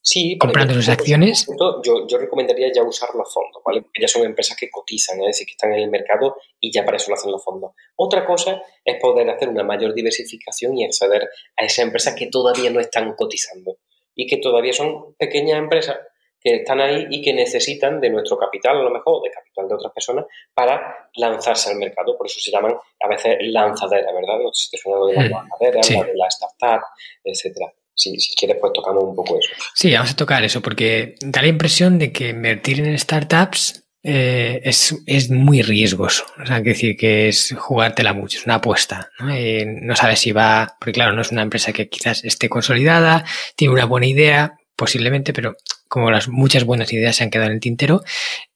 sí, 0.06 0.38
comprando 0.38 0.72
sus 0.74 0.88
acciones. 0.88 1.46
Yo, 1.82 2.06
yo, 2.06 2.18
recomendaría 2.18 2.72
ya 2.72 2.82
usar 2.82 3.10
los 3.14 3.32
fondos, 3.32 3.62
¿vale? 3.64 3.82
Porque 3.82 4.00
ya 4.00 4.08
son 4.08 4.24
empresas 4.24 4.56
que 4.56 4.70
cotizan, 4.70 5.20
es 5.20 5.26
decir, 5.26 5.46
que 5.46 5.52
están 5.52 5.72
en 5.72 5.80
el 5.80 5.90
mercado 5.90 6.36
y 6.60 6.70
ya 6.70 6.84
para 6.84 6.96
eso 6.96 7.10
lo 7.10 7.16
hacen 7.16 7.32
los 7.32 7.44
fondos. 7.44 7.72
Otra 7.96 8.24
cosa 8.24 8.62
es 8.84 8.96
poder 9.00 9.28
hacer 9.28 9.48
una 9.48 9.64
mayor 9.64 9.94
diversificación 9.94 10.78
y 10.78 10.84
acceder 10.84 11.28
a 11.56 11.64
esas 11.64 11.84
empresas 11.84 12.14
que 12.14 12.28
todavía 12.28 12.70
no 12.70 12.80
están 12.80 13.14
cotizando 13.14 13.78
y 14.14 14.26
que 14.26 14.38
todavía 14.38 14.72
son 14.72 15.14
pequeñas 15.18 15.58
empresas 15.58 15.98
que 16.40 16.56
están 16.56 16.80
ahí 16.80 17.06
y 17.10 17.22
que 17.22 17.34
necesitan 17.34 18.00
de 18.00 18.08
nuestro 18.08 18.38
capital, 18.38 18.78
a 18.78 18.82
lo 18.82 18.90
mejor, 18.90 19.22
de 19.22 19.30
capital 19.30 19.68
de 19.68 19.74
otras 19.74 19.92
personas, 19.92 20.26
para 20.54 21.10
lanzarse 21.16 21.70
al 21.70 21.76
mercado. 21.76 22.16
Por 22.16 22.26
eso 22.26 22.38
se 22.38 22.52
llaman 22.52 22.76
a 23.00 23.08
veces 23.08 23.36
lanzaderas, 23.40 24.14
¿verdad? 24.14 24.38
No 24.38 24.52
sé 24.52 24.66
si 24.66 24.70
te 24.70 24.78
suena 24.78 25.04
de 25.06 25.14
la 25.14 25.40
lanzadera, 25.40 25.80
la 25.82 26.06
de 26.06 26.14
la 26.14 26.28
startup, 26.28 26.86
etcétera. 27.24 27.72
Si, 27.96 28.20
si, 28.20 28.34
quieres, 28.34 28.58
pues 28.60 28.72
tocamos 28.74 29.04
un 29.04 29.16
poco 29.16 29.38
eso. 29.38 29.50
Sí, 29.74 29.92
vamos 29.92 30.10
a 30.10 30.16
tocar 30.16 30.44
eso, 30.44 30.60
porque 30.60 31.14
da 31.20 31.42
la 31.42 31.48
impresión 31.48 31.98
de 31.98 32.12
que 32.12 32.28
invertir 32.28 32.80
en 32.80 32.98
startups 32.98 33.84
eh, 34.02 34.60
es, 34.62 34.94
es, 35.06 35.30
muy 35.30 35.62
riesgoso. 35.62 36.24
O 36.40 36.46
sea, 36.46 36.62
que 36.62 36.68
decir 36.70 36.96
que 36.96 37.28
es 37.28 37.54
jugártela 37.58 38.12
mucho, 38.12 38.38
es 38.38 38.44
una 38.44 38.56
apuesta. 38.56 39.10
¿no? 39.18 39.34
No 39.82 39.96
sabes 39.96 40.20
si 40.20 40.30
va, 40.30 40.76
porque 40.78 40.92
claro, 40.92 41.12
no 41.12 41.22
es 41.22 41.32
una 41.32 41.42
empresa 41.42 41.72
que 41.72 41.88
quizás 41.88 42.22
esté 42.22 42.48
consolidada, 42.48 43.24
tiene 43.56 43.74
una 43.74 43.86
buena 43.86 44.06
idea, 44.06 44.58
posiblemente, 44.76 45.32
pero 45.32 45.56
como 45.88 46.10
las 46.10 46.28
muchas 46.28 46.64
buenas 46.64 46.92
ideas 46.92 47.16
se 47.16 47.24
han 47.24 47.30
quedado 47.30 47.48
en 47.48 47.56
el 47.56 47.60
tintero, 47.60 48.02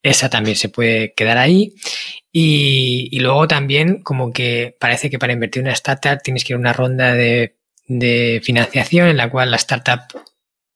esa 0.03 0.30
también 0.30 0.57
se 0.57 0.68
puede 0.68 1.14
quedar 1.14 1.38
ahí. 1.38 1.74
Y, 2.32 3.18
luego 3.18 3.49
también 3.49 4.03
como 4.03 4.32
que 4.32 4.76
parece 4.78 5.11
que 5.11 5.18
para 5.18 5.32
invertir 5.32 5.61
en 5.61 5.66
una 5.66 5.72
startup 5.72 6.22
tienes 6.22 6.45
que 6.45 6.53
ir 6.53 6.57
a 6.57 6.61
una 6.61 6.72
ronda 6.72 7.14
de, 7.14 7.57
financiación 8.43 9.09
en 9.09 9.16
la 9.16 9.30
cual 9.30 9.51
la 9.51 9.57
startup 9.57 10.01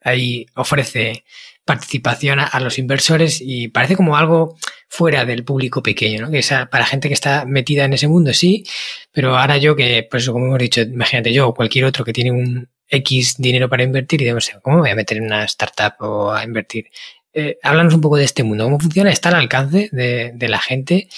ahí 0.01 0.47
ofrece 0.55 1.25
participación 1.65 2.41
a, 2.41 2.61
los 2.61 2.79
inversores 2.79 3.41
y 3.41 3.69
parece 3.69 3.97
como 3.97 4.19
algo 4.19 4.59
fuera 4.89 5.25
del 5.25 5.45
público 5.45 5.83
pequeño, 5.83 6.21
¿no? 6.21 6.31
Que 6.31 6.41
esa, 6.41 6.67
para 6.67 6.85
gente 6.85 7.09
que 7.09 7.15
está 7.15 7.47
metida 7.47 7.85
en 7.85 7.95
ese 7.95 8.07
mundo, 8.07 8.35
sí, 8.35 8.65
pero 9.13 9.39
ahora 9.39 9.57
yo 9.57 9.75
que, 9.75 10.07
por 10.09 10.21
eso 10.21 10.35
como 10.35 10.47
hemos 10.47 10.59
dicho, 10.59 10.83
imagínate 10.83 11.33
yo 11.33 11.49
o 11.49 11.55
cualquier 11.55 11.87
otro 11.87 12.05
que 12.05 12.13
tiene 12.13 12.33
un, 12.33 12.69
X 12.89 13.37
dinero 13.39 13.69
para 13.69 13.83
invertir 13.83 14.21
y 14.21 14.25
debemos 14.25 14.51
¿cómo 14.63 14.79
voy 14.79 14.91
a 14.91 14.95
meter 14.95 15.19
en 15.19 15.25
una 15.25 15.45
startup 15.45 15.95
o 16.01 16.33
a 16.33 16.45
invertir? 16.45 16.87
Eh, 17.33 17.59
háblanos 17.63 17.95
un 17.95 18.01
poco 18.01 18.17
de 18.17 18.25
este 18.25 18.45
mundo, 18.45 18.65
cómo 18.65 18.79
funciona, 18.79 19.11
está 19.11 19.31
al 19.31 19.37
alcance 19.37 19.89
de, 19.91 20.49
la 20.49 20.61
gente. 20.61 21.09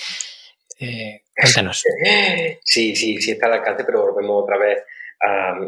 Eh, 0.79 1.23
cuéntanos. 1.37 1.85
Sí, 2.65 2.97
sí, 2.97 3.21
sí 3.21 3.33
está 3.33 3.47
al 3.47 3.55
alcance, 3.55 3.85
pero 3.85 4.03
volvemos 4.03 4.43
otra 4.45 4.59
vez 4.59 4.79
a, 5.23 5.59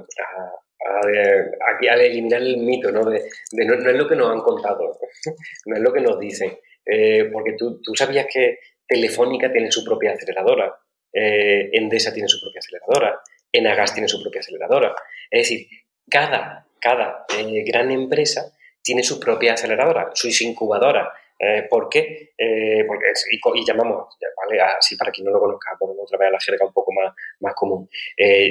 aquí 1.74 1.88
a 1.88 1.94
eliminar 1.94 2.40
el 2.40 2.59
mito, 2.59 2.90
¿no? 2.90 3.05
De, 3.05 3.28
no, 3.53 3.74
es 3.74 3.96
lo 3.96 4.09
que 4.09 4.16
nos 4.16 4.30
han 4.32 4.40
contado, 4.40 4.99
no 5.66 5.76
es 5.76 5.82
lo 5.82 5.92
que 5.92 6.01
nos 6.01 6.18
dicen. 6.18 6.59
Eh, 6.84 7.28
porque 7.32 7.55
tú, 7.59 7.80
tú, 7.82 7.94
sabías 7.94 8.26
que 8.32 8.59
Telefónica 8.86 9.53
tiene 9.53 9.70
su 9.70 9.84
propia 9.84 10.12
aceleradora, 10.12 10.74
Endesa 11.12 12.12
tiene 12.12 12.28
su 12.28 12.40
propia 12.40 12.61
aceleradora, 12.61 13.20
Enagas 13.53 13.92
tiene 13.92 14.09
su 14.09 14.22
propia 14.22 14.40
aceleradora. 14.40 14.94
Es 15.30 15.42
decir, 15.42 15.68
cada, 16.09 16.66
cada 16.80 17.26
eh, 17.36 17.64
gran 17.64 17.90
empresa 17.90 18.53
tiene 18.82 19.03
su 19.03 19.18
propia 19.20 19.55
aceleradora, 19.55 20.11
su 20.14 20.28
incubadora. 20.44 21.12
Eh, 21.39 21.66
¿Por 21.68 21.89
qué? 21.89 22.32
Eh, 22.36 22.86
y, 23.30 23.64
llamamos, 23.66 24.16
¿vale? 24.36 24.61
así 24.61 24.97
para 24.97 25.12
quien 25.12 25.26
no 25.26 25.32
lo 25.32 25.41
conozca, 25.41 25.76
ponemos 25.78 26.03
otra 26.03 26.18
vez 26.18 26.28
a 26.28 26.32
la 26.32 26.41
jerga 26.41 26.66
un 26.66 26.72
poco 26.72 26.93
más, 26.93 27.14
más 27.41 27.55
común. 27.55 27.89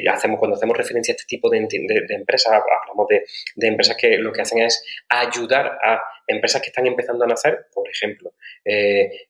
hacemos, 0.10 0.40
cuando 0.40 0.56
hacemos 0.56 0.78
referencia 0.78 1.14
a 1.14 1.16
este 1.16 1.26
tipo 1.28 1.50
de, 1.50 1.68
empresas, 2.10 2.54
hablamos 2.54 3.08
de, 3.08 3.68
empresas 3.68 3.98
que 3.98 4.18
lo 4.18 4.32
que 4.32 4.42
hacen 4.42 4.60
es 4.60 4.84
ayudar 5.10 5.78
a 5.84 6.02
empresas 6.28 6.62
que 6.62 6.68
están 6.68 6.86
empezando 6.86 7.24
a 7.24 7.28
nacer, 7.28 7.68
por 7.74 7.90
ejemplo, 7.90 8.34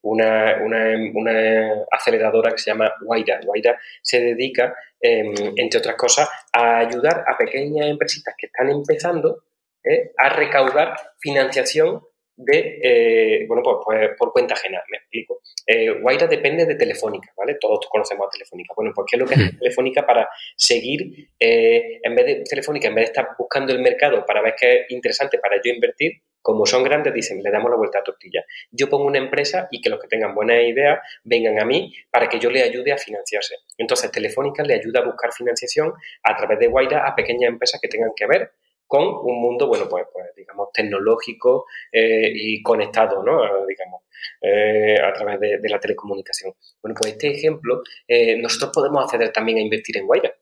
una, 0.01 0.57
una, 0.63 0.95
una, 1.13 1.85
aceleradora 1.91 2.51
que 2.51 2.57
se 2.59 2.71
llama 2.71 2.93
Waira. 3.01 3.39
Waira 3.45 3.79
se 4.01 4.19
dedica 4.19 4.75
Em, 4.99 5.33
entre 5.57 5.79
otras 5.79 5.95
cosas, 5.95 6.29
a 6.51 6.79
ayudar 6.79 7.23
a 7.27 7.37
pequeñas 7.37 7.87
empresitas 7.87 8.33
que 8.37 8.47
están 8.47 8.69
empezando 8.69 9.43
¿eh? 9.83 10.11
a 10.17 10.29
recaudar 10.29 10.95
financiación 11.19 12.01
de, 12.37 12.79
eh, 12.83 13.45
bueno, 13.47 13.63
pues, 13.63 13.77
pues, 13.83 14.09
por 14.17 14.31
cuenta 14.31 14.53
ajena, 14.53 14.81
me 14.89 14.97
explico. 14.97 15.41
Eh, 15.65 15.89
Guaira 15.99 16.27
depende 16.27 16.65
de 16.65 16.75
Telefónica, 16.75 17.33
¿vale? 17.35 17.57
Todos 17.59 17.87
conocemos 17.89 18.27
a 18.27 18.29
Telefónica. 18.29 18.73
Bueno, 18.75 18.91
pues 18.95 19.07
¿qué 19.09 19.15
es 19.15 19.19
lo 19.19 19.27
que 19.27 19.33
hace 19.33 19.53
hmm. 19.53 19.59
Telefónica 19.59 20.05
para 20.05 20.29
seguir, 20.55 21.29
eh, 21.39 21.99
en 22.03 22.15
vez 22.15 22.25
de 22.25 22.43
Telefónica, 22.47 22.87
en 22.87 22.95
vez 22.95 23.05
de 23.05 23.11
estar 23.11 23.29
buscando 23.37 23.73
el 23.73 23.79
mercado 23.79 24.23
para 24.25 24.41
ver 24.41 24.53
qué 24.57 24.81
es 24.81 24.91
interesante 24.91 25.39
para 25.39 25.55
yo 25.63 25.73
invertir, 25.73 26.21
como 26.39 26.65
son 26.65 26.83
grandes, 26.83 27.13
dicen, 27.13 27.41
le 27.43 27.51
damos 27.51 27.69
la 27.71 27.75
vuelta 27.75 27.99
a 27.99 28.03
tortilla. 28.03 28.45
Yo 28.71 28.87
pongo 28.87 29.05
una 29.05 29.17
empresa 29.17 29.67
y 29.71 29.81
que 29.81 29.89
los 29.89 29.99
que 29.99 30.07
tengan 30.07 30.33
buenas 30.33 30.63
ideas 30.63 30.99
vengan 31.23 31.59
a 31.59 31.65
mí 31.65 31.93
para 32.09 32.29
que 32.29 32.39
yo 32.39 32.49
le 32.49 32.61
ayude 32.61 32.93
a 32.93 32.97
financiarse. 32.97 33.55
Entonces, 33.77 34.11
Telefónica 34.11 34.63
le 34.63 34.75
ayuda 34.75 35.01
a 35.01 35.05
buscar 35.05 35.33
financiación 35.33 35.91
a 36.23 36.37
través 36.37 36.59
de 36.59 36.67
Guaira 36.67 37.05
a 37.05 37.15
pequeñas 37.15 37.49
empresas 37.49 37.81
que 37.81 37.89
tengan 37.89 38.11
que 38.15 38.27
ver 38.27 38.51
con 38.87 39.03
un 39.05 39.41
mundo, 39.41 39.67
bueno, 39.67 39.87
pues, 39.89 40.05
pues 40.11 40.27
digamos, 40.35 40.69
tecnológico 40.73 41.65
eh, 41.91 42.31
y 42.33 42.63
conectado, 42.63 43.21
¿no? 43.21 43.65
Digamos, 43.65 44.03
eh, 44.41 44.95
a 45.01 45.11
través 45.13 45.39
de, 45.39 45.69
la 45.69 45.79
telecomunicación. 45.79 46.53
Bueno, 46.81 46.95
pues 46.99 47.13
este 47.13 47.31
ejemplo, 47.31 47.83
eh, 48.07 48.37
nosotros 48.37 48.71
podemos 48.73 49.03
acceder 49.03 49.31
también 49.31 49.57
a 49.57 49.61
invertir 49.61 49.97
en 49.97 50.07
Guaira. 50.07 50.33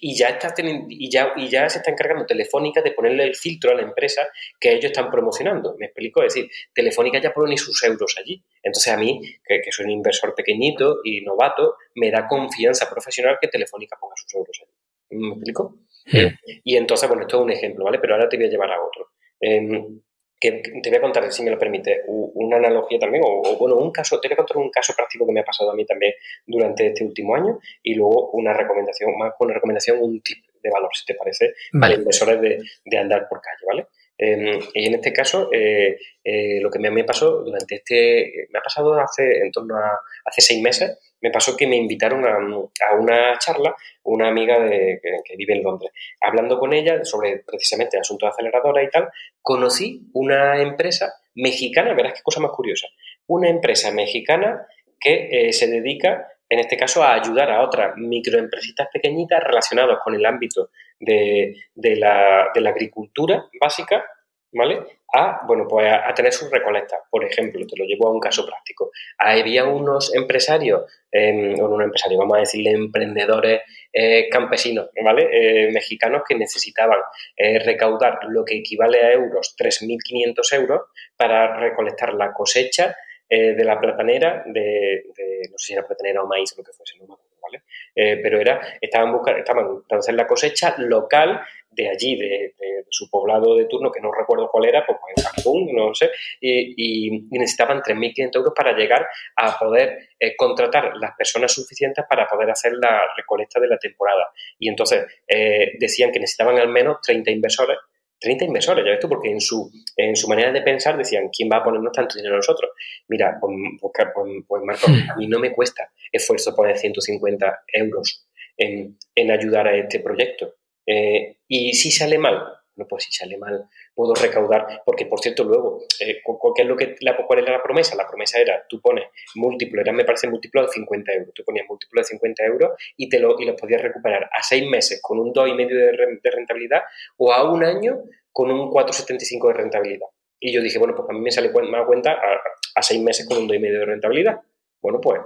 y, 0.00 0.16
ya 0.16 0.28
está 0.30 0.54
y, 0.88 1.10
ya, 1.10 1.34
y 1.36 1.48
ya 1.48 1.68
se 1.68 1.78
está 1.78 1.90
encargando 1.90 2.24
Telefónica 2.24 2.80
de 2.80 2.92
ponerle 2.92 3.24
el 3.24 3.34
filtro 3.34 3.70
a 3.70 3.74
la 3.74 3.82
empresa 3.82 4.26
que 4.58 4.72
ellos 4.72 4.86
están 4.86 5.10
promocionando. 5.10 5.76
¿Me 5.78 5.86
explico? 5.86 6.22
Es 6.22 6.34
decir, 6.34 6.50
Telefónica 6.74 7.20
ya 7.20 7.34
pone 7.34 7.56
sus 7.58 7.82
euros 7.84 8.16
allí. 8.18 8.42
Entonces 8.62 8.92
a 8.92 8.96
mí, 8.96 9.20
que, 9.44 9.60
que 9.60 9.70
soy 9.70 9.84
un 9.84 9.90
inversor 9.92 10.34
pequeñito 10.34 11.00
y 11.04 11.20
novato, 11.20 11.76
me 11.96 12.10
da 12.10 12.26
confianza 12.26 12.88
profesional 12.88 13.36
que 13.40 13.48
Telefónica 13.48 13.98
ponga 14.00 14.16
sus 14.16 14.34
euros 14.34 14.58
allí. 14.62 14.72
¿Me 15.20 15.34
explico? 15.34 15.76
Eh, 16.12 16.34
y 16.64 16.76
entonces, 16.76 17.08
bueno, 17.08 17.22
esto 17.22 17.38
es 17.38 17.42
un 17.44 17.50
ejemplo, 17.50 17.84
¿vale? 17.84 17.98
Pero 17.98 18.14
ahora 18.14 18.28
te 18.28 18.36
voy 18.36 18.46
a 18.46 18.50
llevar 18.50 18.70
a 18.72 18.82
otro. 18.82 19.10
Em, 19.40 20.00
que 20.42 20.60
te 20.82 20.90
voy 20.90 20.98
a 20.98 21.00
contar, 21.00 21.32
si 21.32 21.44
me 21.44 21.52
lo 21.52 21.58
permite, 21.58 22.02
una 22.08 22.56
analogía 22.56 22.98
también, 22.98 23.22
o, 23.24 23.56
bueno, 23.58 23.76
un 23.76 23.92
caso, 23.92 24.20
te 24.20 24.26
voy 24.26 24.32
a 24.32 24.38
contar 24.38 24.56
un 24.56 24.70
caso 24.70 24.92
práctico 24.96 25.24
que 25.24 25.32
me 25.32 25.40
ha 25.40 25.44
pasado 25.44 25.70
a 25.70 25.74
mí 25.74 25.86
también 25.86 26.14
durante 26.44 26.88
este 26.88 27.04
último 27.04 27.36
año 27.36 27.60
y 27.80 27.94
luego 27.94 28.30
una 28.32 28.52
recomendación, 28.52 29.16
más 29.16 29.34
una 29.38 29.54
recomendación, 29.54 29.98
un 30.00 30.20
tip, 30.20 30.38
valor, 30.68 30.90
si 30.94 31.04
te 31.04 31.14
parece, 31.14 31.54
vale. 31.72 31.94
inversores 31.94 32.40
de, 32.84 32.98
andar 32.98 33.28
por 33.28 33.40
calle, 33.40 33.64
¿vale? 33.66 33.86
Em, 34.24 34.60
y 34.74 34.86
en 34.86 34.94
este 34.94 35.12
caso, 35.12 35.48
eh, 35.52 35.98
eh, 36.22 36.60
lo 36.60 36.70
que 36.70 36.78
me, 36.78 36.92
me, 36.92 37.02
pasó 37.02 37.42
durante 37.42 37.74
este, 37.74 38.46
me 38.50 38.60
ha 38.60 38.62
pasado 38.62 38.94
hace 39.00 39.38
en 39.38 39.50
torno 39.50 39.76
a 39.76 39.98
hace 40.24 40.40
seis 40.40 40.62
meses, 40.62 40.96
me 41.20 41.32
pasó 41.32 41.56
que 41.56 41.66
me 41.66 41.74
invitaron 41.74 42.24
a, 42.24 42.36
a 42.36 42.94
una 42.94 43.36
charla 43.38 43.74
una 44.04 44.28
amiga 44.28 44.60
de, 44.60 45.00
que, 45.24 45.36
vive 45.36 45.54
en 45.54 45.64
Londres. 45.64 45.90
Hablando 46.20 46.60
con 46.60 46.72
ella 46.72 47.04
sobre 47.04 47.38
precisamente 47.38 47.96
el 47.96 48.02
asunto 48.02 48.26
de 48.26 48.30
aceleradora 48.30 48.84
y 48.84 48.90
tal, 48.90 49.08
conocí 49.40 50.02
una 50.12 50.62
empresa 50.62 51.14
mexicana, 51.34 51.92
verás 51.94 52.14
qué 52.14 52.22
cosa 52.22 52.40
más 52.40 52.52
curiosa, 52.52 52.86
una 53.26 53.48
empresa 53.48 53.90
mexicana 53.90 54.68
que 55.00 55.48
eh, 55.48 55.52
se 55.52 55.66
dedica, 55.66 56.28
en 56.52 56.58
este 56.58 56.76
caso, 56.76 57.02
a 57.02 57.14
ayudar 57.14 57.50
a 57.50 57.62
otras 57.62 57.96
microempresitas 57.96 58.88
pequeñitas 58.92 59.42
relacionadas 59.42 59.98
con 60.04 60.14
el 60.14 60.26
ámbito 60.26 60.68
de, 61.00 61.56
la, 61.96 62.50
agricultura 62.68 63.46
básica, 63.58 64.04
¿vale? 64.52 64.98
A, 65.14 65.46
bueno, 65.46 65.66
pues 65.66 65.90
a, 65.90 66.12
tener 66.12 66.30
sus 66.30 66.50
recolectas. 66.50 67.00
Por 67.10 67.24
ejemplo, 67.24 67.66
te 67.66 67.74
lo 67.78 67.86
llevo 67.86 68.06
a 68.06 68.12
un 68.12 68.20
caso 68.20 68.44
práctico. 68.44 68.90
Había 69.16 69.64
unos 69.64 70.14
empresarios, 70.14 70.82
eh, 71.10 71.54
o 71.58 71.68
unos 71.68 71.84
empresarios, 71.84 72.18
vamos 72.18 72.36
a 72.36 72.40
decirle 72.40 72.72
emprendedores 72.72 73.62
eh, 73.90 74.28
campesinos, 74.28 74.90
¿vale? 75.02 75.28
Eh, 75.32 75.72
mexicanos 75.72 76.20
que 76.28 76.34
necesitaban 76.34 76.98
eh, 77.34 77.60
recaudar 77.60 78.18
lo 78.28 78.44
que 78.44 78.56
equivale 78.56 79.00
a 79.00 79.12
euros, 79.12 79.56
3.500 79.58 80.52
euros, 80.52 80.80
para 81.16 81.56
recolectar 81.56 82.12
la 82.12 82.30
cosecha 82.34 82.94
de 83.28 83.64
la 83.64 83.80
platanera, 83.80 84.44
de, 84.46 85.04
no 85.50 85.58
sé 85.58 85.66
si 85.66 85.72
era 85.72 85.86
platanera 85.86 86.22
o 86.22 86.26
maíz 86.26 86.54
lo 86.56 86.62
que 86.62 86.72
fuese, 86.72 86.98
no 86.98 87.06
me 87.06 87.14
acuerdo, 87.14 87.36
¿vale? 87.40 87.62
pero 87.94 88.38
era, 88.38 88.60
estaban 88.80 89.10
buscando, 89.10 89.38
estaban 89.38 89.82
para 89.88 90.00
hacer 90.00 90.14
la 90.14 90.26
cosecha 90.26 90.74
local 90.76 91.40
de 91.74 91.88
allí, 91.88 92.16
de, 92.16 92.54
su 92.90 93.08
poblado 93.08 93.56
de 93.56 93.64
turno, 93.64 93.90
que 93.90 94.00
no 94.00 94.12
recuerdo 94.12 94.48
cuál 94.50 94.66
era, 94.66 94.84
pues 94.84 94.98
en 95.16 95.24
Cancún, 95.24 95.74
no 95.74 95.94
sé, 95.94 96.10
y, 96.40 97.26
necesitaban 97.30 97.80
3.500 97.80 98.36
euros 98.36 98.52
para 98.54 98.76
llegar 98.76 99.06
a 99.36 99.58
poder 99.58 100.10
eh, 100.18 100.36
contratar 100.36 100.92
las 100.96 101.16
personas 101.16 101.52
suficientes 101.52 102.04
para 102.08 102.26
poder 102.28 102.50
hacer 102.50 102.72
la 102.74 103.02
recolecta 103.16 103.58
de 103.58 103.68
la 103.68 103.78
temporada. 103.78 104.26
Y 104.58 104.68
entonces 104.68 105.06
eh, 105.26 105.72
decían 105.78 106.12
que 106.12 106.20
necesitaban 106.20 106.58
al 106.58 106.68
menos 106.68 107.00
30 107.02 107.30
inversores 107.30 107.78
30 108.22 108.44
inversores, 108.44 108.84
ya 108.84 108.92
ves 108.92 109.00
tú, 109.00 109.08
porque 109.08 109.30
en 109.30 109.40
su, 109.40 109.70
en 109.96 110.16
su 110.16 110.28
manera 110.28 110.52
de 110.52 110.62
pensar 110.62 110.96
decían, 110.96 111.28
¿quién 111.28 111.48
va 111.50 111.58
a 111.58 111.64
ponernos 111.64 111.92
tanto 111.92 112.16
dinero 112.16 112.34
a 112.34 112.38
nosotros? 112.38 112.70
Mira, 113.08 113.36
pues, 113.40 113.54
pues, 113.80 113.92
pues, 114.14 114.44
pues 114.46 114.62
Marco, 114.64 114.88
hmm. 114.88 115.10
a 115.10 115.16
mí 115.16 115.26
no 115.26 115.38
me 115.38 115.52
cuesta 115.52 115.90
esfuerzo 116.10 116.54
poner 116.54 116.78
150 116.78 117.64
euros 117.72 118.26
en, 118.56 118.96
en 119.14 119.30
ayudar 119.30 119.68
a 119.68 119.76
este 119.76 120.00
proyecto. 120.00 120.54
Eh, 120.86 121.38
y 121.48 121.72
si 121.74 121.90
sale 121.90 122.18
mal, 122.18 122.42
no, 122.76 122.86
pues 122.86 123.04
si 123.04 123.12
sale 123.12 123.36
mal, 123.36 123.68
puedo 123.94 124.14
recaudar, 124.14 124.82
porque 124.84 125.06
por 125.06 125.20
cierto, 125.20 125.44
luego, 125.44 125.80
eh, 126.00 126.22
¿qué 126.54 126.62
es 126.62 126.68
lo 126.68 126.76
que, 126.76 126.96
la, 127.00 127.16
¿cuál 127.16 127.40
era 127.40 127.52
la 127.52 127.62
promesa? 127.62 127.94
La 127.96 128.06
promesa 128.06 128.38
era, 128.40 128.64
tú 128.68 128.80
pones 128.80 129.04
múltiplo, 129.34 129.80
era, 129.80 129.92
me 129.92 130.04
parece 130.04 130.28
múltiplo 130.28 130.62
de 130.62 130.68
50 130.68 131.12
euros, 131.12 131.34
tú 131.34 131.44
ponías 131.44 131.66
múltiplo 131.68 132.00
de 132.00 132.04
50 132.04 132.44
euros 132.44 132.70
y, 132.96 133.08
te 133.08 133.18
lo, 133.18 133.38
y 133.38 133.44
los 133.44 133.60
podías 133.60 133.82
recuperar 133.82 134.24
a 134.32 134.42
seis 134.42 134.66
meses 134.68 135.00
con 135.02 135.18
un 135.18 135.32
2,5 135.32 135.68
de, 135.68 136.18
de 136.22 136.30
rentabilidad 136.30 136.82
o 137.16 137.32
a 137.32 137.50
un 137.50 137.64
año 137.64 138.02
con 138.32 138.50
un 138.50 138.70
4,75 138.70 139.48
de 139.48 139.54
rentabilidad. 139.54 140.06
Y 140.40 140.52
yo 140.52 140.60
dije, 140.60 140.78
bueno, 140.78 140.94
pues 140.94 141.08
a 141.08 141.12
mí 141.12 141.20
me 141.20 141.30
sale 141.30 141.50
más 141.50 141.86
cuenta 141.86 142.12
a, 142.12 142.40
a 142.74 142.82
seis 142.82 143.00
meses 143.00 143.26
con 143.28 143.38
un 143.38 143.48
2,5 143.48 143.60
de 143.60 143.84
rentabilidad. 143.84 144.40
Bueno, 144.80 145.00
pues 145.00 145.20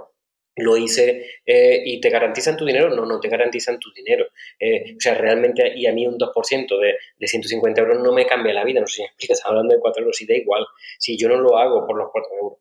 lo 0.57 0.77
hice 0.77 1.41
eh, 1.45 1.81
y 1.85 2.01
te 2.01 2.09
garantizan 2.09 2.57
tu 2.57 2.65
dinero. 2.65 2.89
No, 2.89 3.05
no 3.05 3.19
te 3.19 3.29
garantizan 3.29 3.79
tu 3.79 3.91
dinero. 3.93 4.27
Eh, 4.59 4.95
o 4.95 4.99
sea, 4.99 5.13
realmente, 5.13 5.73
y 5.75 5.85
a 5.87 5.93
mí 5.93 6.05
un 6.05 6.17
2% 6.17 6.79
de, 6.79 6.95
de 7.17 7.27
150 7.27 7.81
euros 7.81 7.99
no 8.03 8.11
me 8.11 8.25
cambia 8.25 8.53
la 8.53 8.63
vida. 8.63 8.81
No 8.81 8.87
sé 8.87 8.97
si 8.97 9.01
me 9.03 9.07
explicas, 9.07 9.41
hablando 9.45 9.73
de 9.73 9.79
4 9.79 10.01
euros 10.01 10.21
y 10.21 10.27
da 10.27 10.35
igual. 10.35 10.65
Si 10.99 11.17
yo 11.17 11.29
no 11.29 11.37
lo 11.37 11.57
hago 11.57 11.85
por 11.85 11.97
los 11.97 12.09
4 12.11 12.29
euros. 12.41 12.59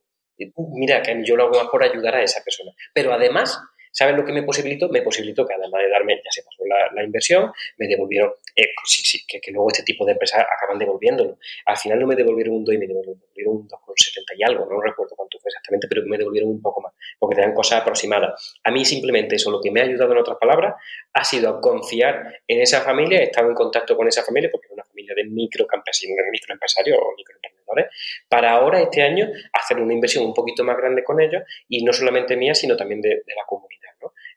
Mira, 0.75 1.03
que 1.03 1.19
yo 1.25 1.37
lo 1.37 1.45
hago 1.45 1.59
más 1.59 1.69
por 1.69 1.83
ayudar 1.83 2.17
a 2.17 2.23
esa 2.23 2.43
persona. 2.45 2.73
Pero 2.93 3.13
además, 3.13 3.59
¿Sabes 3.97 4.15
lo 4.15 4.27
que 4.27 4.33
me 4.33 4.43
posibilitó? 4.43 4.91
Me 4.91 5.01
posibilitó 5.01 5.47
que 5.47 5.55
además 5.55 5.81
de 5.81 5.89
darme, 5.89 6.17
ya 6.17 6.31
se 6.31 6.43
pasó 6.43 6.63
la, 6.95 7.03
inversión, 7.03 7.51
me 7.79 7.89
devolvieron, 7.89 8.31
eh, 8.55 8.69
sí, 8.85 9.01
sí, 9.03 9.27
que, 9.27 9.41
luego 9.51 9.69
este 9.71 9.85
tipo 9.85 10.05
de 10.05 10.13
empresas 10.13 10.45
acaban 10.55 10.79
devolviéndolo. 10.79 11.39
Al 11.65 11.79
final 11.79 12.01
no 12.01 12.07
me 12.07 12.15
devolvieron 12.15 12.57
un 12.57 12.65
2 12.67 12.75
y 12.75 12.79
me 12.79 12.87
devolvieron 12.87 13.57
un 13.57 13.67
2,70 13.67 14.37
y 14.37 14.43
algo, 14.45 14.67
no 14.67 14.83
recuerdo 14.83 15.17
cuánto 15.17 15.39
fue 15.39 15.49
exactamente, 15.49 15.89
pero 15.89 16.03
me 16.05 16.19
devolvieron 16.19 16.51
un 16.51 16.61
poco 16.61 16.83
más, 16.83 16.93
porque 17.19 17.37
te 17.37 17.41
dan 17.41 17.55
cosas 17.55 17.81
aproximadas. 17.81 18.59
A 18.65 18.71
mí 18.71 18.85
simplemente 18.85 19.37
eso, 19.37 19.51
lo 19.51 19.63
que 19.63 19.71
me 19.71 19.81
ha 19.81 19.85
ayudado 19.85 20.13
en 20.13 20.19
otras 20.19 20.37
palabras, 20.37 20.75
ha 21.15 21.25
sido 21.25 21.59
confiar 21.63 22.43
en 22.47 22.61
esa 22.61 22.83
familia, 22.83 23.21
he 23.21 23.25
estado 23.25 23.49
en 23.49 23.55
contacto 23.55 23.97
con 23.97 24.07
esa 24.07 24.23
familia, 24.23 24.51
porque 24.53 24.69
familia 24.97 25.15
de 25.15 25.25
microcampesinos, 25.25 26.17
microempresarios 26.31 26.99
o 26.99 27.15
microemprendedores, 27.17 27.87
para 28.29 28.53
ahora, 28.53 28.81
este 28.81 29.03
año, 29.03 29.29
hacer 29.53 29.79
una 29.79 29.93
inversión 29.93 30.25
un 30.25 30.33
poquito 30.33 30.65
más 30.65 30.77
grande 30.77 31.05
con 31.05 31.21
ellos, 31.21 31.43
y 31.69 31.85
no 31.85 31.93
solamente 31.93 32.37
mía, 32.37 32.55
sino 32.55 32.77
también 32.77 33.01
de 33.01 33.23
la 33.27 33.45
comunidad. 33.47 33.77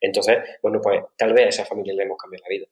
Entonces, 0.02 0.38
bueno, 0.62 0.80
pues 0.82 1.02
tal 1.18 1.34
vez 1.34 1.46
a 1.46 1.50
esa 1.50 1.66
familia 1.66 1.94
le 1.94 2.04
hemos 2.04 2.18
cambiado 2.18 2.44
la 2.48 2.50
vida. 2.50 2.68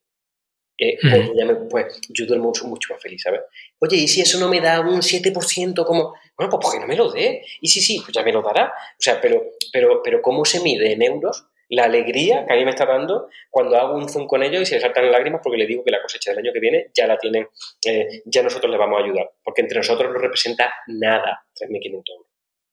Eh, 0.79 0.97
pues, 1.01 1.57
pues, 1.71 2.01
yo 2.09 2.25
duermo 2.27 2.47
mucho, 2.47 2.67
mucho 2.67 2.93
más 2.93 3.01
feliz, 3.01 3.23
¿sabes? 3.23 3.41
Oye, 3.79 3.97
¿y 3.97 4.07
si 4.07 4.21
eso 4.21 4.39
no 4.39 4.47
me 4.47 4.61
da 4.61 4.79
un 4.79 5.01
7% 5.01 5.85
como... 5.85 6.13
Bueno, 6.37 6.51
pues 6.51 6.59
porque 6.61 6.79
no 6.79 6.87
me 6.87 6.95
lo 6.95 7.11
dé. 7.11 7.43
Y 7.61 7.67
sí, 7.67 7.81
sí, 7.81 7.99
pues 7.99 8.13
ya 8.13 8.21
me 8.21 8.31
lo 8.31 8.43
dará. 8.43 8.67
O 8.67 8.99
sea, 8.99 9.19
pero, 9.19 9.43
pero, 9.73 10.01
pero 10.03 10.21
¿cómo 10.21 10.45
se 10.45 10.59
mide 10.59 10.91
en 10.91 11.01
euros 11.01 11.47
la 11.69 11.85
alegría 11.85 12.45
que 12.45 12.53
a 12.53 12.55
mí 12.55 12.63
me 12.63 12.71
está 12.71 12.85
dando 12.85 13.29
cuando 13.49 13.77
hago 13.77 13.95
un 13.95 14.07
zoom 14.09 14.27
con 14.27 14.43
ellos 14.43 14.61
y 14.61 14.65
se 14.65 14.75
les 14.75 14.81
saltan 14.81 15.11
lágrimas 15.11 15.41
porque 15.43 15.57
le 15.57 15.65
digo 15.65 15.83
que 15.83 15.91
la 15.91 16.01
cosecha 16.01 16.31
del 16.31 16.39
año 16.39 16.53
que 16.53 16.59
viene 16.59 16.87
ya 16.93 17.07
la 17.07 17.17
tienen, 17.17 17.47
eh, 17.85 18.21
ya 18.25 18.41
nosotros 18.43 18.69
les 18.71 18.79
vamos 18.79 18.99
a 18.99 19.03
ayudar. 19.03 19.31
Porque 19.43 19.61
entre 19.61 19.77
nosotros 19.77 20.11
no 20.11 20.19
representa 20.19 20.73
nada 20.87 21.45
3.500 21.59 21.91
euros. 21.93 22.27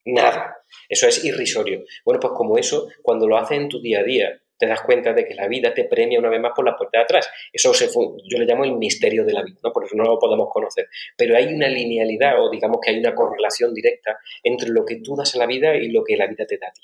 Nada. 0.06 0.58
Eso 0.88 1.08
es 1.08 1.24
irrisorio. 1.24 1.84
Bueno, 2.04 2.20
pues 2.20 2.32
como 2.36 2.58
eso, 2.58 2.88
cuando 3.02 3.26
lo 3.26 3.38
haces 3.38 3.58
en 3.58 3.68
tu 3.68 3.80
día 3.80 4.00
a 4.00 4.02
día, 4.02 4.40
te 4.56 4.66
das 4.66 4.82
cuenta 4.82 5.12
de 5.12 5.24
que 5.24 5.34
la 5.34 5.48
vida 5.48 5.74
te 5.74 5.84
premia 5.84 6.18
una 6.18 6.28
vez 6.28 6.40
más 6.40 6.52
por 6.54 6.64
la 6.64 6.76
puerta 6.76 6.98
de 6.98 7.04
atrás. 7.04 7.28
Eso 7.52 7.74
se, 7.74 7.88
yo 7.88 8.38
le 8.38 8.44
llamo 8.44 8.64
el 8.64 8.76
misterio 8.76 9.24
de 9.24 9.32
la 9.32 9.42
vida, 9.42 9.58
¿no? 9.62 9.72
por 9.72 9.84
eso 9.84 9.96
no 9.96 10.04
lo 10.04 10.18
podemos 10.18 10.48
conocer. 10.50 10.88
Pero 11.16 11.36
hay 11.36 11.52
una 11.52 11.68
linealidad 11.68 12.40
o 12.40 12.50
digamos 12.50 12.78
que 12.80 12.90
hay 12.90 12.98
una 12.98 13.14
correlación 13.14 13.74
directa 13.74 14.18
entre 14.42 14.68
lo 14.68 14.84
que 14.84 14.96
tú 14.96 15.16
das 15.16 15.34
a 15.34 15.38
la 15.38 15.46
vida 15.46 15.74
y 15.74 15.90
lo 15.90 16.04
que 16.04 16.16
la 16.16 16.26
vida 16.26 16.46
te 16.46 16.58
da 16.58 16.68
a 16.68 16.72
ti. 16.72 16.82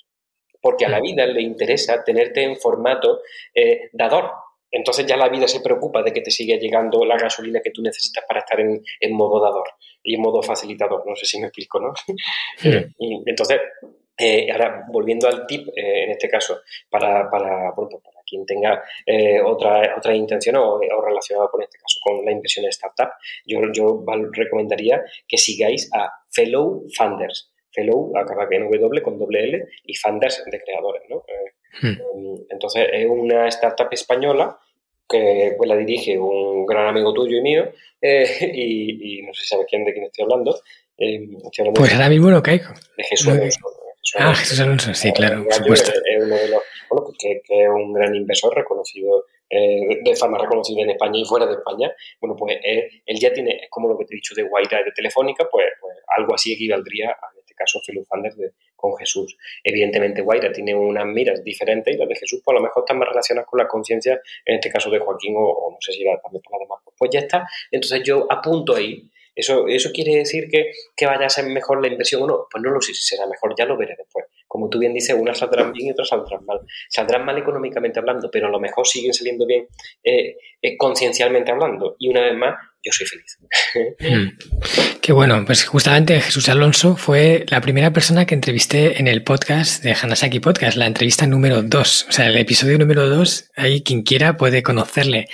Porque 0.61 0.87
a 0.87 0.89
la 0.89 1.01
vida 1.01 1.27
le 1.27 1.43
interesa 1.43 2.05
tenerte 2.05 2.43
en 2.43 2.57
formato 2.57 3.21
eh, 3.55 3.91
dador. 3.93 4.31
Entonces 4.71 5.05
ya 5.07 5.17
la 5.17 5.29
vida 5.29 5.49
se 5.49 5.61
preocupa 5.61 6.03
de 6.03 6.13
que 6.13 6.21
te 6.21 6.31
siga 6.31 6.57
llegando 6.57 7.05
la 7.05 7.17
gasolina 7.17 7.61
que 7.61 7.71
tú 7.71 7.83
necesitas 7.83 8.25
para 8.29 8.41
estar 8.41 8.61
en, 8.61 8.83
modo 9.13 9.41
dador 9.41 9.67
y 10.03 10.15
en 10.15 10.21
modo 10.21 10.43
facilitador. 10.43 11.05
No 11.07 11.17
sé 11.17 11.27
si 11.27 11.41
me 11.41 11.47
explico, 11.47 11.81
¿no? 11.81 11.93
Entonces, 13.27 13.61
eh, 14.23 14.53
ahora, 14.53 14.85
volviendo 14.93 15.27
al 15.27 15.47
tip, 15.47 15.69
eh, 15.69 16.05
en 16.05 16.11
este 16.11 16.29
caso, 16.29 16.61
para, 16.91 17.31
para, 17.31 17.75
pues 17.75 17.89
para 18.05 18.21
quien 18.27 18.45
tenga 18.45 18.85
eh, 19.07 19.41
otra, 19.41 19.97
otra 19.97 20.15
intención 20.15 20.57
o, 20.57 20.79
relacionado 20.79 21.51
con 21.51 21.63
este 21.63 21.79
caso, 21.79 21.99
con 22.03 22.23
la 22.25 22.31
inversión 22.31 22.67
en 22.67 22.71
startup, 22.71 23.13
yo, 23.47 23.61
yo 23.73 24.05
recomendaría 24.33 25.03
que 25.27 25.39
sigáis 25.39 25.91
a 25.95 26.11
Fellow 26.31 26.85
Funders. 26.95 27.51
Fellow 27.73 28.13
acaba 28.17 28.47
en 28.51 28.71
W 28.71 29.03
con 29.03 29.19
doble 29.19 29.45
L 29.45 29.69
y 29.85 29.95
Funders 29.95 30.45
de 30.51 30.61
creadores. 30.61 31.03
¿no? 31.09 31.25
Hmm. 31.83 32.37
Entonces, 32.51 32.89
es 32.93 33.07
una 33.07 33.49
startup 33.49 33.89
española 33.91 34.59
que 35.09 35.55
pues, 35.57 35.69
la 35.69 35.77
dirige 35.77 36.19
un 36.19 36.65
gran 36.67 36.89
amigo 36.89 37.13
tuyo 37.13 37.39
y 37.39 37.43
mío, 37.43 37.73
y, 38.01 39.23
no 39.23 39.35
sé 39.35 39.43
si 39.43 39.49
sabes 39.49 39.67
quién 39.69 39.85
de 39.85 39.93
quién 39.93 40.05
estoy 40.05 40.25
hablando. 40.25 40.61
pues 41.75 41.93
ahora 41.93 42.09
mismo 42.09 42.31
no 42.31 42.43
caigo. 42.43 42.73
De 42.97 43.05
Jesús 43.05 43.59
ah, 44.19 44.35
Jesús 44.35 44.61
Alonso, 44.61 44.95
sí, 44.95 45.13
claro, 45.13 45.45
por 45.45 45.53
supuesto. 45.53 45.91
Es 45.91 46.23
uno 46.23 46.35
de 46.37 46.49
los, 46.49 46.63
bueno, 46.89 47.13
que, 47.19 47.43
que, 47.45 47.63
es 47.65 47.69
un 47.69 47.93
gran 47.93 48.15
inversor 48.15 48.55
reconocido, 48.55 49.27
eh, 49.49 50.01
de 50.03 50.17
forma 50.17 50.39
reconocida 50.39 50.83
en 50.83 50.91
España 50.91 51.21
y 51.21 51.25
fuera 51.25 51.47
de 51.47 51.55
España. 51.55 51.93
Bueno, 52.21 52.37
pues 52.37 52.59
él, 52.63 53.19
ya 53.19 53.33
tiene, 53.33 53.67
como 53.69 53.89
lo 53.89 53.99
que 53.99 54.05
te 54.05 54.15
he 54.15 54.17
dicho 54.17 54.35
de 54.35 54.43
Guaira 54.43 54.83
de 54.83 54.93
Telefónica, 54.93 55.49
pues, 55.51 55.67
pues 55.81 55.97
algo 56.17 56.35
así 56.35 56.53
equivaldría 56.53 57.11
a, 57.11 57.40
este 57.51 57.55
caso, 57.55 57.81
Philip 57.87 58.05
Fanders 58.07 58.37
de, 58.37 58.53
con 58.77 58.97
Jesús. 58.97 59.37
Evidentemente, 59.63 60.23
Guaira 60.23 60.53
tiene 60.53 60.75
unas 60.75 61.07
miras 61.07 61.43
diferentes 61.45 61.95
y 61.95 61.99
las 61.99 62.09
de 62.09 62.17
Jesús, 62.17 62.41
pues, 62.45 62.55
lo 62.55 62.63
mejor 62.63 62.85
están 62.87 62.99
más 62.99 63.09
relacionadas 63.09 63.49
con 63.49 63.59
la 63.59 63.69
conciencia, 63.69 64.21
en 64.45 64.57
este 64.57 64.71
caso 64.71 64.91
de 64.91 64.99
Joaquín, 64.99 65.35
o, 65.37 65.71
no 65.71 65.77
sé 65.81 65.93
si 65.93 66.05
también 66.23 66.43
por 66.43 66.53
las 66.53 66.61
demás. 66.61 66.81
Pues 66.97 67.11
ya 67.13 67.21
está. 67.21 67.47
Entonces 67.71 68.03
yo 68.05 68.27
apunto 68.31 68.77
ahí 68.77 69.11
¿Eso, 69.35 69.69
¿Eso 69.69 69.91
quiere 69.93 70.17
decir 70.17 70.49
que, 70.51 70.73
que, 70.97 71.07
vaya 71.07 71.27
a 71.27 71.31
ser 71.31 71.47
mejor 71.47 71.81
la 71.81 71.89
inversión 71.89 72.23
o 72.23 72.27
no? 72.27 72.47
Pues 72.51 72.63
no 72.63 72.71
lo 72.71 72.81
sé 72.81 72.93
si 72.95 73.03
será 73.03 73.27
mejor, 73.27 73.55
ya 73.57 73.65
lo 73.65 73.77
veré 73.77 73.95
después. 73.97 74.27
Como 74.47 74.69
tú 74.69 74.79
bien 74.79 74.93
dices, 74.93 75.17
unas 75.19 75.39
saldrán 75.39 75.73
bien 75.73 75.89
y 75.89 75.91
otras 75.93 76.09
saldrán 76.09 76.45
mal. 76.45 76.61
Saldrán 76.89 77.25
mal 77.25 77.39
económicamente 77.39 78.01
hablando, 78.01 78.31
pero 78.31 78.49
a 78.49 78.51
lo 78.51 78.59
mejor 78.59 78.87
siguen 78.87 79.15
saliendo 79.15 79.47
bien 79.47 79.69
eh, 80.03 80.37
eh, 80.61 80.77
conciencialmente 80.77 81.53
hablando. 81.53 81.97
Y 81.99 82.09
una 82.09 82.23
vez 82.23 82.37
más, 82.37 82.59
yo 82.83 82.93
soy 82.93 83.07
feliz. 83.07 83.39
Mm. 84.01 85.01
Qué 85.01 85.13
bueno, 85.13 85.45
pues 85.45 85.65
justamente 85.65 86.21
Jesús 86.21 86.49
Alonso 86.49 86.97
fue 86.97 87.45
la 87.49 87.61
primera 87.61 87.93
persona 87.93 88.27
que 88.27 88.35
entrevisté 88.35 88.99
en 89.01 89.09
el 89.09 89.23
podcast 89.23 89.83
de 89.83 89.93
Hanasaki 89.93 90.41
Podcast, 90.41 90.77
la 90.77 90.87
entrevista 90.87 91.27
número 91.27 91.63
2, 91.63 92.07
o 92.09 92.13
sea, 92.13 92.27
el 92.27 92.37
episodio 92.37 92.79
número 92.79 93.09
2, 93.09 93.51
ahí 93.57 93.83
quien 93.83 94.03
quiera 94.03 94.37
puede 94.37 94.63
conocerle, 94.63 95.29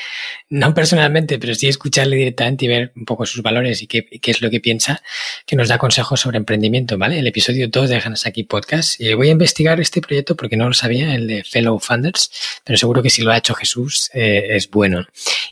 no 0.49 0.75
personalmente, 0.75 1.39
pero 1.39 1.55
sí 1.55 1.69
escucharle 1.69 2.17
directamente 2.17 2.65
y 2.65 2.69
ver 2.69 2.93
un 2.97 3.05
poco 3.05 3.27
sus 3.27 3.43
valores 3.43 3.83
y 3.83 3.87
qué, 3.87 4.05
qué 4.05 4.31
es 4.31 4.41
lo 4.41 4.51
que 4.51 4.61
piensa, 4.61 5.03
que 5.47 5.57
nos 5.57 5.69
da 5.69 5.79
consejos 5.79 6.21
sobre 6.21 6.39
emprendimiento, 6.39 6.99
¿vale? 6.99 7.19
El 7.19 7.27
episodio 7.27 7.69
2 7.69 7.89
de 7.89 7.97
Hanasaki 7.97 8.45
Podcast. 8.45 9.01
Y 9.01 9.13
voy 9.15 9.29
a 9.29 9.33
investigar 9.33 9.81
este 9.81 10.01
proyecto 10.01 10.37
porque 10.37 10.57
no 10.57 10.69
lo 10.69 10.75
sabía, 10.75 11.15
el 11.15 11.27
de 11.27 11.45
Fellow 11.45 11.79
Funders, 11.79 12.31
pero 12.65 12.77
seguro 12.77 13.03
que 13.03 13.11
si 13.11 13.23
lo 13.23 13.33
ha 13.33 13.39
hecho 13.39 13.55
Jesús 13.55 14.11
eh, 14.15 14.47
es 14.51 14.71
bueno. 14.71 15.07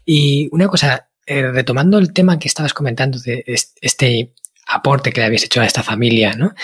Y 0.04 0.48
una 0.52 0.68
cosa, 0.68 1.08
eh, 1.26 1.50
retomando 1.50 1.98
el 1.98 2.12
tema 2.12 2.38
que 2.38 2.48
estabas 2.48 2.74
comentando 2.74 3.18
de 3.18 3.44
este 3.80 4.32
aporte 4.66 5.12
que 5.12 5.20
le 5.20 5.26
habéis 5.26 5.44
hecho 5.44 5.60
a 5.60 5.66
esta 5.66 5.82
familia, 5.82 6.34
¿no? 6.34 6.54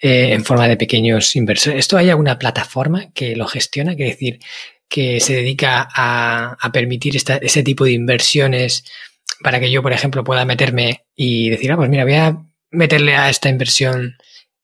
Eh, 0.00 0.32
en 0.32 0.44
forma 0.44 0.68
de 0.68 0.76
pequeños 0.76 1.34
inversores. 1.36 1.78
¿Esto 1.78 1.96
hay 1.96 2.10
alguna 2.10 2.38
plataforma 2.38 3.10
que 3.12 3.36
lo 3.36 3.46
gestiona? 3.46 3.94
Quiere 3.94 4.12
decir, 4.12 4.40
que 4.88 5.20
se 5.20 5.34
dedica 5.34 5.88
a, 5.92 6.70
permitir 6.72 7.16
ese 7.16 7.62
tipo 7.62 7.84
de 7.84 7.92
inversiones 7.92 8.84
para 9.42 9.58
que 9.60 9.70
yo, 9.70 9.82
por 9.82 9.92
ejemplo, 9.92 10.24
pueda 10.24 10.44
meterme 10.44 11.04
y 11.16 11.50
decir, 11.50 11.72
ah, 11.72 11.76
pues 11.76 11.90
mira, 11.90 12.04
voy 12.04 12.14
a 12.14 12.38
meterle 12.70 13.16
a 13.16 13.30
esta 13.30 13.48
inversión 13.48 14.16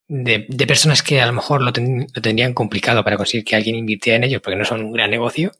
de, 0.07 0.47
personas 0.67 1.03
que 1.03 1.21
a 1.21 1.27
lo 1.27 1.33
mejor 1.33 1.63
lo, 1.63 1.73
lo, 1.73 2.23
tendrían 2.23 2.55
complicado 2.55 3.03
para 3.05 3.17
conseguir 3.17 3.45
que 3.45 3.57
alguien 3.57 3.77
invirtiera 3.77 4.17
en 4.17 4.25
ellos 4.25 4.43
porque 4.43 4.57
no 4.57 4.65
son 4.65 4.85
un 4.85 4.93
gran 4.93 5.11
negocio, 5.11 5.53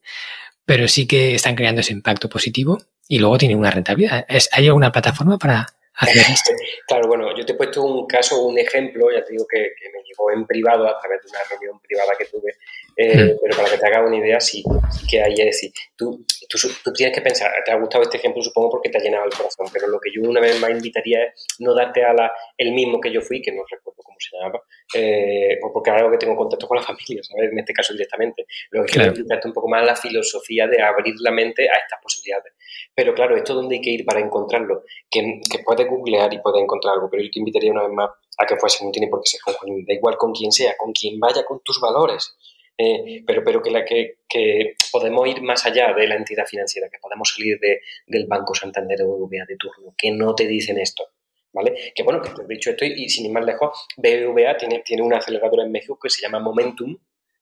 pero 0.65 0.89
sí 0.89 1.07
que 1.07 1.35
están 1.35 1.57
creando 1.57 1.81
ese 1.81 1.93
impacto 1.93 2.29
positivo 2.29 2.81
y 3.11 3.19
luego 3.19 3.37
tienen 3.39 3.59
una 3.59 3.73
rentabilidad. 3.73 4.25
¿Hay 4.53 4.69
alguna 4.69 4.93
plataforma 4.93 5.37
para 5.37 5.67
hacer 5.95 6.17
esto? 6.33 6.53
Claro, 6.87 7.09
bueno, 7.09 7.37
yo 7.37 7.45
te 7.45 7.53
he 7.53 7.57
puesto 7.57 7.83
un 7.83 8.07
caso, 8.07 8.41
un 8.47 8.57
ejemplo, 8.57 9.11
ya 9.11 9.25
te 9.25 9.33
digo 9.33 9.47
que, 9.51 9.59
me 9.93 10.01
llegó 10.05 10.31
en 10.31 10.47
privado 10.47 10.87
a 10.87 10.97
través 11.01 11.21
de 11.25 11.31
una 11.31 11.41
reunión 11.51 11.81
privada 11.81 12.13
que 12.17 12.27
tuve, 12.27 12.55
eh, 12.97 13.25
mm. 13.25 13.39
pero 13.43 13.57
para 13.57 13.71
que 13.71 13.79
te 13.79 13.87
hagas 13.87 14.07
una 14.07 14.17
idea, 14.17 14.41
sí, 14.41 14.63
que 15.09 15.23
hay, 15.23 15.33
es 15.33 15.47
decir, 15.47 15.73
tú, 15.97 16.25
tú, 16.49 16.93
tienes 16.93 17.15
que 17.15 17.23
pensar, 17.23 17.51
te 17.65 17.73
ha 17.73 17.77
gustado 17.77 18.03
este 18.05 18.19
ejemplo 18.19 18.43
supongo 18.43 18.71
porque 18.71 18.89
te 18.89 18.99
ha 18.99 19.01
llenado 19.01 19.25
el 19.25 19.33
corazón, 19.33 19.67
pero 19.73 19.87
lo 19.89 19.99
que 20.01 20.11
yo 20.13 20.23
una 20.29 20.41
vez 20.41 20.61
más 20.61 20.71
invitaría 20.71 21.25
es 21.25 21.47
no 21.59 21.75
darte 21.75 22.05
a 22.05 22.13
la, 22.13 22.33
el 22.57 22.73
mismo 22.73 23.01
que 23.01 23.13
yo 23.13 23.21
fui, 23.21 23.41
que 23.41 23.53
no 23.53 23.63
recuerdo 23.71 24.03
cómo 24.03 24.17
se 24.19 24.37
llamaba, 24.37 24.63
eh, 24.95 25.59
porque 25.73 25.91
ahora 25.91 26.11
que 26.11 26.19
tengo 26.19 26.37
contacto 26.37 26.67
con 26.67 26.77
la 26.77 26.83
familia, 26.91 27.23
¿sabes? 27.23 27.51
En 27.53 27.59
este 27.59 27.73
caso 27.73 27.93
directamente. 27.93 28.47
Lo 28.71 28.85
que 28.85 28.93
quiero 28.93 29.13
es 29.13 29.45
un 29.45 29.53
poco 29.53 29.69
más 29.69 29.85
la 29.85 29.97
filosofía 29.97 30.67
de 30.67 30.83
abrir 30.83 31.15
la 31.21 31.31
mente 31.31 31.69
a 31.69 31.75
estas 31.75 32.01
posibilidades. 32.03 32.53
Pero 32.95 33.15
claro, 33.15 33.37
esto 33.37 33.55
donde 33.55 33.77
hay 33.77 33.81
que 33.81 33.91
ir 33.91 34.05
para 34.05 34.21
encontrarlo, 34.21 34.85
que, 35.11 35.41
que 35.51 35.59
puedes 35.65 35.89
googlear 35.89 36.33
y 36.33 36.39
puedes 36.39 36.63
encontrar 36.63 36.95
algo, 36.95 37.09
pero 37.11 37.23
yo 37.23 37.31
te 37.31 37.39
invitaría 37.39 37.73
una 37.73 37.83
vez 37.83 37.93
más 37.93 38.11
a 38.39 38.47
que 38.47 38.57
fuese, 38.57 38.85
no 38.85 38.91
tiene 38.91 39.09
por 39.09 39.21
qué 39.23 39.31
ser 39.31 39.41
con 39.43 39.85
da 39.85 39.95
igual 39.95 40.17
con 40.17 40.33
quien 40.33 40.51
sea, 40.51 40.77
con 40.77 40.93
quien 40.93 41.19
vaya 41.21 41.45
con 41.45 41.61
tus 41.63 41.81
valores. 41.81 42.37
Eh, 42.83 43.23
pero, 43.27 43.45
pero 43.45 43.61
que, 43.63 44.75
podemos 44.91 45.29
ir 45.29 45.43
más 45.43 45.67
allá 45.67 45.93
de 45.93 46.07
la 46.09 46.15
entidad 46.15 46.47
financiera, 46.47 46.89
que 46.89 46.99
podemos 46.99 47.35
salir 47.35 47.59
de, 47.61 47.83
del 48.07 48.27
Banco 48.27 48.55
Santander 48.55 49.03
o 49.03 49.19
BBVA 49.19 49.45
de 49.47 49.57
turno, 49.57 49.95
que 49.99 50.11
no 50.11 50.35
te 50.35 50.47
dicen 50.47 50.79
esto, 50.79 51.05
¿vale? 51.53 51.93
Que 51.95 52.03
bueno, 52.03 52.23
que 52.23 52.31
te 52.31 52.43
he 52.43 52.47
dicho 52.47 52.71
esto 52.71 52.87
y, 52.87 53.07
sin 53.11 53.27
ir 53.27 53.33
más 53.33 53.45
lejos, 53.45 53.87
BBVA 53.99 54.57
tiene, 54.57 54.79
tiene 54.81 55.03
una 55.03 55.19
aceleradora 55.19 55.65
en 55.65 55.73
México 55.73 55.99
que 56.03 56.09
se 56.09 56.23
llama 56.23 56.39
Momentum, 56.39 56.97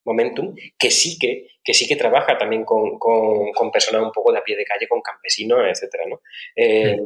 Momentum, 0.05 0.57
que 0.77 0.91
sí 0.91 1.17
que, 1.21 1.47
que 1.63 1.97
trabaja 1.97 2.37
también 2.37 2.65
con, 2.65 2.99
con, 2.99 3.71
personas 3.71 4.03
un 4.03 4.13
poco 4.13 4.33
de 4.33 4.39
a 4.39 4.43
pie 4.43 4.57
de 4.57 4.65
calle, 4.65 4.89
con 4.89 5.01
campesinos, 5.03 5.61
etcétera, 5.71 6.05
¿no? 6.09 6.21
Eh, 6.57 6.99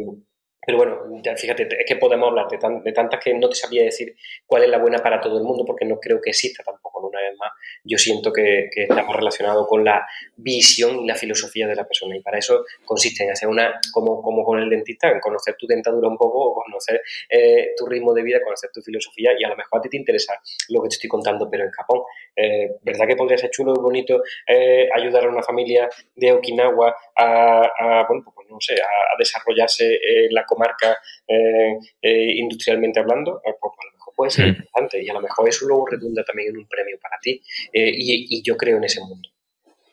pero 0.64 0.78
bueno, 0.78 0.96
fíjate, 1.36 1.62
es 1.64 1.86
que 1.86 1.96
podemos 1.96 2.28
hablar 2.28 2.46
de, 2.48 2.58
de, 2.84 2.92
tantas 2.92 3.22
que 3.22 3.34
no 3.34 3.48
te 3.48 3.56
sabía 3.56 3.82
decir 3.82 4.14
cuál 4.46 4.62
es 4.62 4.70
la 4.70 4.78
buena 4.78 4.98
para 4.98 5.20
todo 5.20 5.38
el 5.38 5.44
mundo, 5.44 5.64
porque 5.64 5.84
no 5.84 5.98
creo 5.98 6.20
que 6.20 6.30
exista 6.30 6.62
tampoco. 6.62 6.92
Una 7.02 7.20
vez 7.20 7.36
más, 7.36 7.50
yo 7.84 7.98
siento 7.98 8.32
que, 8.32 8.70
que 8.72 8.84
estamos 8.84 9.14
relacionados 9.16 9.66
con 9.66 9.84
la 9.84 10.06
visión 10.36 11.00
y 11.00 11.06
la 11.06 11.16
filosofía 11.16 11.66
de 11.66 11.74
la 11.74 11.84
persona. 11.84 12.16
Y 12.16 12.20
para 12.20 12.38
eso 12.38 12.64
consiste 12.84 13.24
en 13.24 13.32
hacer 13.32 13.48
una, 13.48 13.80
como, 13.92 14.22
como 14.22 14.44
con 14.44 14.60
el 14.60 14.70
dentista, 14.70 15.10
en 15.10 15.18
conocer 15.20 15.56
tu 15.58 15.66
dentadura 15.66 16.08
un 16.08 16.16
poco, 16.16 16.54
conocer 16.54 17.02
eh, 17.28 17.72
tu 17.76 17.86
ritmo 17.86 18.14
de 18.14 18.22
vida, 18.22 18.40
conocer 18.42 18.70
tu 18.72 18.80
filosofía. 18.82 19.32
Y 19.38 19.44
a 19.44 19.48
lo 19.48 19.56
mejor 19.56 19.80
a 19.80 19.82
ti 19.82 19.88
te 19.88 19.96
interesa 19.96 20.34
lo 20.68 20.80
que 20.80 20.90
te 20.90 20.94
estoy 20.94 21.08
contando, 21.08 21.50
pero 21.50 21.64
en 21.64 21.70
Japón, 21.70 22.02
eh, 22.36 22.76
¿verdad 22.82 23.06
que 23.06 23.16
podría 23.16 23.36
ser 23.36 23.50
chulo 23.50 23.74
y 23.76 23.80
bonito 23.80 24.22
eh, 24.46 24.88
ayudar 24.94 25.24
a 25.24 25.28
una 25.28 25.42
familia 25.42 25.88
de 26.14 26.32
Okinawa 26.32 26.94
a, 27.16 28.06
bueno, 28.08 28.22
pues 28.24 28.31
no 28.52 28.60
sé, 28.60 28.74
a, 28.74 29.16
desarrollarse 29.18 29.98
la 30.30 30.44
comarca 30.44 30.96
eh, 31.26 31.78
eh, 32.00 32.34
industrialmente 32.36 33.00
hablando, 33.00 33.40
pues, 33.42 33.54
pues 33.60 33.72
a 33.78 33.86
lo 33.86 33.92
mejor 33.92 34.14
puede 34.14 34.30
ser 34.30 34.46
mm. 34.46 34.48
importante 34.48 35.02
y 35.02 35.08
a 35.08 35.14
lo 35.14 35.20
mejor 35.20 35.48
eso 35.48 35.66
luego 35.66 35.86
redunda 35.86 36.24
también 36.24 36.50
en 36.50 36.58
un 36.58 36.66
premio 36.66 36.98
para 37.00 37.18
ti. 37.20 37.42
Eh, 37.72 37.92
y, 37.94 38.42
yo 38.42 38.56
creo 38.56 38.76
en 38.76 38.84
ese 38.84 39.00
mundo. 39.00 39.28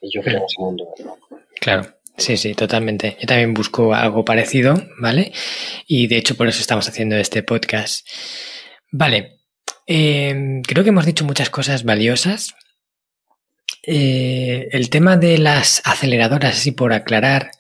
Y 0.02 0.12
yo 0.12 0.22
creo 0.22 0.38
en 0.38 0.44
ese 0.44 0.60
mundo. 0.60 0.88
Claro. 1.60 1.96
Sí, 2.18 2.36
sí, 2.36 2.54
totalmente. 2.54 3.16
Yo 3.22 3.28
también 3.28 3.54
busco 3.54 3.94
algo 3.94 4.26
parecido, 4.26 4.76
¿vale? 4.98 5.32
Y 5.88 6.08
de 6.08 6.18
hecho 6.18 6.36
por 6.36 6.50
eso 6.50 6.60
estamos 6.60 6.88
haciendo 6.90 7.16
este 7.16 7.44
podcast. 7.44 8.06
Vale, 8.92 9.40
creo 9.86 10.84
que 10.84 10.90
hemos 10.90 11.06
dicho 11.06 11.24
muchas 11.24 11.50
cosas 11.50 11.86
valiosas. 11.86 12.56
el 13.84 14.90
tema 14.90 15.16
de 15.16 15.38
las 15.38 15.82
aceleradoras, 15.86 16.58
así 16.58 16.72
por 16.72 16.92
aclarar, 16.92 17.52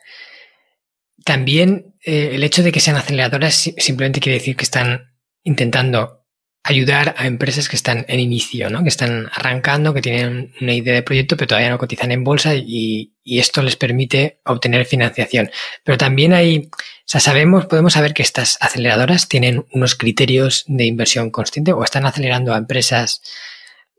también 1.29 1.93
eh, 2.03 2.31
el 2.33 2.43
hecho 2.43 2.63
de 2.63 2.71
que 2.71 2.79
sean 2.79 2.97
aceleradoras 2.97 3.71
simplemente 3.77 4.19
quiere 4.19 4.39
decir 4.39 4.55
que 4.55 4.63
están 4.63 5.13
intentando 5.43 6.25
ayudar 6.63 7.13
a 7.19 7.27
empresas 7.27 7.69
que 7.69 7.75
están 7.75 8.03
en 8.07 8.19
inicio, 8.19 8.71
¿no? 8.71 8.81
que 8.81 8.89
están 8.89 9.29
arrancando, 9.31 9.93
que 9.93 10.01
tienen 10.01 10.51
una 10.59 10.73
idea 10.73 10.95
de 10.95 11.03
proyecto, 11.03 11.37
pero 11.37 11.49
todavía 11.49 11.69
no 11.69 11.77
cotizan 11.77 12.11
en 12.11 12.23
bolsa 12.23 12.55
y, 12.55 13.13
esto 13.23 13.61
les 13.61 13.75
permite 13.75 14.39
obtener 14.43 14.87
financiación. 14.87 15.51
Pero 15.83 15.99
también 15.99 16.33
hay, 16.33 16.67
o 16.71 17.05
sea, 17.05 17.21
sabemos, 17.21 17.67
podemos 17.67 17.93
saber 17.93 18.15
que 18.15 18.23
estas 18.23 18.57
aceleradoras 18.59 19.29
tienen 19.29 19.67
unos 19.71 19.93
criterios 19.93 20.63
de 20.65 20.85
inversión 20.85 21.29
consciente 21.29 21.73
o 21.73 21.83
están 21.83 22.07
acelerando 22.07 22.55
a 22.55 22.57
empresas 22.57 23.21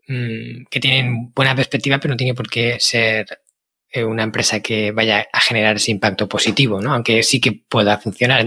mm, 0.09 0.65
que 0.69 0.79
tienen 0.81 1.31
buena 1.33 1.55
perspectiva, 1.55 1.97
pero 1.97 2.13
no 2.13 2.17
tiene 2.17 2.33
por 2.33 2.49
qué 2.49 2.75
ser 2.81 3.25
una 4.05 4.23
empresa 4.23 4.61
que 4.61 4.91
vaya 4.91 5.27
a 5.31 5.41
generar 5.41 5.75
ese 5.75 5.91
impacto 5.91 6.27
positivo, 6.27 6.79
¿no? 6.79 6.93
Aunque 6.93 7.23
sí 7.23 7.41
que 7.41 7.51
pueda 7.67 7.97
funcionar. 7.97 8.45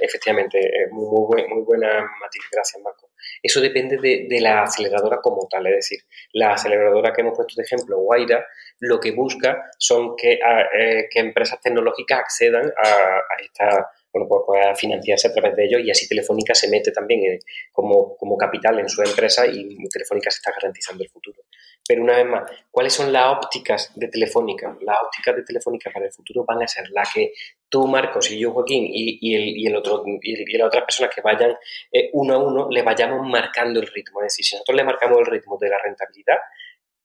Efectivamente, 0.00 0.58
muy, 0.90 1.46
muy, 1.48 1.62
buena 1.62 2.00
matiz, 2.20 2.42
gracias 2.50 2.82
Marco. 2.82 3.10
Eso 3.42 3.60
depende 3.60 3.98
de, 3.98 4.40
la 4.40 4.62
aceleradora 4.62 5.18
como 5.20 5.46
tal, 5.48 5.66
es 5.66 5.76
decir, 5.76 5.98
la 6.32 6.52
aceleradora 6.52 7.12
que 7.12 7.20
hemos 7.20 7.36
puesto 7.36 7.54
de 7.56 7.64
ejemplo, 7.64 7.98
Guaira, 7.98 8.46
lo 8.80 9.00
que 9.00 9.12
busca 9.12 9.70
son 9.78 10.16
que, 10.16 10.34
eh, 10.34 11.08
empresas 11.14 11.60
tecnológicas 11.60 12.20
accedan 12.20 12.66
a, 12.66 13.20
esta 13.42 13.90
bueno, 14.12 14.28
pues 14.28 14.42
pueda 14.46 14.74
financiarse 14.74 15.28
a 15.28 15.32
través 15.32 15.54
de 15.56 15.64
ellos 15.66 15.80
y 15.84 15.90
así 15.90 16.08
Telefónica 16.08 16.54
se 16.54 16.68
mete 16.70 16.90
también 16.90 17.20
eh, 17.24 17.38
como, 17.70 18.16
como, 18.16 18.36
capital 18.36 18.78
en 18.78 18.88
su 18.88 19.02
empresa 19.02 19.46
y 19.46 19.76
Telefónica 19.88 20.30
se 20.30 20.38
está 20.38 20.52
garantizando 20.52 21.02
el 21.02 21.10
futuro. 21.10 21.42
Pero 21.86 22.02
una 22.02 22.16
vez 22.16 22.26
más, 22.26 22.50
¿cuáles 22.70 22.92
son 22.92 23.12
las 23.12 23.26
ópticas 23.28 23.92
de 23.94 24.08
Telefónica? 24.08 24.76
Las 24.80 24.96
ópticas 25.04 25.36
de 25.36 25.42
Telefónica 25.44 25.90
para 25.90 26.06
el 26.06 26.12
futuro 26.12 26.44
van 26.44 26.62
a 26.62 26.68
ser 26.68 26.88
las 26.90 27.12
que 27.12 27.32
tú, 27.68 27.86
Marcos, 27.86 28.30
y 28.30 28.38
yo, 28.38 28.52
Joaquín, 28.52 28.84
y, 28.88 29.34
el, 29.34 29.56
y 29.56 29.66
el, 29.66 29.76
otro, 29.76 30.02
y, 30.20 30.56
las 30.56 30.66
otras 30.66 30.84
personas 30.84 31.14
que 31.14 31.20
vayan 31.20 31.56
eh, 31.92 32.10
uno 32.12 32.34
a 32.34 32.38
uno, 32.38 32.68
le 32.70 32.82
vayamos 32.82 33.26
marcando 33.28 33.80
el 33.80 33.86
ritmo. 33.86 34.20
Es 34.20 34.32
decir, 34.32 34.44
si 34.44 34.54
nosotros 34.56 34.76
le 34.76 34.84
marcamos 34.84 35.18
el 35.20 35.26
ritmo 35.26 35.56
de 35.60 35.68
la 35.68 35.78
rentabilidad, 35.78 36.38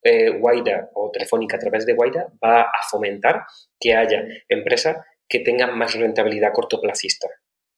eh, 0.03 0.29
Guaira 0.31 0.89
o 0.95 1.11
Telefónica 1.11 1.57
a 1.57 1.59
través 1.59 1.85
de 1.85 1.93
Guaira 1.93 2.27
va 2.43 2.61
a 2.61 2.81
fomentar 2.89 3.43
que 3.79 3.95
haya 3.95 4.23
empresas 4.49 4.97
que 5.27 5.39
tengan 5.39 5.77
más 5.77 5.93
rentabilidad 5.93 6.51
cortoplacista. 6.53 7.27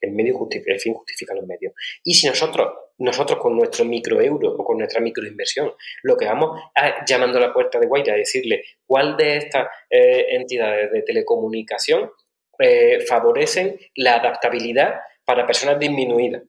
El 0.04 0.12
medio 0.12 0.38
justifica, 0.38 0.74
el 0.74 0.80
fin 0.80 0.94
justifica 0.94 1.34
los 1.34 1.46
medios. 1.46 1.74
Y 2.04 2.14
si 2.14 2.28
nosotros, 2.28 2.68
nosotros 2.98 3.40
con 3.40 3.56
nuestro 3.56 3.86
microeuro 3.86 4.52
o 4.52 4.64
con 4.66 4.78
nuestra 4.78 5.00
microinversión, 5.00 5.72
lo 6.04 6.18
que 6.18 6.26
vamos 6.26 6.60
a, 6.76 7.06
llamando 7.06 7.38
a 7.38 7.42
la 7.42 7.54
puerta 7.54 7.80
de 7.80 7.88
Guaira 7.88 8.14
a 8.14 8.18
decirle 8.18 8.64
cuál 8.86 9.16
de 9.16 9.38
estas 9.38 9.68
eh, 9.90 10.26
entidades 10.36 10.92
de 10.92 11.04
telecomunicación 11.04 12.12
eh, 12.60 13.00
favorecen 13.08 13.80
la 13.96 14.16
adaptabilidad 14.16 14.96
para 15.24 15.46
personas 15.46 15.80
disminuidas. 15.80 16.44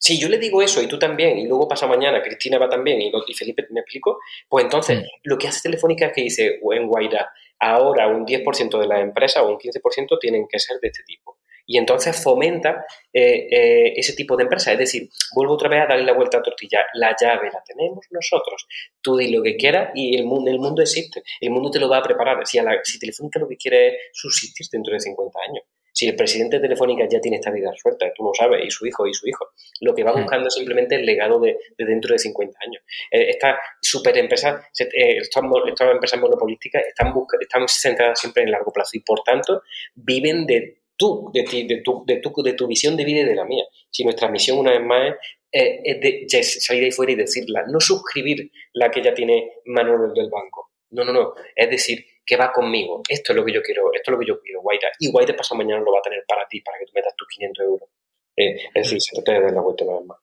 Si 0.00 0.18
yo 0.18 0.28
le 0.28 0.38
digo 0.38 0.60
eso 0.60 0.82
y 0.82 0.88
tú 0.88 0.98
también, 0.98 1.38
y 1.38 1.46
luego 1.46 1.68
pasa 1.68 1.86
mañana, 1.86 2.22
Cristina 2.22 2.58
va 2.58 2.68
también 2.68 3.00
y, 3.00 3.12
y 3.26 3.34
Felipe 3.34 3.66
me 3.70 3.80
explico, 3.80 4.18
pues 4.48 4.64
entonces 4.64 4.98
mm. 4.98 5.04
lo 5.22 5.38
que 5.38 5.48
hace 5.48 5.60
Telefónica 5.62 6.06
es 6.06 6.12
que 6.12 6.22
dice 6.22 6.60
en 6.72 6.86
Guaira, 6.88 7.30
ahora 7.60 8.08
un 8.08 8.26
10% 8.26 8.78
de 8.80 8.86
las 8.86 9.00
empresas 9.00 9.42
o 9.42 9.48
un 9.48 9.58
15% 9.58 10.18
tienen 10.20 10.46
que 10.48 10.58
ser 10.58 10.78
de 10.80 10.88
este 10.88 11.02
tipo 11.04 11.37
y 11.68 11.76
entonces 11.76 12.20
fomenta 12.20 12.86
eh, 13.12 13.46
eh, 13.50 13.92
ese 13.94 14.14
tipo 14.14 14.36
de 14.36 14.44
empresa. 14.44 14.72
Es 14.72 14.78
decir, 14.78 15.10
vuelvo 15.34 15.52
otra 15.52 15.68
vez 15.68 15.82
a 15.82 15.86
darle 15.86 16.04
la 16.04 16.14
vuelta 16.14 16.38
a 16.38 16.42
tortilla. 16.42 16.80
La 16.94 17.14
llave 17.14 17.50
la 17.52 17.62
tenemos 17.62 18.06
nosotros. 18.10 18.66
Tú 19.02 19.18
di 19.18 19.30
lo 19.30 19.42
que 19.42 19.54
quieras 19.54 19.90
y 19.94 20.16
el 20.16 20.24
mundo, 20.24 20.50
el 20.50 20.58
mundo 20.58 20.80
existe. 20.80 21.22
El 21.38 21.50
mundo 21.50 21.70
te 21.70 21.78
lo 21.78 21.90
va 21.90 21.98
a 21.98 22.02
preparar. 22.02 22.46
Si, 22.46 22.58
a 22.58 22.62
la, 22.62 22.80
si 22.82 22.98
Telefónica 22.98 23.38
lo 23.38 23.46
que 23.46 23.58
quiere 23.58 23.88
es 23.88 23.94
subsistir 24.14 24.66
dentro 24.72 24.94
de 24.94 25.00
50 25.00 25.38
años. 25.46 25.64
Si 25.92 26.06
el 26.06 26.14
presidente 26.14 26.56
de 26.56 26.62
Telefónica 26.62 27.06
ya 27.10 27.20
tiene 27.20 27.38
esta 27.38 27.50
vida 27.50 27.72
suelta, 27.76 28.06
tú 28.14 28.22
lo 28.22 28.30
sabes, 28.32 28.64
y 28.64 28.70
su 28.70 28.86
hijo 28.86 29.06
y 29.06 29.12
su 29.12 29.28
hijo, 29.28 29.48
lo 29.80 29.94
que 29.94 30.04
va 30.04 30.12
mm. 30.12 30.20
buscando 30.20 30.46
es 30.46 30.54
simplemente 30.54 30.94
el 30.94 31.04
legado 31.04 31.40
de, 31.40 31.58
dentro 31.76 32.12
de 32.12 32.18
50 32.20 32.56
años. 32.64 32.82
Eh, 33.10 33.30
estas 33.30 33.58
super 33.82 34.16
empresas, 34.16 34.64
eh, 34.80 35.18
estas, 35.18 35.42
empresas 35.90 36.20
monopolísticas 36.20 36.84
están, 36.86 37.12
están 37.40 37.66
centradas 37.68 38.20
siempre 38.20 38.44
en 38.44 38.48
el 38.48 38.52
largo 38.52 38.72
plazo 38.72 38.90
y 38.92 39.00
por 39.00 39.24
tanto 39.24 39.62
viven 39.96 40.46
de 40.46 40.77
tú, 40.98 41.30
de, 41.32 41.44
ti, 41.44 41.66
de, 41.66 41.80
tu, 41.80 42.04
de, 42.06 42.16
tu, 42.16 42.32
de 42.42 42.52
tu 42.52 42.66
visión 42.66 42.96
de 42.96 43.04
vida 43.04 43.20
y 43.20 43.24
de 43.24 43.34
la 43.34 43.44
mía. 43.44 43.64
Si 43.90 44.04
nuestra 44.04 44.28
misión 44.28 44.58
una 44.58 44.72
vez 44.72 44.82
más 44.84 45.14
es, 45.50 46.00
de, 46.00 46.26
salir 46.42 46.84
ahí 46.84 46.90
fuera 46.90 47.12
y 47.12 47.14
decirla, 47.14 47.64
no 47.66 47.80
suscribir 47.80 48.50
la 48.74 48.90
que 48.90 49.02
ya 49.02 49.14
tiene 49.14 49.52
Manuel 49.66 50.12
del 50.12 50.28
banco. 50.28 50.72
No, 50.90 51.04
no, 51.04 51.12
no. 51.12 51.34
Es 51.54 51.70
decir, 51.70 52.04
que 52.24 52.36
va 52.36 52.52
conmigo. 52.52 53.02
Esto 53.08 53.32
es 53.32 53.36
lo 53.36 53.44
que 53.44 53.52
yo 53.52 53.62
quiero, 53.62 53.92
esto 53.94 54.10
es 54.10 54.12
lo 54.12 54.18
que 54.18 54.26
yo 54.26 54.40
quiero, 54.40 54.60
Guaira. 54.60 54.90
Y 54.98 55.10
Guaira 55.10 55.34
pasado 55.34 55.56
mañana 55.56 55.82
lo 55.82 55.92
va 55.92 56.00
a 56.00 56.02
tener 56.02 56.24
para 56.26 56.46
ti, 56.46 56.60
para 56.60 56.78
que 56.78 56.84
tú 56.84 56.92
metas 56.94 57.14
tus 57.16 57.28
500 57.28 57.64
euros. 57.64 57.88
Eh, 58.36 58.56
es 58.74 58.90
decir, 58.90 59.00
se 59.00 59.22
te 59.22 59.32
de 59.32 59.52
la 59.52 59.60
vuelta 59.60 59.84
una 59.84 59.98
vez 59.98 60.06
más. 60.06 60.18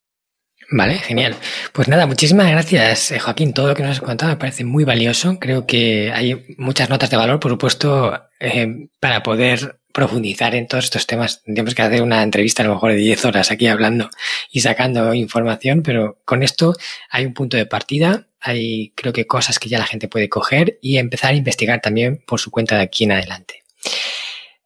Vale, 0.71 0.95
genial. 0.99 1.35
Pues 1.73 1.87
nada, 1.87 2.07
muchísimas 2.07 2.49
gracias, 2.49 3.11
eh, 3.11 3.19
Joaquín. 3.19 3.53
Todo 3.53 3.67
lo 3.67 3.75
que 3.75 3.83
nos 3.83 3.91
has 3.91 4.01
contado 4.01 4.31
me 4.31 4.37
parece 4.37 4.63
muy 4.63 4.83
valioso. 4.83 5.37
Creo 5.39 5.67
que 5.67 6.11
hay 6.11 6.55
muchas 6.57 6.89
notas 6.89 7.09
de 7.09 7.17
valor, 7.17 7.39
por 7.39 7.51
supuesto, 7.51 8.19
eh, 8.39 8.87
para 8.99 9.21
poder 9.21 9.79
profundizar 9.93 10.55
en 10.55 10.67
todos 10.67 10.85
estos 10.85 11.07
temas. 11.07 11.43
Tendríamos 11.43 11.73
que 11.75 11.81
hacer 11.81 12.01
una 12.01 12.23
entrevista 12.23 12.63
a 12.63 12.65
lo 12.65 12.73
mejor 12.73 12.91
de 12.91 12.97
10 12.97 13.25
horas 13.25 13.51
aquí 13.51 13.67
hablando 13.67 14.09
y 14.51 14.59
sacando 14.59 15.13
información, 15.13 15.83
pero 15.83 16.19
con 16.25 16.43
esto 16.43 16.73
hay 17.09 17.25
un 17.25 17.33
punto 17.33 17.55
de 17.55 17.65
partida, 17.65 18.27
hay 18.41 18.91
creo 18.95 19.13
que 19.13 19.25
cosas 19.25 19.57
que 19.57 19.69
ya 19.69 19.79
la 19.79 19.85
gente 19.85 20.09
puede 20.09 20.27
coger 20.27 20.79
y 20.81 20.97
empezar 20.97 21.31
a 21.31 21.37
investigar 21.37 21.79
también 21.79 22.21
por 22.27 22.41
su 22.41 22.51
cuenta 22.51 22.75
de 22.75 22.81
aquí 22.81 23.05
en 23.05 23.13
adelante. 23.13 23.63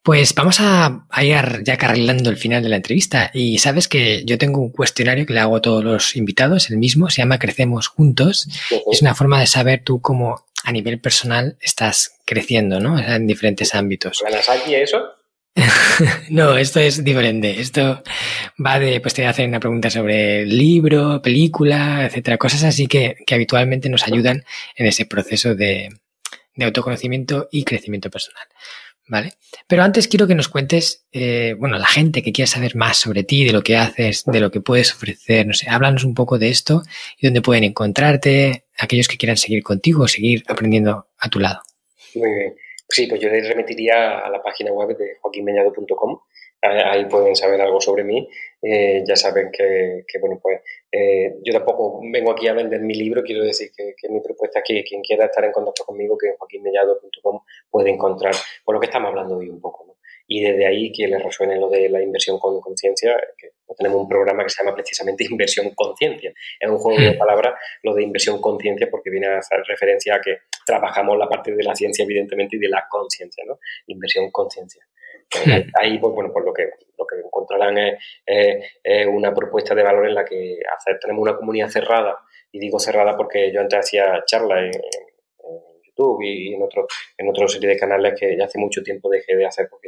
Pues 0.01 0.33
vamos 0.33 0.57
a, 0.59 1.05
ir 1.21 1.63
ya 1.63 1.77
carrilando 1.77 2.29
el 2.29 2.37
final 2.37 2.63
de 2.63 2.69
la 2.69 2.77
entrevista 2.77 3.31
y 3.33 3.59
sabes 3.59 3.87
que 3.87 4.23
yo 4.25 4.37
tengo 4.37 4.61
un 4.61 4.71
cuestionario 4.71 5.25
que 5.25 5.33
le 5.33 5.41
hago 5.41 5.57
a 5.57 5.61
todos 5.61 5.83
los 5.83 6.15
invitados, 6.15 6.69
el 6.69 6.77
mismo, 6.77 7.09
se 7.09 7.21
llama 7.21 7.39
Crecemos 7.39 7.87
Juntos. 7.87 8.47
Es 8.91 9.01
una 9.01 9.13
forma 9.13 9.39
de 9.39 9.47
saber 9.47 9.83
tú 9.83 10.01
cómo 10.01 10.45
a 10.63 10.71
nivel 10.71 10.99
personal 10.99 11.57
estás 11.61 12.19
creciendo, 12.25 12.79
¿no? 12.79 12.97
En 12.99 13.27
diferentes 13.27 13.75
ámbitos. 13.75 14.21
¿Ganas 14.23 14.49
aquí 14.49 14.75
eso? 14.75 15.19
no, 16.29 16.57
esto 16.57 16.79
es 16.79 17.03
diferente. 17.03 17.59
Esto 17.59 18.03
va 18.63 18.79
de, 18.79 18.99
pues 19.01 19.13
te 19.13 19.25
hacen 19.25 19.49
una 19.49 19.59
pregunta 19.59 19.89
sobre 19.89 20.45
libro, 20.45 21.21
película, 21.21 22.05
etcétera, 22.05 22.37
cosas 22.37 22.63
así 22.63 22.87
que, 22.87 23.17
habitualmente 23.31 23.89
nos 23.89 24.07
ayudan 24.07 24.43
en 24.75 24.85
ese 24.85 25.05
proceso 25.05 25.55
de, 25.55 25.89
autoconocimiento 26.61 27.47
y 27.51 27.63
crecimiento 27.63 28.09
personal. 28.09 28.45
¿Vale? 29.09 29.33
Pero 29.67 29.81
antes 29.81 30.07
quiero 30.07 30.27
que 30.27 30.35
nos 30.35 30.49
cuentes, 30.49 31.07
eh, 31.11 31.55
bueno, 31.57 31.79
la 31.79 31.87
gente 31.87 32.21
que 32.21 32.31
quiera 32.31 32.45
saber 32.47 32.75
más 32.75 32.95
sobre 32.97 33.23
ti, 33.23 33.43
de 33.43 33.51
lo 33.51 33.63
que 33.63 33.75
haces, 33.75 34.23
de 34.25 34.39
lo 34.39 34.51
que 34.51 34.61
puedes 34.61 34.93
ofrecer, 34.93 35.47
no 35.47 35.53
sé, 35.53 35.67
háblanos 35.67 36.03
un 36.03 36.13
poco 36.13 36.37
de 36.37 36.49
esto 36.49 36.83
y 37.17 37.25
dónde 37.25 37.41
pueden 37.41 37.63
encontrarte, 37.63 38.65
aquellos 38.77 39.07
que 39.07 39.17
quieran 39.17 39.37
seguir 39.37 39.63
contigo 39.63 40.07
seguir 40.07 40.43
aprendiendo 40.47 41.07
a 41.17 41.29
tu 41.29 41.39
lado. 41.39 41.61
Muy 42.13 42.33
bien. 42.33 42.55
Sí, 42.87 43.07
pues 43.07 43.21
yo 43.21 43.29
les 43.29 43.47
remitiría 43.47 44.19
a 44.19 44.29
la 44.29 44.41
página 44.41 44.71
web 44.71 44.97
de 44.97 45.17
joaquinmeñado.com. 45.21 46.19
Ahí 46.61 47.05
pueden 47.05 47.35
saber 47.35 47.61
algo 47.61 47.79
sobre 47.79 48.03
mí. 48.03 48.27
Eh, 48.61 49.03
ya 49.07 49.15
saben 49.15 49.49
que, 49.51 50.03
bueno, 50.19 50.39
pues 50.41 50.61
eh, 50.91 51.35
yo 51.43 51.53
tampoco 51.53 52.01
vengo 52.11 52.31
aquí 52.31 52.47
a 52.47 52.53
vender 52.53 52.81
mi 52.81 52.95
libro. 52.95 53.23
Quiero 53.23 53.43
decir 53.43 53.71
que, 53.75 53.93
mi 54.09 54.21
propuesta 54.21 54.59
es 54.59 54.65
que 54.67 54.83
quien 54.83 55.01
quiera 55.01 55.25
estar 55.25 55.43
en 55.43 55.51
contacto 55.51 55.85
conmigo, 55.85 56.17
que 56.17 56.29
en 56.29 56.37
joaquinmellado.com 56.37 57.41
puede 57.69 57.91
encontrar 57.91 58.33
por 58.63 58.75
lo 58.75 58.79
que 58.79 58.87
estamos 58.87 59.09
hablando 59.09 59.37
hoy 59.37 59.49
un 59.49 59.61
poco. 59.61 59.97
Y 60.31 60.41
desde 60.43 60.67
ahí 60.67 60.91
que 60.91 61.07
les 61.07 61.23
resuene 61.23 61.59
lo 61.59 61.69
de 61.69 61.89
la 61.89 62.01
inversión 62.03 62.37
con 62.37 62.61
conciencia, 62.61 63.19
que 63.35 63.49
tenemos 63.75 64.01
un 64.01 64.09
programa 64.09 64.43
que 64.43 64.49
se 64.49 64.63
llama 64.63 64.75
precisamente 64.75 65.23
Inversión 65.29 65.71
Conciencia. 65.73 66.33
Es 66.59 66.69
un 66.69 66.77
juego 66.77 66.99
de 67.01 67.13
palabras 67.17 67.55
lo 67.81 67.95
de 67.95 68.03
inversión 68.03 68.39
conciencia 68.41 68.87
porque 68.91 69.09
viene 69.09 69.27
a 69.27 69.39
hacer 69.39 69.63
referencia 69.67 70.15
a 70.15 70.21
que 70.21 70.39
trabajamos 70.65 71.17
la 71.17 71.27
parte 71.27 71.55
de 71.55 71.63
la 71.63 71.73
ciencia, 71.73 72.03
evidentemente, 72.03 72.57
y 72.57 72.59
de 72.59 72.69
la 72.69 72.85
conciencia, 72.89 73.43
¿no? 73.47 73.59
Inversión 73.87 74.29
conciencia. 74.29 74.85
Hmm. 75.31 75.69
Ahí, 75.79 75.99
pues, 75.99 76.13
bueno, 76.13 76.31
pues 76.33 76.45
lo 76.45 76.53
que, 76.53 76.63
lo 76.97 77.05
que 77.05 77.17
encontrarán 77.23 77.77
es, 77.77 79.07
una 79.07 79.33
propuesta 79.33 79.75
de 79.75 79.83
valor 79.83 80.07
en 80.07 80.15
la 80.15 80.25
que 80.25 80.59
hacer, 80.75 80.99
tenemos 80.99 81.21
una 81.21 81.37
comunidad 81.37 81.69
cerrada, 81.69 82.17
y 82.51 82.59
digo 82.59 82.79
cerrada 82.79 83.15
porque 83.15 83.51
yo 83.53 83.61
antes 83.61 83.79
hacía 83.79 84.23
charlas 84.25 84.75
en, 84.75 84.81
y 86.21 86.53
en 86.53 86.61
otro, 86.61 86.87
en 87.17 87.29
otra 87.29 87.47
serie 87.47 87.69
de 87.69 87.77
canales 87.77 88.13
que 88.17 88.37
ya 88.37 88.45
hace 88.45 88.57
mucho 88.57 88.81
tiempo 88.81 89.09
dejé 89.09 89.35
de 89.35 89.45
hacer 89.45 89.67
porque 89.69 89.87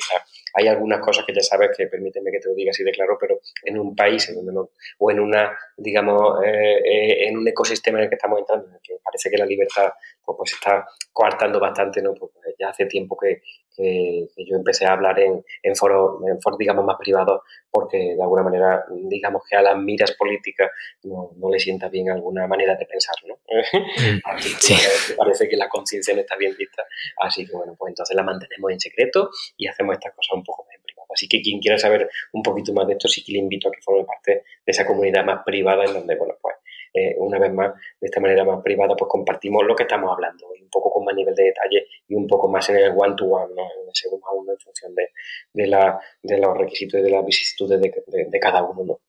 hay 0.54 0.68
algunas 0.68 1.00
cosas 1.00 1.26
que 1.26 1.34
ya 1.34 1.42
sabes 1.42 1.70
que 1.76 1.88
permíteme 1.88 2.32
que 2.32 2.40
te 2.40 2.50
lo 2.50 2.56
diga 2.56 2.72
así 2.72 2.84
de 2.84 2.92
claro, 2.92 3.18
pero 3.20 3.40
en 3.64 3.80
un 3.80 3.96
país 3.96 4.28
en 4.30 4.36
donde 4.36 4.54
no, 4.54 4.70
o 5.00 5.12
en 5.12 5.20
una, 5.20 5.58
digamos, 5.78 6.44
eh, 6.44 6.78
eh, 6.78 7.28
en 7.28 7.38
un 7.38 7.48
ecosistema 7.48 8.00
en 8.00 8.06
el 8.06 8.10
que 8.10 8.16
estamos 8.16 8.40
entrando, 8.40 8.68
en 8.68 8.74
el 8.74 8.80
que 8.82 8.96
parece 9.04 9.30
que 9.30 9.38
la 9.38 9.46
libertad 9.46 9.92
pues, 10.24 10.38
pues 10.38 10.54
está 10.54 10.86
coartando 11.12 11.60
bastante, 11.60 12.02
¿no? 12.02 12.14
Pues, 12.14 12.32
pues 12.34 12.56
ya 12.58 12.70
hace 12.70 12.86
tiempo 12.86 13.18
que, 13.18 13.42
que, 13.76 14.28
yo 14.38 14.56
empecé 14.56 14.86
a 14.86 14.94
hablar 14.94 15.20
en, 15.20 15.44
en 15.64 15.76
foros, 15.76 16.22
en 16.28 16.42
foros, 16.42 16.58
digamos, 16.58 16.86
más 16.86 16.98
privados, 16.98 17.42
porque 17.70 17.98
de 17.98 18.22
alguna 18.22 18.44
manera, 18.44 18.84
digamos 18.90 19.44
que 19.50 19.56
a 19.56 19.62
las 19.62 19.78
miras 19.78 20.12
políticas 20.14 20.70
no, 21.04 21.32
no 21.38 21.50
le 21.50 21.60
sienta 21.60 21.90
bien 21.90 22.10
alguna 22.10 22.48
manera 22.48 22.76
de 22.76 22.86
pensar, 22.86 23.16
¿no? 23.28 23.36
Mm, 23.36 24.38
sí. 24.60 24.76
parece 25.18 25.48
que 25.48 25.58
la 25.58 25.70
conciencia 25.70 26.14
no 26.14 26.22
está 26.22 26.36
bien 26.36 26.56
vista, 26.58 26.84
así 27.18 27.46
que 27.46 27.54
bueno, 27.54 27.76
pues 27.78 27.92
entonces 27.92 28.16
la 28.16 28.24
mantenemos 28.24 28.72
en 28.72 28.80
secreto 28.80 29.30
y 29.58 29.68
hacemos 29.68 29.94
estas 29.94 30.14
cosas 30.14 30.34
poco 30.44 30.66
más 30.66 30.76
en 30.76 30.82
privado. 30.84 31.08
Así 31.14 31.28
que 31.28 31.42
quien 31.42 31.60
quiera 31.60 31.78
saber 31.78 32.10
un 32.34 32.44
poquito 32.44 32.74
más 32.74 32.88
de 32.88 32.94
esto, 32.94 33.08
sí 33.08 33.24
que 33.24 33.34
le 33.34 33.40
invito 33.40 33.70
a 33.70 33.72
que 33.72 33.82
forme 33.82 34.06
parte 34.06 34.32
de 34.34 34.44
esa 34.66 34.86
comunidad 34.86 35.24
más 35.24 35.44
privada 35.46 35.86
en 35.86 35.94
donde, 35.94 36.16
bueno, 36.16 36.36
pues 36.42 36.56
eh, 36.94 37.16
una 37.18 37.40
vez 37.40 37.54
más, 37.54 37.74
de 38.00 38.08
esta 38.08 38.20
manera 38.20 38.44
más 38.44 38.62
privada, 38.62 38.96
pues 38.96 39.10
compartimos 39.10 39.66
lo 39.66 39.76
que 39.76 39.84
estamos 39.84 40.12
hablando, 40.12 40.48
un 40.50 40.70
poco 40.70 40.92
con 40.92 41.06
más 41.06 41.16
nivel 41.16 41.34
de 41.36 41.46
detalle 41.46 41.88
y 42.08 42.16
un 42.16 42.28
poco 42.28 42.48
más 42.50 42.70
en 42.70 42.78
el 42.78 42.92
one-to-one, 42.96 43.54
en 43.54 43.88
el 43.88 43.96
segundo 43.96 44.28
a 44.28 44.34
uno, 44.34 44.52
en 44.52 44.60
función 44.60 44.94
de, 44.96 45.10
de, 45.54 45.68
la, 45.68 46.00
de 46.22 46.38
los 46.38 46.58
requisitos 46.58 47.00
y 47.00 47.04
de 47.04 47.10
las 47.10 47.26
vicisitudes 47.26 47.80
de, 47.80 48.28
de, 48.30 48.40
cada 48.40 48.64
uno. 48.64 48.84
¿no? 48.84 49.00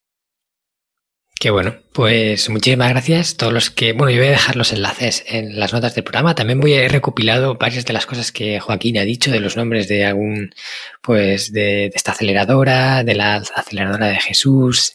Qué 1.42 1.50
bueno, 1.50 1.74
pues 1.92 2.48
muchísimas 2.50 2.90
gracias. 2.90 3.36
Todos 3.36 3.52
los 3.52 3.70
que, 3.70 3.94
bueno, 3.94 4.12
yo 4.12 4.18
voy 4.18 4.28
a 4.28 4.30
dejar 4.30 4.54
los 4.54 4.72
enlaces 4.72 5.24
en 5.26 5.58
las 5.58 5.72
notas 5.72 5.92
del 5.92 6.04
programa. 6.04 6.36
También 6.36 6.60
voy 6.60 6.74
a 6.74 6.84
ir 6.84 6.92
recopilado 6.92 7.56
varias 7.56 7.84
de 7.84 7.92
las 7.92 8.06
cosas 8.06 8.30
que 8.30 8.60
Joaquín 8.60 8.96
ha 8.96 9.02
dicho, 9.02 9.32
de 9.32 9.40
los 9.40 9.56
nombres 9.56 9.88
de 9.88 10.04
algún, 10.04 10.54
pues, 11.00 11.52
de, 11.52 11.86
esta 11.86 12.12
aceleradora, 12.12 13.02
de 13.02 13.16
la 13.16 13.42
aceleradora 13.56 14.06
de 14.06 14.20
Jesús. 14.20 14.94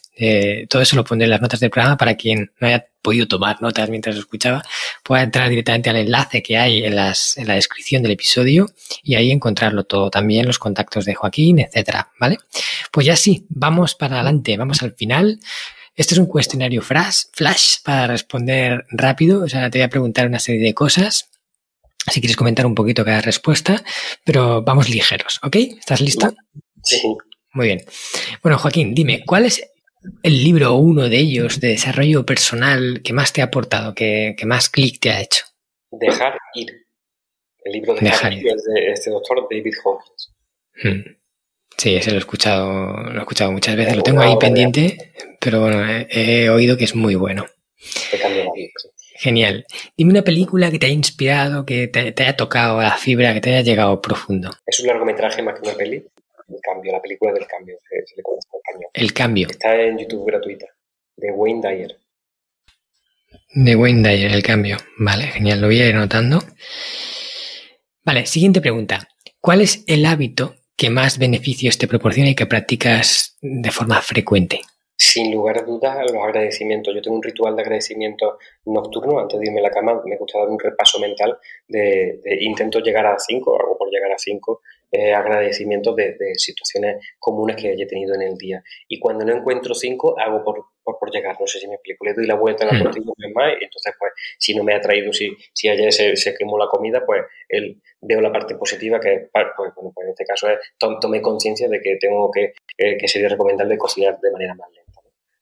todo 0.70 0.80
eso 0.80 0.96
lo 0.96 1.04
pondré 1.04 1.26
en 1.26 1.32
las 1.32 1.42
notas 1.42 1.60
del 1.60 1.68
programa 1.68 1.98
para 1.98 2.14
quien 2.14 2.50
no 2.58 2.66
haya 2.66 2.86
podido 3.02 3.28
tomar 3.28 3.60
notas 3.60 3.90
mientras 3.90 4.16
escuchaba, 4.16 4.62
pueda 5.02 5.24
entrar 5.24 5.50
directamente 5.50 5.90
al 5.90 5.96
enlace 5.96 6.42
que 6.42 6.56
hay 6.56 6.82
en, 6.82 6.96
las, 6.96 7.36
en 7.36 7.46
la 7.46 7.56
descripción 7.56 8.02
del 8.02 8.12
episodio 8.12 8.70
y 9.02 9.16
ahí 9.16 9.30
encontrarlo 9.30 9.84
todo. 9.84 10.08
También 10.08 10.46
los 10.46 10.58
contactos 10.58 11.04
de 11.04 11.14
Joaquín, 11.14 11.58
etcétera, 11.58 12.10
¿vale? 12.18 12.38
Pues 12.90 13.06
ya 13.06 13.16
sí, 13.16 13.44
vamos 13.50 13.94
para 13.94 14.14
adelante, 14.14 14.56
vamos 14.56 14.82
al 14.82 14.94
final. 14.94 15.38
Este 15.98 16.14
es 16.14 16.20
un 16.20 16.26
cuestionario 16.26 16.80
flash, 16.80 17.24
flash 17.32 17.78
para 17.82 18.06
responder 18.06 18.84
rápido. 18.88 19.42
O 19.42 19.48
sea, 19.48 19.68
te 19.68 19.78
voy 19.78 19.84
a 19.84 19.88
preguntar 19.88 20.28
una 20.28 20.38
serie 20.38 20.62
de 20.62 20.72
cosas. 20.72 21.28
Si 22.06 22.20
quieres 22.20 22.36
comentar 22.36 22.66
un 22.66 22.76
poquito 22.76 23.04
cada 23.04 23.20
respuesta, 23.20 23.82
pero 24.24 24.62
vamos 24.62 24.88
ligeros, 24.88 25.40
¿ok? 25.42 25.56
¿Estás 25.56 26.00
lista? 26.00 26.32
Sí. 26.84 27.02
Muy 27.52 27.66
bien. 27.66 27.84
Bueno, 28.44 28.58
Joaquín, 28.58 28.94
dime, 28.94 29.24
¿cuál 29.26 29.46
es 29.46 29.72
el 30.22 30.44
libro 30.44 30.72
o 30.72 30.78
uno 30.78 31.08
de 31.08 31.18
ellos 31.18 31.58
de 31.58 31.70
desarrollo 31.70 32.24
personal 32.24 33.00
que 33.02 33.12
más 33.12 33.32
te 33.32 33.40
ha 33.40 33.46
aportado, 33.46 33.92
que, 33.92 34.36
más 34.44 34.70
clic 34.70 35.00
te 35.00 35.10
ha 35.10 35.20
hecho? 35.20 35.46
Dejar 35.90 36.38
ir. 36.54 36.86
El 37.64 37.72
libro 37.72 37.94
de 37.94 38.02
Dejar 38.02 38.34
ir 38.34 38.46
es 38.46 38.62
de 38.62 38.92
este 38.92 39.10
doctor 39.10 39.48
David 39.50 39.74
Hawkins. 39.84 40.32
Hmm. 40.80 41.18
Sí, 41.76 41.96
ese 41.96 42.10
lo 42.10 42.16
he 42.16 42.20
escuchado, 42.20 42.92
lo 43.02 43.16
he 43.16 43.18
escuchado 43.18 43.50
muchas 43.50 43.74
veces. 43.74 43.96
Lo 43.96 44.04
tengo 44.04 44.20
ahí 44.20 44.36
pendiente, 44.38 45.12
pero 45.40 45.60
bueno, 45.60 45.84
he, 46.08 46.48
oído 46.50 46.76
que 46.76 46.84
es 46.84 46.94
muy 46.94 47.14
bueno. 47.14 47.46
Genial. 49.16 49.66
Dime 49.96 50.12
una 50.12 50.22
película 50.22 50.70
que 50.70 50.78
te 50.78 50.86
haya 50.86 50.94
inspirado, 50.94 51.66
que 51.66 51.88
te, 51.88 52.00
haya 52.00 52.36
tocado 52.36 52.80
la 52.80 52.96
fibra, 52.96 53.34
que 53.34 53.40
te 53.40 53.50
haya 53.50 53.62
llegado 53.62 54.00
profundo. 54.00 54.50
Es 54.66 54.78
un 54.80 54.86
largometraje 54.86 55.42
más 55.42 55.58
que 55.58 55.68
una 55.68 55.76
peli. 55.76 55.96
El 56.48 56.60
cambio, 56.62 56.92
la 56.92 57.02
película 57.02 57.32
del 57.32 57.46
cambio, 57.46 57.76
se, 57.88 58.16
le 58.16 58.22
conoce 58.22 58.48
español. 58.54 58.90
El 58.94 59.12
cambio. 59.12 59.48
Está 59.50 59.80
en 59.80 59.98
YouTube 59.98 60.26
gratuita, 60.26 60.66
de 61.16 61.30
Wayne 61.30 61.60
Dyer. 61.68 61.96
De 63.54 63.76
Wayne 63.76 64.08
Dyer, 64.08 64.32
el 64.32 64.42
cambio. 64.42 64.76
Vale, 64.96 65.24
genial, 65.24 65.60
lo 65.60 65.66
voy 65.66 65.80
a 65.80 65.88
ir 65.88 65.94
anotando. 65.94 66.42
Vale, 68.04 68.24
siguiente 68.26 68.60
pregunta. 68.60 69.08
¿Cuál 69.40 69.60
es 69.60 69.84
el 69.86 70.06
hábito 70.06 70.54
¿Qué 70.78 70.90
más 70.90 71.18
beneficios 71.18 71.76
te 71.76 71.88
proporciona 71.88 72.30
y 72.30 72.36
que 72.36 72.46
practicas 72.46 73.36
de 73.42 73.72
forma 73.72 74.00
frecuente? 74.00 74.60
Sin 75.00 75.32
lugar 75.32 75.58
a 75.58 75.62
dudas, 75.62 76.10
los 76.10 76.20
agradecimientos. 76.20 76.92
Yo 76.92 77.00
tengo 77.00 77.16
un 77.16 77.22
ritual 77.22 77.54
de 77.54 77.62
agradecimiento 77.62 78.38
nocturno. 78.64 79.20
Antes 79.20 79.38
de 79.38 79.46
irme 79.46 79.60
a 79.60 79.62
la 79.62 79.70
cama, 79.70 80.02
me 80.04 80.16
gusta 80.16 80.40
dar 80.40 80.48
un 80.48 80.58
repaso 80.58 80.98
mental 80.98 81.38
de, 81.68 82.20
intento 82.40 82.80
llegar 82.80 83.06
a 83.06 83.16
cinco, 83.16 83.56
hago 83.60 83.78
por 83.78 83.88
llegar 83.90 84.10
a 84.10 84.18
cinco 84.18 84.60
eh, 84.90 85.14
agradecimientos 85.14 85.94
de, 85.94 86.16
situaciones 86.34 86.96
comunes 87.20 87.54
que 87.54 87.68
haya 87.68 87.86
tenido 87.86 88.16
en 88.16 88.22
el 88.22 88.36
día. 88.36 88.60
Y 88.88 88.98
cuando 88.98 89.24
no 89.24 89.36
encuentro 89.36 89.72
cinco, 89.72 90.18
hago 90.18 90.42
por, 90.42 90.64
por, 90.82 91.10
llegar, 91.12 91.36
no 91.38 91.46
sé 91.46 91.60
si 91.60 91.68
me 91.68 91.74
explico, 91.74 92.04
le 92.04 92.14
doy 92.14 92.26
la 92.26 92.34
vuelta 92.34 92.64
en 92.64 92.76
la 92.76 92.82
tortilla 92.82 93.12
más, 93.34 93.52
y 93.60 93.64
entonces 93.64 93.94
pues 93.98 94.12
si 94.38 94.54
no 94.56 94.64
me 94.64 94.74
ha 94.74 94.80
traído, 94.80 95.12
si, 95.12 95.30
si 95.52 95.68
ayer 95.68 95.92
se, 95.92 96.16
se 96.16 96.34
quemó 96.34 96.58
la 96.58 96.66
comida, 96.66 97.04
pues 97.06 97.22
él, 97.48 97.80
veo 98.00 98.20
la 98.20 98.32
parte 98.32 98.54
positiva 98.56 98.98
que 98.98 99.28
pues, 99.32 99.46
bueno, 99.56 99.92
pues 99.94 100.06
en 100.06 100.10
este 100.10 100.24
caso 100.24 100.48
es 100.48 100.58
tomé 100.78 101.20
conciencia 101.20 101.68
de 101.68 101.80
que 101.80 101.96
tengo 101.96 102.30
que, 102.30 102.54
eh, 102.76 102.96
que 102.96 103.08
sería 103.08 103.28
recomendable 103.28 103.76
cocinar 103.76 104.18
de 104.20 104.30
manera 104.30 104.54
más 104.54 104.68
lenta. 104.70 104.87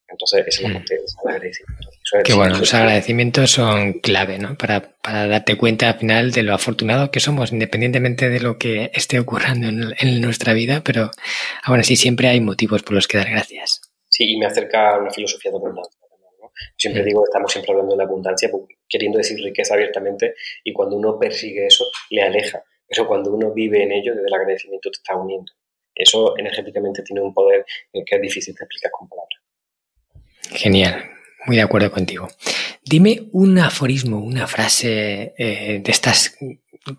Entonces, 0.09 0.45
esa 0.47 0.61
es 0.61 0.63
la 0.63 0.69
mm. 0.69 0.73
parte 0.75 0.95
del 0.95 1.05
agradecimiento. 1.25 1.89
Qué 2.25 2.35
bueno, 2.35 2.59
los 2.59 2.73
agradecimientos 2.75 3.51
son 3.51 3.95
clave, 3.95 4.39
¿no? 4.39 4.57
Para, 4.57 4.97
para, 5.03 5.27
darte 5.27 5.57
cuenta 5.57 5.89
al 5.89 5.99
final 5.99 6.31
de 6.31 6.43
lo 6.45 6.55
afortunado 6.55 7.11
que 7.11 7.19
somos, 7.19 7.53
independientemente 7.53 8.29
de 8.29 8.41
lo 8.41 8.59
que 8.59 8.91
esté 8.95 9.19
ocurriendo 9.19 9.69
en, 9.99 10.21
nuestra 10.21 10.53
vida, 10.53 10.83
pero 10.85 11.11
aún 11.65 11.81
así 11.81 11.97
siempre 11.97 12.29
hay 12.29 12.41
motivos 12.41 12.83
por 12.83 12.95
los 12.95 13.09
que 13.09 13.19
dar 13.19 13.31
gracias. 13.31 13.81
Sí, 14.09 14.33
y 14.33 14.37
me 14.39 14.47
acerca 14.47 14.95
a 14.95 14.99
una 14.99 15.11
filosofía 15.11 15.51
de 15.51 15.57
abundancia. 15.57 16.01
¿no? 16.41 16.53
Siempre 16.77 17.03
mm. 17.03 17.07
digo, 17.07 17.25
estamos 17.25 17.51
siempre 17.51 17.73
hablando 17.73 17.95
de 17.95 17.99
la 17.99 18.05
abundancia, 18.05 18.49
queriendo 18.89 19.19
decir 19.19 19.39
riqueza 19.43 19.75
abiertamente, 19.75 20.35
y 20.63 20.73
cuando 20.73 20.97
uno 20.97 21.19
persigue 21.19 21.67
eso, 21.67 21.85
le 22.11 22.23
aleja. 22.23 22.63
Pero 22.89 23.09
cuando 23.09 23.33
uno 23.33 23.53
vive 23.53 23.83
en 23.83 23.91
ello, 23.91 24.15
desde 24.15 24.29
el 24.29 24.35
agradecimiento 24.35 24.91
te 24.91 24.99
está 24.99 25.17
uniendo. 25.17 25.53
Eso 25.93 26.39
energéticamente 26.39 27.03
tiene 27.03 27.23
un 27.23 27.35
poder 27.35 27.65
que 27.93 28.17
es 28.17 28.21
difícil 28.21 28.55
de 28.55 28.65
explicar 28.65 28.91
con 28.93 29.09
palabras. 29.09 29.36
Genial, 30.51 31.05
muy 31.47 31.57
de 31.57 31.63
acuerdo 31.63 31.91
contigo. 31.91 32.29
Dime 32.85 33.25
un 33.33 33.59
aforismo, 33.59 34.19
una 34.19 34.47
frase 34.47 35.35
eh, 35.39 35.81
de 35.83 35.91
estas 35.91 36.37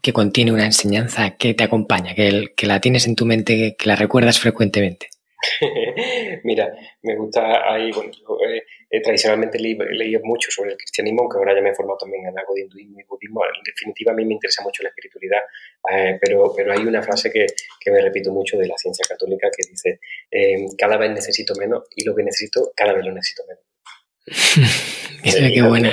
que 0.02 0.14
contiene 0.14 0.52
una 0.52 0.65
enseñanza 0.65 1.32
que 1.32 1.53
te 1.53 1.64
acompaña, 1.64 2.14
que, 2.14 2.53
que 2.56 2.68
la 2.68 2.82
tienes 2.82 3.07
en 3.07 3.15
tu 3.15 3.26
mente, 3.26 3.76
que 3.78 3.88
la 3.88 3.95
recuerdas 3.95 4.40
frecuentemente. 4.40 5.10
Mira, 6.43 6.73
me 7.03 7.15
gusta 7.15 7.72
ahí, 7.72 7.91
bueno, 7.91 8.11
yo 8.11 8.39
eh, 8.47 8.64
eh, 8.89 9.01
tradicionalmente 9.01 9.59
leí, 9.59 9.77
mucho 10.23 10.49
sobre 10.51 10.72
el 10.72 10.77
cristianismo, 10.77 11.22
aunque 11.22 11.38
ahora 11.38 11.55
ya 11.55 11.61
me 11.61 11.69
he 11.69 11.76
formado 11.76 11.99
también 11.99 12.26
en 12.26 12.38
algo 12.38 12.53
de 12.55 12.61
hinduismo 12.61 12.99
y 12.99 13.03
budismo. 13.03 13.45
En 13.45 13.64
definitiva, 13.64 14.11
a 14.11 14.15
mí 14.15 14.26
me 14.26 14.34
interesa 14.34 14.64
mucho 14.64 14.84
la 14.84 14.89
espiritualidad, 14.89 15.41
pero, 16.22 16.53
pero 16.55 16.73
hay 16.73 16.80
una 16.80 17.03
frase 17.03 17.31
que, 17.31 17.45
que, 17.80 17.91
me 17.91 18.01
repito 18.01 18.31
mucho 18.31 18.57
de 18.57 18.68
la 18.68 18.77
ciencia 18.77 19.05
católica 19.07 19.49
que 19.55 19.69
dice, 19.69 19.99
cada 20.77 20.97
vez 20.97 21.11
necesito 21.11 21.53
menos 21.55 21.84
y 21.95 22.03
lo 22.03 22.15
que 22.15 22.23
necesito, 22.23 22.72
cada 22.76 22.93
vez 22.93 23.05
lo 23.05 23.14
necesito 23.14 23.43
menos. 23.47 23.66
Esa 25.24 25.49
qué 25.54 25.62
buena. 25.62 25.91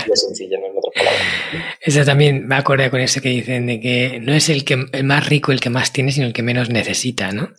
Esa 1.80 2.04
también 2.04 2.46
me 2.46 2.56
acordé 2.56 2.90
con 2.90 3.00
eso 3.00 3.20
que 3.20 3.28
dicen 3.28 3.66
de 3.66 3.80
que 3.80 4.20
no 4.20 4.32
es 4.32 4.48
el 4.48 4.64
que 4.64 4.86
el 4.92 5.04
más 5.04 5.28
rico 5.28 5.52
el 5.52 5.60
que 5.60 5.70
más 5.70 5.92
tiene, 5.92 6.12
sino 6.12 6.26
el 6.26 6.32
que 6.32 6.42
menos 6.42 6.70
necesita, 6.70 7.32
¿no? 7.32 7.50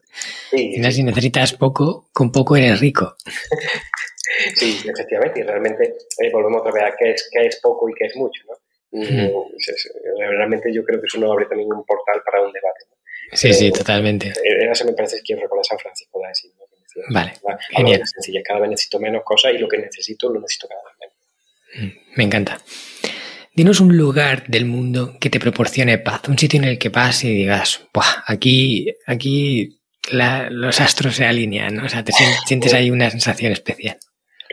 Sí, 0.52 0.82
si 0.92 1.04
necesitas 1.04 1.54
poco, 1.54 2.10
con 2.14 2.32
poco 2.32 2.56
eres 2.56 2.80
rico. 2.80 3.16
sí, 4.56 4.80
efectivamente, 4.86 5.40
y 5.40 5.44
realmente 5.44 5.96
eh, 6.20 6.32
volvemos 6.32 6.62
a 6.66 6.72
ver 6.72 6.94
qué 6.98 7.12
es, 7.12 7.30
qué 7.32 7.48
es 7.48 7.60
poco 7.62 7.90
y 7.90 7.94
qué 7.94 8.06
es 8.06 8.16
mucho, 8.16 8.42
¿no? 8.48 8.56
Realmente 10.18 10.74
yo 10.74 10.84
creo 10.84 11.02
que 11.02 11.08
eso 11.08 11.20
nos 11.20 11.32
abre 11.32 11.46
también 11.48 11.68
un 11.72 11.84
portal 11.84 12.22
para 12.24 12.42
un 12.42 12.54
debate. 12.54 12.86
Sí, 13.34 13.54
sí, 13.54 13.72
totalmente. 13.72 14.30
Eh, 14.30 14.72
eso 14.72 14.86
me 14.86 14.94
parece 14.94 15.18
que 15.18 15.24
quiero 15.24 15.42
recordar 15.42 15.66
San 15.66 15.80
Francisco 15.80 16.05
Vale, 17.10 17.34
genial. 17.70 18.02
Sencilla. 18.06 18.42
Cada 18.44 18.62
vez 18.62 18.70
necesito 18.70 19.00
menos 19.00 19.24
cosas 19.24 19.54
y 19.54 19.58
lo 19.58 19.68
que 19.68 19.78
necesito 19.78 20.30
lo 20.30 20.40
necesito 20.40 20.68
cada 20.68 20.82
vez 20.84 20.94
menos. 21.00 21.94
Mm, 21.94 22.18
me 22.18 22.24
encanta. 22.24 22.62
Dinos 23.54 23.80
un 23.80 23.96
lugar 23.96 24.46
del 24.48 24.66
mundo 24.66 25.16
que 25.20 25.30
te 25.30 25.40
proporcione 25.40 25.98
paz, 25.98 26.28
un 26.28 26.38
sitio 26.38 26.60
en 26.60 26.66
el 26.66 26.78
que 26.78 26.90
vas 26.90 27.24
y 27.24 27.34
digas, 27.34 27.88
Buah, 27.94 28.24
aquí, 28.28 28.94
aquí 29.06 29.80
los 30.12 30.82
astros 30.82 31.16
se 31.16 31.26
alinean, 31.26 31.76
¿no? 31.76 31.86
o 31.86 31.90
sea, 31.90 32.04
te 32.04 32.12
sientes 32.48 32.74
ahí 32.74 32.92
una 32.92 33.10
sensación 33.10 33.54
especial. 33.54 33.98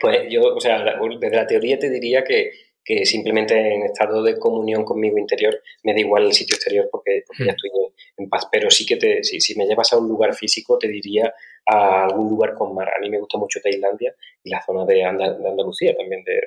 Pues 0.00 0.20
yo, 0.30 0.42
o 0.54 0.60
sea, 0.60 0.84
desde 1.20 1.36
la 1.36 1.46
teoría 1.46 1.78
te 1.78 1.90
diría 1.90 2.22
que, 2.22 2.52
que 2.84 3.04
simplemente 3.04 3.54
en 3.74 3.82
estado 3.82 4.22
de 4.22 4.38
comunión 4.38 4.84
conmigo 4.84 5.18
interior 5.18 5.60
me 5.82 5.94
da 5.94 6.00
igual 6.00 6.26
el 6.26 6.32
sitio 6.32 6.54
exterior 6.54 6.88
porque, 6.90 7.24
ya 7.38 7.44
mm. 7.44 7.48
estoy 7.48 7.70
en 8.18 8.28
paz, 8.28 8.46
pero 8.50 8.70
sí 8.70 8.86
que 8.86 8.96
te, 8.96 9.24
si, 9.24 9.40
si 9.40 9.56
me 9.56 9.66
llevas 9.66 9.92
a 9.92 9.98
un 9.98 10.08
lugar 10.08 10.34
físico 10.34 10.78
te 10.78 10.88
diría 10.88 11.32
a 11.66 12.04
algún 12.04 12.28
lugar 12.28 12.54
con 12.54 12.74
mar. 12.74 12.88
A 12.88 13.00
mí 13.00 13.10
me 13.10 13.18
gusta 13.18 13.38
mucho 13.38 13.60
Tailandia 13.62 14.14
y 14.42 14.50
la 14.50 14.62
zona 14.62 14.84
de, 14.84 15.04
Andalucía 15.04 15.94
también 15.96 16.22
de, 16.24 16.40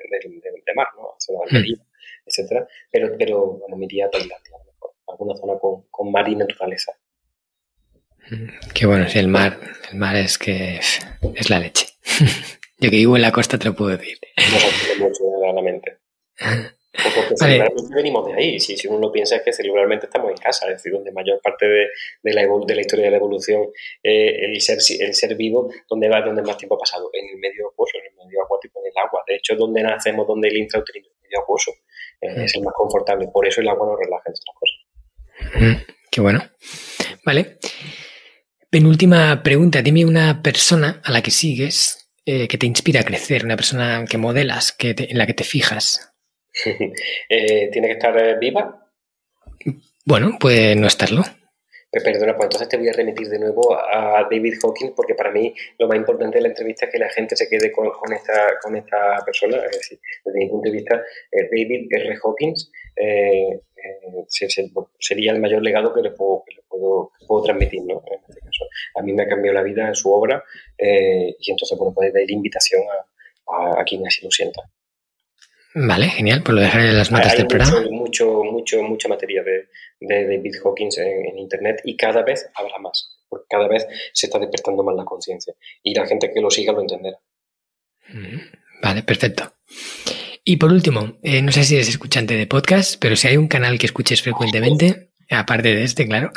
mar, 0.74 0.88
¿no? 0.96 1.02
La 1.02 1.20
zona 1.20 1.38
de. 1.40 1.56
Almería, 1.56 1.78
etcétera. 2.24 2.66
Pero, 2.90 3.16
pero 3.18 3.46
bueno, 3.58 3.76
me 3.76 3.84
iría 3.86 4.06
a 4.06 4.10
Tailandia, 4.10 4.56
alguna 5.08 5.34
zona 5.36 5.54
con, 5.58 6.12
mar 6.12 6.28
y 6.28 6.36
naturaleza. 6.36 6.92
Hmm. 8.28 8.48
Qué 8.74 8.86
bueno, 8.86 9.08
si 9.08 9.18
el 9.18 9.28
mar, 9.28 9.58
el 9.90 9.98
mar 9.98 10.16
es 10.16 10.38
que 10.38 10.80
es 11.34 11.50
la 11.50 11.60
leche. 11.60 11.86
Yo 12.78 12.90
que 12.90 12.96
vivo 12.96 13.16
en 13.16 13.22
la 13.22 13.32
costa 13.32 13.58
te 13.58 13.66
lo 13.66 13.74
puedo 13.74 13.96
decir. 13.96 14.18
No 14.98 15.06
mucho 15.06 15.24
de 15.24 15.82
mente. 16.96 17.10
Porque 17.14 17.36
cerebralmente 17.36 17.94
venimos 17.94 18.26
de 18.26 18.34
ahí. 18.34 18.60
Si, 18.60 18.76
si, 18.76 18.88
uno 18.88 18.98
lo 18.98 19.12
piensa 19.12 19.36
es 19.36 19.42
que 19.42 19.52
cerebralmente 19.52 20.06
estamos 20.06 20.30
en 20.30 20.36
casa, 20.36 20.66
es 20.66 20.74
decir, 20.74 20.92
donde 20.92 21.12
mayor 21.12 21.40
parte 21.42 21.66
de, 21.66 21.86
de, 22.22 22.32
la, 22.32 22.42
de 22.42 22.74
la, 22.74 22.80
historia 22.80 23.06
de 23.06 23.10
la 23.10 23.16
evolución, 23.16 23.62
eh, 24.02 24.46
el, 24.46 24.60
ser, 24.60 24.78
el 25.00 25.14
ser 25.14 25.34
vivo, 25.36 25.70
donde 25.88 26.08
va, 26.08 26.22
donde 26.22 26.42
más 26.42 26.56
tiempo 26.56 26.76
ha 26.76 26.78
pasado, 26.78 27.10
en 27.12 27.28
el 27.28 27.36
medio 27.38 27.68
acuoso, 27.68 27.98
en 27.98 28.06
el 28.10 28.26
medio 28.26 28.42
acuático, 28.42 28.80
en 28.80 28.86
el 28.86 29.04
agua. 29.04 29.22
De 29.26 29.36
hecho, 29.36 29.54
donde 29.56 29.82
nacemos, 29.82 30.26
donde 30.26 30.48
el 30.48 30.56
intrauterino, 30.56 31.08
el 31.08 31.22
medio 31.22 31.40
acuoso, 31.40 31.72
eh, 32.20 32.44
es 32.44 32.54
el 32.56 32.62
más 32.62 32.74
confortable. 32.74 33.28
Por 33.32 33.46
eso 33.46 33.60
el 33.60 33.68
agua 33.68 33.86
nos 33.86 33.98
relaja 33.98 34.24
en 34.26 34.32
estas 34.32 34.54
cosas. 34.54 34.76
Mm, 35.60 35.92
qué 36.10 36.20
bueno. 36.20 36.42
Vale. 37.24 37.58
Penúltima 38.70 39.42
pregunta. 39.42 39.82
Dime 39.82 40.04
una 40.04 40.42
persona 40.42 41.00
a 41.04 41.12
la 41.12 41.22
que 41.22 41.30
sigues 41.30 42.06
eh, 42.28 42.48
que 42.48 42.58
te 42.58 42.66
inspira 42.66 43.02
a 43.02 43.04
crecer, 43.04 43.44
una 43.44 43.54
persona 43.54 44.04
que 44.04 44.18
modelas, 44.18 44.72
que 44.72 44.96
en 44.98 45.16
la 45.16 45.26
que 45.26 45.34
te 45.34 45.44
fijas. 45.44 46.12
Eh, 47.28 47.68
¿Tiene 47.70 47.88
que 47.88 47.94
estar 47.94 48.16
eh, 48.18 48.36
viva? 48.38 48.88
Bueno, 50.04 50.36
puede 50.38 50.76
no 50.76 50.86
estarlo. 50.86 51.22
Perdona, 51.90 52.36
pues 52.36 52.46
entonces 52.46 52.68
te 52.68 52.76
voy 52.76 52.88
a 52.88 52.92
remitir 52.92 53.26
de 53.28 53.38
nuevo 53.38 53.74
a 53.74 54.28
David 54.30 54.58
Hawkins 54.62 54.92
porque 54.94 55.14
para 55.14 55.30
mí 55.30 55.54
lo 55.78 55.88
más 55.88 55.96
importante 55.96 56.36
de 56.36 56.42
la 56.42 56.48
entrevista 56.48 56.84
es 56.84 56.92
que 56.92 56.98
la 56.98 57.08
gente 57.08 57.34
se 57.36 57.48
quede 57.48 57.72
con, 57.72 58.12
esta, 58.12 58.58
con 58.62 58.76
esta 58.76 59.16
persona. 59.24 59.56
Es 59.64 59.78
decir, 59.78 59.98
desde 60.22 60.38
mi 60.38 60.48
punto 60.48 60.68
de 60.68 60.76
vista, 60.76 61.02
eh, 61.32 61.48
David 61.50 61.88
R. 61.90 62.18
Hawkins 62.22 62.70
sería 64.98 65.32
el 65.32 65.40
mayor 65.40 65.62
legado 65.62 65.94
que 65.94 66.02
le 66.02 66.10
puedo, 66.10 66.44
puedo, 66.68 67.42
transmitir. 67.42 67.82
¿no? 67.84 68.02
En 68.06 68.20
este 68.28 68.40
caso. 68.40 68.66
A 68.96 69.02
mí 69.02 69.14
me 69.14 69.22
ha 69.22 69.28
cambiado 69.28 69.54
la 69.54 69.62
vida 69.62 69.88
en 69.88 69.94
su 69.94 70.12
obra 70.12 70.44
y 70.78 71.50
entonces 71.50 71.78
bueno, 71.78 71.94
puede 71.94 72.12
dar 72.12 72.30
invitación 72.30 72.82
a, 73.46 73.80
a 73.80 73.84
quien 73.84 74.06
así 74.06 74.22
lo 74.22 74.30
sienta. 74.30 74.62
Vale, 75.78 76.08
genial, 76.08 76.42
pues 76.42 76.54
lo 76.54 76.62
dejaré 76.62 76.88
en 76.88 76.96
las 76.96 77.10
notas 77.10 77.36
del 77.36 77.46
programa. 77.46 77.82
Mucho, 77.90 78.42
mucho, 78.44 78.82
mucha 78.82 79.08
materia 79.08 79.42
de, 79.42 79.68
David 80.00 80.54
Hawkins 80.64 80.96
en, 80.96 81.38
Internet 81.38 81.82
y 81.84 81.94
cada 81.98 82.22
vez 82.22 82.48
habrá 82.54 82.78
más, 82.78 83.18
porque 83.28 83.44
cada 83.50 83.68
vez 83.68 83.86
se 84.14 84.24
está 84.24 84.38
despertando 84.38 84.82
más 84.82 84.96
la 84.96 85.04
conciencia 85.04 85.52
y 85.82 85.94
la 85.94 86.06
gente 86.06 86.30
que 86.32 86.40
lo 86.40 86.50
siga 86.50 86.72
lo 86.72 86.80
entenderá. 86.80 87.18
Mm, 88.08 88.38
vale, 88.82 89.02
perfecto. 89.02 89.52
Y 90.44 90.56
por 90.56 90.72
último, 90.72 91.18
eh, 91.22 91.42
no 91.42 91.52
sé 91.52 91.62
si 91.62 91.74
eres 91.74 91.90
escuchante 91.90 92.36
de 92.36 92.46
podcast, 92.46 92.96
pero 92.98 93.14
si 93.14 93.28
hay 93.28 93.36
un 93.36 93.48
canal 93.48 93.78
que 93.78 93.84
escuches 93.84 94.22
frecuentemente, 94.22 95.10
aparte 95.28 95.74
de 95.74 95.84
este, 95.84 96.06
claro. 96.06 96.30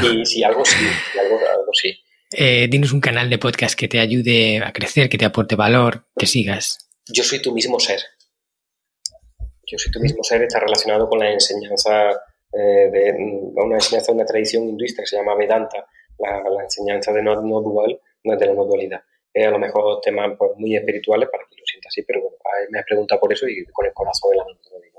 Y 0.00 0.24
si 0.26 0.44
algo 0.44 0.64
sí, 0.64 0.86
algo, 1.20 1.72
sí. 1.72 1.92
Eh, 2.30 2.68
dinos 2.70 2.92
un 2.92 3.00
canal 3.00 3.28
de 3.30 3.38
podcast 3.38 3.76
que 3.76 3.88
te 3.88 3.98
ayude 3.98 4.58
a 4.58 4.72
crecer, 4.72 5.08
que 5.08 5.18
te 5.18 5.24
aporte 5.24 5.56
valor, 5.56 6.06
que 6.16 6.26
sigas. 6.26 6.88
Yo 7.08 7.24
soy 7.24 7.42
tu 7.42 7.52
mismo 7.52 7.80
ser. 7.80 8.00
Yo 9.66 9.78
soy 9.78 9.90
tu 9.90 10.00
mismo 10.00 10.22
ser 10.22 10.42
está 10.42 10.60
relacionado 10.60 11.08
con 11.08 11.18
la 11.18 11.30
enseñanza 11.32 12.10
eh, 12.52 12.88
de 12.90 13.14
una 13.56 13.74
enseñanza 13.74 14.12
de 14.12 14.16
una 14.16 14.24
tradición 14.24 14.64
hinduista 14.64 15.02
que 15.02 15.06
se 15.06 15.16
llama 15.16 15.34
Vedanta, 15.34 15.86
la, 16.18 16.62
enseñanza 16.62 17.12
de 17.12 17.22
no, 17.22 17.34
dual, 17.36 18.00
no 18.24 18.32
es 18.32 18.38
de 18.38 18.46
la 18.46 18.54
no 18.54 18.64
dualidad. 18.64 19.02
a 19.34 19.50
lo 19.50 19.58
mejor 19.58 20.00
temas 20.00 20.32
pues, 20.38 20.52
muy 20.56 20.76
espirituales 20.76 21.28
para 21.28 21.44
que 21.50 21.56
lo 21.56 21.66
sienta 21.66 21.88
así, 21.88 22.02
pero 22.02 22.22
bueno, 22.22 22.36
me 22.70 22.78
has 22.78 22.86
preguntado 22.86 23.20
por 23.20 23.32
eso 23.32 23.46
y 23.48 23.64
con 23.66 23.86
el 23.86 23.92
corazón 23.92 24.30
de 24.30 24.36
la 24.36 24.44
mente 24.44 24.68
lo 24.70 24.80
digo. 24.80 24.95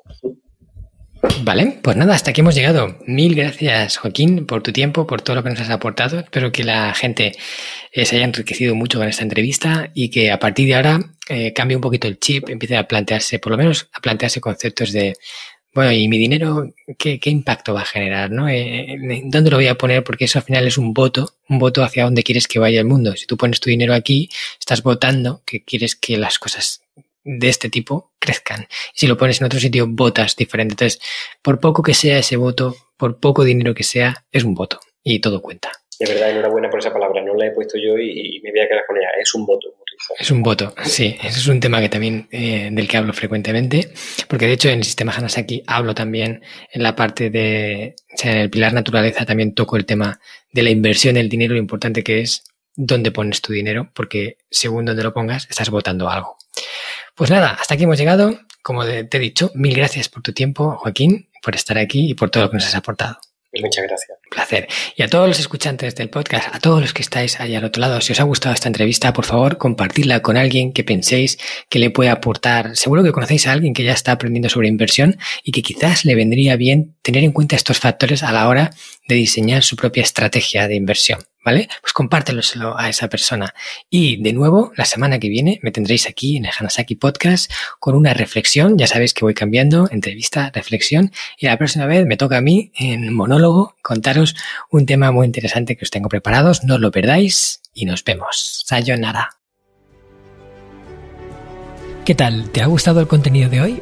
Vale, 1.41 1.79
pues 1.81 1.95
nada, 1.95 2.13
hasta 2.13 2.31
aquí 2.31 2.41
hemos 2.41 2.55
llegado. 2.55 2.97
Mil 3.05 3.35
gracias, 3.35 3.97
Joaquín, 3.97 4.45
por 4.45 4.61
tu 4.61 4.71
tiempo, 4.71 5.07
por 5.07 5.21
todo 5.21 5.35
lo 5.35 5.43
que 5.43 5.49
nos 5.49 5.59
has 5.59 5.69
aportado. 5.69 6.19
Espero 6.19 6.51
que 6.51 6.63
la 6.63 6.93
gente 6.93 7.31
eh, 7.91 8.05
se 8.05 8.15
haya 8.17 8.25
enriquecido 8.25 8.75
mucho 8.75 8.99
con 8.99 9.07
esta 9.07 9.23
entrevista 9.23 9.89
y 9.93 10.09
que 10.09 10.31
a 10.31 10.39
partir 10.39 10.67
de 10.67 10.75
ahora 10.75 10.99
eh, 11.29 11.53
cambie 11.53 11.75
un 11.75 11.81
poquito 11.81 12.07
el 12.07 12.19
chip, 12.19 12.49
empiece 12.49 12.77
a 12.77 12.87
plantearse, 12.87 13.39
por 13.39 13.51
lo 13.51 13.57
menos 13.57 13.89
a 13.93 13.99
plantearse 14.01 14.41
conceptos 14.41 14.91
de, 14.91 15.15
bueno, 15.73 15.91
¿y 15.91 16.07
mi 16.07 16.17
dinero 16.17 16.73
qué, 16.97 17.19
impacto 17.25 17.73
va 17.73 17.81
a 17.81 17.85
generar? 17.85 18.31
¿no? 18.31 18.49
Eh, 18.49 18.97
¿Dónde 19.25 19.51
lo 19.51 19.57
voy 19.57 19.67
a 19.67 19.75
poner? 19.75 20.03
Porque 20.03 20.25
eso 20.25 20.39
al 20.39 20.45
final 20.45 20.67
es 20.67 20.77
un 20.77 20.93
voto, 20.93 21.35
un 21.49 21.59
voto 21.59 21.83
hacia 21.83 22.03
dónde 22.03 22.23
quieres 22.23 22.47
que 22.47 22.59
vaya 22.59 22.79
el 22.79 22.87
mundo. 22.87 23.15
Si 23.15 23.25
tú 23.25 23.37
pones 23.37 23.59
tu 23.59 23.69
dinero 23.69 23.93
aquí, 23.93 24.29
estás 24.59 24.81
votando 24.83 25.43
que 25.45 25.63
quieres 25.63 25.95
que 25.95 26.17
las 26.17 26.39
cosas 26.39 26.81
de 27.27 27.49
este 27.49 27.69
tipo 27.69 28.13
crezcan. 28.19 28.67
Si 28.93 29.05
lo 29.05 29.17
pones 29.17 29.41
en 29.41 29.47
otro 29.47 29.59
sitio, 29.59 29.85
votas 29.87 30.35
diferente. 30.35 30.73
Entonces, 30.73 30.99
por 31.41 31.59
poco 31.59 31.83
que 31.83 31.93
sea 31.93 32.17
ese 32.17 32.37
voto, 32.37 32.75
por 32.95 33.19
poco 33.19 33.43
dinero 33.43 33.75
que 33.75 33.83
sea, 33.83 34.25
es 34.31 34.43
un 34.43 34.55
voto 34.55 34.79
y 35.03 35.19
todo 35.19 35.41
cuenta. 35.41 35.71
De 35.99 36.05
verdad, 36.05 36.31
enhorabuena 36.31 36.69
por 36.69 36.79
esa 36.79 36.93
palabra. 36.93 37.21
No 37.23 37.33
la 37.33 37.47
he 37.47 37.51
puesto 37.51 37.77
yo 37.77 37.97
y, 37.97 38.39
me 38.43 38.51
voy 38.51 38.61
a 38.61 38.67
quedar 38.67 38.85
con 38.87 38.97
ella. 38.97 39.09
Es 39.21 39.33
un 39.35 39.45
voto. 39.45 39.73
Es 40.17 40.31
un 40.31 40.41
voto, 40.41 40.73
sí. 40.83 41.17
Ese 41.21 41.39
es 41.39 41.47
un 41.47 41.59
tema 41.59 41.81
que 41.81 41.89
también 41.89 42.27
eh, 42.31 42.69
del 42.71 42.87
que 42.87 42.97
hablo 42.97 43.13
frecuentemente, 43.13 43.89
porque 44.29 44.45
de 44.45 44.53
hecho 44.53 44.69
en 44.69 44.77
el 44.77 44.83
sistema 44.83 45.11
Hanasaki 45.11 45.63
hablo 45.65 45.95
también 45.95 46.43
en 46.71 46.83
la 46.83 46.95
parte 46.95 47.31
de, 47.31 47.95
o 48.13 48.17
sea, 48.17 48.31
en 48.31 48.37
el 48.37 48.49
pilar 48.51 48.73
naturaleza 48.73 49.25
también 49.25 49.55
toco 49.55 49.75
el 49.75 49.87
tema 49.87 50.19
de 50.53 50.61
la 50.61 50.69
inversión 50.69 51.15
del 51.15 51.29
dinero, 51.29 51.55
lo 51.55 51.59
importante 51.59 52.03
que 52.03 52.21
es 52.21 52.43
dónde 52.75 53.11
pones 53.11 53.41
tu 53.41 53.51
dinero, 53.51 53.89
porque 53.95 54.37
según 54.51 54.85
donde 54.85 55.01
lo 55.01 55.13
pongas 55.13 55.47
estás 55.49 55.71
votando 55.71 56.07
algo. 56.09 56.37
Pues 57.17 57.31
nada, 57.31 57.57
hasta 57.59 57.73
aquí 57.73 57.85
hemos 57.85 57.97
llegado. 57.97 58.39
Como 58.61 58.85
te 58.85 59.07
he 59.11 59.19
dicho, 59.19 59.51
mil 59.55 59.73
gracias 59.73 60.07
por 60.07 60.21
tu 60.21 60.33
tiempo, 60.33 60.77
Joaquín, 60.77 61.29
por 61.41 61.55
estar 61.55 61.79
aquí 61.79 62.11
y 62.11 62.13
por 62.13 62.29
todo 62.29 62.43
lo 62.43 62.51
que 62.51 62.57
nos 62.57 62.67
has 62.67 62.75
aportado. 62.75 63.17
Muchas 63.59 63.85
gracias. 63.87 64.19
Un 64.23 64.29
placer. 64.29 64.67
Y 64.95 65.01
a 65.01 65.07
todos 65.07 65.27
los 65.27 65.39
escuchantes 65.39 65.95
del 65.95 66.11
podcast, 66.11 66.53
a 66.53 66.59
todos 66.59 66.79
los 66.79 66.93
que 66.93 67.01
estáis 67.01 67.39
ahí 67.39 67.55
al 67.55 67.63
otro 67.63 67.81
lado, 67.81 68.01
si 68.01 68.11
os 68.11 68.19
ha 68.19 68.23
gustado 68.23 68.53
esta 68.53 68.67
entrevista, 68.67 69.13
por 69.13 69.25
favor, 69.25 69.57
compartidla 69.57 70.19
con 70.19 70.37
alguien 70.37 70.73
que 70.73 70.83
penséis 70.83 71.39
que 71.69 71.79
le 71.79 71.89
puede 71.89 72.11
aportar. 72.11 72.77
Seguro 72.77 73.01
que 73.01 73.11
conocéis 73.11 73.47
a 73.47 73.53
alguien 73.53 73.73
que 73.73 73.83
ya 73.83 73.93
está 73.93 74.11
aprendiendo 74.11 74.49
sobre 74.49 74.67
inversión 74.67 75.17
y 75.43 75.53
que 75.53 75.63
quizás 75.63 76.05
le 76.05 76.13
vendría 76.13 76.55
bien 76.55 76.97
tener 77.01 77.23
en 77.23 77.31
cuenta 77.31 77.55
estos 77.55 77.79
factores 77.79 78.21
a 78.21 78.31
la 78.31 78.47
hora 78.47 78.69
de 79.07 79.15
diseñar 79.15 79.63
su 79.63 79.75
propia 79.75 80.03
estrategia 80.03 80.67
de 80.67 80.75
inversión. 80.75 81.21
¿Vale? 81.47 81.69
Pues 81.81 81.93
compárteloselo 81.93 82.77
a 82.77 82.89
esa 82.89 83.07
persona. 83.07 83.53
Y 83.89 84.21
de 84.21 84.33
nuevo, 84.33 84.73
la 84.75 84.83
semana 84.83 85.17
que 85.17 85.29
viene 85.29 85.61
me 85.63 85.71
tendréis 85.71 86.05
aquí 86.05 86.35
en 86.35 86.43
el 86.43 86.51
Hanasaki 86.51 86.95
Podcast 86.95 87.49
con 87.79 87.95
una 87.95 88.13
reflexión. 88.13 88.77
Ya 88.77 88.85
sabéis 88.85 89.13
que 89.13 89.23
voy 89.23 89.33
cambiando, 89.33 89.87
entrevista, 89.89 90.51
reflexión. 90.53 91.13
Y 91.39 91.45
la 91.45 91.57
próxima 91.57 91.85
vez 91.85 92.05
me 92.05 92.17
toca 92.17 92.35
a 92.35 92.41
mí, 92.41 92.73
en 92.77 93.13
monólogo, 93.13 93.77
contaros 93.81 94.35
un 94.71 94.85
tema 94.85 95.13
muy 95.13 95.25
interesante 95.25 95.77
que 95.77 95.85
os 95.85 95.89
tengo 95.89 96.09
preparados. 96.09 96.65
No 96.65 96.75
os 96.75 96.81
lo 96.81 96.91
perdáis 96.91 97.61
y 97.73 97.85
nos 97.85 98.03
vemos. 98.03 98.63
Sayonara. 98.65 99.29
¿Qué 102.03 102.13
tal? 102.13 102.49
¿Te 102.49 102.61
ha 102.61 102.65
gustado 102.65 102.99
el 102.99 103.07
contenido 103.07 103.49
de 103.49 103.61
hoy? 103.61 103.81